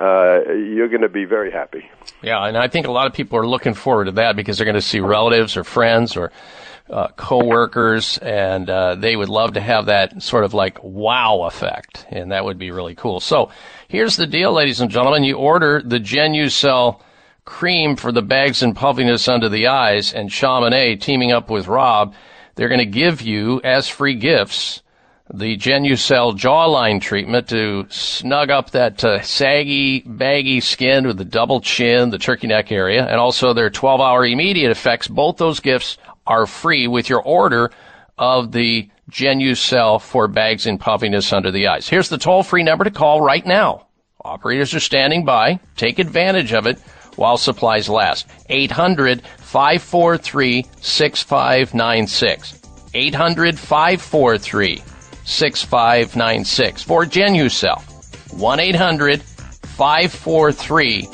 uh, 0.00 0.40
you're 0.52 0.88
going 0.88 1.02
to 1.02 1.08
be 1.08 1.24
very 1.24 1.50
happy. 1.50 1.90
Yeah, 2.22 2.44
and 2.46 2.56
I 2.56 2.68
think 2.68 2.86
a 2.86 2.92
lot 2.92 3.06
of 3.06 3.12
people 3.12 3.38
are 3.38 3.46
looking 3.46 3.74
forward 3.74 4.06
to 4.06 4.12
that 4.12 4.36
because 4.36 4.56
they're 4.56 4.64
going 4.64 4.74
to 4.74 4.82
see 4.82 5.00
relatives 5.00 5.56
or 5.56 5.64
friends 5.64 6.16
or 6.16 6.32
uh, 6.90 7.08
coworkers, 7.08 8.18
and 8.18 8.68
uh, 8.68 8.94
they 8.94 9.16
would 9.16 9.28
love 9.28 9.54
to 9.54 9.60
have 9.60 9.86
that 9.86 10.22
sort 10.22 10.44
of 10.44 10.54
like 10.54 10.82
wow 10.82 11.42
effect, 11.42 12.06
and 12.10 12.32
that 12.32 12.44
would 12.44 12.58
be 12.58 12.70
really 12.70 12.94
cool. 12.94 13.20
So 13.20 13.50
here's 13.88 14.16
the 14.16 14.26
deal, 14.26 14.52
ladies 14.52 14.80
and 14.80 14.90
gentlemen: 14.90 15.24
you 15.24 15.36
order 15.36 15.82
the 15.84 15.98
Genucel 15.98 17.00
cream 17.44 17.96
for 17.96 18.12
the 18.12 18.22
bags 18.22 18.62
and 18.62 18.76
puffiness 18.76 19.28
under 19.28 19.48
the 19.48 19.68
eyes, 19.68 20.12
and 20.12 20.30
Chamonix 20.30 20.96
teaming 20.96 21.32
up 21.32 21.50
with 21.50 21.66
Rob, 21.66 22.14
they're 22.54 22.68
going 22.68 22.78
to 22.78 22.86
give 22.86 23.22
you 23.22 23.60
as 23.62 23.88
free 23.88 24.14
gifts 24.14 24.81
the 25.32 25.56
Genucel 25.56 26.36
jawline 26.36 27.00
treatment 27.00 27.48
to 27.48 27.86
snug 27.88 28.50
up 28.50 28.70
that 28.72 29.02
uh, 29.02 29.22
saggy, 29.22 30.00
baggy 30.00 30.60
skin 30.60 31.06
with 31.06 31.16
the 31.16 31.24
double 31.24 31.62
chin, 31.62 32.10
the 32.10 32.18
turkey 32.18 32.46
neck 32.46 32.70
area, 32.70 33.06
and 33.06 33.16
also 33.16 33.54
their 33.54 33.70
12 33.70 34.00
hour 34.00 34.26
immediate 34.26 34.70
effects. 34.70 35.08
Both 35.08 35.38
those 35.38 35.60
gifts 35.60 35.96
are 36.26 36.46
free 36.46 36.86
with 36.86 37.08
your 37.08 37.22
order 37.22 37.70
of 38.18 38.52
the 38.52 38.90
Genucel 39.10 40.00
for 40.00 40.28
bags 40.28 40.66
and 40.66 40.78
puffiness 40.78 41.32
under 41.32 41.50
the 41.50 41.66
eyes. 41.66 41.88
Here's 41.88 42.10
the 42.10 42.18
toll 42.18 42.42
free 42.42 42.62
number 42.62 42.84
to 42.84 42.90
call 42.90 43.22
right 43.22 43.44
now. 43.44 43.86
Operators 44.24 44.74
are 44.74 44.80
standing 44.80 45.24
by. 45.24 45.58
Take 45.76 45.98
advantage 45.98 46.52
of 46.52 46.66
it 46.66 46.78
while 47.16 47.38
supplies 47.38 47.88
last. 47.88 48.26
800 48.50 49.22
543 49.22 50.66
6596. 50.80 52.60
800 52.94 53.58
543 53.58 54.82
6596 55.24 56.82
for 56.82 57.04
Genucel. 57.04 57.80
1 58.32 58.60
800 58.60 59.22
543 59.22 61.08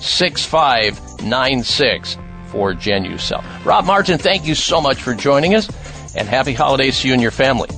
6596 0.00 2.16
for 2.48 2.74
Genucel. 2.74 3.64
Rob 3.64 3.84
Martin, 3.84 4.18
thank 4.18 4.46
you 4.46 4.54
so 4.54 4.80
much 4.80 5.02
for 5.02 5.14
joining 5.14 5.54
us 5.54 5.68
and 6.16 6.28
happy 6.28 6.52
holidays 6.52 7.00
to 7.00 7.08
you 7.08 7.14
and 7.14 7.22
your 7.22 7.30
family. 7.30 7.68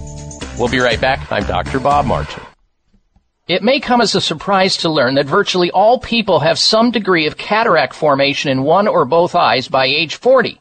We'll 0.59 0.69
be 0.69 0.79
right 0.79 1.01
back. 1.01 1.31
I'm 1.33 1.45
Dr. 1.45 1.81
Bob 1.81 2.07
Martin. 2.07 2.43
It 3.49 3.65
may 3.65 3.81
come 3.81 4.01
as 4.01 4.15
a 4.15 4.21
surprise 4.21 4.77
to 4.77 4.89
learn 4.89 5.17
that 5.17 5.27
virtually 5.27 5.73
all 5.73 5.99
people 5.99 6.39
have 6.39 6.57
some 6.57 6.93
degree 6.93 7.27
of 7.27 7.37
cataract 7.37 7.95
formation 7.95 8.49
in 8.49 8.63
one 8.63 8.87
or 8.87 9.05
both 9.05 9.35
eyes 9.35 9.67
by 9.67 9.87
age 9.87 10.15
40. 10.15 10.61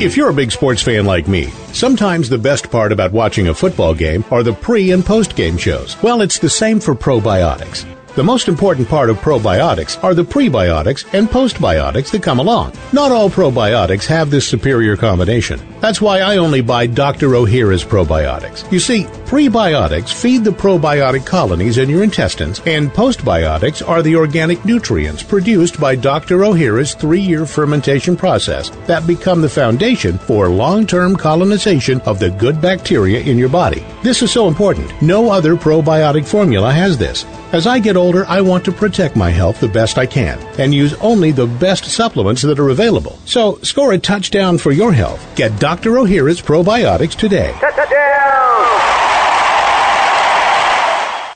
If 0.00 0.16
you're 0.16 0.30
a 0.30 0.34
big 0.34 0.50
sports 0.50 0.82
fan 0.82 1.04
like 1.04 1.28
me, 1.28 1.50
sometimes 1.72 2.28
the 2.28 2.36
best 2.36 2.68
part 2.68 2.90
about 2.90 3.12
watching 3.12 3.46
a 3.46 3.54
football 3.54 3.94
game 3.94 4.24
are 4.32 4.42
the 4.42 4.52
pre 4.52 4.90
and 4.90 5.06
post 5.06 5.36
game 5.36 5.56
shows. 5.56 5.96
Well, 6.02 6.20
it's 6.20 6.40
the 6.40 6.50
same 6.50 6.80
for 6.80 6.96
probiotics. 6.96 7.86
The 8.16 8.24
most 8.24 8.48
important 8.48 8.88
part 8.88 9.08
of 9.08 9.18
probiotics 9.18 10.02
are 10.02 10.12
the 10.14 10.24
prebiotics 10.24 11.04
and 11.14 11.28
postbiotics 11.28 12.10
that 12.10 12.24
come 12.24 12.40
along. 12.40 12.72
Not 12.92 13.12
all 13.12 13.30
probiotics 13.30 14.04
have 14.06 14.30
this 14.30 14.46
superior 14.46 14.96
combination. 14.96 15.60
That's 15.80 16.00
why 16.00 16.20
I 16.20 16.38
only 16.38 16.60
buy 16.60 16.86
Dr. 16.88 17.28
Ohhira's 17.30 17.84
probiotics. 17.84 18.70
You 18.72 18.80
see, 18.80 19.04
prebiotics 19.34 20.12
feed 20.14 20.44
the 20.44 20.50
probiotic 20.52 21.26
colonies 21.26 21.78
in 21.78 21.90
your 21.90 22.04
intestines, 22.04 22.60
and 22.66 22.92
postbiotics 22.92 23.82
are 23.84 24.00
the 24.00 24.14
organic 24.14 24.64
nutrients 24.64 25.24
produced 25.24 25.80
by 25.80 25.96
Dr. 25.96 26.38
Ohhira's 26.38 26.94
three-year 26.94 27.44
fermentation 27.44 28.16
process 28.16 28.70
that 28.86 29.08
become 29.08 29.40
the 29.40 29.48
foundation 29.48 30.18
for 30.18 30.48
long-term 30.48 31.16
colonization 31.16 32.00
of 32.02 32.20
the 32.20 32.30
good 32.30 32.60
bacteria 32.60 33.18
in 33.22 33.36
your 33.36 33.48
body. 33.48 33.84
This 34.04 34.22
is 34.22 34.30
so 34.30 34.46
important. 34.46 35.02
No 35.02 35.32
other 35.32 35.56
probiotic 35.56 36.24
formula 36.24 36.72
has 36.72 36.96
this. 36.96 37.24
As 37.52 37.66
I 37.66 37.80
get 37.80 37.96
older, 37.96 38.24
I 38.26 38.40
want 38.40 38.64
to 38.66 38.72
protect 38.72 39.16
my 39.16 39.30
health 39.30 39.58
the 39.58 39.66
best 39.66 39.98
I 39.98 40.06
can 40.06 40.38
and 40.60 40.72
use 40.72 40.94
only 41.00 41.32
the 41.32 41.48
best 41.48 41.86
supplements 41.86 42.42
that 42.42 42.60
are 42.60 42.68
available. 42.68 43.18
So, 43.24 43.58
score 43.62 43.94
a 43.94 43.98
touchdown 43.98 44.58
for 44.58 44.70
your 44.70 44.92
health. 44.92 45.20
Get 45.34 45.58
Dr. 45.58 45.90
Ohhira's 45.94 46.40
probiotics 46.40 47.16
today. 47.16 47.52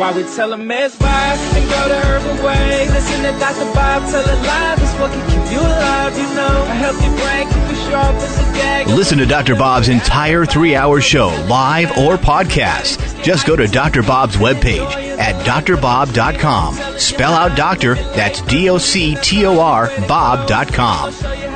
why 0.02 0.10
we 0.10 0.24
tell 0.34 0.50
them 0.50 0.68
it's 0.68 0.96
vibes 0.96 1.54
and 1.54 1.70
go 1.70 1.88
the 1.88 2.00
herbal 2.00 2.44
way. 2.44 2.88
Listen 2.88 3.22
to 3.22 3.30
Dr. 3.38 3.72
Bob 3.72 4.02
tell 4.10 4.28
it 4.28 4.46
live. 4.46 4.82
What 5.00 5.12
can 5.12 5.30
keep 5.30 5.52
you 5.52 5.60
alive, 5.60 6.16
you 6.16 6.24
know. 6.34 6.64
Healthy 6.64 7.08
brain 7.22 7.46
keep 7.46 7.70
you 7.70 7.88
sharp 7.88 8.16
as 8.16 8.38
a. 8.38 8.94
Listen 8.96 9.18
to 9.18 9.26
Dr. 9.26 9.54
Bob's 9.54 9.88
entire 9.88 10.44
three 10.44 10.74
hour 10.74 11.00
show, 11.00 11.28
live 11.48 11.96
or 11.98 12.16
podcast. 12.16 13.22
Just 13.22 13.46
go 13.46 13.54
to 13.54 13.68
Dr. 13.68 14.02
Bob's 14.02 14.36
webpage 14.36 14.92
at 15.18 15.36
drbob.com. 15.46 16.74
Spell 16.98 17.32
out 17.32 17.56
doctor, 17.56 17.94
that's 17.94 18.40
D 18.42 18.70
O 18.70 18.78
C 18.78 19.16
T 19.22 19.46
O 19.46 19.60
R, 19.60 19.88
Bob.com. 20.08 21.51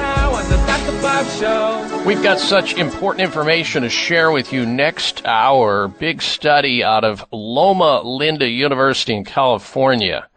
We've 1.17 2.23
got 2.23 2.39
such 2.39 2.75
important 2.75 3.23
information 3.23 3.85
to 3.85 3.89
share 3.89 4.31
with 4.31 4.53
you 4.53 4.67
next 4.67 5.25
hour. 5.25 5.89
Big 5.89 6.21
study 6.21 6.85
out 6.85 7.05
of 7.05 7.25
Loma 7.33 8.03
Linda 8.03 8.47
University 8.47 9.17
in 9.17 9.25
California. 9.25 10.29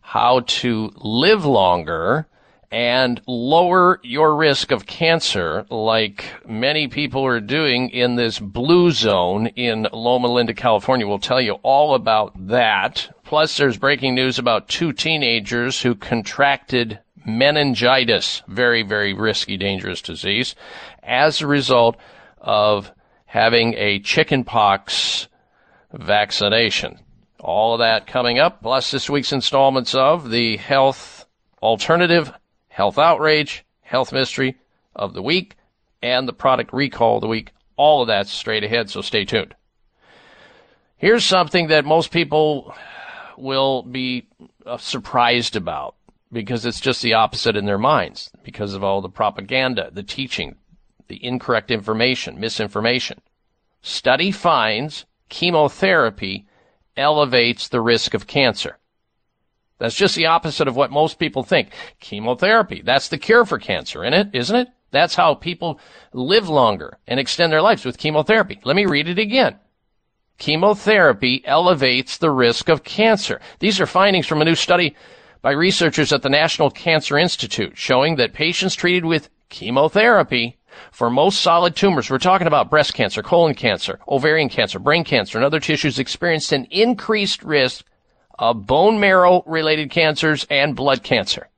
How 0.00 0.40
to 0.40 0.92
live 0.96 1.44
longer 1.44 2.26
and 2.72 3.22
lower 3.28 4.00
your 4.02 4.34
risk 4.34 4.72
of 4.72 4.86
cancer 4.86 5.66
like 5.70 6.24
many 6.44 6.88
people 6.88 7.24
are 7.24 7.38
doing 7.38 7.90
in 7.90 8.16
this 8.16 8.40
blue 8.40 8.90
zone 8.90 9.46
in 9.46 9.86
Loma 9.92 10.26
Linda, 10.26 10.52
California. 10.52 11.06
We'll 11.06 11.20
tell 11.20 11.40
you 11.40 11.52
all 11.62 11.94
about 11.94 12.48
that. 12.48 13.08
Plus, 13.22 13.56
there's 13.56 13.78
breaking 13.78 14.16
news 14.16 14.40
about 14.40 14.66
two 14.66 14.92
teenagers 14.92 15.80
who 15.80 15.94
contracted 15.94 16.98
meningitis, 17.24 18.42
very, 18.48 18.82
very 18.82 19.12
risky, 19.12 19.56
dangerous 19.56 20.02
disease, 20.02 20.54
as 21.02 21.40
a 21.40 21.46
result 21.46 21.96
of 22.38 22.92
having 23.26 23.74
a 23.74 23.98
chickenpox 24.00 25.28
vaccination. 25.92 26.98
All 27.40 27.74
of 27.74 27.80
that 27.80 28.06
coming 28.06 28.38
up, 28.38 28.62
plus 28.62 28.90
this 28.90 29.10
week's 29.10 29.32
installments 29.32 29.94
of 29.94 30.30
the 30.30 30.56
Health 30.56 31.26
Alternative 31.62 32.32
health 32.74 32.98
outrage, 32.98 33.64
health 33.82 34.12
mystery 34.12 34.56
of 34.96 35.14
the 35.14 35.22
week, 35.22 35.54
and 36.02 36.26
the 36.26 36.32
product 36.32 36.72
recall 36.72 37.16
of 37.16 37.20
the 37.20 37.28
week. 37.28 37.52
All 37.76 38.02
of 38.02 38.08
that's 38.08 38.32
straight 38.32 38.64
ahead, 38.64 38.90
so 38.90 39.00
stay 39.00 39.24
tuned. 39.24 39.54
Here's 40.96 41.24
something 41.24 41.68
that 41.68 41.84
most 41.84 42.10
people 42.10 42.74
will 43.38 43.82
be 43.82 44.26
uh, 44.66 44.76
surprised 44.76 45.54
about 45.54 45.94
because 46.34 46.66
it's 46.66 46.80
just 46.80 47.00
the 47.00 47.14
opposite 47.14 47.56
in 47.56 47.64
their 47.64 47.78
minds 47.78 48.30
because 48.42 48.74
of 48.74 48.84
all 48.84 49.00
the 49.00 49.08
propaganda, 49.08 49.88
the 49.92 50.02
teaching, 50.02 50.56
the 51.08 51.24
incorrect 51.24 51.70
information, 51.70 52.38
misinformation. 52.38 53.20
Study 53.80 54.30
finds 54.30 55.06
chemotherapy 55.28 56.46
elevates 56.96 57.68
the 57.68 57.80
risk 57.80 58.14
of 58.14 58.26
cancer. 58.26 58.78
That's 59.78 59.94
just 59.94 60.14
the 60.14 60.26
opposite 60.26 60.68
of 60.68 60.76
what 60.76 60.90
most 60.90 61.18
people 61.18 61.42
think. 61.42 61.70
Chemotherapy, 62.00 62.82
that's 62.84 63.08
the 63.08 63.18
cure 63.18 63.44
for 63.44 63.58
cancer, 63.58 64.04
isn't 64.04 64.14
it? 64.14 64.28
Isn't 64.32 64.56
it? 64.56 64.68
That's 64.90 65.16
how 65.16 65.34
people 65.34 65.80
live 66.12 66.48
longer 66.48 66.98
and 67.06 67.18
extend 67.18 67.52
their 67.52 67.62
lives 67.62 67.84
with 67.84 67.98
chemotherapy. 67.98 68.60
Let 68.64 68.76
me 68.76 68.86
read 68.86 69.08
it 69.08 69.18
again. 69.18 69.58
Chemotherapy 70.38 71.42
elevates 71.44 72.18
the 72.18 72.30
risk 72.30 72.68
of 72.68 72.84
cancer. 72.84 73.40
These 73.58 73.80
are 73.80 73.86
findings 73.86 74.26
from 74.26 74.40
a 74.40 74.44
new 74.44 74.54
study 74.54 74.94
by 75.44 75.50
researchers 75.50 76.10
at 76.10 76.22
the 76.22 76.30
National 76.30 76.70
Cancer 76.70 77.18
Institute 77.18 77.76
showing 77.76 78.16
that 78.16 78.32
patients 78.32 78.74
treated 78.74 79.04
with 79.04 79.28
chemotherapy 79.50 80.56
for 80.90 81.10
most 81.10 81.42
solid 81.42 81.76
tumors, 81.76 82.08
we're 82.08 82.16
talking 82.16 82.46
about 82.46 82.70
breast 82.70 82.94
cancer, 82.94 83.22
colon 83.22 83.54
cancer, 83.54 84.00
ovarian 84.08 84.48
cancer, 84.48 84.78
brain 84.78 85.04
cancer, 85.04 85.36
and 85.36 85.44
other 85.44 85.60
tissues 85.60 85.98
experienced 85.98 86.50
an 86.52 86.66
increased 86.70 87.42
risk 87.42 87.84
of 88.38 88.66
bone 88.66 88.98
marrow 88.98 89.42
related 89.44 89.90
cancers 89.90 90.46
and 90.48 90.74
blood 90.74 91.02
cancer. 91.02 91.50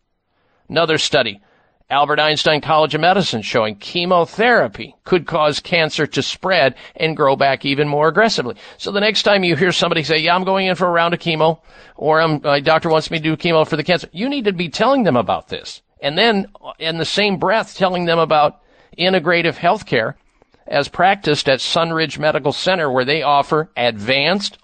Another 0.68 0.98
study, 0.98 1.40
Albert 1.88 2.18
Einstein 2.18 2.60
College 2.60 2.96
of 2.96 3.00
Medicine 3.00 3.42
showing 3.42 3.76
chemotherapy 3.76 4.96
could 5.04 5.24
cause 5.24 5.60
cancer 5.60 6.04
to 6.04 6.20
spread 6.20 6.74
and 6.96 7.16
grow 7.16 7.36
back 7.36 7.64
even 7.64 7.86
more 7.86 8.08
aggressively. 8.08 8.56
So 8.76 8.90
the 8.90 8.98
next 8.98 9.22
time 9.22 9.44
you 9.44 9.54
hear 9.54 9.70
somebody 9.70 10.02
say, 10.02 10.18
yeah, 10.18 10.34
I'm 10.34 10.42
going 10.42 10.66
in 10.66 10.74
for 10.74 10.88
a 10.88 10.90
round 10.90 11.14
of 11.14 11.20
chemo, 11.20 11.60
or 11.94 12.26
my 12.26 12.58
doctor 12.58 12.88
wants 12.88 13.08
me 13.10 13.18
to 13.18 13.22
do 13.22 13.36
chemo 13.36 13.66
for 13.66 13.76
the 13.76 13.84
cancer, 13.84 14.08
you 14.10 14.28
need 14.28 14.46
to 14.46 14.52
be 14.52 14.68
telling 14.68 15.04
them 15.04 15.16
about 15.16 15.46
this. 15.48 15.80
And 16.00 16.18
then 16.18 16.48
uh, 16.60 16.72
in 16.80 16.98
the 16.98 17.04
same 17.04 17.38
breath 17.38 17.76
telling 17.76 18.04
them 18.04 18.18
about 18.18 18.62
integrative 18.98 19.54
healthcare 19.54 20.14
as 20.66 20.88
practiced 20.88 21.48
at 21.48 21.60
Sunridge 21.60 22.18
Medical 22.18 22.52
Center 22.52 22.90
where 22.90 23.04
they 23.04 23.22
offer 23.22 23.70
advanced 23.76 24.58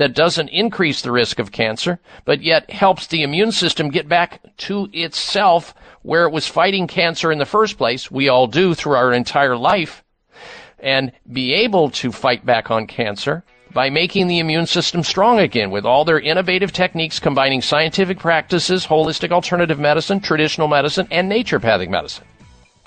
that 0.00 0.14
doesn't 0.14 0.48
increase 0.48 1.02
the 1.02 1.12
risk 1.12 1.38
of 1.38 1.52
cancer, 1.52 2.00
but 2.24 2.42
yet 2.42 2.70
helps 2.70 3.06
the 3.06 3.22
immune 3.22 3.52
system 3.52 3.90
get 3.90 4.08
back 4.08 4.40
to 4.56 4.88
itself 4.94 5.74
where 6.00 6.24
it 6.24 6.32
was 6.32 6.46
fighting 6.46 6.86
cancer 6.86 7.30
in 7.30 7.36
the 7.36 7.44
first 7.44 7.76
place. 7.76 8.10
We 8.10 8.30
all 8.30 8.46
do 8.46 8.72
through 8.72 8.94
our 8.94 9.12
entire 9.12 9.58
life 9.58 10.02
and 10.78 11.12
be 11.30 11.52
able 11.52 11.90
to 11.90 12.12
fight 12.12 12.46
back 12.46 12.70
on 12.70 12.86
cancer 12.86 13.44
by 13.74 13.90
making 13.90 14.28
the 14.28 14.38
immune 14.38 14.64
system 14.64 15.02
strong 15.02 15.38
again 15.38 15.70
with 15.70 15.84
all 15.84 16.06
their 16.06 16.18
innovative 16.18 16.72
techniques 16.72 17.20
combining 17.20 17.60
scientific 17.60 18.18
practices, 18.18 18.86
holistic 18.86 19.32
alternative 19.32 19.78
medicine, 19.78 20.18
traditional 20.18 20.66
medicine, 20.66 21.08
and 21.10 21.30
naturopathic 21.30 21.90
medicine. 21.90 22.24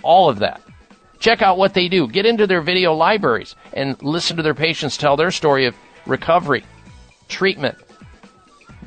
All 0.02 0.30
of 0.30 0.40
that. 0.40 0.64
Check 1.19 1.44
out 1.44 1.60
what 1.60 1.76
they 1.76 1.90
do. 1.90 2.07
Get 2.07 2.26
into 2.26 2.48
their 2.48 2.61
video 2.61 2.95
libraries 2.95 3.56
and 3.72 4.02
listen 4.02 4.35
to 4.38 4.41
their 4.41 4.56
patients 4.56 4.98
tell 4.98 5.15
their 5.15 5.30
story 5.30 5.68
of 5.68 5.76
recovery 6.07 6.64
treatment 7.34 7.77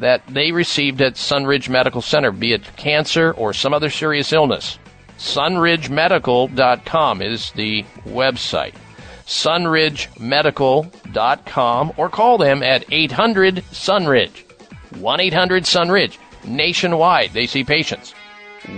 that 0.00 0.26
they 0.28 0.52
received 0.52 1.02
at 1.02 1.14
Sunridge 1.14 1.68
Medical 1.68 2.00
Center, 2.00 2.30
be 2.30 2.52
it 2.52 2.62
cancer 2.76 3.32
or 3.32 3.52
some 3.52 3.74
other 3.74 3.90
serious 3.90 4.32
illness. 4.32 4.78
SunridgeMedical.com 5.18 7.22
is 7.22 7.50
the 7.52 7.84
website. 8.04 8.74
SunridgeMedical.com 9.26 11.92
or 11.96 12.08
call 12.08 12.38
them 12.38 12.62
at 12.62 12.84
800 12.90 13.56
Sunridge. 13.72 14.44
1 14.98 15.20
800 15.20 15.64
Sunridge. 15.64 16.16
Nationwide, 16.44 17.32
they 17.32 17.46
see 17.46 17.64
patients. 17.64 18.14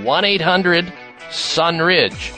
1 0.02 0.24
800 0.24 0.90
Sunridge 1.30 2.32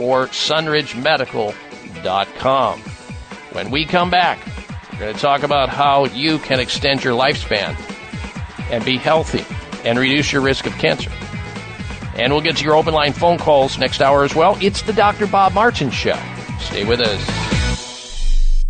or 0.00 0.26
sunridgemedical.com. 0.26 2.80
When 3.52 3.70
we 3.70 3.84
come 3.86 4.10
back, 4.10 4.38
we're 4.96 5.00
going 5.00 5.14
to 5.14 5.20
talk 5.20 5.42
about 5.42 5.68
how 5.68 6.06
you 6.06 6.38
can 6.38 6.58
extend 6.58 7.04
your 7.04 7.12
lifespan 7.12 7.76
and 8.70 8.82
be 8.82 8.96
healthy 8.96 9.44
and 9.84 9.98
reduce 9.98 10.32
your 10.32 10.40
risk 10.40 10.66
of 10.66 10.72
cancer. 10.78 11.10
And 12.14 12.32
we'll 12.32 12.40
get 12.40 12.56
to 12.56 12.64
your 12.64 12.76
open 12.76 12.94
line 12.94 13.12
phone 13.12 13.36
calls 13.36 13.76
next 13.76 14.00
hour 14.00 14.24
as 14.24 14.34
well. 14.34 14.56
It's 14.62 14.80
the 14.80 14.94
Dr. 14.94 15.26
Bob 15.26 15.52
Martin 15.52 15.90
Show. 15.90 16.18
Stay 16.60 16.86
with 16.86 17.00
us. 17.00 17.45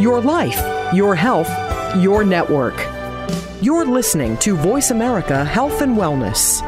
Your 0.00 0.20
life, 0.20 0.60
your 0.92 1.14
health, 1.14 1.48
your 1.96 2.24
network. 2.24 2.74
You're 3.62 3.86
listening 3.86 4.36
to 4.38 4.56
Voice 4.56 4.90
America 4.90 5.44
Health 5.44 5.82
and 5.82 5.96
Wellness. 5.96 6.62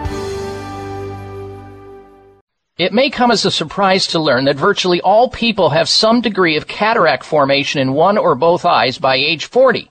It 2.79 2.93
may 2.93 3.11
come 3.11 3.33
as 3.33 3.45
a 3.45 3.51
surprise 3.51 4.07
to 4.09 4.21
learn 4.21 4.45
that 4.45 4.55
virtually 4.55 5.01
all 5.01 5.29
people 5.29 5.71
have 5.71 5.89
some 5.89 6.21
degree 6.21 6.57
of 6.57 6.69
cataract 6.69 7.25
formation 7.25 7.81
in 7.81 7.95
one 7.95 8.17
or 8.17 8.37
both 8.37 8.65
eyes 8.65 8.97
by 8.97 9.17
age 9.17 9.47
40. 9.47 9.91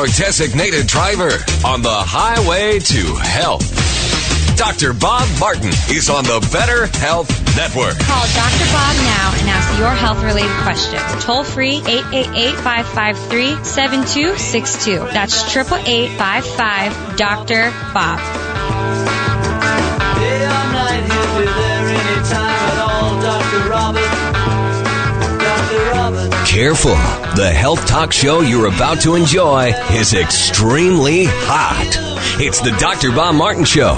Your 0.00 0.06
designated 0.06 0.86
driver 0.86 1.28
on 1.62 1.82
the 1.82 1.92
highway 1.92 2.78
to 2.78 3.16
health. 3.16 3.68
Dr. 4.56 4.94
Bob 4.94 5.28
Martin 5.38 5.68
is 5.92 6.08
on 6.08 6.24
the 6.24 6.40
Better 6.50 6.86
Health 6.86 7.28
Network. 7.54 7.98
Call 7.98 8.24
Dr. 8.32 8.64
Bob 8.72 8.96
now 8.96 9.34
and 9.36 9.50
ask 9.50 9.78
your 9.78 9.90
health 9.90 10.24
related 10.24 10.56
question. 10.62 10.98
Toll 11.20 11.44
free 11.44 11.82
888 11.86 12.54
553 12.64 13.62
7262. 13.62 14.96
That's 15.12 15.54
888 15.54 16.16
55 16.16 17.16
Dr. 17.18 17.70
Bob. 17.92 19.29
Careful. 26.50 26.96
The 27.36 27.48
health 27.48 27.86
talk 27.86 28.12
show 28.12 28.40
you're 28.40 28.66
about 28.66 29.00
to 29.02 29.14
enjoy 29.14 29.72
is 29.92 30.14
extremely 30.14 31.26
hot. 31.26 31.96
It's 32.40 32.60
the 32.60 32.72
Dr. 32.72 33.12
Bob 33.12 33.36
Martin 33.36 33.62
Show. 33.62 33.92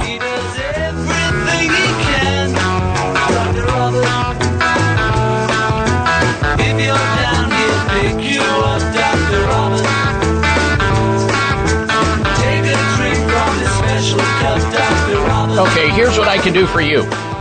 Okay, 15.59 15.89
here's 15.89 16.19
what 16.19 16.29
I 16.29 16.37
can 16.37 16.53
do 16.53 16.67
for 16.67 16.83
you. 16.83 17.32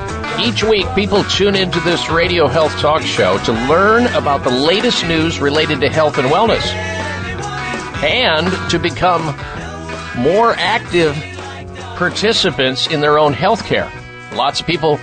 Each 0.44 0.64
week, 0.64 0.88
people 0.96 1.24
tune 1.26 1.56
into 1.56 1.80
this 1.82 2.10
radio 2.10 2.48
health 2.48 2.76
talk 2.80 3.04
show 3.04 3.38
to 3.40 3.52
learn 3.70 4.08
about 4.16 4.44
the 4.44 4.50
latest 4.50 5.06
news 5.06 5.40
related 5.40 5.82
to 5.82 5.90
health 5.90 6.18
and 6.18 6.30
wellness 6.30 6.66
and 8.02 8.48
to 8.72 8.80
become 8.80 9.24
more 10.18 10.56
active 10.58 11.16
participants 11.96 12.88
in 12.88 13.02
their 13.02 13.20
own 13.20 13.34
health 13.34 13.66
care. 13.66 13.92
Lots 14.34 14.62
of 14.62 14.66
people 14.66 15.00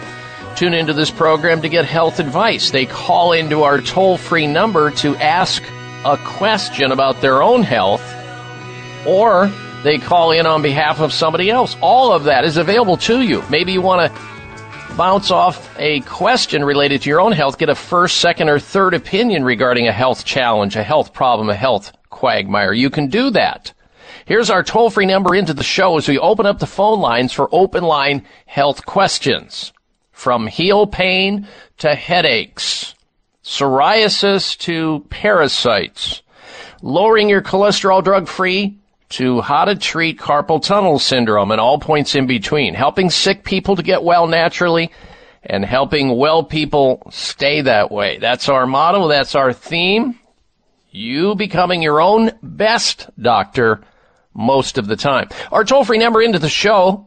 tune 0.57 0.75
into 0.75 0.93
this 0.93 1.11
program 1.11 1.63
to 1.63 1.69
get 1.69 1.85
health 1.85 2.19
advice. 2.19 2.73
They 2.73 2.87
call 2.87 3.31
into 3.31 3.63
our 3.63 3.81
toll 3.81 4.17
free 4.17 4.49
number 4.49 4.91
to 4.91 5.15
ask 5.17 5.63
a 6.05 6.17
question 6.25 6.91
about 6.91 7.21
their 7.21 7.45
own 7.45 7.63
health 7.63 8.03
or 9.07 9.53
they 9.85 9.99
call 9.99 10.33
in 10.33 10.47
on 10.47 10.63
behalf 10.63 10.99
of 10.99 11.13
somebody 11.13 11.49
else. 11.49 11.77
All 11.81 12.11
of 12.11 12.25
that 12.25 12.45
is 12.45 12.57
available 12.57 12.97
to 12.97 13.21
you. 13.21 13.45
Maybe 13.49 13.71
you 13.71 13.81
want 13.81 14.13
to 14.13 14.21
bounce 14.99 15.31
off 15.31 15.73
a 15.79 16.01
question 16.01 16.65
related 16.65 17.01
to 17.01 17.09
your 17.09 17.21
own 17.21 17.31
health, 17.31 17.57
get 17.57 17.69
a 17.69 17.75
first, 17.77 18.17
second, 18.17 18.49
or 18.49 18.59
third 18.59 18.95
opinion 18.95 19.45
regarding 19.45 19.87
a 19.87 19.93
health 19.93 20.25
challenge, 20.25 20.75
a 20.75 20.83
health 20.83 21.15
problem, 21.15 21.49
a 21.49 21.55
health 21.55 21.93
quagmire. 22.11 22.73
You 22.73 22.91
can 22.91 23.07
do 23.07 23.31
that. 23.31 23.73
Here's 24.27 24.51
our 24.51 24.65
toll 24.65 24.91
free 24.91 25.07
number 25.07 25.37
into 25.37 25.55
the 25.55 25.63
show 25.63 25.97
as 25.99 26.09
we 26.09 26.19
open 26.19 26.47
up 26.47 26.59
the 26.59 26.67
phone 26.67 26.99
lines 26.99 27.33
for 27.33 27.49
open 27.53 27.85
line 27.85 28.27
health 28.47 28.85
questions. 28.87 29.73
From 30.11 30.49
heel 30.49 30.85
pain 30.89 31.47
to 31.77 31.95
headaches, 31.95 32.97
psoriasis 33.45 34.59
to 34.59 35.07
parasites, 35.11 36.23
lowering 36.83 37.29
your 37.29 37.41
cholesterol 37.41 38.03
drug 38.03 38.27
free 38.27 38.77
to 39.11 39.41
how 39.41 39.65
to 39.65 39.75
treat 39.75 40.19
carpal 40.19 40.63
tunnel 40.63 40.99
syndrome 40.99 41.51
and 41.51 41.61
all 41.61 41.79
points 41.79 42.15
in 42.15 42.27
between, 42.27 42.75
helping 42.75 43.11
sick 43.11 43.45
people 43.45 43.77
to 43.77 43.83
get 43.83 44.03
well 44.03 44.27
naturally 44.27 44.91
and 45.43 45.65
helping 45.65 46.17
well 46.17 46.45
people 46.45 47.03
stay 47.11 47.63
that 47.63 47.91
way. 47.91 48.19
That's 48.19 48.49
our 48.49 48.67
motto. 48.67 49.09
That's 49.09 49.35
our 49.35 49.53
theme. 49.53 50.19
You 50.91 51.35
becoming 51.35 51.83
your 51.83 52.01
own 52.01 52.33
best 52.43 53.09
doctor 53.21 53.81
most 54.35 54.79
of 54.79 54.87
the 54.87 54.97
time. 54.97 55.29
Our 55.51 55.65
toll 55.65 55.85
free 55.85 55.99
number 55.99 56.23
into 56.23 56.39
the 56.39 56.49
show, 56.49 57.07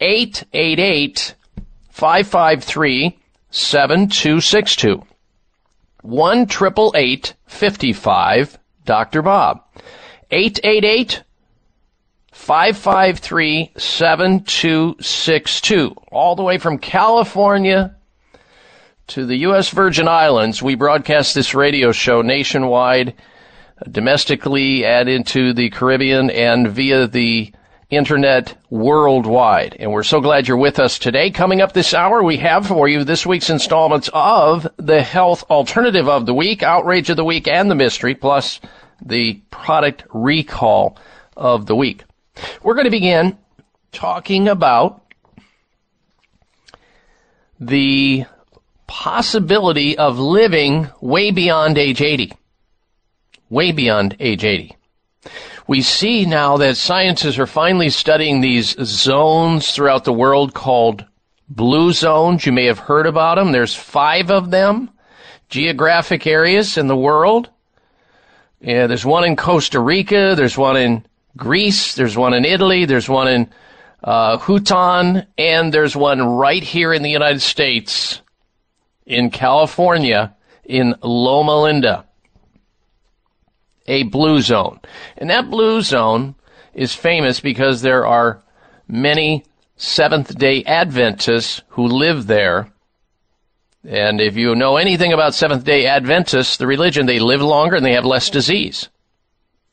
888 0.00 1.34
553 1.90 3.18
7262. 3.50 5.02
1 6.02 6.38
888 6.38 7.34
55 7.46 8.58
Dr. 8.84 9.22
Bob. 9.22 9.62
888 10.32 11.22
553 12.32 13.72
7262. 13.76 15.94
All 16.10 16.34
the 16.34 16.42
way 16.42 16.56
from 16.56 16.78
California 16.78 17.94
to 19.08 19.26
the 19.26 19.36
U.S. 19.40 19.68
Virgin 19.68 20.08
Islands, 20.08 20.62
we 20.62 20.74
broadcast 20.74 21.34
this 21.34 21.54
radio 21.54 21.92
show 21.92 22.22
nationwide, 22.22 23.12
domestically, 23.90 24.86
and 24.86 25.06
into 25.06 25.52
the 25.52 25.68
Caribbean, 25.68 26.30
and 26.30 26.70
via 26.70 27.06
the 27.06 27.52
internet 27.90 28.56
worldwide. 28.70 29.76
And 29.78 29.92
we're 29.92 30.02
so 30.02 30.22
glad 30.22 30.48
you're 30.48 30.56
with 30.56 30.78
us 30.78 30.98
today. 30.98 31.30
Coming 31.30 31.60
up 31.60 31.74
this 31.74 31.92
hour, 31.92 32.22
we 32.22 32.38
have 32.38 32.66
for 32.66 32.88
you 32.88 33.04
this 33.04 33.26
week's 33.26 33.50
installments 33.50 34.08
of 34.14 34.66
the 34.78 35.02
Health 35.02 35.44
Alternative 35.50 36.08
of 36.08 36.24
the 36.24 36.32
Week, 36.32 36.62
Outrage 36.62 37.10
of 37.10 37.18
the 37.18 37.24
Week, 37.24 37.46
and 37.46 37.70
the 37.70 37.74
Mystery, 37.74 38.14
plus 38.14 38.58
the 39.04 39.40
product 39.50 40.04
recall 40.12 40.96
of 41.36 41.66
the 41.66 41.76
week. 41.76 42.04
We're 42.62 42.74
going 42.74 42.84
to 42.84 42.90
begin 42.90 43.38
talking 43.92 44.48
about 44.48 45.02
the 47.60 48.24
possibility 48.86 49.96
of 49.96 50.18
living 50.18 50.88
way 51.00 51.30
beyond 51.30 51.78
age 51.78 52.02
80. 52.02 52.32
Way 53.48 53.72
beyond 53.72 54.16
age 54.18 54.44
80. 54.44 54.76
We 55.66 55.82
see 55.82 56.24
now 56.26 56.56
that 56.56 56.76
scientists 56.76 57.38
are 57.38 57.46
finally 57.46 57.90
studying 57.90 58.40
these 58.40 58.76
zones 58.82 59.70
throughout 59.70 60.04
the 60.04 60.12
world 60.12 60.54
called 60.54 61.04
blue 61.48 61.92
zones. 61.92 62.44
You 62.44 62.52
may 62.52 62.64
have 62.64 62.80
heard 62.80 63.06
about 63.06 63.36
them. 63.36 63.52
There's 63.52 63.74
five 63.74 64.30
of 64.30 64.50
them. 64.50 64.90
geographic 65.48 66.26
areas 66.26 66.78
in 66.78 66.86
the 66.86 66.96
world. 66.96 67.50
Yeah, 68.62 68.86
there's 68.86 69.04
one 69.04 69.24
in 69.24 69.34
Costa 69.34 69.80
Rica, 69.80 70.34
there's 70.36 70.56
one 70.56 70.76
in 70.76 71.04
Greece, 71.36 71.96
there's 71.96 72.16
one 72.16 72.32
in 72.32 72.44
Italy, 72.44 72.84
there's 72.84 73.08
one 73.08 73.26
in 73.26 73.50
uh, 74.04 74.38
and 75.36 75.74
there's 75.74 75.96
one 75.96 76.22
right 76.22 76.62
here 76.62 76.92
in 76.92 77.02
the 77.02 77.10
United 77.10 77.42
States, 77.42 78.22
in 79.04 79.30
California, 79.30 80.34
in 80.64 80.94
Loma 81.02 81.62
Linda, 81.62 82.04
a 83.86 84.04
blue 84.04 84.40
zone. 84.40 84.78
And 85.16 85.28
that 85.30 85.50
blue 85.50 85.82
zone 85.82 86.36
is 86.72 86.94
famous 86.94 87.40
because 87.40 87.82
there 87.82 88.06
are 88.06 88.42
many 88.86 89.44
Seventh 89.76 90.38
day 90.38 90.62
Adventists 90.62 91.62
who 91.70 91.86
live 91.86 92.28
there. 92.28 92.72
And 93.84 94.20
if 94.20 94.36
you 94.36 94.54
know 94.54 94.76
anything 94.76 95.12
about 95.12 95.34
Seventh 95.34 95.64
day 95.64 95.86
Adventists, 95.86 96.56
the 96.56 96.66
religion, 96.66 97.06
they 97.06 97.18
live 97.18 97.42
longer 97.42 97.76
and 97.76 97.84
they 97.84 97.94
have 97.94 98.04
less 98.04 98.30
disease. 98.30 98.88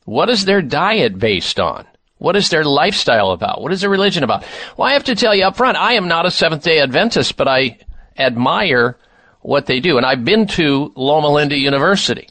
What 0.04 0.28
is 0.28 0.44
their 0.44 0.62
diet 0.62 1.18
based 1.18 1.60
on? 1.60 1.86
What 2.18 2.36
is 2.36 2.50
their 2.50 2.64
lifestyle 2.64 3.30
about? 3.30 3.62
What 3.62 3.72
is 3.72 3.80
their 3.80 3.90
religion 3.90 4.24
about? 4.24 4.44
Well, 4.76 4.88
I 4.88 4.92
have 4.92 5.04
to 5.04 5.14
tell 5.14 5.34
you 5.34 5.44
up 5.44 5.56
front, 5.56 5.78
I 5.78 5.94
am 5.94 6.08
not 6.08 6.26
a 6.26 6.30
Seventh 6.30 6.64
day 6.64 6.80
Adventist, 6.80 7.36
but 7.36 7.48
I 7.48 7.78
admire 8.18 8.98
what 9.40 9.66
they 9.66 9.80
do. 9.80 9.96
And 9.96 10.04
I've 10.04 10.24
been 10.24 10.46
to 10.48 10.92
Loma 10.96 11.28
Linda 11.28 11.56
University. 11.56 12.28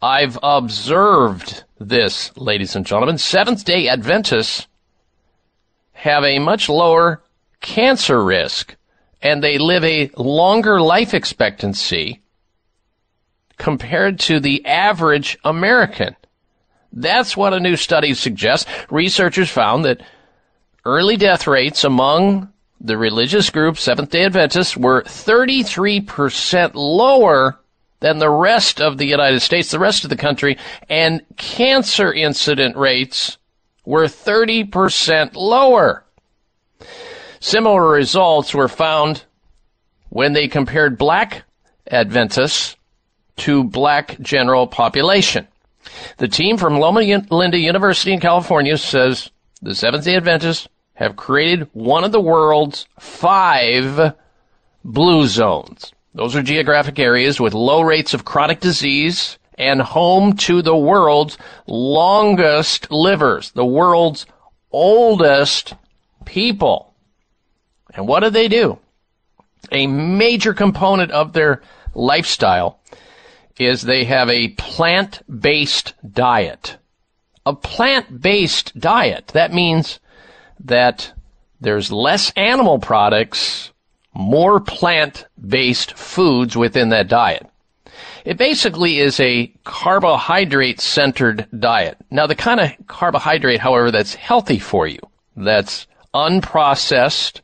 I've 0.00 0.38
observed 0.42 1.64
this, 1.78 2.34
ladies 2.36 2.76
and 2.76 2.86
gentlemen. 2.86 3.18
Seventh 3.18 3.64
day 3.64 3.88
Adventists 3.88 4.68
have 5.92 6.24
a 6.24 6.38
much 6.38 6.68
lower 6.68 7.22
cancer 7.60 8.22
risk 8.22 8.76
and 9.26 9.42
they 9.42 9.58
live 9.58 9.82
a 9.82 10.08
longer 10.16 10.80
life 10.80 11.12
expectancy 11.12 12.22
compared 13.56 14.20
to 14.20 14.38
the 14.38 14.64
average 14.64 15.36
American. 15.44 16.14
That's 16.92 17.36
what 17.36 17.52
a 17.52 17.58
new 17.58 17.74
study 17.74 18.14
suggests. 18.14 18.70
Researchers 18.88 19.50
found 19.50 19.84
that 19.84 20.00
early 20.84 21.16
death 21.16 21.48
rates 21.48 21.82
among 21.82 22.52
the 22.80 22.96
religious 22.96 23.50
group 23.50 23.78
Seventh 23.78 24.10
day 24.10 24.24
Adventists 24.26 24.76
were 24.76 25.02
33% 25.02 26.74
lower 26.74 27.58
than 27.98 28.20
the 28.20 28.30
rest 28.30 28.80
of 28.80 28.96
the 28.96 29.06
United 29.06 29.40
States, 29.40 29.72
the 29.72 29.80
rest 29.80 30.04
of 30.04 30.10
the 30.10 30.16
country, 30.16 30.56
and 30.88 31.20
cancer 31.36 32.12
incident 32.12 32.76
rates 32.76 33.38
were 33.84 34.04
30% 34.04 35.34
lower. 35.34 36.05
Similar 37.40 37.88
results 37.88 38.54
were 38.54 38.68
found 38.68 39.24
when 40.08 40.32
they 40.32 40.48
compared 40.48 40.98
black 40.98 41.44
Adventists 41.90 42.76
to 43.36 43.64
black 43.64 44.18
general 44.20 44.66
population. 44.66 45.46
The 46.18 46.28
team 46.28 46.56
from 46.56 46.78
Loma 46.78 47.00
Linda 47.30 47.58
University 47.58 48.12
in 48.12 48.20
California 48.20 48.76
says 48.76 49.30
the 49.62 49.74
Seventh 49.74 50.04
day 50.04 50.16
Adventists 50.16 50.68
have 50.94 51.16
created 51.16 51.68
one 51.72 52.04
of 52.04 52.12
the 52.12 52.20
world's 52.20 52.86
five 52.98 54.14
blue 54.84 55.26
zones. 55.26 55.92
Those 56.14 56.34
are 56.34 56.42
geographic 56.42 56.98
areas 56.98 57.38
with 57.38 57.52
low 57.52 57.82
rates 57.82 58.14
of 58.14 58.24
chronic 58.24 58.60
disease 58.60 59.38
and 59.58 59.80
home 59.80 60.36
to 60.36 60.62
the 60.62 60.76
world's 60.76 61.36
longest 61.66 62.90
livers, 62.90 63.50
the 63.52 63.66
world's 63.66 64.26
oldest 64.72 65.74
people. 66.24 66.85
And 67.96 68.06
what 68.06 68.20
do 68.20 68.30
they 68.30 68.48
do? 68.48 68.78
A 69.72 69.86
major 69.86 70.54
component 70.54 71.10
of 71.10 71.32
their 71.32 71.62
lifestyle 71.94 72.78
is 73.58 73.82
they 73.82 74.04
have 74.04 74.28
a 74.28 74.48
plant-based 74.50 75.94
diet. 76.12 76.76
A 77.46 77.54
plant-based 77.54 78.78
diet. 78.78 79.28
That 79.28 79.52
means 79.52 79.98
that 80.60 81.12
there's 81.60 81.90
less 81.90 82.32
animal 82.36 82.78
products, 82.78 83.72
more 84.12 84.60
plant-based 84.60 85.96
foods 85.96 86.56
within 86.56 86.90
that 86.90 87.08
diet. 87.08 87.46
It 88.26 88.36
basically 88.36 88.98
is 88.98 89.18
a 89.20 89.46
carbohydrate 89.64 90.80
centered 90.80 91.46
diet. 91.58 91.96
Now, 92.10 92.26
the 92.26 92.34
kind 92.34 92.60
of 92.60 92.72
carbohydrate, 92.88 93.60
however, 93.60 93.90
that's 93.90 94.14
healthy 94.14 94.58
for 94.58 94.86
you, 94.86 94.98
that's 95.36 95.86
unprocessed, 96.12 97.40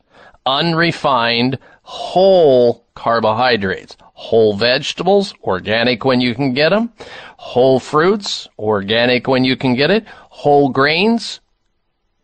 unrefined, 0.47 1.59
whole 1.83 2.85
carbohydrates. 2.95 3.97
Whole 4.15 4.55
vegetables, 4.55 5.35
organic 5.43 6.05
when 6.05 6.21
you 6.21 6.35
can 6.35 6.55
get 6.55 6.69
them. 6.69 6.93
Whole 7.37 7.81
fruits, 7.81 8.49
organic 8.59 9.27
when 9.27 9.45
you 9.45 9.57
can 9.57 9.75
get 9.75 9.91
it. 9.91 10.07
Whole 10.29 10.69
grains, 10.69 11.41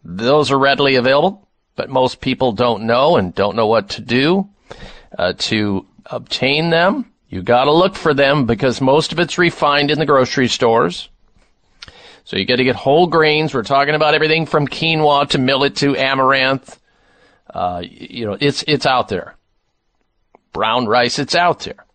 those 0.05 0.51
are 0.51 0.59
readily 0.59 0.95
available, 0.95 1.49
but 1.77 1.91
most 1.91 2.21
people 2.21 2.53
don't 2.53 2.85
know 2.85 3.17
and 3.17 3.35
don't 3.35 3.57
know 3.57 3.67
what 3.67 3.91
to 3.91 4.01
do 4.01 4.49
uh, 5.19 5.33
to 5.39 5.87
obtain 6.07 6.71
them. 6.71 7.13
You 7.29 7.43
gotta 7.43 7.73
look 7.73 7.95
for 7.95 8.15
them 8.15 8.47
because 8.47 8.81
most 8.81 9.13
of 9.13 9.19
it's 9.19 9.37
refined 9.37 9.91
in 9.91 9.99
the 9.99 10.07
grocery 10.07 10.49
stores. 10.49 11.09
So 12.25 12.37
you 12.37 12.45
gotta 12.45 12.65
get 12.65 12.77
whole 12.77 13.07
grains. 13.07 13.53
We're 13.53 13.63
talking 13.63 13.95
about 13.95 14.15
everything 14.15 14.47
from 14.47 14.67
quinoa 14.67 15.29
to 15.31 15.39
millet 15.39 15.77
to 15.77 15.97
amaranth. 15.97 16.79
Uh, 17.53 17.83
you 17.85 18.27
know, 18.27 18.37
it's, 18.41 18.65
it's 18.67 18.87
out 18.87 19.09
there. 19.09 19.35
Brown 20.53 20.87
rice, 20.87 21.19
it's 21.19 21.35
out 21.35 21.61
there. 21.61 21.87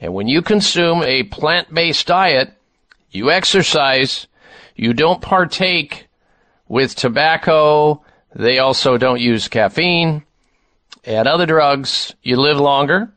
And 0.00 0.14
when 0.14 0.26
you 0.28 0.42
consume 0.42 1.02
a 1.02 1.22
plant-based 1.24 2.06
diet, 2.06 2.52
you 3.10 3.30
exercise, 3.30 4.26
you 4.74 4.94
don't 4.94 5.22
partake 5.22 6.08
with 6.68 6.94
tobacco. 6.94 8.02
They 8.34 8.58
also 8.58 8.98
don't 8.98 9.20
use 9.20 9.48
caffeine 9.48 10.24
and 11.04 11.28
other 11.28 11.46
drugs. 11.46 12.14
You 12.22 12.36
live 12.36 12.58
longer 12.58 13.12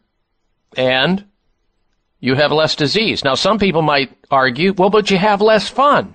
and 0.77 1.25
you 2.19 2.35
have 2.35 2.51
less 2.51 2.75
disease. 2.75 3.23
Now, 3.23 3.35
some 3.35 3.59
people 3.59 3.81
might 3.81 4.11
argue, 4.29 4.73
well, 4.73 4.89
but 4.89 5.09
you 5.09 5.17
have 5.17 5.41
less 5.41 5.69
fun. 5.69 6.13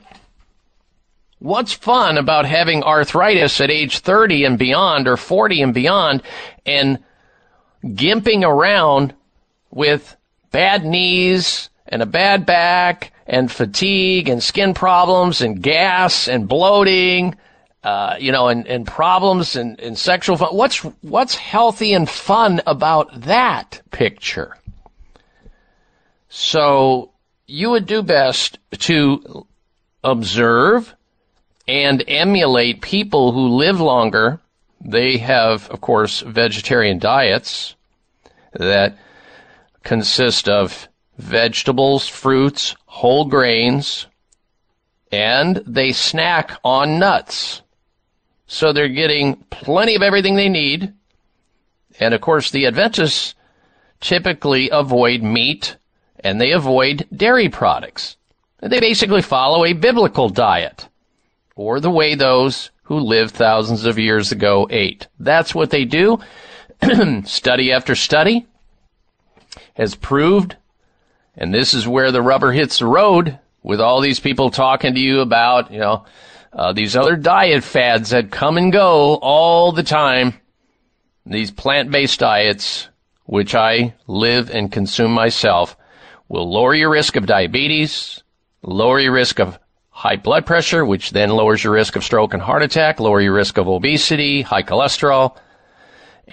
What's 1.41 1.73
fun 1.73 2.19
about 2.19 2.45
having 2.45 2.83
arthritis 2.83 3.62
at 3.62 3.71
age 3.71 4.01
30 4.01 4.45
and 4.45 4.59
beyond 4.59 5.09
or 5.09 5.17
40 5.17 5.62
and 5.62 5.75
beyond 5.75 6.23
and 6.67 6.99
gimping 7.83 8.47
around 8.47 9.15
with 9.71 10.17
bad 10.51 10.85
knees 10.85 11.71
and 11.87 12.03
a 12.03 12.07
bad 12.07 12.45
back 12.45 13.15
and 13.27 13.51
fatigue 13.51 14.29
and 14.29 14.43
skin 14.43 14.75
problems 14.75 15.41
and 15.41 15.62
gas 15.62 16.29
and 16.29 16.47
bloating, 16.47 17.35
uh, 17.85 18.17
you 18.19 18.33
know, 18.33 18.49
and, 18.49 18.67
and 18.67 18.87
problems 18.87 19.57
and, 19.57 19.81
and 19.81 19.97
sexual 19.97 20.37
fun. 20.37 20.55
What's, 20.55 20.77
what's 21.01 21.37
healthy 21.37 21.95
and 21.95 22.07
fun 22.07 22.61
about 22.67 23.23
that 23.23 23.81
picture? 23.91 24.59
So 26.29 27.12
you 27.47 27.71
would 27.71 27.87
do 27.87 28.03
best 28.03 28.59
to 28.73 29.47
observe 30.05 30.95
and 31.70 32.02
emulate 32.09 32.80
people 32.80 33.30
who 33.30 33.47
live 33.47 33.80
longer. 33.80 34.40
They 34.80 35.18
have, 35.18 35.70
of 35.70 35.80
course, 35.80 36.18
vegetarian 36.18 36.98
diets 36.98 37.76
that 38.55 38.98
consist 39.84 40.48
of 40.48 40.88
vegetables, 41.16 42.09
fruits, 42.09 42.74
whole 42.86 43.24
grains, 43.26 44.09
and 45.12 45.62
they 45.64 45.92
snack 45.92 46.59
on 46.64 46.98
nuts. 46.98 47.62
So 48.48 48.72
they're 48.72 48.88
getting 48.88 49.36
plenty 49.51 49.94
of 49.94 50.02
everything 50.02 50.34
they 50.34 50.48
need. 50.48 50.92
And 52.01 52.14
of 52.14 52.20
course, 52.20 52.51
the 52.51 52.66
Adventists 52.66 53.36
typically 54.01 54.70
avoid 54.70 55.22
meat 55.22 55.76
and 56.18 56.40
they 56.40 56.51
avoid 56.51 57.06
dairy 57.14 57.48
products. 57.48 58.16
They 58.60 58.80
basically 58.80 59.22
follow 59.22 59.64
a 59.64 59.72
biblical 59.72 60.28
diet 60.28 60.88
or 61.61 61.78
the 61.78 61.91
way 61.91 62.15
those 62.15 62.70
who 62.85 62.99
lived 62.99 63.35
thousands 63.35 63.85
of 63.85 63.99
years 63.99 64.32
ago 64.32 64.66
ate. 64.70 65.09
That's 65.19 65.55
what 65.55 65.69
they 65.69 65.85
do. 65.85 66.19
study 67.24 67.70
after 67.70 67.95
study 67.95 68.47
has 69.74 69.95
proved, 69.95 70.57
and 71.37 71.53
this 71.53 71.74
is 71.74 71.87
where 71.87 72.12
the 72.12 72.23
rubber 72.23 72.53
hits 72.53 72.78
the 72.78 72.87
road 72.87 73.39
with 73.62 73.78
all 73.78 74.01
these 74.01 74.20
people 74.20 74.51
talking 74.51 74.95
to 74.95 75.01
you 75.01 75.20
about, 75.20 75.70
you 75.70 75.81
know, 75.81 76.07
uh, 76.55 76.73
these 76.73 76.97
other 76.97 77.15
diet 77.15 77.62
fads 77.62 78.09
that 78.09 78.31
come 78.31 78.57
and 78.57 78.73
go 78.73 79.16
all 79.16 79.70
the 79.70 79.82
time. 79.82 80.32
These 81.27 81.51
plant-based 81.51 82.20
diets, 82.20 82.89
which 83.27 83.55
I 83.55 83.93
live 84.07 84.49
and 84.49 84.73
consume 84.73 85.12
myself, 85.12 85.77
will 86.27 86.51
lower 86.51 86.74
your 86.74 86.89
risk 86.89 87.16
of 87.16 87.27
diabetes, 87.27 88.23
lower 88.62 88.99
your 88.99 89.12
risk 89.12 89.39
of 89.41 89.59
high 90.01 90.16
blood 90.16 90.47
pressure, 90.47 90.82
which 90.82 91.10
then 91.10 91.28
lowers 91.28 91.62
your 91.62 91.74
risk 91.74 91.94
of 91.94 92.02
stroke 92.02 92.32
and 92.32 92.43
heart 92.43 92.62
attack, 92.62 92.98
lower 92.98 93.20
your 93.20 93.35
risk 93.35 93.59
of 93.59 93.68
obesity, 93.68 94.40
high 94.40 94.62
cholesterol, 94.62 95.36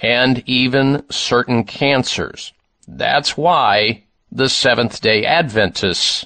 and 0.02 0.42
even 0.46 1.04
certain 1.10 1.66
cancers. 1.66 2.54
That's 2.88 3.36
why 3.36 4.06
the 4.32 4.48
Seventh 4.48 5.02
day 5.02 5.26
Adventists 5.26 6.26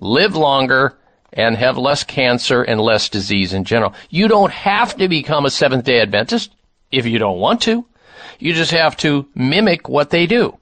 live 0.00 0.36
longer 0.36 0.96
and 1.34 1.54
have 1.54 1.76
less 1.76 2.02
cancer 2.02 2.62
and 2.62 2.80
less 2.80 3.10
disease 3.10 3.52
in 3.52 3.64
general. 3.64 3.92
You 4.08 4.26
don't 4.26 4.50
have 4.50 4.96
to 4.96 5.06
become 5.06 5.44
a 5.44 5.50
Seventh 5.50 5.84
day 5.84 6.00
Adventist 6.00 6.54
if 6.90 7.04
you 7.04 7.18
don't 7.18 7.40
want 7.40 7.60
to. 7.62 7.84
You 8.38 8.54
just 8.54 8.70
have 8.70 8.96
to 8.98 9.28
mimic 9.34 9.86
what 9.86 10.08
they 10.08 10.24
do. 10.24 10.56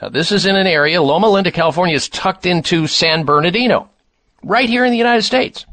Now, 0.00 0.10
this 0.10 0.30
is 0.30 0.46
in 0.46 0.54
an 0.54 0.68
area, 0.68 1.02
Loma 1.02 1.28
Linda, 1.28 1.50
California 1.50 1.96
is 1.96 2.08
tucked 2.08 2.46
into 2.46 2.86
San 2.86 3.24
Bernardino, 3.24 3.89
right 4.42 4.68
here 4.68 4.84
in 4.84 4.92
the 4.92 4.98
United 4.98 5.22
States. 5.22 5.66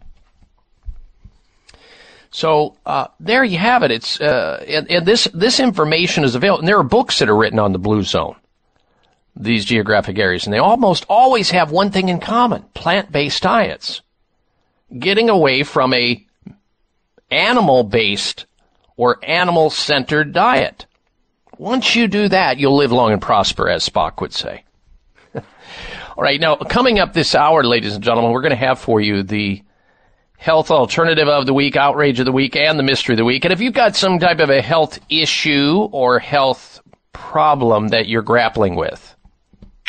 So 2.31 2.77
uh, 2.85 3.07
there 3.19 3.43
you 3.43 3.57
have 3.57 3.83
it. 3.83 3.91
It's 3.91 4.19
uh, 4.19 4.63
and, 4.67 4.89
and, 4.91 5.05
this 5.05 5.27
this 5.33 5.59
information 5.59 6.23
is 6.23 6.35
available. 6.35 6.59
And 6.59 6.67
there 6.67 6.77
are 6.77 6.83
books 6.83 7.19
that 7.19 7.29
are 7.29 7.35
written 7.35 7.59
on 7.59 7.71
the 7.71 7.79
blue 7.79 8.03
zone, 8.03 8.35
these 9.35 9.65
geographic 9.65 10.19
areas, 10.19 10.45
and 10.45 10.53
they 10.53 10.59
almost 10.59 11.05
always 11.09 11.49
have 11.51 11.71
one 11.71 11.89
thing 11.89 12.09
in 12.09 12.19
common: 12.19 12.63
plant-based 12.73 13.41
diets. 13.41 14.01
Getting 14.97 15.29
away 15.29 15.63
from 15.63 15.93
a 15.93 16.25
animal-based 17.31 18.45
or 18.95 19.19
animal-centered 19.23 20.31
diet. 20.31 20.85
Once 21.57 21.95
you 21.95 22.07
do 22.07 22.29
that, 22.29 22.57
you'll 22.57 22.77
live 22.77 22.91
long 22.91 23.11
and 23.11 23.21
prosper, 23.21 23.67
as 23.67 23.87
Spock 23.87 24.21
would 24.21 24.33
say. 24.33 24.63
All 26.17 26.23
right, 26.23 26.41
now 26.41 26.55
coming 26.55 26.97
up 26.97 27.13
this 27.13 27.35
hour, 27.35 27.63
ladies 27.63 27.93
and 27.93 28.03
gentlemen, 28.03 28.31
we're 28.31 28.41
going 28.41 28.49
to 28.49 28.55
have 28.55 28.79
for 28.79 28.99
you 28.99 29.21
the 29.21 29.61
health 30.39 30.71
alternative 30.71 31.27
of 31.27 31.45
the 31.45 31.53
week, 31.53 31.75
outrage 31.75 32.19
of 32.19 32.25
the 32.25 32.31
week, 32.31 32.55
and 32.55 32.79
the 32.79 32.83
mystery 32.83 33.13
of 33.13 33.17
the 33.17 33.23
week. 33.23 33.45
And 33.45 33.53
if 33.53 33.61
you've 33.61 33.75
got 33.75 33.95
some 33.95 34.17
type 34.17 34.39
of 34.39 34.49
a 34.49 34.59
health 34.59 34.97
issue 35.09 35.87
or 35.91 36.17
health 36.17 36.81
problem 37.13 37.89
that 37.89 38.07
you're 38.07 38.23
grappling 38.23 38.75
with, 38.75 39.15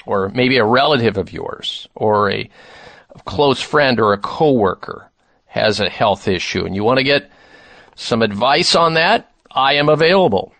or 0.04 0.28
maybe 0.28 0.58
a 0.58 0.66
relative 0.66 1.16
of 1.16 1.32
yours, 1.32 1.88
or 1.94 2.30
a 2.30 2.50
close 3.24 3.62
friend 3.62 3.98
or 3.98 4.12
a 4.12 4.18
coworker 4.18 5.10
has 5.46 5.80
a 5.80 5.88
health 5.88 6.28
issue, 6.28 6.66
and 6.66 6.74
you 6.74 6.84
want 6.84 6.98
to 6.98 7.04
get 7.04 7.30
some 7.94 8.20
advice 8.20 8.74
on 8.74 8.94
that, 8.94 9.32
I 9.50 9.76
am 9.76 9.88
available. 9.88 10.52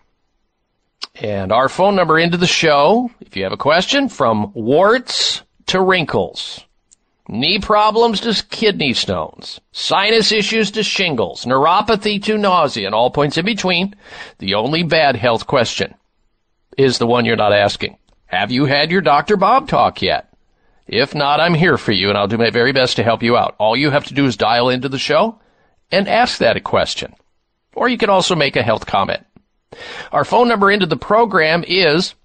And 1.13 1.51
our 1.51 1.69
phone 1.69 1.95
number 1.95 2.17
into 2.17 2.37
the 2.37 2.47
show, 2.47 3.11
if 3.21 3.37
you 3.37 3.43
have 3.43 3.53
a 3.53 3.57
question, 3.57 4.09
from 4.09 4.51
warts 4.55 5.43
to 5.69 5.81
wrinkles. 5.81 6.65
Knee 7.27 7.59
problems 7.59 8.21
to 8.21 8.43
kidney 8.49 8.91
stones, 8.91 9.61
sinus 9.71 10.31
issues 10.31 10.71
to 10.71 10.81
shingles, 10.81 11.45
neuropathy 11.45 12.21
to 12.23 12.39
nausea, 12.39 12.87
and 12.87 12.95
all 12.95 13.11
points 13.11 13.37
in 13.37 13.45
between. 13.45 13.95
The 14.39 14.55
only 14.55 14.81
bad 14.81 15.15
health 15.15 15.45
question 15.45 15.93
is 16.75 16.97
the 16.97 17.05
one 17.05 17.25
you're 17.25 17.35
not 17.35 17.53
asking. 17.53 17.97
Have 18.25 18.51
you 18.51 18.65
had 18.65 18.89
your 18.89 19.01
Dr. 19.01 19.37
Bob 19.37 19.67
talk 19.67 20.01
yet? 20.01 20.33
If 20.87 21.13
not, 21.13 21.39
I'm 21.39 21.53
here 21.53 21.77
for 21.77 21.91
you 21.91 22.09
and 22.09 22.17
I'll 22.17 22.27
do 22.27 22.37
my 22.37 22.49
very 22.49 22.71
best 22.71 22.95
to 22.95 23.03
help 23.03 23.21
you 23.21 23.37
out. 23.37 23.55
All 23.59 23.77
you 23.77 23.91
have 23.91 24.05
to 24.05 24.15
do 24.15 24.25
is 24.25 24.37
dial 24.37 24.69
into 24.69 24.89
the 24.89 24.97
show 24.97 25.39
and 25.91 26.07
ask 26.07 26.39
that 26.39 26.57
a 26.57 26.61
question. 26.61 27.13
Or 27.75 27.87
you 27.87 27.99
can 27.99 28.09
also 28.09 28.35
make 28.35 28.55
a 28.55 28.63
health 28.63 28.87
comment. 28.87 29.23
Our 30.11 30.25
phone 30.25 30.47
number 30.47 30.71
into 30.71 30.87
the 30.87 30.97
program 30.97 31.63
is, 31.67 32.15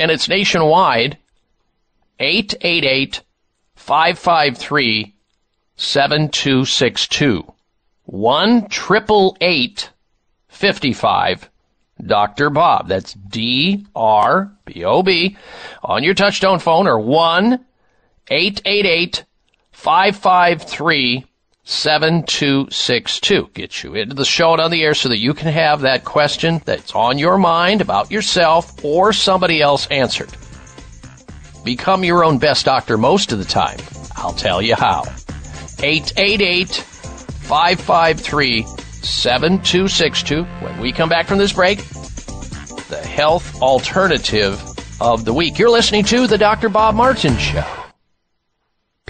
and 0.00 0.10
it's 0.10 0.28
nationwide, 0.28 1.18
888 2.20 3.22
553 3.74 5.14
7262. 5.76 7.52
1 8.04 8.68
55 10.48 11.50
Dr. 12.06 12.50
Bob. 12.50 12.88
That's 12.88 13.14
D 13.14 13.86
R 13.94 14.52
B 14.64 14.84
O 14.84 15.02
B 15.02 15.36
on 15.82 16.02
your 16.02 16.14
touchtone 16.14 16.60
phone 16.60 16.86
or 16.86 16.98
1 16.98 17.64
888 18.28 19.24
553 19.72 21.24
7262. 21.64 23.50
Get 23.54 23.82
you 23.82 23.94
into 23.94 24.14
the 24.14 24.24
show 24.24 24.52
and 24.52 24.60
on 24.60 24.70
the 24.70 24.82
air 24.82 24.94
so 24.94 25.08
that 25.08 25.18
you 25.18 25.34
can 25.34 25.52
have 25.52 25.80
that 25.82 26.04
question 26.04 26.60
that's 26.64 26.94
on 26.94 27.18
your 27.18 27.38
mind 27.38 27.80
about 27.80 28.10
yourself 28.10 28.84
or 28.84 29.12
somebody 29.12 29.62
else 29.62 29.86
answered. 29.86 30.30
Become 31.64 32.04
your 32.04 32.24
own 32.24 32.38
best 32.38 32.64
doctor 32.64 32.96
most 32.96 33.32
of 33.32 33.38
the 33.38 33.44
time. 33.44 33.78
I'll 34.16 34.32
tell 34.32 34.62
you 34.62 34.74
how. 34.74 35.02
888 35.82 36.68
553 36.68 38.62
7262. 38.62 40.44
When 40.44 40.80
we 40.80 40.92
come 40.92 41.08
back 41.08 41.26
from 41.26 41.38
this 41.38 41.52
break, 41.52 41.78
the 42.88 43.02
health 43.04 43.60
alternative 43.62 44.60
of 45.00 45.24
the 45.24 45.32
week. 45.32 45.58
You're 45.58 45.70
listening 45.70 46.04
to 46.04 46.26
The 46.26 46.38
Dr. 46.38 46.68
Bob 46.68 46.94
Martin 46.94 47.36
Show. 47.38 47.79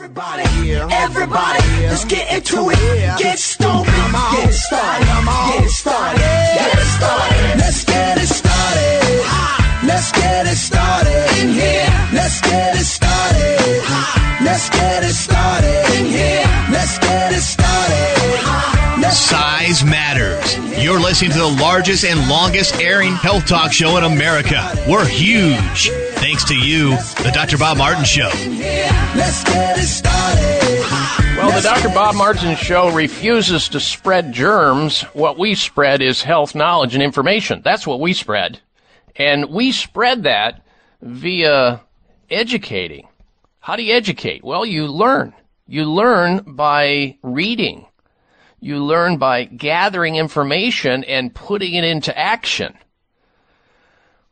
Everybody, 0.00 0.74
everybody, 0.94 1.58
let's 1.90 2.04
get 2.04 2.32
into 2.32 2.70
it. 2.70 3.18
Get 3.18 3.36
stoked, 3.36 3.88
get 3.88 4.54
started, 4.54 5.06
get 5.58 5.70
started, 5.70 6.20
get 6.20 6.78
it 6.78 6.86
started. 6.86 7.58
Let's 7.58 7.84
get 7.84 8.18
it 8.18 8.28
started. 8.28 9.26
Let's 9.84 10.12
get 10.12 10.46
it 10.46 10.54
started 10.54 11.26
in 11.40 11.48
here. 11.48 11.90
Let's 12.14 12.40
get 12.42 12.76
it 12.76 12.84
started. 12.84 13.82
Let's 14.44 14.70
get 14.70 15.02
it 15.02 15.14
started 15.14 15.84
in 15.98 16.06
here. 16.06 16.46
Let's 16.70 16.96
get 17.00 17.32
it 17.32 17.40
started. 17.40 19.10
Size 19.10 19.84
matters. 19.84 20.58
You're 20.80 21.00
listening 21.00 21.32
to 21.32 21.38
the 21.38 21.56
largest 21.60 22.04
and 22.04 22.28
longest 22.28 22.80
airing 22.80 23.14
health 23.14 23.46
talk 23.46 23.72
show 23.72 23.96
in 23.96 24.04
America. 24.04 24.62
We're 24.88 25.08
huge. 25.08 25.90
Thanks 26.20 26.44
to 26.46 26.56
you, 26.56 26.90
the 27.22 27.30
Dr. 27.32 27.56
Bob 27.58 27.78
Martin 27.78 28.04
Show. 28.04 28.28
Let's 29.14 29.44
get 29.44 29.78
it 29.78 29.86
started. 29.86 30.84
Well, 31.36 31.54
the 31.54 31.62
Dr. 31.62 31.88
Bob 31.90 32.16
Martin 32.16 32.56
Show 32.56 32.92
refuses 32.92 33.68
to 33.68 33.78
spread 33.78 34.32
germs. 34.32 35.02
What 35.14 35.38
we 35.38 35.54
spread 35.54 36.02
is 36.02 36.20
health 36.20 36.56
knowledge 36.56 36.94
and 36.94 37.02
information. 37.02 37.62
That's 37.64 37.86
what 37.86 38.00
we 38.00 38.12
spread. 38.12 38.60
And 39.14 39.46
we 39.50 39.70
spread 39.70 40.24
that 40.24 40.66
via 41.00 41.80
educating. 42.28 43.06
How 43.60 43.76
do 43.76 43.84
you 43.84 43.94
educate? 43.94 44.42
Well, 44.42 44.66
you 44.66 44.88
learn. 44.88 45.32
You 45.68 45.84
learn 45.84 46.42
by 46.44 47.16
reading. 47.22 47.86
You 48.58 48.84
learn 48.84 49.18
by 49.18 49.44
gathering 49.44 50.16
information 50.16 51.04
and 51.04 51.32
putting 51.32 51.74
it 51.74 51.84
into 51.84 52.16
action. 52.18 52.76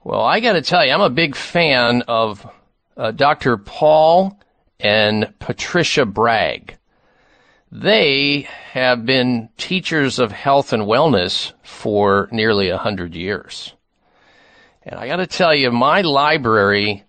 Well, 0.06 0.22
I 0.22 0.38
got 0.38 0.52
to 0.52 0.62
tell 0.62 0.86
you, 0.86 0.92
I'm 0.92 1.00
a 1.00 1.10
big 1.10 1.34
fan 1.34 2.02
of 2.02 2.48
uh, 2.96 3.10
Dr. 3.10 3.56
Paul 3.56 4.38
and 4.78 5.34
Patricia 5.40 6.06
Bragg. 6.06 6.76
They 7.72 8.42
have 8.70 9.04
been 9.04 9.48
teachers 9.56 10.20
of 10.20 10.30
health 10.30 10.72
and 10.72 10.84
wellness 10.84 11.54
for 11.64 12.28
nearly 12.30 12.68
a 12.68 12.78
hundred 12.78 13.16
years. 13.16 13.74
And 14.84 14.94
I 14.94 15.08
got 15.08 15.16
to 15.16 15.26
tell 15.26 15.52
you, 15.52 15.72
my 15.72 16.02
library 16.02 17.02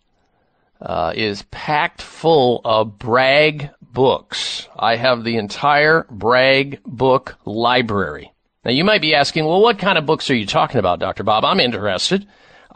uh, 0.82 1.14
is 1.16 1.44
packed 1.52 2.02
full 2.02 2.62
of 2.66 2.98
Bragg 2.98 3.70
books. 3.80 4.68
I 4.76 4.96
have 4.96 5.24
the 5.24 5.38
entire 5.38 6.08
Bragg 6.10 6.82
book 6.84 7.38
library. 7.46 8.34
Now, 8.66 8.72
you 8.72 8.84
might 8.84 9.02
be 9.02 9.14
asking, 9.14 9.46
well, 9.46 9.62
what 9.62 9.78
kind 9.78 10.00
of 10.00 10.08
books 10.08 10.32
are 10.32 10.36
you 10.36 10.48
talking 10.48 10.80
about, 10.80 10.98
Dr. 10.98 11.24
Bob? 11.24 11.46
I'm 11.46 11.60
interested. 11.60 12.26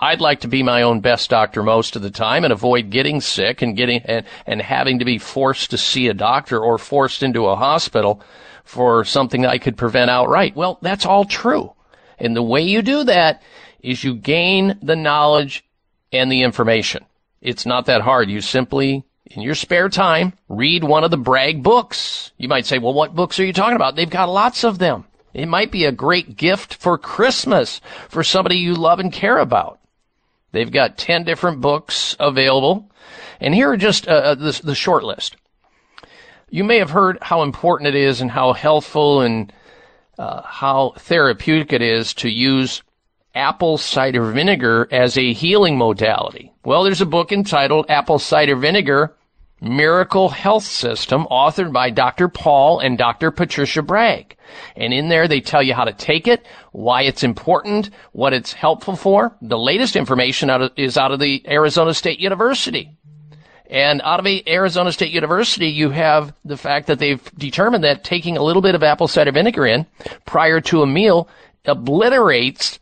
I'd 0.03 0.19
like 0.19 0.39
to 0.39 0.47
be 0.47 0.63
my 0.63 0.81
own 0.81 0.99
best 0.99 1.29
doctor 1.29 1.61
most 1.61 1.95
of 1.95 2.01
the 2.01 2.09
time 2.09 2.43
and 2.43 2.51
avoid 2.51 2.89
getting 2.89 3.21
sick 3.21 3.61
and 3.61 3.77
getting 3.77 4.01
and, 4.05 4.25
and 4.47 4.59
having 4.59 4.97
to 4.97 5.05
be 5.05 5.19
forced 5.19 5.69
to 5.69 5.77
see 5.77 6.07
a 6.07 6.13
doctor 6.15 6.59
or 6.59 6.79
forced 6.79 7.21
into 7.21 7.45
a 7.45 7.55
hospital 7.55 8.19
for 8.63 9.05
something 9.05 9.45
I 9.45 9.59
could 9.59 9.77
prevent 9.77 10.09
outright. 10.09 10.55
Well, 10.55 10.79
that's 10.81 11.05
all 11.05 11.25
true. 11.25 11.73
And 12.17 12.35
the 12.35 12.41
way 12.41 12.63
you 12.63 12.81
do 12.81 13.03
that 13.03 13.43
is 13.83 14.03
you 14.03 14.15
gain 14.15 14.79
the 14.81 14.95
knowledge 14.95 15.63
and 16.11 16.31
the 16.31 16.41
information. 16.41 17.05
It's 17.39 17.67
not 17.67 17.85
that 17.85 18.01
hard. 18.01 18.27
You 18.27 18.41
simply, 18.41 19.03
in 19.25 19.43
your 19.43 19.55
spare 19.55 19.89
time, 19.89 20.33
read 20.49 20.83
one 20.83 21.03
of 21.03 21.11
the 21.11 21.17
Bragg 21.17 21.61
books. 21.61 22.31
You 22.37 22.47
might 22.47 22.65
say, 22.65 22.79
well, 22.79 22.93
what 22.93 23.15
books 23.15 23.39
are 23.39 23.45
you 23.45 23.53
talking 23.53 23.75
about? 23.75 23.95
They've 23.95 24.09
got 24.09 24.29
lots 24.29 24.63
of 24.63 24.79
them. 24.79 25.05
It 25.33 25.47
might 25.47 25.71
be 25.71 25.85
a 25.85 25.91
great 25.91 26.37
gift 26.37 26.73
for 26.73 26.97
Christmas 26.97 27.81
for 28.09 28.23
somebody 28.23 28.57
you 28.57 28.73
love 28.73 28.99
and 28.99 29.13
care 29.13 29.37
about. 29.37 29.77
They've 30.51 30.71
got 30.71 30.97
10 30.97 31.23
different 31.23 31.61
books 31.61 32.15
available. 32.19 32.89
And 33.39 33.53
here 33.53 33.71
are 33.71 33.77
just 33.77 34.07
uh, 34.07 34.35
the, 34.35 34.59
the 34.63 34.75
short 34.75 35.03
list. 35.03 35.37
You 36.49 36.63
may 36.63 36.79
have 36.79 36.91
heard 36.91 37.17
how 37.21 37.43
important 37.43 37.87
it 37.87 37.95
is 37.95 38.21
and 38.21 38.29
how 38.29 38.53
healthful 38.53 39.21
and 39.21 39.51
uh, 40.19 40.41
how 40.43 40.93
therapeutic 40.97 41.73
it 41.73 41.81
is 41.81 42.13
to 42.15 42.29
use 42.29 42.83
apple 43.33 43.77
cider 43.77 44.25
vinegar 44.31 44.87
as 44.91 45.17
a 45.17 45.33
healing 45.33 45.77
modality. 45.77 46.51
Well, 46.65 46.83
there's 46.83 47.01
a 47.01 47.05
book 47.05 47.31
entitled 47.31 47.89
Apple 47.89 48.19
Cider 48.19 48.55
Vinegar 48.55 49.15
Miracle 49.61 50.29
Health 50.29 50.63
System, 50.63 51.27
authored 51.29 51.71
by 51.71 51.91
Dr. 51.91 52.27
Paul 52.27 52.79
and 52.79 52.97
Dr. 52.97 53.29
Patricia 53.29 53.83
Bragg. 53.83 54.35
And 54.75 54.91
in 54.91 55.07
there, 55.07 55.27
they 55.27 55.39
tell 55.39 55.61
you 55.61 55.75
how 55.75 55.85
to 55.85 55.93
take 55.93 56.27
it, 56.27 56.45
why 56.71 57.03
it's 57.03 57.23
important, 57.23 57.91
what 58.11 58.33
it's 58.33 58.53
helpful 58.53 58.95
for. 58.95 59.35
The 59.41 59.59
latest 59.59 59.95
information 59.95 60.49
out 60.49 60.61
of, 60.61 60.71
is 60.75 60.97
out 60.97 61.11
of 61.11 61.19
the 61.19 61.43
Arizona 61.47 61.93
State 61.93 62.19
University. 62.19 62.97
And 63.67 64.01
out 64.03 64.19
of 64.19 64.27
Arizona 64.47 64.91
State 64.91 65.13
University, 65.13 65.67
you 65.67 65.91
have 65.91 66.33
the 66.43 66.57
fact 66.57 66.87
that 66.87 66.99
they've 66.99 67.23
determined 67.37 67.85
that 67.85 68.03
taking 68.03 68.35
a 68.35 68.43
little 68.43 68.61
bit 68.61 68.75
of 68.75 68.83
apple 68.83 69.07
cider 69.07 69.31
vinegar 69.31 69.65
in 69.65 69.85
prior 70.25 70.59
to 70.59 70.81
a 70.81 70.87
meal 70.87 71.29
obliterates 71.65 72.79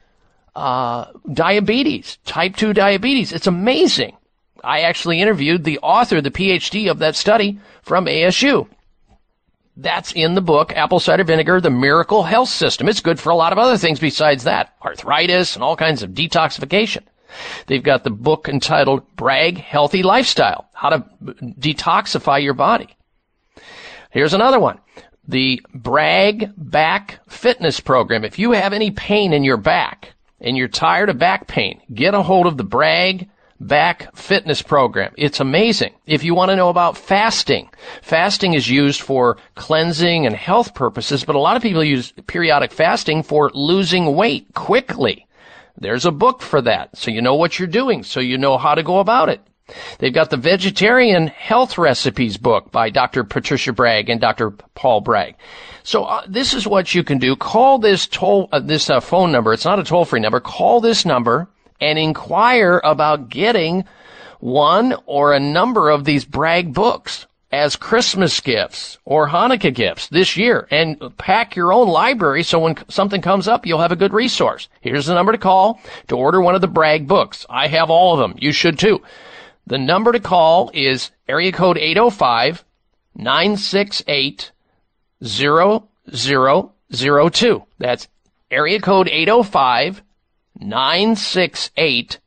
uh, 0.56 1.06
diabetes, 1.32 2.18
type 2.26 2.56
2 2.56 2.74
diabetes. 2.74 3.32
It's 3.32 3.48
amazing. 3.48 4.18
I 4.64 4.82
actually 4.82 5.22
interviewed 5.22 5.64
the 5.64 5.80
author, 5.80 6.22
the 6.22 6.32
PhD 6.32 6.90
of 6.90 7.00
that 7.00 7.16
study 7.16 7.60
from 7.82 8.06
ASU. 8.06 8.68
That's 9.76 10.12
in 10.12 10.36
the 10.36 10.42
book, 10.42 10.74
Apple 10.74 11.00
Cider 11.00 11.24
Vinegar, 11.24 11.62
The 11.62 11.70
Miracle 11.70 12.24
Health 12.24 12.50
System. 12.50 12.90
It's 12.90 13.00
good 13.00 13.20
for 13.20 13.30
a 13.30 13.36
lot 13.36 13.54
of 13.54 13.60
other 13.60 13.78
things 13.78 14.00
besides 14.00 14.44
that. 14.44 14.74
Arthritis 14.84 15.56
and 15.56 15.64
all 15.64 15.78
kinds 15.78 16.04
of 16.04 16.12
detoxification. 16.12 17.04
They've 17.68 17.84
got 17.84 18.04
the 18.04 18.10
book 18.10 18.50
entitled 18.50 19.04
Bragg 19.16 19.58
Healthy 19.58 20.04
Lifestyle, 20.04 20.70
How 20.74 20.90
to 20.90 21.06
Detoxify 21.24 22.44
Your 22.44 22.54
Body. 22.54 22.90
Here's 24.12 24.34
another 24.34 24.60
one. 24.60 24.80
The 25.28 25.62
Bragg 25.74 26.52
Back 26.58 27.20
Fitness 27.30 27.80
Program. 27.80 28.26
If 28.26 28.40
you 28.40 28.52
have 28.52 28.74
any 28.74 28.92
pain 28.92 29.32
in 29.32 29.44
your 29.44 29.58
back 29.58 30.14
and 30.42 30.58
you're 30.58 30.68
tired 30.68 31.10
of 31.10 31.20
back 31.20 31.48
pain, 31.48 31.82
get 31.94 32.16
a 32.16 32.22
hold 32.24 32.48
of 32.48 32.58
the 32.58 32.64
Bragg 32.64 33.30
back 33.60 34.16
fitness 34.16 34.62
program. 34.62 35.14
It's 35.18 35.40
amazing. 35.40 35.94
If 36.06 36.24
you 36.24 36.34
want 36.34 36.50
to 36.50 36.56
know 36.56 36.70
about 36.70 36.98
fasting, 36.98 37.70
fasting 38.02 38.54
is 38.54 38.70
used 38.70 39.02
for 39.02 39.38
cleansing 39.56 40.26
and 40.26 40.36
health 40.36 40.74
purposes, 40.74 41.24
but 41.24 41.36
a 41.36 41.40
lot 41.40 41.58
of 41.58 41.64
people 41.64 41.84
use 41.84 42.14
periodic 42.28 42.72
fasting 42.72 43.24
for 43.24 43.52
losing 43.54 44.16
weight 44.16 44.54
quickly. 44.54 45.28
There's 45.78 46.06
a 46.06 46.12
book 46.12 46.42
for 46.42 46.62
that. 46.62 46.98
So 46.98 47.12
you 47.12 47.22
know 47.22 47.36
what 47.36 47.58
you're 47.58 47.68
doing. 47.68 48.04
So 48.04 48.20
you 48.20 48.38
know 48.38 48.58
how 48.58 48.76
to 48.76 48.84
go 48.84 49.00
about 49.00 49.30
it. 49.30 49.42
They've 50.00 50.14
got 50.14 50.30
the 50.30 50.38
Vegetarian 50.38 51.28
Health 51.28 51.78
Recipes 51.78 52.38
book 52.38 52.72
by 52.72 52.90
Dr. 52.90 53.24
Patricia 53.24 53.72
Bragg 53.72 54.10
and 54.10 54.20
Dr. 54.20 54.52
Paul 54.74 55.02
Bragg. 55.02 55.36
So 55.84 56.06
uh, 56.06 56.24
this 56.28 56.54
is 56.54 56.68
what 56.68 56.96
you 56.96 57.04
can 57.04 57.20
do. 57.20 57.36
Call 57.36 57.78
this 57.78 58.08
toll, 58.08 58.50
uh, 58.52 58.60
this 58.60 58.90
uh, 58.90 59.00
phone 59.00 59.32
number. 59.32 59.54
It's 59.54 59.66
not 59.66 59.80
a 59.80 59.84
toll 59.84 60.06
free 60.06 60.20
number. 60.20 60.40
Call 60.40 60.82
this 60.82 61.06
number 61.06 61.48
and 61.80 62.00
inquire 62.00 62.82
about 62.84 63.30
getting 63.30 63.86
one 64.40 64.96
or 65.06 65.34
a 65.34 65.40
number 65.40 65.90
of 65.90 66.06
these 66.06 66.26
Bragg 66.26 66.74
books 66.74 67.28
as 67.52 67.76
Christmas 67.76 68.40
gifts 68.40 68.98
or 69.06 69.28
Hanukkah 69.28 69.74
gifts 69.74 70.08
this 70.08 70.38
year 70.38 70.68
and 70.70 71.18
pack 71.18 71.56
your 71.56 71.74
own 71.74 71.88
library 71.88 72.44
so 72.44 72.60
when 72.60 72.76
something 72.90 73.22
comes 73.22 73.48
up, 73.48 73.66
you'll 73.66 73.82
have 73.82 73.92
a 73.92 73.98
good 73.98 74.14
resource. 74.14 74.70
Here's 74.82 75.08
the 75.08 75.16
number 75.16 75.32
to 75.32 75.38
call 75.38 75.82
to 76.08 76.16
order 76.16 76.42
one 76.42 76.56
of 76.56 76.62
the 76.62 76.68
Bragg 76.68 77.08
books. 77.08 77.46
I 77.50 77.68
have 77.68 77.90
all 77.90 78.14
of 78.14 78.20
them. 78.20 78.38
You 78.40 78.52
should 78.52 78.78
too. 78.78 79.02
The 79.66 79.78
number 79.78 80.12
to 80.12 80.20
call 80.20 80.72
is 80.74 81.12
area 81.28 81.52
code 81.52 81.78
805 81.78 82.64
968 83.16 84.52
0002. 85.24 87.64
That's 87.78 88.08
area 88.52 88.80
code 88.80 89.10
805 89.10 90.04
968 90.60 92.20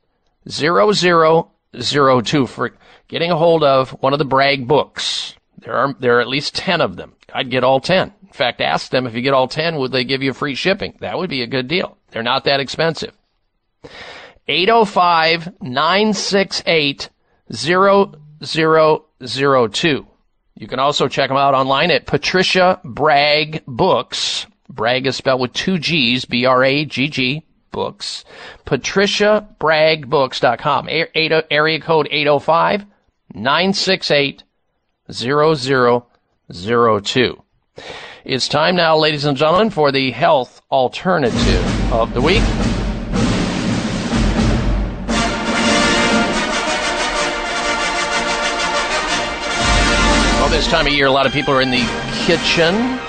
0002 0.49 2.47
for 2.47 2.71
getting 3.07 3.31
a 3.31 3.37
hold 3.37 3.63
of 3.63 3.91
one 4.01 4.13
of 4.13 4.19
the 4.19 4.25
Bragg 4.25 4.67
books. 4.67 5.35
There 5.59 5.73
are, 5.73 5.95
there 5.99 6.17
are 6.17 6.21
at 6.21 6.27
least 6.27 6.55
10 6.55 6.81
of 6.81 6.97
them. 6.97 7.13
I'd 7.33 7.49
get 7.49 7.63
all 7.63 7.79
10. 7.79 8.13
In 8.21 8.33
fact, 8.33 8.61
ask 8.61 8.91
them 8.91 9.07
if 9.07 9.15
you 9.15 9.21
get 9.21 9.33
all 9.33 9.47
10, 9.47 9.77
would 9.77 9.91
they 9.91 10.03
give 10.03 10.23
you 10.23 10.33
free 10.33 10.55
shipping? 10.55 10.97
That 10.99 11.17
would 11.17 11.29
be 11.29 11.41
a 11.41 11.47
good 11.47 11.67
deal. 11.67 11.97
They're 12.11 12.23
not 12.23 12.45
that 12.45 12.59
expensive. 12.59 13.13
805 14.47 15.61
968 15.61 17.09
0002. 17.51 20.07
You 20.55 20.67
can 20.67 20.79
also 20.79 21.07
check 21.07 21.29
them 21.29 21.37
out 21.37 21.53
online 21.53 21.91
at 21.91 22.05
Patricia 22.05 22.79
Bragg 22.83 23.63
Books. 23.65 24.47
Bragg 24.69 25.07
is 25.07 25.15
spelled 25.15 25.41
with 25.41 25.53
two 25.53 25.77
G's, 25.77 26.25
B-R-A-G-G, 26.25 27.45
books. 27.73 28.23
PatriciaBraggBooks.com. 28.65 30.87
Area 31.51 31.81
code 31.81 32.07
805 32.09 32.85
968 33.33 34.43
0002. 35.11 37.43
It's 38.23 38.47
time 38.47 38.77
now, 38.77 38.95
ladies 38.97 39.25
and 39.25 39.35
gentlemen, 39.35 39.69
for 39.69 39.91
the 39.91 40.11
health 40.11 40.61
alternative 40.71 41.91
of 41.91 42.13
the 42.13 42.21
week. 42.21 42.41
Well, 50.39 50.49
this 50.49 50.67
time 50.67 50.87
of 50.87 50.93
year, 50.93 51.07
a 51.07 51.11
lot 51.11 51.25
of 51.25 51.33
people 51.33 51.53
are 51.53 51.61
in 51.61 51.71
the 51.71 51.85
kitchen. 52.25 52.99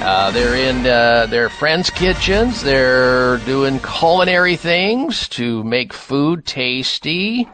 Uh, 0.00 0.30
they're 0.30 0.56
in 0.56 0.86
uh, 0.86 1.26
their 1.26 1.48
friends' 1.48 1.90
kitchens. 1.90 2.62
They're 2.62 3.38
doing 3.38 3.80
culinary 3.80 4.56
things 4.56 5.28
to 5.30 5.62
make 5.64 5.92
food 5.92 6.46
tasty. 6.46 7.48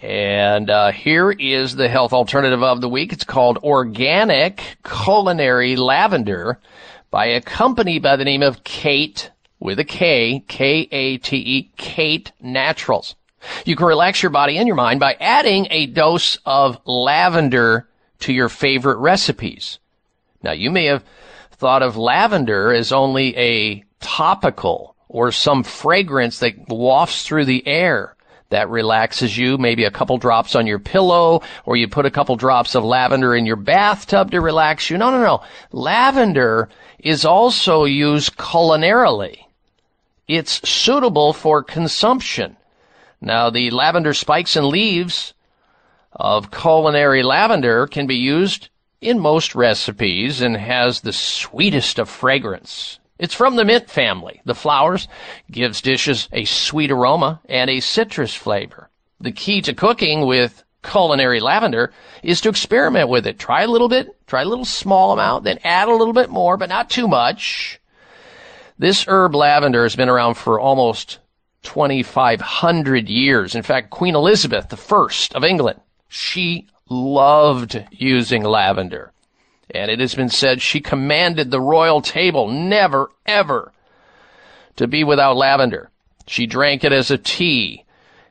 And 0.00 0.68
uh, 0.68 0.92
here 0.92 1.30
is 1.30 1.74
the 1.74 1.88
health 1.88 2.12
alternative 2.12 2.62
of 2.62 2.80
the 2.80 2.88
week. 2.88 3.12
It's 3.12 3.24
called 3.24 3.58
Organic 3.58 4.78
Culinary 4.84 5.76
Lavender 5.76 6.58
by 7.10 7.26
a 7.26 7.40
company 7.40 7.98
by 7.98 8.16
the 8.16 8.24
name 8.24 8.42
of 8.42 8.64
Kate 8.64 9.30
with 9.58 9.78
a 9.78 9.84
K, 9.84 10.44
K-A-T-E, 10.48 11.70
Kate 11.76 12.32
Naturals. 12.40 13.14
You 13.64 13.76
can 13.76 13.86
relax 13.86 14.22
your 14.22 14.30
body 14.30 14.58
and 14.58 14.66
your 14.66 14.76
mind 14.76 15.00
by 15.00 15.16
adding 15.20 15.66
a 15.70 15.86
dose 15.86 16.38
of 16.44 16.78
lavender 16.84 17.88
to 18.20 18.32
your 18.32 18.48
favorite 18.48 18.98
recipes. 18.98 19.78
Now, 20.42 20.52
you 20.52 20.70
may 20.70 20.86
have 20.86 21.04
thought 21.58 21.82
of 21.82 21.96
lavender 21.96 22.72
as 22.72 22.92
only 22.92 23.36
a 23.36 23.84
topical 24.00 24.94
or 25.08 25.32
some 25.32 25.62
fragrance 25.62 26.40
that 26.40 26.68
wafts 26.68 27.22
through 27.22 27.44
the 27.44 27.66
air 27.66 28.16
that 28.50 28.68
relaxes 28.68 29.36
you. 29.36 29.58
Maybe 29.58 29.84
a 29.84 29.90
couple 29.90 30.18
drops 30.18 30.54
on 30.54 30.66
your 30.66 30.78
pillow, 30.78 31.42
or 31.64 31.76
you 31.76 31.88
put 31.88 32.06
a 32.06 32.10
couple 32.10 32.36
drops 32.36 32.74
of 32.74 32.84
lavender 32.84 33.34
in 33.34 33.46
your 33.46 33.56
bathtub 33.56 34.30
to 34.30 34.40
relax 34.40 34.90
you. 34.90 34.98
No, 34.98 35.10
no, 35.10 35.22
no. 35.22 35.42
Lavender 35.72 36.68
is 36.98 37.24
also 37.24 37.84
used 37.84 38.36
culinarily. 38.36 39.38
It's 40.28 40.68
suitable 40.68 41.32
for 41.32 41.62
consumption. 41.62 42.56
Now, 43.20 43.50
the 43.50 43.70
lavender 43.70 44.12
spikes 44.12 44.56
and 44.56 44.66
leaves 44.66 45.34
of 46.12 46.50
culinary 46.50 47.22
lavender 47.22 47.86
can 47.86 48.06
be 48.06 48.16
used 48.16 48.68
in 49.00 49.18
most 49.18 49.54
recipes 49.54 50.40
and 50.40 50.56
has 50.56 51.00
the 51.00 51.12
sweetest 51.12 51.98
of 51.98 52.08
fragrance. 52.08 52.98
It's 53.18 53.34
from 53.34 53.56
the 53.56 53.64
mint 53.64 53.88
family. 53.88 54.42
The 54.44 54.54
flowers 54.54 55.08
gives 55.50 55.80
dishes 55.80 56.28
a 56.32 56.44
sweet 56.44 56.90
aroma 56.90 57.40
and 57.48 57.70
a 57.70 57.80
citrus 57.80 58.34
flavor. 58.34 58.90
The 59.20 59.32
key 59.32 59.62
to 59.62 59.74
cooking 59.74 60.26
with 60.26 60.62
culinary 60.82 61.40
lavender 61.40 61.92
is 62.22 62.40
to 62.42 62.48
experiment 62.48 63.08
with 63.08 63.26
it. 63.26 63.38
Try 63.38 63.62
a 63.62 63.68
little 63.68 63.88
bit, 63.88 64.14
try 64.26 64.42
a 64.42 64.46
little 64.46 64.64
small 64.64 65.12
amount, 65.12 65.44
then 65.44 65.58
add 65.64 65.88
a 65.88 65.94
little 65.94 66.12
bit 66.12 66.30
more, 66.30 66.56
but 66.56 66.68
not 66.68 66.90
too 66.90 67.08
much. 67.08 67.80
This 68.78 69.06
herb 69.08 69.34
lavender 69.34 69.82
has 69.84 69.96
been 69.96 70.10
around 70.10 70.34
for 70.34 70.60
almost 70.60 71.18
2,500 71.62 73.08
years. 73.08 73.54
In 73.54 73.62
fact, 73.62 73.90
Queen 73.90 74.14
Elizabeth 74.14 74.72
I 74.72 75.08
of 75.34 75.44
England, 75.44 75.80
she 76.08 76.68
loved 76.88 77.84
using 77.90 78.42
lavender. 78.42 79.12
And 79.70 79.90
it 79.90 80.00
has 80.00 80.14
been 80.14 80.28
said 80.28 80.62
she 80.62 80.80
commanded 80.80 81.50
the 81.50 81.60
royal 81.60 82.00
table 82.00 82.48
never, 82.48 83.10
ever 83.24 83.72
to 84.76 84.86
be 84.86 85.04
without 85.04 85.36
lavender. 85.36 85.90
She 86.26 86.46
drank 86.46 86.84
it 86.84 86.92
as 86.92 87.10
a 87.10 87.18
tea. 87.18 87.84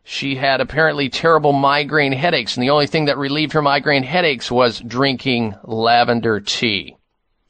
She 0.04 0.36
had 0.36 0.62
apparently 0.62 1.10
terrible 1.10 1.52
migraine 1.52 2.14
headaches, 2.14 2.56
and 2.56 2.64
the 2.64 2.70
only 2.70 2.88
thing 2.88 3.06
that 3.06 3.18
relieved 3.18 3.54
her 3.54 3.62
migraine 3.62 4.04
headaches 4.04 4.52
was 4.52 4.80
drinking 4.80 5.56
lavender 5.64 6.40
tea. 6.40 6.96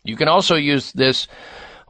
You 0.03 0.15
can 0.15 0.27
also 0.27 0.55
use 0.55 0.91
this 0.93 1.27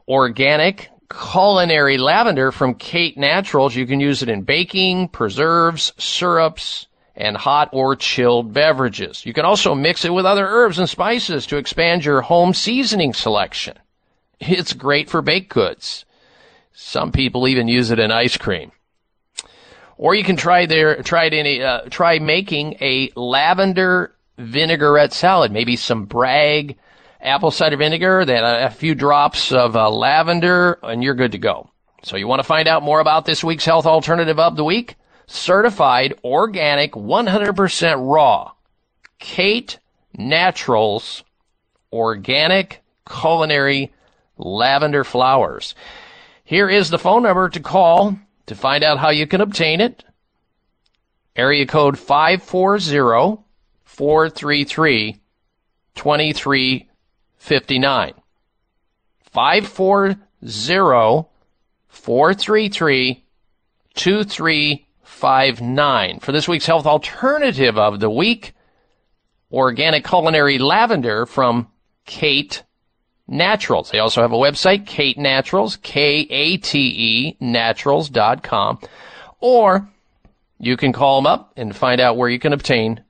organic 0.08 0.90
culinary 1.08 1.98
lavender 1.98 2.50
from 2.50 2.74
Kate 2.74 3.16
Naturals. 3.16 3.76
You 3.76 3.86
can 3.86 4.00
use 4.00 4.22
it 4.22 4.28
in 4.28 4.42
baking, 4.42 5.08
preserves, 5.08 5.92
syrups, 5.98 6.85
and 7.16 7.36
hot 7.36 7.70
or 7.72 7.96
chilled 7.96 8.52
beverages. 8.52 9.24
You 9.24 9.32
can 9.32 9.44
also 9.44 9.74
mix 9.74 10.04
it 10.04 10.12
with 10.12 10.26
other 10.26 10.46
herbs 10.46 10.78
and 10.78 10.88
spices 10.88 11.46
to 11.46 11.56
expand 11.56 12.04
your 12.04 12.20
home 12.20 12.52
seasoning 12.54 13.14
selection. 13.14 13.78
It's 14.38 14.74
great 14.74 15.08
for 15.08 15.22
baked 15.22 15.48
goods. 15.48 16.04
Some 16.74 17.10
people 17.10 17.48
even 17.48 17.68
use 17.68 17.90
it 17.90 17.98
in 17.98 18.12
ice 18.12 18.36
cream. 18.36 18.70
Or 19.96 20.14
you 20.14 20.24
can 20.24 20.36
try 20.36 20.66
there, 20.66 21.02
try 21.02 21.24
it 21.24 21.32
in 21.32 21.46
a, 21.46 21.62
uh, 21.62 21.80
try 21.88 22.18
making 22.18 22.74
a 22.82 23.10
lavender 23.16 24.14
vinaigrette 24.36 25.14
salad. 25.14 25.52
Maybe 25.52 25.76
some 25.76 26.04
Bragg 26.04 26.76
apple 27.18 27.50
cider 27.50 27.78
vinegar, 27.78 28.26
then 28.26 28.44
a, 28.44 28.66
a 28.66 28.70
few 28.70 28.94
drops 28.94 29.52
of 29.52 29.74
uh, 29.74 29.90
lavender, 29.90 30.78
and 30.82 31.02
you're 31.02 31.14
good 31.14 31.32
to 31.32 31.38
go. 31.38 31.70
So 32.02 32.18
you 32.18 32.28
want 32.28 32.40
to 32.40 32.46
find 32.46 32.68
out 32.68 32.82
more 32.82 33.00
about 33.00 33.24
this 33.24 33.42
week's 33.42 33.64
health 33.64 33.86
alternative 33.86 34.38
of 34.38 34.56
the 34.56 34.64
week? 34.64 34.96
Certified 35.26 36.14
organic 36.24 36.92
100% 36.92 38.12
raw. 38.12 38.52
Kate 39.18 39.78
Naturals 40.18 41.24
organic 41.92 42.82
culinary 43.08 43.92
lavender 44.38 45.04
flowers. 45.04 45.74
Here 46.44 46.70
is 46.70 46.90
the 46.90 46.98
phone 46.98 47.22
number 47.22 47.48
to 47.50 47.60
call 47.60 48.18
to 48.46 48.54
find 48.54 48.84
out 48.84 48.98
how 48.98 49.10
you 49.10 49.26
can 49.26 49.40
obtain 49.40 49.80
it. 49.80 50.04
Area 51.34 51.66
code 51.66 51.98
540 51.98 53.42
433 53.84 55.16
2359. 55.94 58.14
540 59.32 60.20
433 61.88 63.24
2359 63.94 64.85
nine 65.22 66.20
For 66.20 66.32
this 66.32 66.48
week's 66.48 66.66
health 66.66 66.86
alternative 66.86 67.78
of 67.78 68.00
the 68.00 68.10
week, 68.10 68.52
organic 69.50 70.04
culinary 70.04 70.58
lavender 70.58 71.26
from 71.26 71.68
Kate 72.04 72.62
Naturals. 73.28 73.90
They 73.90 73.98
also 73.98 74.22
have 74.22 74.32
a 74.32 74.36
website, 74.36 74.86
Kate 74.86 75.18
Naturals, 75.18 75.76
K-A-T-E, 75.76 77.36
naturals.com. 77.40 78.78
Or 79.40 79.88
you 80.58 80.76
can 80.76 80.92
call 80.92 81.20
them 81.20 81.26
up 81.26 81.52
and 81.56 81.74
find 81.74 82.00
out 82.00 82.16
where 82.16 82.28
you 82.28 82.38
can 82.38 82.52
obtain 82.52 83.02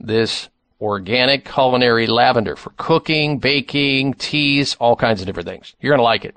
this 0.00 0.48
organic 0.80 1.44
culinary 1.44 2.06
lavender 2.06 2.56
for 2.56 2.70
cooking, 2.76 3.38
baking, 3.38 4.14
teas, 4.14 4.76
all 4.76 4.96
kinds 4.96 5.20
of 5.20 5.26
different 5.26 5.48
things. 5.48 5.74
You're 5.80 5.90
going 5.90 5.98
to 5.98 6.04
like 6.04 6.24
it. 6.24 6.34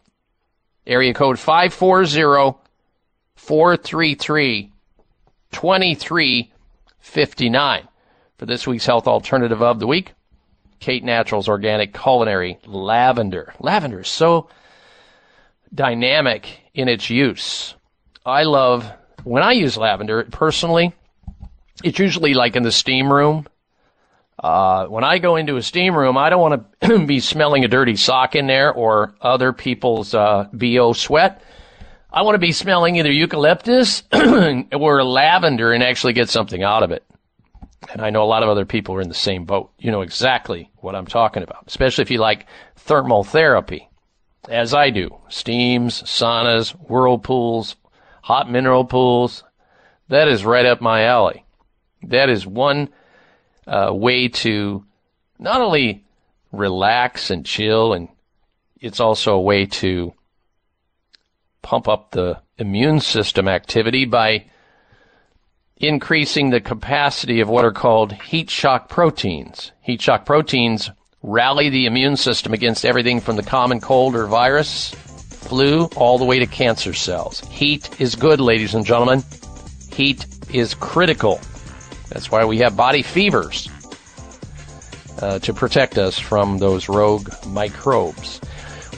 Area 0.85 1.13
code 1.13 1.39
540 1.39 2.57
433 3.35 4.71
2359 5.51 7.87
for 8.37 8.45
this 8.45 8.65
week's 8.65 8.85
health 8.85 9.07
alternative 9.07 9.61
of 9.61 9.79
the 9.79 9.87
week. 9.87 10.13
Kate 10.79 11.03
Naturals 11.03 11.47
Organic 11.47 11.93
Culinary 11.93 12.57
Lavender. 12.65 13.53
Lavender 13.59 14.01
is 14.01 14.07
so 14.07 14.49
dynamic 15.73 16.61
in 16.73 16.89
its 16.89 17.09
use. 17.09 17.75
I 18.25 18.43
love 18.43 18.91
when 19.23 19.43
I 19.43 19.53
use 19.53 19.77
lavender 19.77 20.27
personally. 20.31 20.93
It's 21.83 21.99
usually 21.99 22.33
like 22.33 22.55
in 22.55 22.63
the 22.63 22.71
steam 22.71 23.11
room. 23.11 23.47
Uh, 24.41 24.87
when 24.87 25.03
I 25.03 25.19
go 25.19 25.35
into 25.35 25.57
a 25.57 25.61
steam 25.61 25.95
room, 25.95 26.17
I 26.17 26.31
don't 26.31 26.41
want 26.41 26.65
to 26.81 27.05
be 27.05 27.19
smelling 27.19 27.63
a 27.63 27.67
dirty 27.67 27.95
sock 27.95 28.35
in 28.35 28.47
there 28.47 28.73
or 28.73 29.13
other 29.21 29.53
people's 29.53 30.15
uh, 30.15 30.47
bo 30.51 30.93
sweat. 30.93 31.43
I 32.13 32.23
want 32.23 32.35
to 32.35 32.39
be 32.39 32.51
smelling 32.51 32.97
either 32.97 33.11
eucalyptus 33.11 34.03
or 34.11 35.03
lavender 35.03 35.71
and 35.71 35.81
actually 35.81 36.13
get 36.13 36.29
something 36.29 36.61
out 36.61 36.83
of 36.83 36.91
it. 36.91 37.05
And 37.89 38.01
I 38.01 38.09
know 38.09 38.23
a 38.23 38.25
lot 38.25 38.43
of 38.43 38.49
other 38.49 38.65
people 38.65 38.95
are 38.95 39.01
in 39.01 39.07
the 39.07 39.13
same 39.13 39.45
boat. 39.45 39.71
You 39.79 39.91
know 39.91 40.01
exactly 40.01 40.69
what 40.77 40.95
I'm 40.95 41.07
talking 41.07 41.41
about, 41.41 41.63
especially 41.67 42.01
if 42.01 42.11
you 42.11 42.19
like 42.19 42.47
thermal 42.75 43.23
therapy, 43.23 43.89
as 44.49 44.73
I 44.73 44.89
do. 44.89 45.17
Steams, 45.29 46.03
saunas, 46.03 46.71
whirlpools, 46.71 47.77
hot 48.21 48.51
mineral 48.51 48.85
pools. 48.85 49.43
That 50.09 50.27
is 50.27 50.43
right 50.43 50.65
up 50.65 50.81
my 50.81 51.05
alley. 51.05 51.45
That 52.03 52.29
is 52.29 52.45
one 52.45 52.89
uh, 53.65 53.91
way 53.93 54.27
to 54.27 54.85
not 55.39 55.61
only 55.61 56.03
relax 56.51 57.31
and 57.31 57.45
chill, 57.45 57.93
and 57.93 58.09
it's 58.81 58.99
also 58.99 59.35
a 59.35 59.41
way 59.41 59.65
to 59.65 60.13
pump 61.61 61.87
up 61.87 62.11
the 62.11 62.41
immune 62.57 62.99
system 62.99 63.47
activity 63.47 64.05
by 64.05 64.45
increasing 65.77 66.49
the 66.49 66.61
capacity 66.61 67.41
of 67.41 67.49
what 67.49 67.65
are 67.65 67.71
called 67.71 68.13
heat 68.13 68.49
shock 68.49 68.87
proteins. 68.89 69.71
Heat 69.81 70.01
shock 70.01 70.25
proteins 70.25 70.91
rally 71.23 71.69
the 71.69 71.85
immune 71.85 72.17
system 72.17 72.53
against 72.53 72.85
everything 72.85 73.19
from 73.19 73.35
the 73.35 73.43
common 73.43 73.79
cold 73.79 74.15
or 74.15 74.27
virus, 74.27 74.91
flu, 74.91 75.85
all 75.95 76.17
the 76.17 76.25
way 76.25 76.39
to 76.39 76.47
cancer 76.47 76.93
cells. 76.93 77.41
Heat 77.49 77.99
is 77.99 78.15
good, 78.15 78.39
ladies 78.39 78.73
and 78.73 78.85
gentlemen. 78.85 79.23
Heat 79.91 80.25
is 80.53 80.73
critical. 80.75 81.39
That's 82.09 82.31
why 82.31 82.45
we 82.45 82.59
have 82.59 82.75
body 82.75 83.03
fevers 83.03 83.69
uh, 85.21 85.39
to 85.39 85.53
protect 85.53 85.97
us 85.97 86.17
from 86.17 86.57
those 86.57 86.89
rogue 86.89 87.29
microbes. 87.47 88.41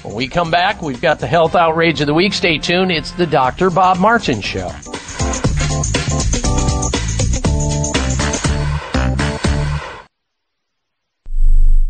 When 0.04 0.16
we 0.16 0.28
come 0.28 0.52
back, 0.52 0.82
we've 0.82 1.00
got 1.00 1.20
the 1.20 1.28
health 1.28 1.56
outrage 1.56 2.02
of 2.02 2.08
the 2.08 2.14
week. 2.14 2.34
Stay 2.34 2.58
tuned. 2.58 2.92
It's 2.92 3.12
the 3.12 3.26
Dr. 3.26 3.70
Bob 3.70 4.00
Martin 4.00 4.42
Show. 4.42 4.70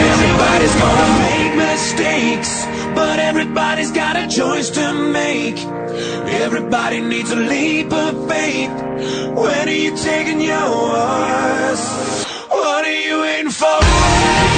Everybody's 0.00 0.74
gonna 0.76 1.18
make 1.18 1.18
mistakes, 1.18 1.27
but 2.98 3.20
everybody's 3.20 3.92
got 3.92 4.16
a 4.16 4.26
choice 4.26 4.70
to 4.70 4.92
make. 4.92 5.58
Everybody 6.44 7.00
needs 7.00 7.30
a 7.30 7.36
leap 7.36 7.92
of 7.92 8.28
faith. 8.28 8.74
When 9.42 9.68
are 9.68 9.80
you 9.84 9.96
taking 9.96 10.40
yours? 10.40 11.80
What 12.48 12.84
are 12.84 13.00
you 13.06 13.20
waiting 13.20 13.52
for? 13.52 14.57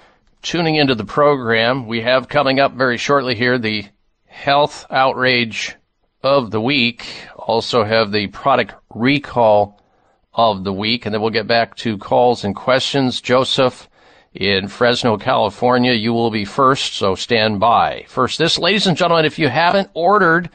tuning 0.41 0.75
into 0.75 0.95
the 0.95 1.05
program. 1.05 1.87
We 1.87 2.01
have 2.01 2.27
coming 2.27 2.59
up 2.59 2.73
very 2.73 2.97
shortly 2.97 3.35
here 3.35 3.57
the 3.57 3.85
health 4.25 4.85
outrage 4.89 5.75
of 6.23 6.51
the 6.51 6.61
week. 6.61 7.05
also 7.35 7.83
have 7.83 8.11
the 8.11 8.27
product 8.27 8.73
recall 8.93 9.81
of 10.33 10.63
the 10.63 10.73
week, 10.73 11.05
and 11.05 11.13
then 11.13 11.21
we'll 11.21 11.31
get 11.31 11.47
back 11.47 11.75
to 11.75 11.97
calls 11.97 12.43
and 12.43 12.55
questions. 12.55 13.21
Joseph 13.21 13.89
in 14.33 14.67
Fresno, 14.67 15.17
California, 15.17 15.91
you 15.91 16.13
will 16.13 16.31
be 16.31 16.45
first, 16.45 16.93
so 16.93 17.15
stand 17.15 17.59
by. 17.59 18.05
First, 18.07 18.39
this, 18.39 18.57
ladies 18.57 18.87
and 18.87 18.95
gentlemen, 18.95 19.25
if 19.25 19.37
you 19.37 19.49
haven't 19.49 19.89
ordered 19.93 20.49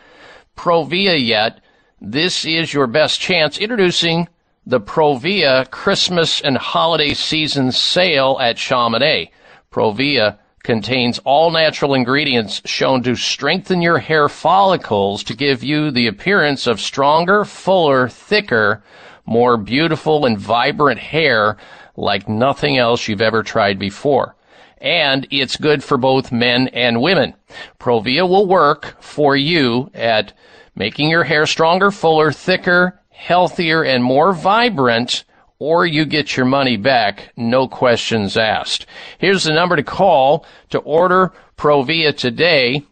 Provia 0.56 1.14
yet, 1.22 1.60
this 2.00 2.44
is 2.44 2.72
your 2.72 2.86
best 2.86 3.20
chance. 3.20 3.58
Introducing 3.58 4.28
the 4.64 4.80
Provia 4.80 5.70
Christmas 5.70 6.40
and 6.40 6.56
holiday 6.56 7.12
season 7.12 7.70
sale 7.70 8.38
at 8.40 8.56
Chamonix. 8.56 9.30
Provia 9.76 10.38
contains 10.62 11.18
all 11.18 11.50
natural 11.50 11.92
ingredients 11.92 12.62
shown 12.64 13.02
to 13.02 13.14
strengthen 13.14 13.82
your 13.82 13.98
hair 13.98 14.26
follicles 14.26 15.22
to 15.24 15.36
give 15.36 15.62
you 15.62 15.90
the 15.90 16.06
appearance 16.06 16.66
of 16.66 16.80
stronger, 16.80 17.44
fuller, 17.44 18.08
thicker, 18.08 18.82
more 19.26 19.58
beautiful 19.58 20.24
and 20.24 20.38
vibrant 20.38 20.98
hair 20.98 21.58
like 21.94 22.26
nothing 22.26 22.78
else 22.78 23.06
you've 23.06 23.20
ever 23.20 23.42
tried 23.42 23.78
before. 23.78 24.34
And 24.78 25.26
it's 25.30 25.56
good 25.56 25.84
for 25.84 25.98
both 25.98 26.32
men 26.32 26.68
and 26.68 27.02
women. 27.02 27.34
Provia 27.78 28.26
will 28.26 28.46
work 28.46 28.96
for 29.02 29.36
you 29.36 29.90
at 29.92 30.32
making 30.74 31.10
your 31.10 31.24
hair 31.24 31.44
stronger, 31.44 31.90
fuller, 31.90 32.32
thicker, 32.32 32.98
healthier, 33.10 33.84
and 33.84 34.02
more 34.02 34.32
vibrant 34.32 35.24
or 35.58 35.86
you 35.86 36.04
get 36.04 36.36
your 36.36 36.46
money 36.46 36.76
back, 36.76 37.32
no 37.36 37.68
questions 37.68 38.36
asked. 38.36 38.86
Here's 39.18 39.44
the 39.44 39.54
number 39.54 39.76
to 39.76 39.82
call 39.82 40.44
to 40.70 40.78
order 40.80 41.32
Provia 41.56 42.14
today. 42.16 42.82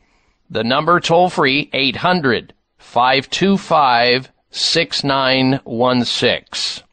The 0.50 0.64
number 0.64 1.00
toll 1.00 1.30
free, 1.30 1.70
800 1.72 2.52
525 2.78 4.30
6916. 4.50 6.84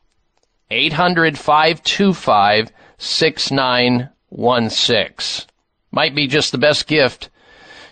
800 0.72 1.38
525 1.38 2.72
6916. 2.98 5.48
Might 5.92 6.16
be 6.16 6.28
just 6.28 6.52
the 6.52 6.58
best 6.58 6.88
gift 6.88 7.30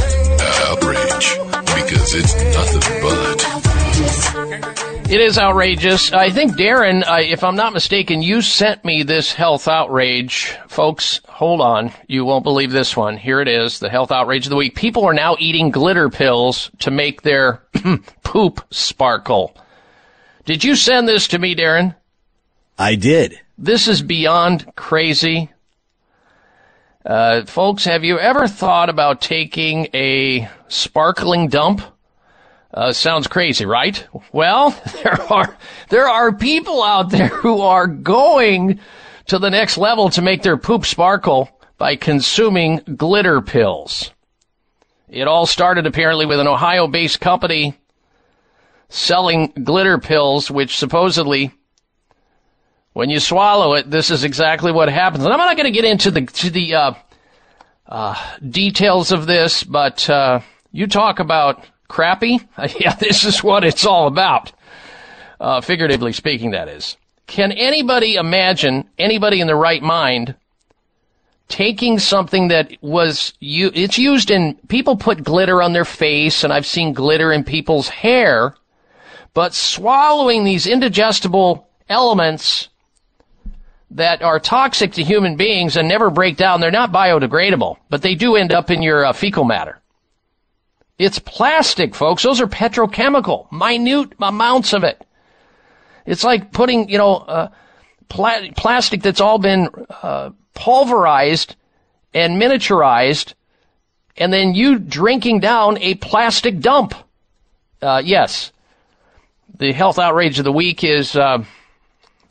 outrage 0.72 1.38
because 1.76 2.16
it's 2.16 2.34
nothing 2.56 2.82
but. 3.04 4.87
It 5.10 5.22
is 5.22 5.38
outrageous. 5.38 6.12
I 6.12 6.32
think, 6.32 6.58
Darren, 6.58 7.02
uh, 7.08 7.22
if 7.22 7.42
I'm 7.42 7.56
not 7.56 7.72
mistaken, 7.72 8.22
you 8.22 8.42
sent 8.42 8.84
me 8.84 9.04
this 9.04 9.32
health 9.32 9.70
outrage. 9.70 10.54
Folks, 10.68 11.22
hold 11.30 11.62
on. 11.62 11.94
You 12.08 12.26
won't 12.26 12.44
believe 12.44 12.74
this 12.74 12.98
one. 12.98 13.16
Here 13.16 13.40
it 13.40 13.48
is, 13.48 13.80
the 13.80 13.90
health 13.90 14.12
outrage 14.12 14.46
of 14.46 14.50
the 14.50 14.58
week. 14.58 14.76
People 14.76 15.06
are 15.06 15.14
now 15.14 15.38
eating 15.40 15.72
glitter 15.72 16.10
pills 16.10 16.70
to 16.80 16.92
make 16.92 17.22
their 17.22 17.64
poop 18.24 18.62
sparkle. 18.70 19.56
Did 20.44 20.66
you 20.66 20.76
send 20.76 21.08
this 21.08 21.30
to 21.30 21.40
me, 21.40 21.56
Darren? 21.56 21.96
I 22.78 22.96
did. 22.96 23.40
This 23.58 23.88
is 23.88 24.02
beyond 24.02 24.76
crazy. 24.76 25.50
Uh, 27.06 27.46
folks, 27.46 27.86
have 27.86 28.04
you 28.04 28.20
ever 28.20 28.46
thought 28.46 28.90
about 28.90 29.22
taking 29.22 29.88
a 29.94 30.50
sparkling 30.68 31.48
dump? 31.48 31.82
Uh, 32.74 32.92
sounds 32.92 33.28
crazy, 33.28 33.66
right? 33.66 34.06
Well, 34.32 34.72
there 35.04 35.22
are 35.32 35.58
there 35.90 36.08
are 36.08 36.34
people 36.34 36.84
out 36.84 37.10
there 37.10 37.28
who 37.28 37.62
are 37.62 37.88
going 37.88 38.80
to 39.28 39.40
the 39.40 39.50
next 39.50 39.78
level 39.78 40.10
to 40.12 40.22
make 40.22 40.42
their 40.42 40.58
poop 40.58 40.86
sparkle 40.86 41.50
by 41.78 41.96
consuming 41.96 42.78
glitter 42.96 43.42
pills. 43.42 44.12
It 45.10 45.28
all 45.28 45.46
started 45.46 45.86
apparently 45.86 46.26
with 46.26 46.40
an 46.40 46.48
Ohio-based 46.48 47.22
company 47.22 47.78
selling 48.90 49.48
glitter 49.64 49.98
pills, 49.98 50.52
which 50.52 50.78
supposedly, 50.78 51.52
when 52.94 53.10
you 53.10 53.20
swallow 53.20 53.74
it, 53.74 53.90
this 53.90 54.12
is 54.12 54.24
exactly 54.24 54.72
what 54.72 54.90
happens. 54.90 55.24
And 55.24 55.34
I'm 55.34 55.40
not 55.40 55.56
going 55.56 55.72
to 55.72 55.82
get 55.82 55.90
into 55.90 56.12
the 56.12 56.26
to 56.26 56.50
the 56.50 56.76
uh, 56.76 56.94
uh, 57.86 58.38
details 58.50 59.12
of 59.12 59.26
this, 59.26 59.64
but 59.64 60.10
uh, 60.10 60.42
you 60.72 60.88
talk 60.88 61.20
about 61.20 61.66
crappy. 61.88 62.40
yeah, 62.80 62.96
this 62.96 63.24
is 63.26 63.44
what 63.44 63.64
it's 63.64 63.86
all 63.86 64.08
about. 64.08 64.52
Uh, 65.40 65.62
figuratively 65.62 66.14
speaking, 66.14 66.52
that 66.52 66.68
is. 66.68 66.98
Can 67.28 67.52
anybody 67.52 68.16
imagine 68.16 68.90
anybody 68.98 69.42
in 69.42 69.48
the 69.48 69.56
right 69.56 69.84
mind 69.84 70.36
taking 71.50 72.00
something 72.00 72.48
that 72.48 72.72
was 72.82 73.34
you? 73.40 73.70
It's 73.74 73.98
used 73.98 74.32
in 74.32 74.56
people 74.70 74.96
put 74.96 75.24
glitter 75.24 75.62
on 75.62 75.74
their 75.74 75.86
face, 75.86 76.44
and 76.44 76.52
I've 76.52 76.66
seen 76.66 76.94
glitter 76.94 77.32
in 77.32 77.44
people's 77.44 77.90
hair, 77.90 78.56
but 79.34 79.54
swallowing 79.54 80.44
these 80.44 80.66
indigestible 80.66 81.68
elements 81.90 82.70
that 83.92 84.22
are 84.22 84.40
toxic 84.40 84.94
to 84.94 85.04
human 85.04 85.36
beings 85.36 85.78
and 85.78 85.88
never 85.88 86.10
break 86.10 86.38
down. 86.38 86.60
They're 86.60 86.72
not 86.72 86.92
biodegradable, 86.92 87.78
but 87.90 88.02
they 88.02 88.16
do 88.16 88.36
end 88.36 88.52
up 88.52 88.70
in 88.70 88.82
your 88.82 89.06
uh, 89.06 89.14
fecal 89.14 89.44
matter. 89.44 89.80
It's 90.98 91.20
plastic, 91.20 91.94
folks. 91.94 92.24
Those 92.24 92.42
are 92.42 92.48
petrochemical, 92.48 93.52
minute 93.52 94.14
amounts 94.20 94.74
of 94.74 94.84
it. 94.84 95.06
It's 96.06 96.24
like 96.24 96.52
putting, 96.52 96.90
you 96.90 96.98
know, 96.98 97.18
uh, 97.18 97.50
pla- 98.10 98.50
plastic 98.56 99.04
that's 99.04 99.22
all 99.22 99.38
been 99.38 99.70
uh, 100.02 100.32
pulverized 100.56 101.56
and 102.14 102.42
miniaturized, 102.42 103.34
and 104.18 104.34
then 104.34 104.56
you 104.56 104.80
drinking 104.80 105.42
down 105.42 105.78
a 105.80 105.96
plastic 105.96 106.60
dump. 106.60 106.96
Uh, 107.80 108.02
yes, 108.04 108.52
the 109.60 109.74
health 109.74 110.00
outrage 110.00 110.40
of 110.40 110.46
the 110.46 110.52
week 110.52 110.84
is 110.84 111.16
uh, 111.16 111.44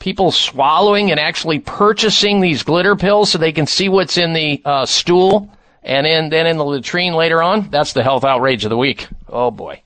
people 0.01 0.33
swallowing 0.33 1.13
and 1.13 1.21
actually 1.21 1.61
purchasing 1.61 2.41
these 2.41 2.65
glitter 2.65 2.97
pills 2.97 3.31
so 3.31 3.39
they 3.39 3.53
can 3.53 3.67
see 3.67 3.89
what's 3.89 4.19
in 4.19 4.33
the 4.33 4.61
uh, 4.65 4.87
stool 4.87 5.51
and 5.87 6.07
in, 6.07 6.29
then 6.29 6.47
in 6.47 6.59
the 6.59 6.65
latrine 6.65 7.15
later 7.15 7.43
on. 7.43 7.71
That's 7.71 7.93
the 7.93 8.03
health 8.03 8.25
outrage 8.25 8.65
of 8.65 8.71
the 8.71 8.77
week. 8.77 9.09
Oh 9.29 9.51
boy. 9.51 9.83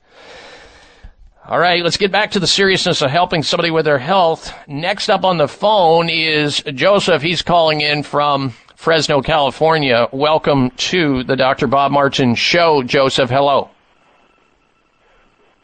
All 1.47 1.59
right, 1.59 1.83
let's 1.83 1.97
get 1.97 2.11
back 2.11 2.31
to 2.31 2.39
the 2.39 2.47
seriousness 2.47 3.01
of 3.01 3.11
helping 3.11 3.43
somebody 3.43 3.71
with 3.71 3.85
their 3.85 3.97
health. 3.97 4.53
Next 4.67 5.09
up 5.09 5.23
on 5.23 5.37
the 5.37 5.47
phone 5.47 6.09
is 6.09 6.61
Joseph. 6.61 7.21
He's 7.21 7.41
calling 7.41 7.81
in 7.81 8.03
from 8.03 8.53
Fresno, 8.75 9.21
California. 9.21 10.07
Welcome 10.11 10.71
to 10.71 11.23
the 11.23 11.35
Dr. 11.35 11.67
Bob 11.67 11.91
Martin 11.91 12.35
Show. 12.35 12.83
Joseph, 12.83 13.29
hello. 13.29 13.69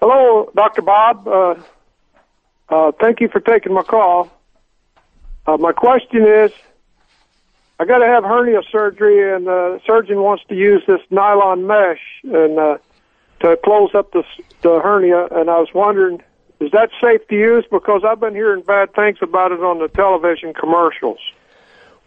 Hello, 0.01 0.51
Dr. 0.55 0.81
Bob. 0.81 1.27
Uh, 1.27 1.55
uh, 2.69 2.91
thank 2.99 3.21
you 3.21 3.29
for 3.29 3.39
taking 3.39 3.73
my 3.73 3.83
call. 3.83 4.29
Uh, 5.45 5.57
my 5.57 5.71
question 5.71 6.27
is 6.27 6.51
I 7.79 7.85
got 7.85 7.99
to 7.99 8.07
have 8.07 8.23
hernia 8.23 8.61
surgery, 8.71 9.35
and 9.35 9.45
the 9.45 9.79
surgeon 9.85 10.21
wants 10.21 10.43
to 10.49 10.55
use 10.55 10.83
this 10.87 11.01
nylon 11.11 11.67
mesh 11.67 12.01
and 12.23 12.57
uh, 12.57 12.77
to 13.41 13.57
close 13.63 13.93
up 13.93 14.11
the, 14.13 14.23
the 14.63 14.79
hernia. 14.79 15.27
And 15.31 15.49
I 15.49 15.59
was 15.59 15.69
wondering 15.73 16.23
Is 16.59 16.71
that 16.71 16.89
safe 16.99 17.27
to 17.27 17.35
use? 17.35 17.65
Because 17.69 18.01
I've 18.03 18.19
been 18.19 18.33
hearing 18.33 18.63
bad 18.63 18.93
things 18.95 19.19
about 19.21 19.51
it 19.51 19.59
on 19.59 19.79
the 19.79 19.89
television 19.89 20.53
commercials. 20.53 21.19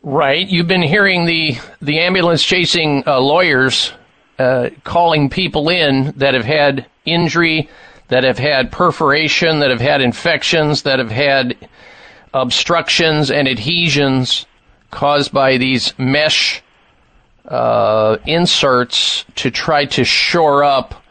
Right. 0.02 0.48
You've 0.48 0.66
been 0.68 0.82
hearing 0.82 1.26
the 1.26 1.58
the 1.80 2.00
ambulance 2.00 2.42
chasing 2.42 3.04
uh, 3.06 3.20
lawyers 3.20 3.92
uh, 4.38 4.70
calling 4.82 5.28
people 5.30 5.68
in 5.68 6.14
that 6.16 6.34
have 6.34 6.46
had 6.46 6.86
injury, 7.04 7.68
that 8.08 8.24
have 8.24 8.38
had 8.38 8.72
perforation, 8.72 9.60
that 9.60 9.70
have 9.70 9.80
had 9.80 10.00
infections, 10.00 10.82
that 10.82 10.98
have 10.98 11.10
had 11.10 11.56
obstructions 12.32 13.30
and 13.30 13.46
adhesions 13.46 14.46
caused 14.90 15.32
by 15.32 15.56
these 15.56 15.96
mesh 15.98 16.62
uh, 17.46 18.18
inserts 18.26 19.24
to 19.36 19.50
try 19.50 19.84
to 19.84 20.04
shore 20.04 20.62
up 20.62 21.02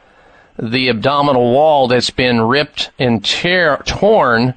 the 0.58 0.90
abdominal 0.90 1.54
wall 1.54 1.88
that's 1.88 2.10
been 2.10 2.42
ripped 2.42 2.92
and 3.00 3.24
tear, 3.24 3.78
torn, 3.86 4.54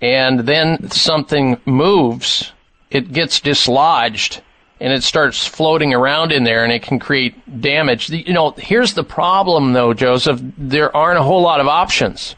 and 0.00 0.40
then 0.40 0.90
something 0.90 1.58
moves, 1.64 2.52
it 2.90 3.12
gets 3.12 3.40
dislodged 3.40 4.42
and 4.80 4.92
it 4.92 5.02
starts 5.02 5.46
floating 5.46 5.94
around 5.94 6.30
in 6.30 6.44
there 6.44 6.62
and 6.62 6.72
it 6.72 6.82
can 6.82 6.98
create 6.98 7.60
damage. 7.60 8.10
You 8.10 8.34
know, 8.34 8.50
here's 8.52 8.94
the 8.94 9.04
problem 9.04 9.72
though, 9.72 9.94
Joseph. 9.94 10.40
There 10.58 10.94
aren't 10.94 11.18
a 11.18 11.22
whole 11.22 11.40
lot 11.40 11.60
of 11.60 11.68
options. 11.68 12.36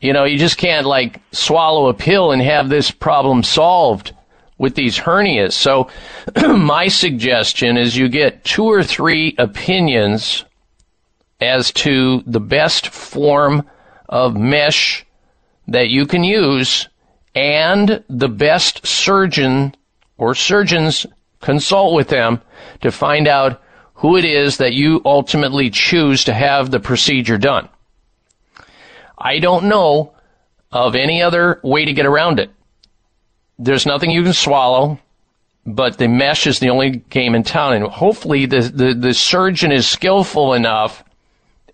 You 0.00 0.12
know, 0.12 0.24
you 0.24 0.38
just 0.38 0.58
can't 0.58 0.86
like 0.86 1.20
swallow 1.32 1.88
a 1.88 1.94
pill 1.94 2.32
and 2.32 2.40
have 2.40 2.68
this 2.68 2.90
problem 2.90 3.42
solved 3.42 4.14
with 4.58 4.74
these 4.74 4.98
hernias. 4.98 5.52
So 5.52 5.88
my 6.56 6.88
suggestion 6.88 7.76
is 7.76 7.96
you 7.96 8.08
get 8.08 8.44
two 8.44 8.64
or 8.64 8.82
three 8.82 9.34
opinions 9.38 10.44
as 11.40 11.72
to 11.72 12.22
the 12.26 12.40
best 12.40 12.88
form 12.88 13.68
of 14.08 14.36
mesh 14.36 15.04
that 15.68 15.88
you 15.88 16.06
can 16.06 16.22
use 16.22 16.88
and 17.34 18.04
the 18.08 18.28
best 18.28 18.86
surgeon 18.86 19.74
or 20.16 20.34
surgeons 20.34 21.06
consult 21.40 21.94
with 21.94 22.08
them 22.08 22.40
to 22.80 22.92
find 22.92 23.26
out 23.26 23.60
who 23.94 24.16
it 24.16 24.24
is 24.24 24.58
that 24.58 24.72
you 24.72 25.00
ultimately 25.04 25.70
choose 25.70 26.24
to 26.24 26.34
have 26.34 26.70
the 26.70 26.80
procedure 26.80 27.38
done. 27.38 27.68
I 29.18 29.38
don't 29.38 29.64
know 29.64 30.14
of 30.70 30.94
any 30.94 31.22
other 31.22 31.60
way 31.62 31.84
to 31.84 31.92
get 31.92 32.06
around 32.06 32.40
it. 32.40 32.50
There's 33.58 33.86
nothing 33.86 34.10
you 34.10 34.22
can 34.22 34.32
swallow, 34.32 34.98
but 35.66 35.98
the 35.98 36.08
mesh 36.08 36.46
is 36.46 36.58
the 36.58 36.70
only 36.70 36.90
game 37.10 37.34
in 37.34 37.42
town. 37.42 37.74
And 37.74 37.84
hopefully 37.86 38.46
the, 38.46 38.60
the, 38.60 38.94
the 38.94 39.14
surgeon 39.14 39.72
is 39.72 39.86
skillful 39.86 40.54
enough 40.54 41.04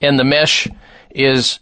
and 0.01 0.19
the 0.19 0.25
mesh 0.25 0.69
is 1.11 1.61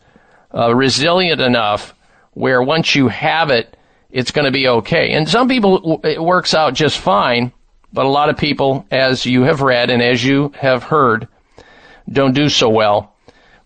uh, 0.55 0.74
resilient 0.74 1.40
enough 1.40 1.94
where 2.34 2.62
once 2.62 2.94
you 2.94 3.08
have 3.08 3.50
it, 3.50 3.76
it's 4.10 4.30
going 4.30 4.44
to 4.44 4.50
be 4.50 4.68
okay. 4.68 5.12
And 5.12 5.28
some 5.28 5.48
people, 5.48 6.00
it 6.05 6.22
works 6.22 6.55
out 6.55 6.74
just 6.74 6.98
fine, 6.98 7.52
but 7.92 8.06
a 8.06 8.10
lot 8.10 8.28
of 8.28 8.36
people, 8.36 8.86
as 8.90 9.26
you 9.26 9.42
have 9.42 9.60
read 9.60 9.90
and 9.90 10.02
as 10.02 10.24
you 10.24 10.52
have 10.58 10.82
heard, 10.82 11.28
don't 12.10 12.34
do 12.34 12.48
so 12.48 12.68
well 12.68 13.14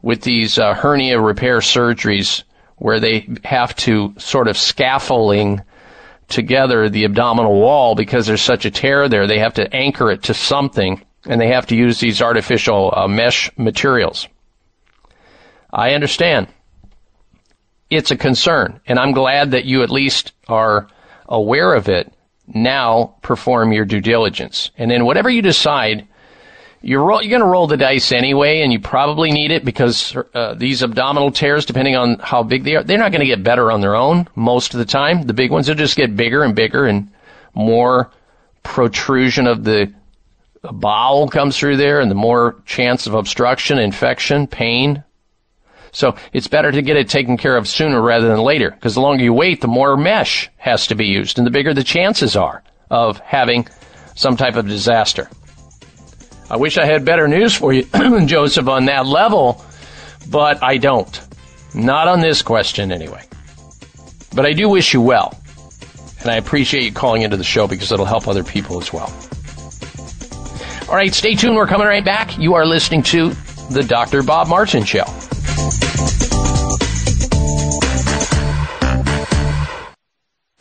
with 0.01 0.23
these 0.23 0.59
uh, 0.59 0.75
hernia 0.75 1.21
repair 1.21 1.59
surgeries 1.59 2.43
where 2.77 2.99
they 2.99 3.29
have 3.45 3.77
to 3.77 4.15
sort 4.19 4.49
of 4.49 4.59
scaffolding 4.59 5.63
together 6.33 6.89
the 6.89 7.05
abdominal 7.05 7.61
wall 7.61 7.95
because 7.95 8.27
there's 8.27 8.43
such 8.43 8.65
a 8.65 8.71
tear 8.71 9.09
there. 9.09 9.27
They 9.27 9.39
have 9.39 9.55
to 9.55 9.75
anchor 9.75 10.11
it 10.11 10.25
to 10.25 10.35
something 10.35 11.01
and 11.27 11.41
they 11.41 11.49
have 11.49 11.67
to 11.67 11.77
use 11.77 12.01
these 12.01 12.21
artificial 12.21 12.93
uh, 12.95 13.07
mesh 13.07 13.51
materials. 13.57 14.29
I 15.73 15.95
understand. 15.95 16.49
It's 17.91 18.11
a 18.11 18.17
concern, 18.17 18.81
and 18.87 18.99
I'm 18.99 19.13
glad 19.13 19.53
that 19.53 19.65
you 19.65 19.83
at 19.83 19.91
least 19.91 20.33
are 20.49 20.89
aware 21.29 21.75
of 21.75 21.89
it. 21.89 22.13
Now 22.47 23.17
perform 23.23 23.73
your 23.73 23.85
due 23.85 24.01
diligence. 24.01 24.71
And 24.77 24.91
then 24.91 25.05
whatever 25.05 25.31
you 25.31 25.43
decide, 25.43 26.09
you're, 26.83 27.11
you're 27.23 27.31
going 27.31 27.41
to 27.41 27.47
roll 27.47 27.67
the 27.67 27.77
dice 27.77 28.13
anyway, 28.13 28.61
and 28.61 28.73
you 28.73 28.81
probably 28.81 29.31
need 29.31 29.51
it 29.51 29.65
because 29.65 30.17
uh, 30.35 30.55
these 30.55 30.83
abdominal 30.83 31.31
tears, 31.31 31.65
depending 31.65 31.97
on 31.97 32.19
how 32.19 32.43
big 32.43 32.65
they 32.65 32.77
are, 32.77 32.83
they're 32.83 32.99
not 32.99 33.13
going 33.13 33.21
to 33.21 33.27
get 33.27 33.43
better 33.43 33.71
on 33.71 33.81
their 33.81 33.95
own 33.95 34.29
most 34.35 34.75
of 34.75 34.79
the 34.79 34.85
time. 34.85 35.23
The 35.23 35.35
big 35.35 35.51
ones 35.51 35.69
will 35.69 35.77
just 35.77 35.97
get 35.97 36.17
bigger 36.17 36.43
and 36.43 36.55
bigger 36.55 36.87
and 36.87 37.11
more 37.55 38.11
protrusion 38.63 39.47
of 39.47 39.65
the 39.65 39.93
bowel 40.63 41.29
comes 41.29 41.59
through 41.59 41.77
there 41.77 42.01
and 42.01 42.11
the 42.11 42.17
more 42.17 42.57
chance 42.67 43.07
of 43.07 43.15
obstruction, 43.15 43.79
infection, 43.79 44.47
pain, 44.47 45.03
so 45.93 46.17
it's 46.33 46.49
better 46.49 46.73
to 46.73 46.83
get 46.83 46.97
it 46.97 47.11
taken 47.11 47.37
care 47.37 47.57
of 47.57 47.69
sooner 47.69 48.01
rather 48.01 48.29
than 48.29 48.41
later, 48.41 48.71
because 48.71 48.95
the 48.95 49.03
longer 49.03 49.23
you 49.23 49.35
wait, 49.35 49.61
the 49.61 49.69
more 49.69 49.97
mesh 49.97 50.51
has 50.57 50.87
to 50.87 50.95
be 50.95 51.07
used, 51.07 51.37
and 51.37 51.47
the 51.47 51.51
bigger 51.51 51.75
the 51.75 51.85
chances 51.85 52.35
are 52.35 52.63
of 52.91 53.19
having 53.19 53.69
some 54.15 54.37
type 54.37 54.57
of 54.57 54.67
disaster. 54.67 55.29
I 56.53 56.57
wish 56.57 56.77
I 56.77 56.85
had 56.85 57.07
better 57.07 57.27
news 57.27 57.55
for 57.55 57.73
you, 57.73 57.85
Joseph, 58.27 58.69
on 58.69 58.85
that 58.85 59.07
level, 59.07 59.65
but 60.29 60.63
I 60.63 60.77
don't. 60.77 61.19
Not 61.75 62.09
on 62.09 62.21
this 62.21 62.43
question, 62.43 62.93
anyway. 62.93 63.25
But 64.35 64.45
I 64.45 64.53
do 64.53 64.69
wish 64.69 64.93
you 64.93 65.01
well, 65.01 65.35
and 66.21 66.31
I 66.31 66.37
appreciate 66.37 66.85
you 66.85 66.93
calling 66.93 67.23
into 67.23 67.39
the 67.39 67.45
show 67.45 67.67
because 67.67 67.91
it'll 67.91 68.05
help 68.05 68.29
other 68.29 68.45
people 68.45 68.79
as 68.79 68.93
well. 68.93 69.11
All 70.91 70.95
right, 70.95 71.15
stay 71.15 71.35
tuned. 71.35 71.57
We're 71.57 71.67
coming 71.67 71.87
right 71.87 72.05
back. 72.05 72.37
You 72.37 72.53
are 72.53 72.67
listening 72.67 73.03
to 73.05 73.31
the 73.71 73.83
Dr. 73.83 74.23
Bob 74.23 74.49
Martin 74.49 74.85
Show. 74.85 75.05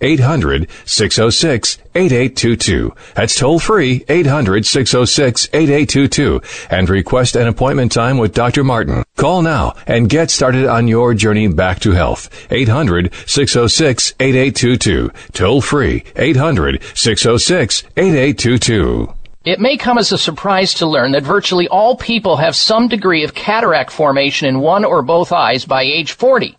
800 0.00 0.68
606 0.84 1.78
8822. 1.94 2.94
That's 3.14 3.36
toll 3.36 3.58
free 3.58 4.04
800 4.08 4.66
606 4.66 5.48
8822 5.52 6.40
and 6.70 6.88
request 6.88 7.36
an 7.36 7.48
appointment 7.48 7.92
time 7.92 8.18
with 8.18 8.34
Dr. 8.34 8.64
Martin. 8.64 9.02
Call 9.16 9.42
now 9.42 9.74
and 9.86 10.08
get 10.08 10.30
started 10.30 10.66
on 10.66 10.88
your 10.88 11.14
journey 11.14 11.48
back 11.48 11.80
to 11.80 11.92
health. 11.92 12.30
800 12.50 13.12
606 13.26 14.14
8822. 14.20 15.10
Toll 15.32 15.60
free 15.60 16.04
800 16.16 16.82
606 16.94 17.84
8822. 17.96 19.14
It 19.42 19.58
may 19.58 19.78
come 19.78 19.96
as 19.96 20.12
a 20.12 20.18
surprise 20.18 20.74
to 20.74 20.86
learn 20.86 21.12
that 21.12 21.22
virtually 21.22 21.66
all 21.68 21.96
people 21.96 22.36
have 22.36 22.54
some 22.54 22.88
degree 22.88 23.24
of 23.24 23.34
cataract 23.34 23.90
formation 23.90 24.46
in 24.46 24.60
one 24.60 24.84
or 24.84 25.00
both 25.00 25.32
eyes 25.32 25.64
by 25.64 25.82
age 25.82 26.12
40. 26.12 26.58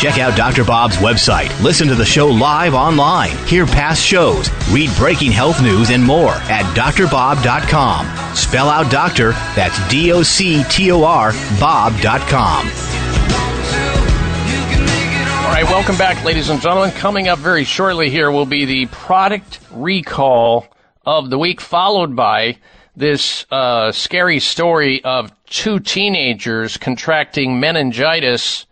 Check 0.00 0.18
out 0.18 0.34
Dr. 0.34 0.64
Bob's 0.64 0.96
website. 0.96 1.50
Listen 1.62 1.86
to 1.88 1.94
the 1.94 2.06
show 2.06 2.26
live 2.26 2.72
online. 2.72 3.36
Hear 3.46 3.66
past 3.66 4.02
shows. 4.02 4.48
Read 4.70 4.88
breaking 4.96 5.30
health 5.30 5.62
news 5.62 5.90
and 5.90 6.02
more 6.02 6.32
at 6.48 6.64
drbob.com. 6.74 8.34
Spell 8.34 8.70
out 8.70 8.90
doctor, 8.90 9.32
that's 9.54 9.78
D 9.90 10.10
O 10.10 10.22
C 10.22 10.64
T 10.70 10.90
O 10.90 11.04
R, 11.04 11.32
Bob.com. 11.60 12.66
All 15.44 15.52
right, 15.52 15.64
welcome 15.64 15.98
back, 15.98 16.24
ladies 16.24 16.48
and 16.48 16.62
gentlemen. 16.62 16.92
Coming 16.92 17.28
up 17.28 17.38
very 17.38 17.64
shortly 17.64 18.08
here 18.08 18.30
will 18.30 18.46
be 18.46 18.64
the 18.64 18.86
product 18.86 19.60
recall 19.70 20.66
of 21.04 21.28
the 21.28 21.38
week, 21.38 21.60
followed 21.60 22.16
by 22.16 22.56
this 22.96 23.44
uh, 23.50 23.92
scary 23.92 24.40
story 24.40 25.04
of 25.04 25.30
two 25.44 25.78
teenagers 25.78 26.78
contracting 26.78 27.60
meningitis 27.60 28.64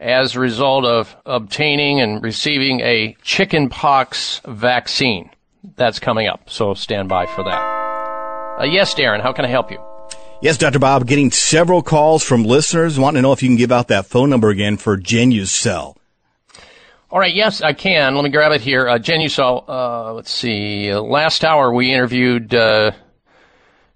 as 0.00 0.34
a 0.34 0.40
result 0.40 0.84
of 0.84 1.16
obtaining 1.24 2.00
and 2.00 2.22
receiving 2.22 2.80
a 2.80 3.16
chickenpox 3.22 4.40
vaccine. 4.46 5.30
That's 5.76 5.98
coming 5.98 6.28
up, 6.28 6.48
so 6.48 6.74
stand 6.74 7.08
by 7.08 7.26
for 7.26 7.42
that. 7.44 7.76
Uh, 8.60 8.64
yes, 8.64 8.94
Darren, 8.94 9.20
how 9.20 9.32
can 9.32 9.44
I 9.44 9.48
help 9.48 9.70
you? 9.70 9.78
Yes, 10.42 10.58
Dr. 10.58 10.78
Bob, 10.78 11.06
getting 11.06 11.30
several 11.30 11.82
calls 11.82 12.22
from 12.22 12.44
listeners 12.44 12.98
wanting 12.98 13.16
to 13.16 13.22
know 13.22 13.32
if 13.32 13.42
you 13.42 13.48
can 13.48 13.56
give 13.56 13.72
out 13.72 13.88
that 13.88 14.06
phone 14.06 14.30
number 14.30 14.50
again 14.50 14.76
for 14.76 14.96
Genucel. 14.96 15.96
All 17.10 17.18
right, 17.18 17.34
yes, 17.34 17.62
I 17.62 17.72
can. 17.72 18.14
Let 18.14 18.24
me 18.24 18.30
grab 18.30 18.52
it 18.52 18.60
here. 18.60 18.88
Uh, 18.88 18.98
Genucel, 18.98 19.64
uh, 19.68 20.12
let's 20.12 20.30
see. 20.30 20.90
Uh, 20.90 21.00
last 21.00 21.44
hour 21.44 21.72
we 21.72 21.92
interviewed 21.92 22.54
uh, 22.54 22.90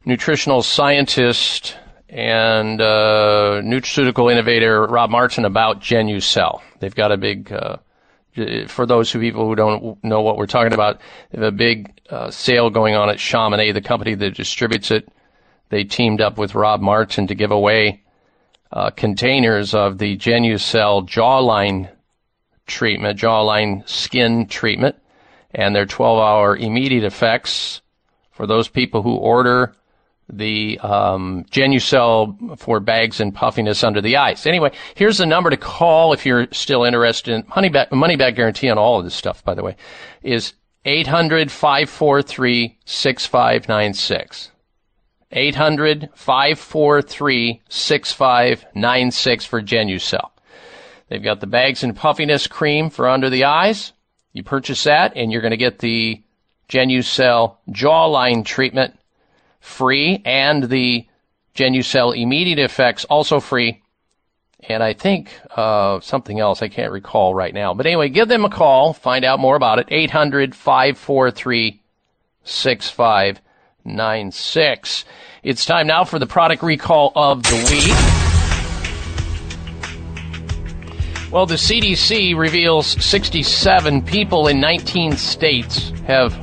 nutritional 0.04 0.62
scientist 0.62 1.76
and 2.10 2.80
uh, 2.80 3.60
nutraceutical 3.62 4.30
innovator 4.30 4.84
Rob 4.86 5.10
Martin 5.10 5.44
about 5.44 5.80
Genucel. 5.80 6.60
They've 6.80 6.94
got 6.94 7.12
a 7.12 7.16
big, 7.16 7.52
uh, 7.52 7.76
for 8.66 8.84
those 8.84 9.12
who 9.12 9.20
people 9.20 9.46
who 9.46 9.54
don't 9.54 10.02
know 10.02 10.20
what 10.20 10.36
we're 10.36 10.46
talking 10.46 10.72
about, 10.72 11.00
a 11.32 11.52
big 11.52 12.00
uh, 12.10 12.30
sale 12.30 12.68
going 12.68 12.96
on 12.96 13.08
at 13.10 13.20
Chamonix, 13.20 13.72
the 13.72 13.80
company 13.80 14.14
that 14.14 14.34
distributes 14.34 14.90
it. 14.90 15.08
They 15.68 15.84
teamed 15.84 16.20
up 16.20 16.36
with 16.36 16.56
Rob 16.56 16.80
Martin 16.80 17.28
to 17.28 17.36
give 17.36 17.52
away 17.52 18.02
uh, 18.72 18.90
containers 18.90 19.72
of 19.72 19.98
the 19.98 20.16
Genucel 20.16 21.08
jawline 21.08 21.90
treatment, 22.66 23.20
jawline 23.20 23.88
skin 23.88 24.46
treatment, 24.46 24.96
and 25.52 25.76
their 25.76 25.86
12-hour 25.86 26.56
immediate 26.56 27.04
effects 27.04 27.82
for 28.32 28.48
those 28.48 28.68
people 28.68 29.02
who 29.02 29.14
order 29.14 29.74
the 30.32 30.78
um, 30.80 31.44
Genucel 31.50 32.58
for 32.58 32.80
bags 32.80 33.20
and 33.20 33.34
puffiness 33.34 33.84
under 33.84 34.00
the 34.00 34.16
eyes. 34.16 34.46
Anyway, 34.46 34.72
here's 34.94 35.18
the 35.18 35.26
number 35.26 35.50
to 35.50 35.56
call 35.56 36.12
if 36.12 36.24
you're 36.24 36.46
still 36.52 36.84
interested 36.84 37.34
in 37.34 37.44
money 37.54 37.68
back, 37.68 37.92
money 37.92 38.16
back 38.16 38.34
guarantee 38.36 38.70
on 38.70 38.78
all 38.78 38.98
of 38.98 39.04
this 39.04 39.14
stuff, 39.14 39.44
by 39.44 39.54
the 39.54 39.62
way, 39.62 39.76
is 40.22 40.54
800 40.84 41.50
543 41.50 42.78
6596. 42.84 44.50
800 45.32 46.10
543 46.14 47.62
6596 47.68 49.44
for 49.44 49.62
Genucel. 49.62 50.30
They've 51.08 51.22
got 51.22 51.40
the 51.40 51.46
bags 51.46 51.82
and 51.82 51.94
puffiness 51.94 52.46
cream 52.46 52.90
for 52.90 53.08
under 53.08 53.30
the 53.30 53.44
eyes. 53.44 53.92
You 54.32 54.42
purchase 54.42 54.84
that 54.84 55.12
and 55.16 55.32
you're 55.32 55.42
going 55.42 55.50
to 55.50 55.56
get 55.56 55.80
the 55.80 56.22
Genucel 56.68 57.56
jawline 57.68 58.44
treatment 58.44 58.96
free 59.60 60.20
and 60.24 60.64
the 60.64 61.06
Genucel 61.54 62.16
immediate 62.16 62.58
effects 62.58 63.04
also 63.04 63.38
free. 63.40 63.82
And 64.68 64.82
I 64.82 64.92
think 64.92 65.30
uh, 65.56 66.00
something 66.00 66.38
else 66.38 66.60
I 66.62 66.68
can't 66.68 66.92
recall 66.92 67.34
right 67.34 67.54
now. 67.54 67.72
But 67.74 67.86
anyway, 67.86 68.10
give 68.10 68.28
them 68.28 68.44
a 68.44 68.50
call. 68.50 68.92
Find 68.92 69.24
out 69.24 69.40
more 69.40 69.56
about 69.56 69.78
it. 69.78 69.86
800 69.88 70.54
543 70.54 71.80
6596. 72.44 75.04
It's 75.42 75.64
time 75.64 75.86
now 75.86 76.04
for 76.04 76.18
the 76.18 76.26
product 76.26 76.62
recall 76.62 77.12
of 77.14 77.42
the 77.42 77.56
week. 77.70 77.96
Well, 81.32 81.46
the 81.46 81.54
CDC 81.54 82.36
reveals 82.36 83.02
67 83.02 84.02
people 84.02 84.48
in 84.48 84.60
19 84.60 85.16
states 85.16 85.94
have 86.06 86.34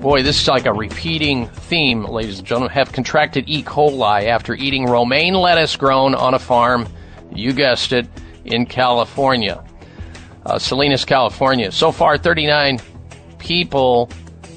Boy, 0.00 0.22
this 0.22 0.40
is 0.40 0.46
like 0.46 0.66
a 0.66 0.72
repeating 0.72 1.48
theme, 1.48 2.04
ladies 2.04 2.38
and 2.38 2.46
gentlemen. 2.46 2.70
Have 2.70 2.92
contracted 2.92 3.48
E. 3.48 3.62
coli 3.62 4.26
after 4.26 4.54
eating 4.54 4.84
romaine 4.84 5.34
lettuce 5.34 5.74
grown 5.74 6.14
on 6.14 6.34
a 6.34 6.38
farm, 6.38 6.86
you 7.34 7.52
guessed 7.52 7.92
it, 7.92 8.06
in 8.44 8.66
California. 8.66 9.64
Uh, 10.44 10.58
Salinas, 10.58 11.04
California. 11.04 11.72
So 11.72 11.90
far, 11.90 12.18
39 12.18 12.78
people 13.38 14.10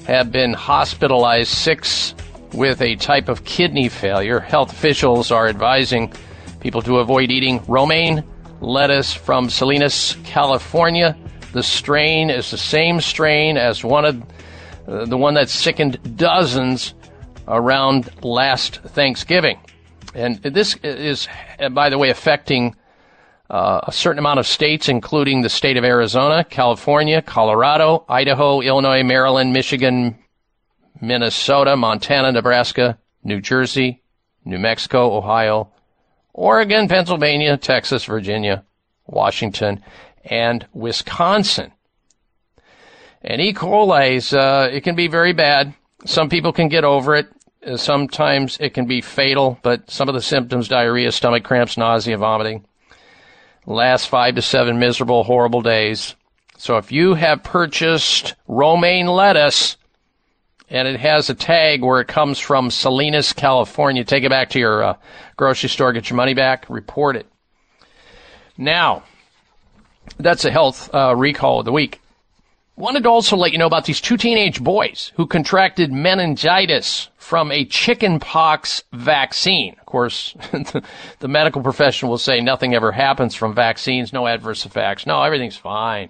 have 0.06 0.30
been 0.30 0.52
hospitalized, 0.52 1.48
six 1.48 2.14
with 2.52 2.82
a 2.82 2.96
type 2.96 3.28
of 3.28 3.44
kidney 3.44 3.88
failure. 3.88 4.40
Health 4.40 4.72
officials 4.72 5.30
are 5.30 5.48
advising 5.48 6.12
people 6.60 6.82
to 6.82 6.98
avoid 6.98 7.30
eating 7.30 7.64
romaine 7.66 8.22
lettuce 8.60 9.14
from 9.14 9.48
Salinas, 9.48 10.16
California. 10.22 11.16
The 11.52 11.62
strain 11.62 12.28
is 12.28 12.50
the 12.50 12.58
same 12.58 13.00
strain 13.00 13.56
as 13.56 13.82
one 13.82 14.04
of 14.04 14.22
the 14.90 15.16
one 15.16 15.34
that 15.34 15.48
sickened 15.48 16.16
dozens 16.16 16.94
around 17.46 18.10
last 18.24 18.80
Thanksgiving. 18.82 19.58
And 20.14 20.42
this 20.42 20.76
is, 20.82 21.28
by 21.70 21.90
the 21.90 21.98
way, 21.98 22.10
affecting 22.10 22.74
uh, 23.48 23.80
a 23.84 23.92
certain 23.92 24.18
amount 24.18 24.40
of 24.40 24.46
states, 24.46 24.88
including 24.88 25.42
the 25.42 25.48
state 25.48 25.76
of 25.76 25.84
Arizona, 25.84 26.44
California, 26.44 27.22
Colorado, 27.22 28.04
Idaho, 28.08 28.60
Illinois, 28.60 29.04
Maryland, 29.04 29.52
Michigan, 29.52 30.18
Minnesota, 31.00 31.76
Montana, 31.76 32.32
Nebraska, 32.32 32.98
New 33.22 33.40
Jersey, 33.40 34.02
New 34.44 34.58
Mexico, 34.58 35.16
Ohio, 35.16 35.70
Oregon, 36.32 36.88
Pennsylvania, 36.88 37.56
Texas, 37.56 38.04
Virginia, 38.04 38.64
Washington, 39.06 39.82
and 40.24 40.66
Wisconsin. 40.72 41.72
And 43.22 43.40
E. 43.40 43.52
coli, 43.52 44.32
uh, 44.32 44.68
it 44.70 44.82
can 44.82 44.94
be 44.94 45.08
very 45.08 45.32
bad. 45.32 45.74
Some 46.06 46.28
people 46.28 46.52
can 46.52 46.68
get 46.68 46.84
over 46.84 47.14
it. 47.14 47.28
Uh, 47.66 47.76
Sometimes 47.76 48.56
it 48.60 48.72
can 48.74 48.86
be 48.86 49.00
fatal, 49.00 49.58
but 49.62 49.90
some 49.90 50.08
of 50.08 50.14
the 50.14 50.22
symptoms 50.22 50.68
diarrhea, 50.68 51.12
stomach 51.12 51.44
cramps, 51.44 51.76
nausea, 51.76 52.16
vomiting 52.16 52.64
last 53.66 54.08
five 54.08 54.34
to 54.34 54.42
seven 54.42 54.78
miserable, 54.78 55.24
horrible 55.24 55.62
days. 55.62 56.14
So 56.56 56.76
if 56.76 56.92
you 56.92 57.14
have 57.14 57.42
purchased 57.42 58.34
romaine 58.46 59.06
lettuce 59.06 59.76
and 60.68 60.86
it 60.86 61.00
has 61.00 61.30
a 61.30 61.34
tag 61.34 61.82
where 61.82 62.00
it 62.00 62.08
comes 62.08 62.38
from 62.38 62.70
Salinas, 62.70 63.32
California, 63.32 64.04
take 64.04 64.24
it 64.24 64.30
back 64.30 64.50
to 64.50 64.58
your 64.58 64.82
uh, 64.82 64.94
grocery 65.36 65.68
store, 65.68 65.92
get 65.92 66.10
your 66.10 66.16
money 66.16 66.34
back, 66.34 66.68
report 66.68 67.16
it. 67.16 67.26
Now, 68.56 69.04
that's 70.18 70.44
a 70.44 70.50
health 70.50 70.94
uh, 70.94 71.14
recall 71.16 71.60
of 71.60 71.64
the 71.64 71.72
week. 71.72 72.00
Wanted 72.80 73.02
to 73.02 73.10
also 73.10 73.36
let 73.36 73.52
you 73.52 73.58
know 73.58 73.66
about 73.66 73.84
these 73.84 74.00
two 74.00 74.16
teenage 74.16 74.64
boys 74.64 75.12
who 75.16 75.26
contracted 75.26 75.92
meningitis 75.92 77.10
from 77.18 77.52
a 77.52 77.66
chickenpox 77.66 78.84
vaccine. 78.94 79.76
Of 79.78 79.84
course, 79.84 80.34
the, 81.18 81.28
medical 81.28 81.60
profession 81.60 82.08
will 82.08 82.16
say 82.16 82.40
nothing 82.40 82.74
ever 82.74 82.90
happens 82.90 83.34
from 83.34 83.54
vaccines, 83.54 84.14
no 84.14 84.26
adverse 84.26 84.64
effects. 84.64 85.04
No, 85.04 85.22
everything's 85.22 85.58
fine. 85.58 86.08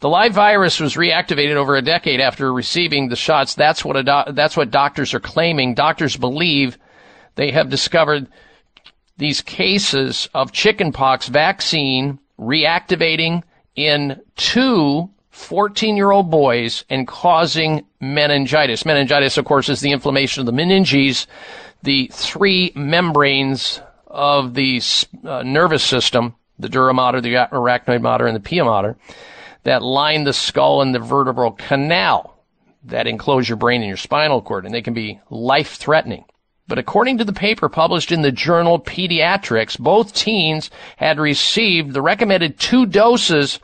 The 0.00 0.08
live 0.08 0.32
virus 0.32 0.80
was 0.80 0.94
reactivated 0.94 1.56
over 1.56 1.76
a 1.76 1.82
decade 1.82 2.18
after 2.18 2.50
receiving 2.50 3.10
the 3.10 3.16
shots. 3.16 3.54
That's 3.54 3.84
what 3.84 4.06
that's 4.06 4.56
what 4.56 4.70
doctors 4.70 5.12
are 5.12 5.20
claiming. 5.20 5.74
Doctors 5.74 6.16
believe 6.16 6.78
they 7.34 7.50
have 7.50 7.68
discovered 7.68 8.26
these 9.18 9.42
cases 9.42 10.30
of 10.32 10.50
chickenpox 10.50 11.28
vaccine 11.28 12.20
reactivating 12.38 13.42
in 13.76 14.22
two 14.36 15.10
14 15.34 15.96
year 15.96 16.12
old 16.12 16.30
boys 16.30 16.84
and 16.88 17.08
causing 17.08 17.84
meningitis. 18.00 18.86
Meningitis, 18.86 19.36
of 19.36 19.44
course, 19.44 19.68
is 19.68 19.80
the 19.80 19.90
inflammation 19.90 20.40
of 20.40 20.46
the 20.46 20.52
meninges, 20.52 21.26
the 21.82 22.08
three 22.12 22.72
membranes 22.76 23.80
of 24.06 24.54
the 24.54 24.80
uh, 25.24 25.42
nervous 25.42 25.82
system, 25.82 26.36
the 26.60 26.68
dura 26.68 26.94
mater, 26.94 27.20
the 27.20 27.34
arachnoid 27.34 28.00
mater, 28.00 28.28
and 28.28 28.36
the 28.36 28.40
pia 28.40 28.64
mater, 28.64 28.96
that 29.64 29.82
line 29.82 30.22
the 30.22 30.32
skull 30.32 30.80
and 30.80 30.94
the 30.94 31.00
vertebral 31.00 31.50
canal 31.50 32.38
that 32.84 33.08
enclose 33.08 33.48
your 33.48 33.56
brain 33.56 33.80
and 33.80 33.88
your 33.88 33.96
spinal 33.96 34.40
cord, 34.40 34.64
and 34.64 34.72
they 34.72 34.82
can 34.82 34.94
be 34.94 35.20
life 35.30 35.74
threatening. 35.74 36.24
But 36.68 36.78
according 36.78 37.18
to 37.18 37.24
the 37.24 37.32
paper 37.32 37.68
published 37.68 38.12
in 38.12 38.22
the 38.22 38.30
journal 38.30 38.78
Pediatrics, 38.78 39.78
both 39.80 40.14
teens 40.14 40.70
had 40.96 41.18
received 41.18 41.92
the 41.92 42.02
recommended 42.02 42.56
two 42.58 42.86
doses 42.86 43.58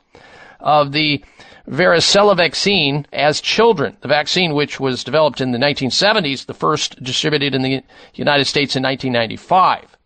of 0.58 0.90
the 0.90 1.24
varicella 1.70 2.36
vaccine 2.36 3.06
as 3.12 3.40
children. 3.40 3.96
The 4.00 4.08
vaccine, 4.08 4.54
which 4.54 4.80
was 4.80 5.04
developed 5.04 5.40
in 5.40 5.52
the 5.52 5.58
1970s, 5.58 6.46
the 6.46 6.54
first 6.54 7.02
distributed 7.02 7.54
in 7.54 7.62
the 7.62 7.82
United 8.14 8.46
States 8.46 8.74
in 8.74 8.82
1995. 8.82 9.96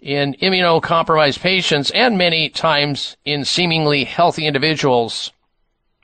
In 0.00 0.34
immunocompromised 0.42 1.40
patients 1.40 1.90
and 1.92 2.18
many 2.18 2.48
times 2.48 3.16
in 3.24 3.44
seemingly 3.44 4.04
healthy 4.04 4.46
individuals, 4.46 5.32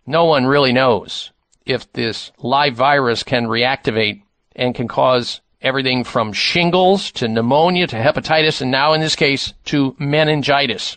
no 0.06 0.24
one 0.24 0.46
really 0.46 0.72
knows 0.72 1.32
if 1.66 1.92
this 1.92 2.32
live 2.38 2.74
virus 2.74 3.22
can 3.22 3.46
reactivate 3.46 4.22
and 4.56 4.74
can 4.74 4.88
cause 4.88 5.40
everything 5.60 6.04
from 6.04 6.32
shingles 6.32 7.10
to 7.10 7.28
pneumonia 7.28 7.86
to 7.88 7.96
hepatitis 7.96 8.62
and 8.62 8.70
now 8.70 8.92
in 8.92 9.00
this 9.00 9.16
case 9.16 9.52
to 9.64 9.94
meningitis 9.98 10.96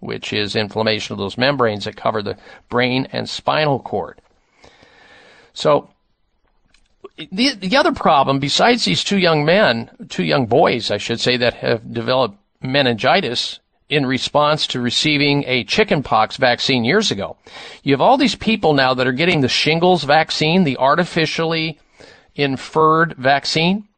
which 0.00 0.32
is 0.32 0.56
inflammation 0.56 1.12
of 1.12 1.18
those 1.18 1.38
membranes 1.38 1.84
that 1.84 1.96
cover 1.96 2.22
the 2.22 2.36
brain 2.68 3.06
and 3.12 3.28
spinal 3.28 3.80
cord. 3.80 4.20
So, 5.52 5.90
the, 7.16 7.54
the 7.54 7.76
other 7.76 7.92
problem, 7.92 8.40
besides 8.40 8.84
these 8.84 9.02
two 9.02 9.18
young 9.18 9.44
men, 9.44 9.90
two 10.08 10.24
young 10.24 10.46
boys, 10.46 10.90
I 10.90 10.98
should 10.98 11.20
say, 11.20 11.38
that 11.38 11.54
have 11.54 11.92
developed 11.92 12.36
meningitis 12.60 13.60
in 13.88 14.04
response 14.04 14.66
to 14.66 14.80
receiving 14.80 15.44
a 15.46 15.64
chickenpox 15.64 16.36
vaccine 16.36 16.84
years 16.84 17.10
ago, 17.10 17.36
you 17.82 17.92
have 17.92 18.00
all 18.00 18.16
these 18.16 18.34
people 18.34 18.74
now 18.74 18.92
that 18.94 19.06
are 19.06 19.12
getting 19.12 19.40
the 19.40 19.48
shingles 19.48 20.04
vaccine, 20.04 20.64
the 20.64 20.76
artificially 20.76 21.78
inferred 22.34 23.14
vaccine. 23.14 23.88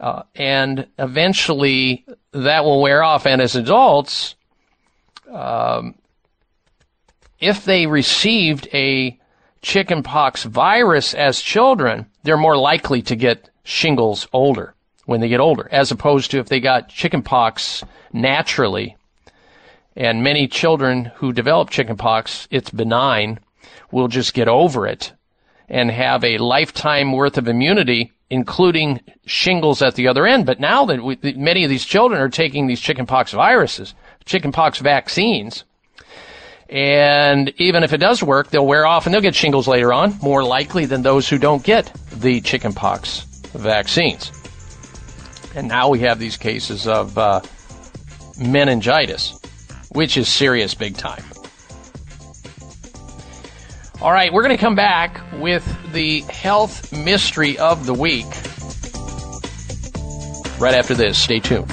Uh, 0.00 0.22
and 0.34 0.86
eventually 0.98 2.04
that 2.32 2.64
will 2.64 2.80
wear 2.80 3.02
off. 3.02 3.26
And 3.26 3.40
as 3.40 3.54
adults, 3.54 4.34
um, 5.30 5.94
if 7.40 7.64
they 7.64 7.86
received 7.86 8.68
a 8.72 9.18
chickenpox 9.62 10.44
virus 10.44 11.14
as 11.14 11.40
children, 11.40 12.06
they're 12.22 12.36
more 12.36 12.56
likely 12.56 13.02
to 13.02 13.16
get 13.16 13.50
shingles 13.64 14.28
older 14.32 14.74
when 15.06 15.20
they 15.20 15.28
get 15.28 15.40
older, 15.40 15.68
as 15.70 15.90
opposed 15.90 16.30
to 16.30 16.38
if 16.38 16.48
they 16.48 16.60
got 16.60 16.88
chickenpox 16.88 17.82
naturally. 18.12 18.96
And 19.96 20.22
many 20.22 20.48
children 20.48 21.06
who 21.16 21.32
develop 21.32 21.70
chickenpox, 21.70 22.48
it's 22.50 22.70
benign, 22.70 23.38
will 23.90 24.08
just 24.08 24.34
get 24.34 24.48
over 24.48 24.86
it 24.86 25.12
and 25.68 25.90
have 25.90 26.24
a 26.24 26.38
lifetime 26.38 27.12
worth 27.12 27.38
of 27.38 27.48
immunity, 27.48 28.12
including 28.28 29.00
shingles 29.24 29.82
at 29.82 29.94
the 29.94 30.08
other 30.08 30.26
end. 30.26 30.46
But 30.46 30.60
now 30.60 30.84
that 30.86 31.02
we, 31.02 31.18
many 31.36 31.64
of 31.64 31.70
these 31.70 31.84
children 31.84 32.20
are 32.20 32.28
taking 32.28 32.66
these 32.66 32.80
chickenpox 32.80 33.32
viruses, 33.32 33.94
chickenpox 34.26 34.78
vaccines. 34.78 35.64
And 36.68 37.52
even 37.58 37.82
if 37.84 37.92
it 37.92 37.98
does 37.98 38.22
work, 38.22 38.50
they'll 38.50 38.66
wear 38.66 38.86
off 38.86 39.06
and 39.06 39.14
they'll 39.14 39.20
get 39.20 39.34
shingles 39.34 39.68
later 39.68 39.92
on, 39.92 40.18
more 40.22 40.42
likely 40.42 40.86
than 40.86 41.02
those 41.02 41.28
who 41.28 41.38
don't 41.38 41.62
get 41.62 41.92
the 42.10 42.40
chickenpox 42.40 43.20
vaccines. 43.52 44.32
And 45.54 45.68
now 45.68 45.88
we 45.88 46.00
have 46.00 46.18
these 46.18 46.36
cases 46.36 46.86
of 46.86 47.16
uh, 47.16 47.42
meningitis, 48.38 49.38
which 49.90 50.16
is 50.16 50.28
serious 50.28 50.74
big 50.74 50.96
time. 50.96 51.22
All 54.00 54.12
right, 54.12 54.32
we're 54.32 54.42
going 54.42 54.56
to 54.56 54.60
come 54.60 54.74
back 54.74 55.20
with 55.40 55.64
the 55.92 56.20
health 56.22 56.92
mystery 56.92 57.56
of 57.58 57.86
the 57.86 57.94
week 57.94 58.26
right 60.58 60.74
after 60.74 60.94
this. 60.94 61.18
Stay 61.18 61.40
tuned. 61.40 61.72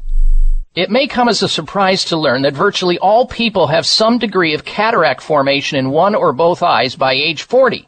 It 0.76 0.92
may 0.92 1.08
come 1.08 1.28
as 1.28 1.42
a 1.42 1.50
surprise 1.50 2.06
to 2.06 2.16
learn 2.16 2.44
that 2.44 2.54
virtually 2.54 3.00
all 3.00 3.26
people 3.26 3.66
have 3.68 3.88
some 3.88 4.20
degree 4.20 4.54
of 4.54 4.64
cataract 4.64 5.22
formation 5.22 5.80
in 5.80 5.90
one 5.90 6.14
or 6.14 6.32
both 6.32 6.62
eyes 6.62 6.96
by 6.96 7.14
age 7.14 7.42
40. 7.42 7.88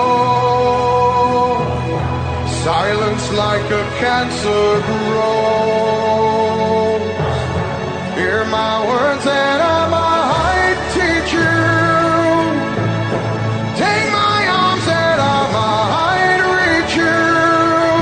Silence 2.63 3.31
like 3.31 3.65
a 3.71 3.83
cancer 3.97 4.81
grows. 4.85 5.81
Hear 8.15 8.45
my 8.45 8.85
words 8.87 9.25
and 9.25 9.61
I 9.63 9.87
might 9.89 10.77
teach 10.93 11.33
you. 11.33 11.39
Take 13.81 14.11
my 14.13 14.45
arms 14.47 14.87
and 14.87 15.21
I 15.21 15.41
might 15.57 16.41
reach 16.83 16.95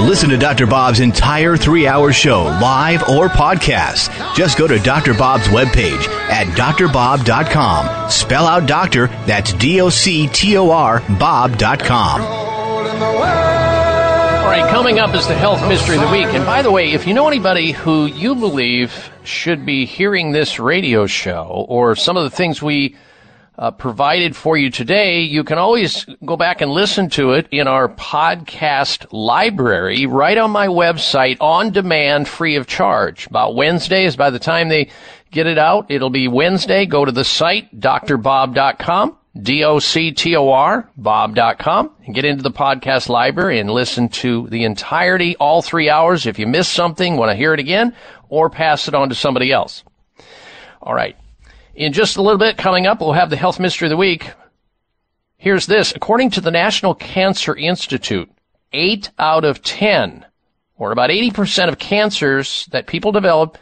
you. 0.02 0.08
Listen 0.10 0.30
to 0.32 0.38
Dr. 0.38 0.68
Bob's 0.68 1.00
entire 1.00 1.56
three 1.56 1.88
hour 1.88 2.12
show, 2.12 2.44
live 2.62 3.04
or 3.08 3.30
podcast. 3.30 4.10
Just 4.36 4.58
go 4.58 4.68
to 4.68 4.78
Dr. 4.80 5.14
Bob's 5.14 5.48
webpage 5.48 6.06
at 6.30 6.48
drbob.com. 6.48 8.10
Spell 8.12 8.46
out 8.46 8.68
doctor, 8.68 9.08
that's 9.26 9.54
D 9.54 9.80
O 9.80 9.90
C 9.90 10.28
T 10.28 10.58
O 10.58 10.70
R, 10.70 11.02
Bob.com. 11.18 12.50
All 14.50 14.56
right, 14.56 14.72
coming 14.72 14.98
up 14.98 15.14
is 15.14 15.28
the 15.28 15.36
health 15.36 15.62
mystery 15.70 15.98
of 15.98 16.02
the 16.02 16.10
week. 16.10 16.26
And 16.26 16.44
by 16.44 16.64
the 16.64 16.72
way, 16.72 16.92
if 16.94 17.06
you 17.06 17.14
know 17.14 17.28
anybody 17.28 17.72
who 17.72 18.08
you 18.08 18.34
believe 18.34 19.12
should 19.24 19.64
be 19.64 19.86
hearing 19.86 20.32
this 20.32 20.58
radio 20.58 21.06
show 21.06 21.68
or 21.70 21.96
some 21.96 22.18
of 22.18 22.24
the 22.24 22.36
things 22.36 22.60
we 22.60 22.96
uh, 23.60 23.70
provided 23.70 24.36
for 24.36 24.58
you 24.58 24.72
today, 24.72 25.22
you 25.22 25.44
can 25.44 25.60
always 25.60 26.04
go 26.26 26.36
back 26.36 26.62
and 26.62 26.72
listen 26.72 27.10
to 27.12 27.34
it 27.34 27.48
in 27.52 27.68
our 27.68 27.90
podcast 27.90 29.06
library 29.12 30.08
right 30.08 30.40
on 30.40 30.50
my 30.50 30.66
website 30.66 31.38
on 31.40 31.70
demand 31.70 32.28
free 32.28 32.56
of 32.56 32.66
charge. 32.66 33.28
About 33.28 33.54
Wednesdays, 33.54 34.16
by 34.16 34.32
the 34.32 34.40
time 34.40 34.70
they 34.70 34.90
get 35.30 35.46
it 35.46 35.60
out, 35.60 35.92
it'll 35.92 36.10
be 36.10 36.28
Wednesday. 36.28 36.88
Go 36.88 37.06
to 37.06 37.12
the 37.12 37.24
site, 37.24 37.80
drbob.com. 37.80 39.16
D-O-C-T-O-R, 39.42 40.90
bob.com, 40.98 41.92
and 42.06 42.16
get 42.16 42.26
into 42.26 42.44
the 42.44 42.52
podcast 42.52 43.10
library 43.10 43.60
and 43.60 43.70
listen 43.70 44.10
to 44.10 44.48
the 44.48 44.64
entirety, 44.64 45.36
all 45.38 45.62
three 45.62 45.90
hours. 45.90 46.26
If 46.26 46.40
you 46.40 46.48
missed 46.48 46.74
something, 46.74 47.16
want 47.16 47.32
to 47.32 47.36
hear 47.36 47.54
it 47.54 47.60
again, 47.60 47.96
or 48.28 48.50
pass 48.50 48.88
it 48.88 48.96
on 48.96 49.10
to 49.10 49.16
somebody 49.16 49.52
else. 49.52 49.84
All 50.82 50.94
right. 50.94 51.16
In 51.76 51.94
just 51.94 52.18
a 52.18 52.22
little 52.22 52.40
bit 52.40 52.58
coming 52.58 52.88
up, 52.88 53.00
we'll 53.00 53.14
have 53.14 53.30
the 53.30 53.36
health 53.36 53.60
mystery 53.60 53.88
of 53.88 53.92
the 53.92 53.98
week. 53.98 54.32
Here's 55.38 55.66
this. 55.66 55.94
According 55.96 56.32
to 56.32 56.42
the 56.42 56.52
National 56.52 56.94
Cancer 56.94 57.56
Institute, 57.56 58.30
eight 58.74 59.10
out 59.18 59.46
of 59.46 59.62
10, 59.62 60.26
or 60.76 60.92
about 60.92 61.10
80% 61.10 61.70
of 61.70 61.80
cancers 61.80 62.68
that 62.72 62.88
people 62.88 63.12
develop 63.12 63.58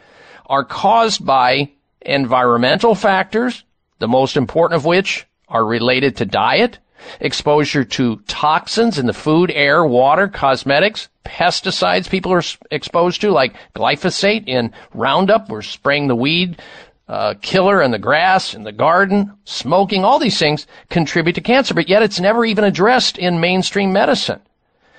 are 0.46 0.64
caused 0.64 1.24
by 1.24 1.70
environmental 2.00 2.94
factors, 2.94 3.64
the 3.98 4.08
most 4.08 4.36
important 4.36 4.76
of 4.76 4.84
which 4.84 5.26
are 5.48 5.64
related 5.64 6.16
to 6.16 6.26
diet, 6.26 6.78
exposure 7.20 7.84
to 7.84 8.16
toxins 8.26 8.98
in 8.98 9.06
the 9.06 9.12
food, 9.12 9.50
air, 9.52 9.84
water, 9.84 10.28
cosmetics, 10.28 11.08
pesticides 11.24 12.08
people 12.08 12.32
are 12.32 12.42
exposed 12.70 13.20
to, 13.20 13.30
like 13.30 13.54
glyphosate 13.74 14.46
in 14.46 14.72
Roundup. 14.94 15.48
We're 15.48 15.62
spraying 15.62 16.08
the 16.08 16.16
weed 16.16 16.60
uh, 17.08 17.34
killer 17.40 17.82
in 17.82 17.90
the 17.90 17.98
grass, 17.98 18.54
in 18.54 18.64
the 18.64 18.72
garden, 18.72 19.32
smoking, 19.44 20.04
all 20.04 20.18
these 20.18 20.38
things 20.38 20.66
contribute 20.90 21.34
to 21.34 21.40
cancer, 21.40 21.74
but 21.74 21.88
yet 21.88 22.02
it's 22.02 22.20
never 22.20 22.44
even 22.44 22.64
addressed 22.64 23.18
in 23.18 23.40
mainstream 23.40 23.92
medicine. 23.92 24.40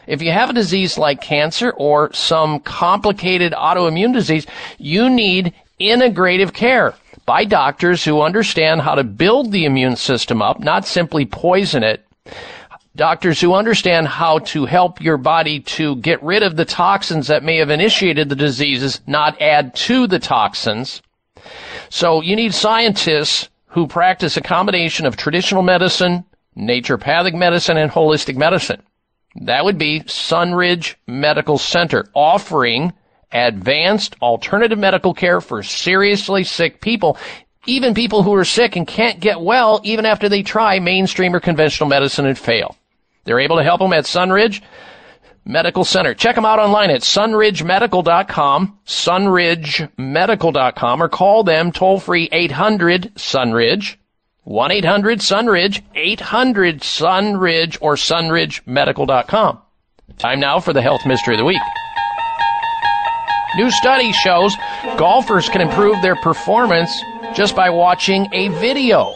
If 0.07 0.23
you 0.23 0.31
have 0.31 0.49
a 0.49 0.53
disease 0.53 0.97
like 0.97 1.21
cancer 1.21 1.69
or 1.71 2.11
some 2.13 2.61
complicated 2.61 3.53
autoimmune 3.53 4.13
disease, 4.13 4.47
you 4.79 5.07
need 5.07 5.53
integrative 5.79 6.51
care 6.51 6.95
by 7.29 7.45
doctors 7.45 8.03
who 8.03 8.23
understand 8.23 8.81
how 8.81 8.95
to 8.95 9.03
build 9.03 9.51
the 9.51 9.65
immune 9.65 9.95
system 9.95 10.41
up, 10.41 10.59
not 10.59 10.83
simply 10.83 11.27
poison 11.27 11.83
it. 11.83 12.03
Doctors 12.95 13.39
who 13.39 13.53
understand 13.53 14.07
how 14.07 14.39
to 14.39 14.65
help 14.65 14.99
your 14.99 15.17
body 15.17 15.59
to 15.59 15.97
get 15.97 16.23
rid 16.23 16.41
of 16.41 16.55
the 16.55 16.65
toxins 16.65 17.27
that 17.27 17.43
may 17.43 17.57
have 17.57 17.69
initiated 17.69 18.29
the 18.29 18.35
diseases, 18.35 18.99
not 19.05 19.39
add 19.39 19.75
to 19.75 20.07
the 20.07 20.17
toxins. 20.17 21.03
So 21.89 22.21
you 22.21 22.35
need 22.35 22.55
scientists 22.55 23.47
who 23.67 23.85
practice 23.85 24.35
a 24.35 24.41
combination 24.41 25.05
of 25.05 25.15
traditional 25.15 25.61
medicine, 25.61 26.25
naturopathic 26.57 27.35
medicine, 27.35 27.77
and 27.77 27.91
holistic 27.91 28.37
medicine. 28.37 28.81
That 29.35 29.65
would 29.65 29.77
be 29.77 29.99
Sunridge 30.07 30.95
Medical 31.05 31.59
Center 31.59 32.09
offering 32.15 32.91
advanced 33.31 34.15
alternative 34.21 34.79
medical 34.79 35.13
care 35.13 35.41
for 35.41 35.63
seriously 35.63 36.43
sick 36.43 36.81
people, 36.81 37.17
even 37.65 37.93
people 37.93 38.23
who 38.23 38.33
are 38.33 38.45
sick 38.45 38.75
and 38.75 38.87
can't 38.87 39.19
get 39.19 39.41
well 39.41 39.81
even 39.83 40.05
after 40.05 40.29
they 40.29 40.43
try 40.43 40.79
mainstream 40.79 41.35
or 41.35 41.39
conventional 41.39 41.89
medicine 41.89 42.25
and 42.25 42.37
fail. 42.37 42.75
They're 43.25 43.39
able 43.39 43.57
to 43.57 43.63
help 43.63 43.79
them 43.79 43.93
at 43.93 44.05
Sunridge 44.05 44.61
Medical 45.45 45.83
Center. 45.83 46.13
Check 46.13 46.35
them 46.35 46.45
out 46.45 46.59
online 46.59 46.91
at 46.91 47.01
sunridgemedical.com, 47.01 48.79
sunridgemedical.com, 48.85 51.03
or 51.03 51.09
call 51.09 51.43
them 51.43 51.71
toll 51.71 51.99
free 51.99 52.29
800 52.31 53.15
Sunridge, 53.15 53.95
1 54.43 54.71
800 54.71 55.19
Sunridge, 55.19 55.81
800 55.95 56.81
Sunridge, 56.81 57.77
or 57.81 57.95
sunridgemedical.com. 57.95 59.59
Time 60.17 60.39
now 60.39 60.59
for 60.59 60.73
the 60.73 60.81
health 60.81 61.05
mystery 61.05 61.35
of 61.35 61.39
the 61.39 61.45
week. 61.45 61.61
New 63.55 63.71
study 63.71 64.11
shows 64.11 64.55
golfers 64.97 65.49
can 65.49 65.61
improve 65.61 66.01
their 66.01 66.15
performance 66.15 66.91
just 67.33 67.55
by 67.55 67.69
watching 67.69 68.27
a 68.33 68.49
video 68.49 69.15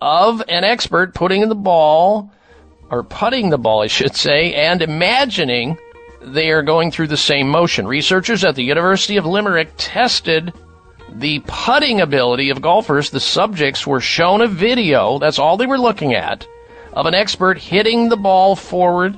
of 0.00 0.42
an 0.48 0.64
expert 0.64 1.14
putting 1.14 1.48
the 1.48 1.54
ball, 1.54 2.30
or 2.90 3.02
putting 3.02 3.50
the 3.50 3.58
ball, 3.58 3.82
I 3.82 3.86
should 3.86 4.14
say, 4.14 4.54
and 4.54 4.82
imagining 4.82 5.78
they 6.20 6.50
are 6.50 6.62
going 6.62 6.90
through 6.90 7.08
the 7.08 7.16
same 7.16 7.48
motion. 7.48 7.86
Researchers 7.86 8.44
at 8.44 8.54
the 8.54 8.62
University 8.62 9.16
of 9.16 9.26
Limerick 9.26 9.70
tested 9.76 10.52
the 11.10 11.40
putting 11.46 12.00
ability 12.00 12.50
of 12.50 12.60
golfers. 12.60 13.10
The 13.10 13.20
subjects 13.20 13.86
were 13.86 14.00
shown 14.00 14.40
a 14.40 14.46
video, 14.46 15.18
that's 15.18 15.38
all 15.38 15.56
they 15.56 15.66
were 15.66 15.78
looking 15.78 16.14
at, 16.14 16.46
of 16.92 17.06
an 17.06 17.14
expert 17.14 17.58
hitting 17.58 18.08
the 18.08 18.16
ball 18.16 18.54
forward 18.54 19.16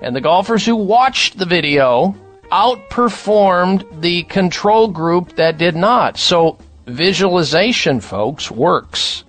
And 0.00 0.14
the 0.14 0.20
golfers 0.20 0.64
who 0.64 0.76
watched 0.76 1.38
the 1.38 1.46
video 1.46 2.14
outperformed 2.50 4.00
the 4.00 4.22
control 4.24 4.88
group 4.88 5.36
that 5.36 5.58
did 5.58 5.76
not. 5.76 6.16
So 6.16 6.58
visualization, 6.86 8.00
folks, 8.00 8.50
works. 8.50 9.24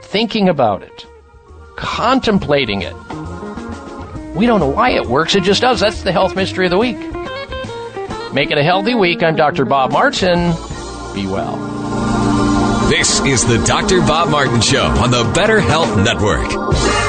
Thinking 0.00 0.48
about 0.48 0.82
it, 0.82 1.06
contemplating 1.76 2.82
it. 2.82 2.94
We 4.34 4.46
don't 4.46 4.60
know 4.60 4.68
why 4.68 4.90
it 4.90 5.06
works, 5.06 5.34
it 5.34 5.42
just 5.42 5.62
does. 5.62 5.80
That's 5.80 6.02
the 6.02 6.12
health 6.12 6.36
mystery 6.36 6.66
of 6.66 6.70
the 6.70 6.78
week. 6.78 6.98
Make 8.32 8.50
it 8.50 8.58
a 8.58 8.64
healthy 8.64 8.94
week. 8.94 9.22
I'm 9.22 9.36
Dr. 9.36 9.64
Bob 9.64 9.92
Martin. 9.92 10.50
Be 11.14 11.26
well. 11.26 11.56
This 12.88 13.20
is 13.20 13.44
the 13.46 13.62
Dr. 13.64 14.00
Bob 14.00 14.28
Martin 14.28 14.60
Show 14.60 14.84
on 14.84 15.10
the 15.10 15.30
Better 15.34 15.60
Health 15.60 15.96
Network. 15.96 17.03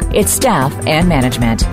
its 0.11 0.31
staff, 0.31 0.73
and 0.87 1.07
management. 1.07 1.63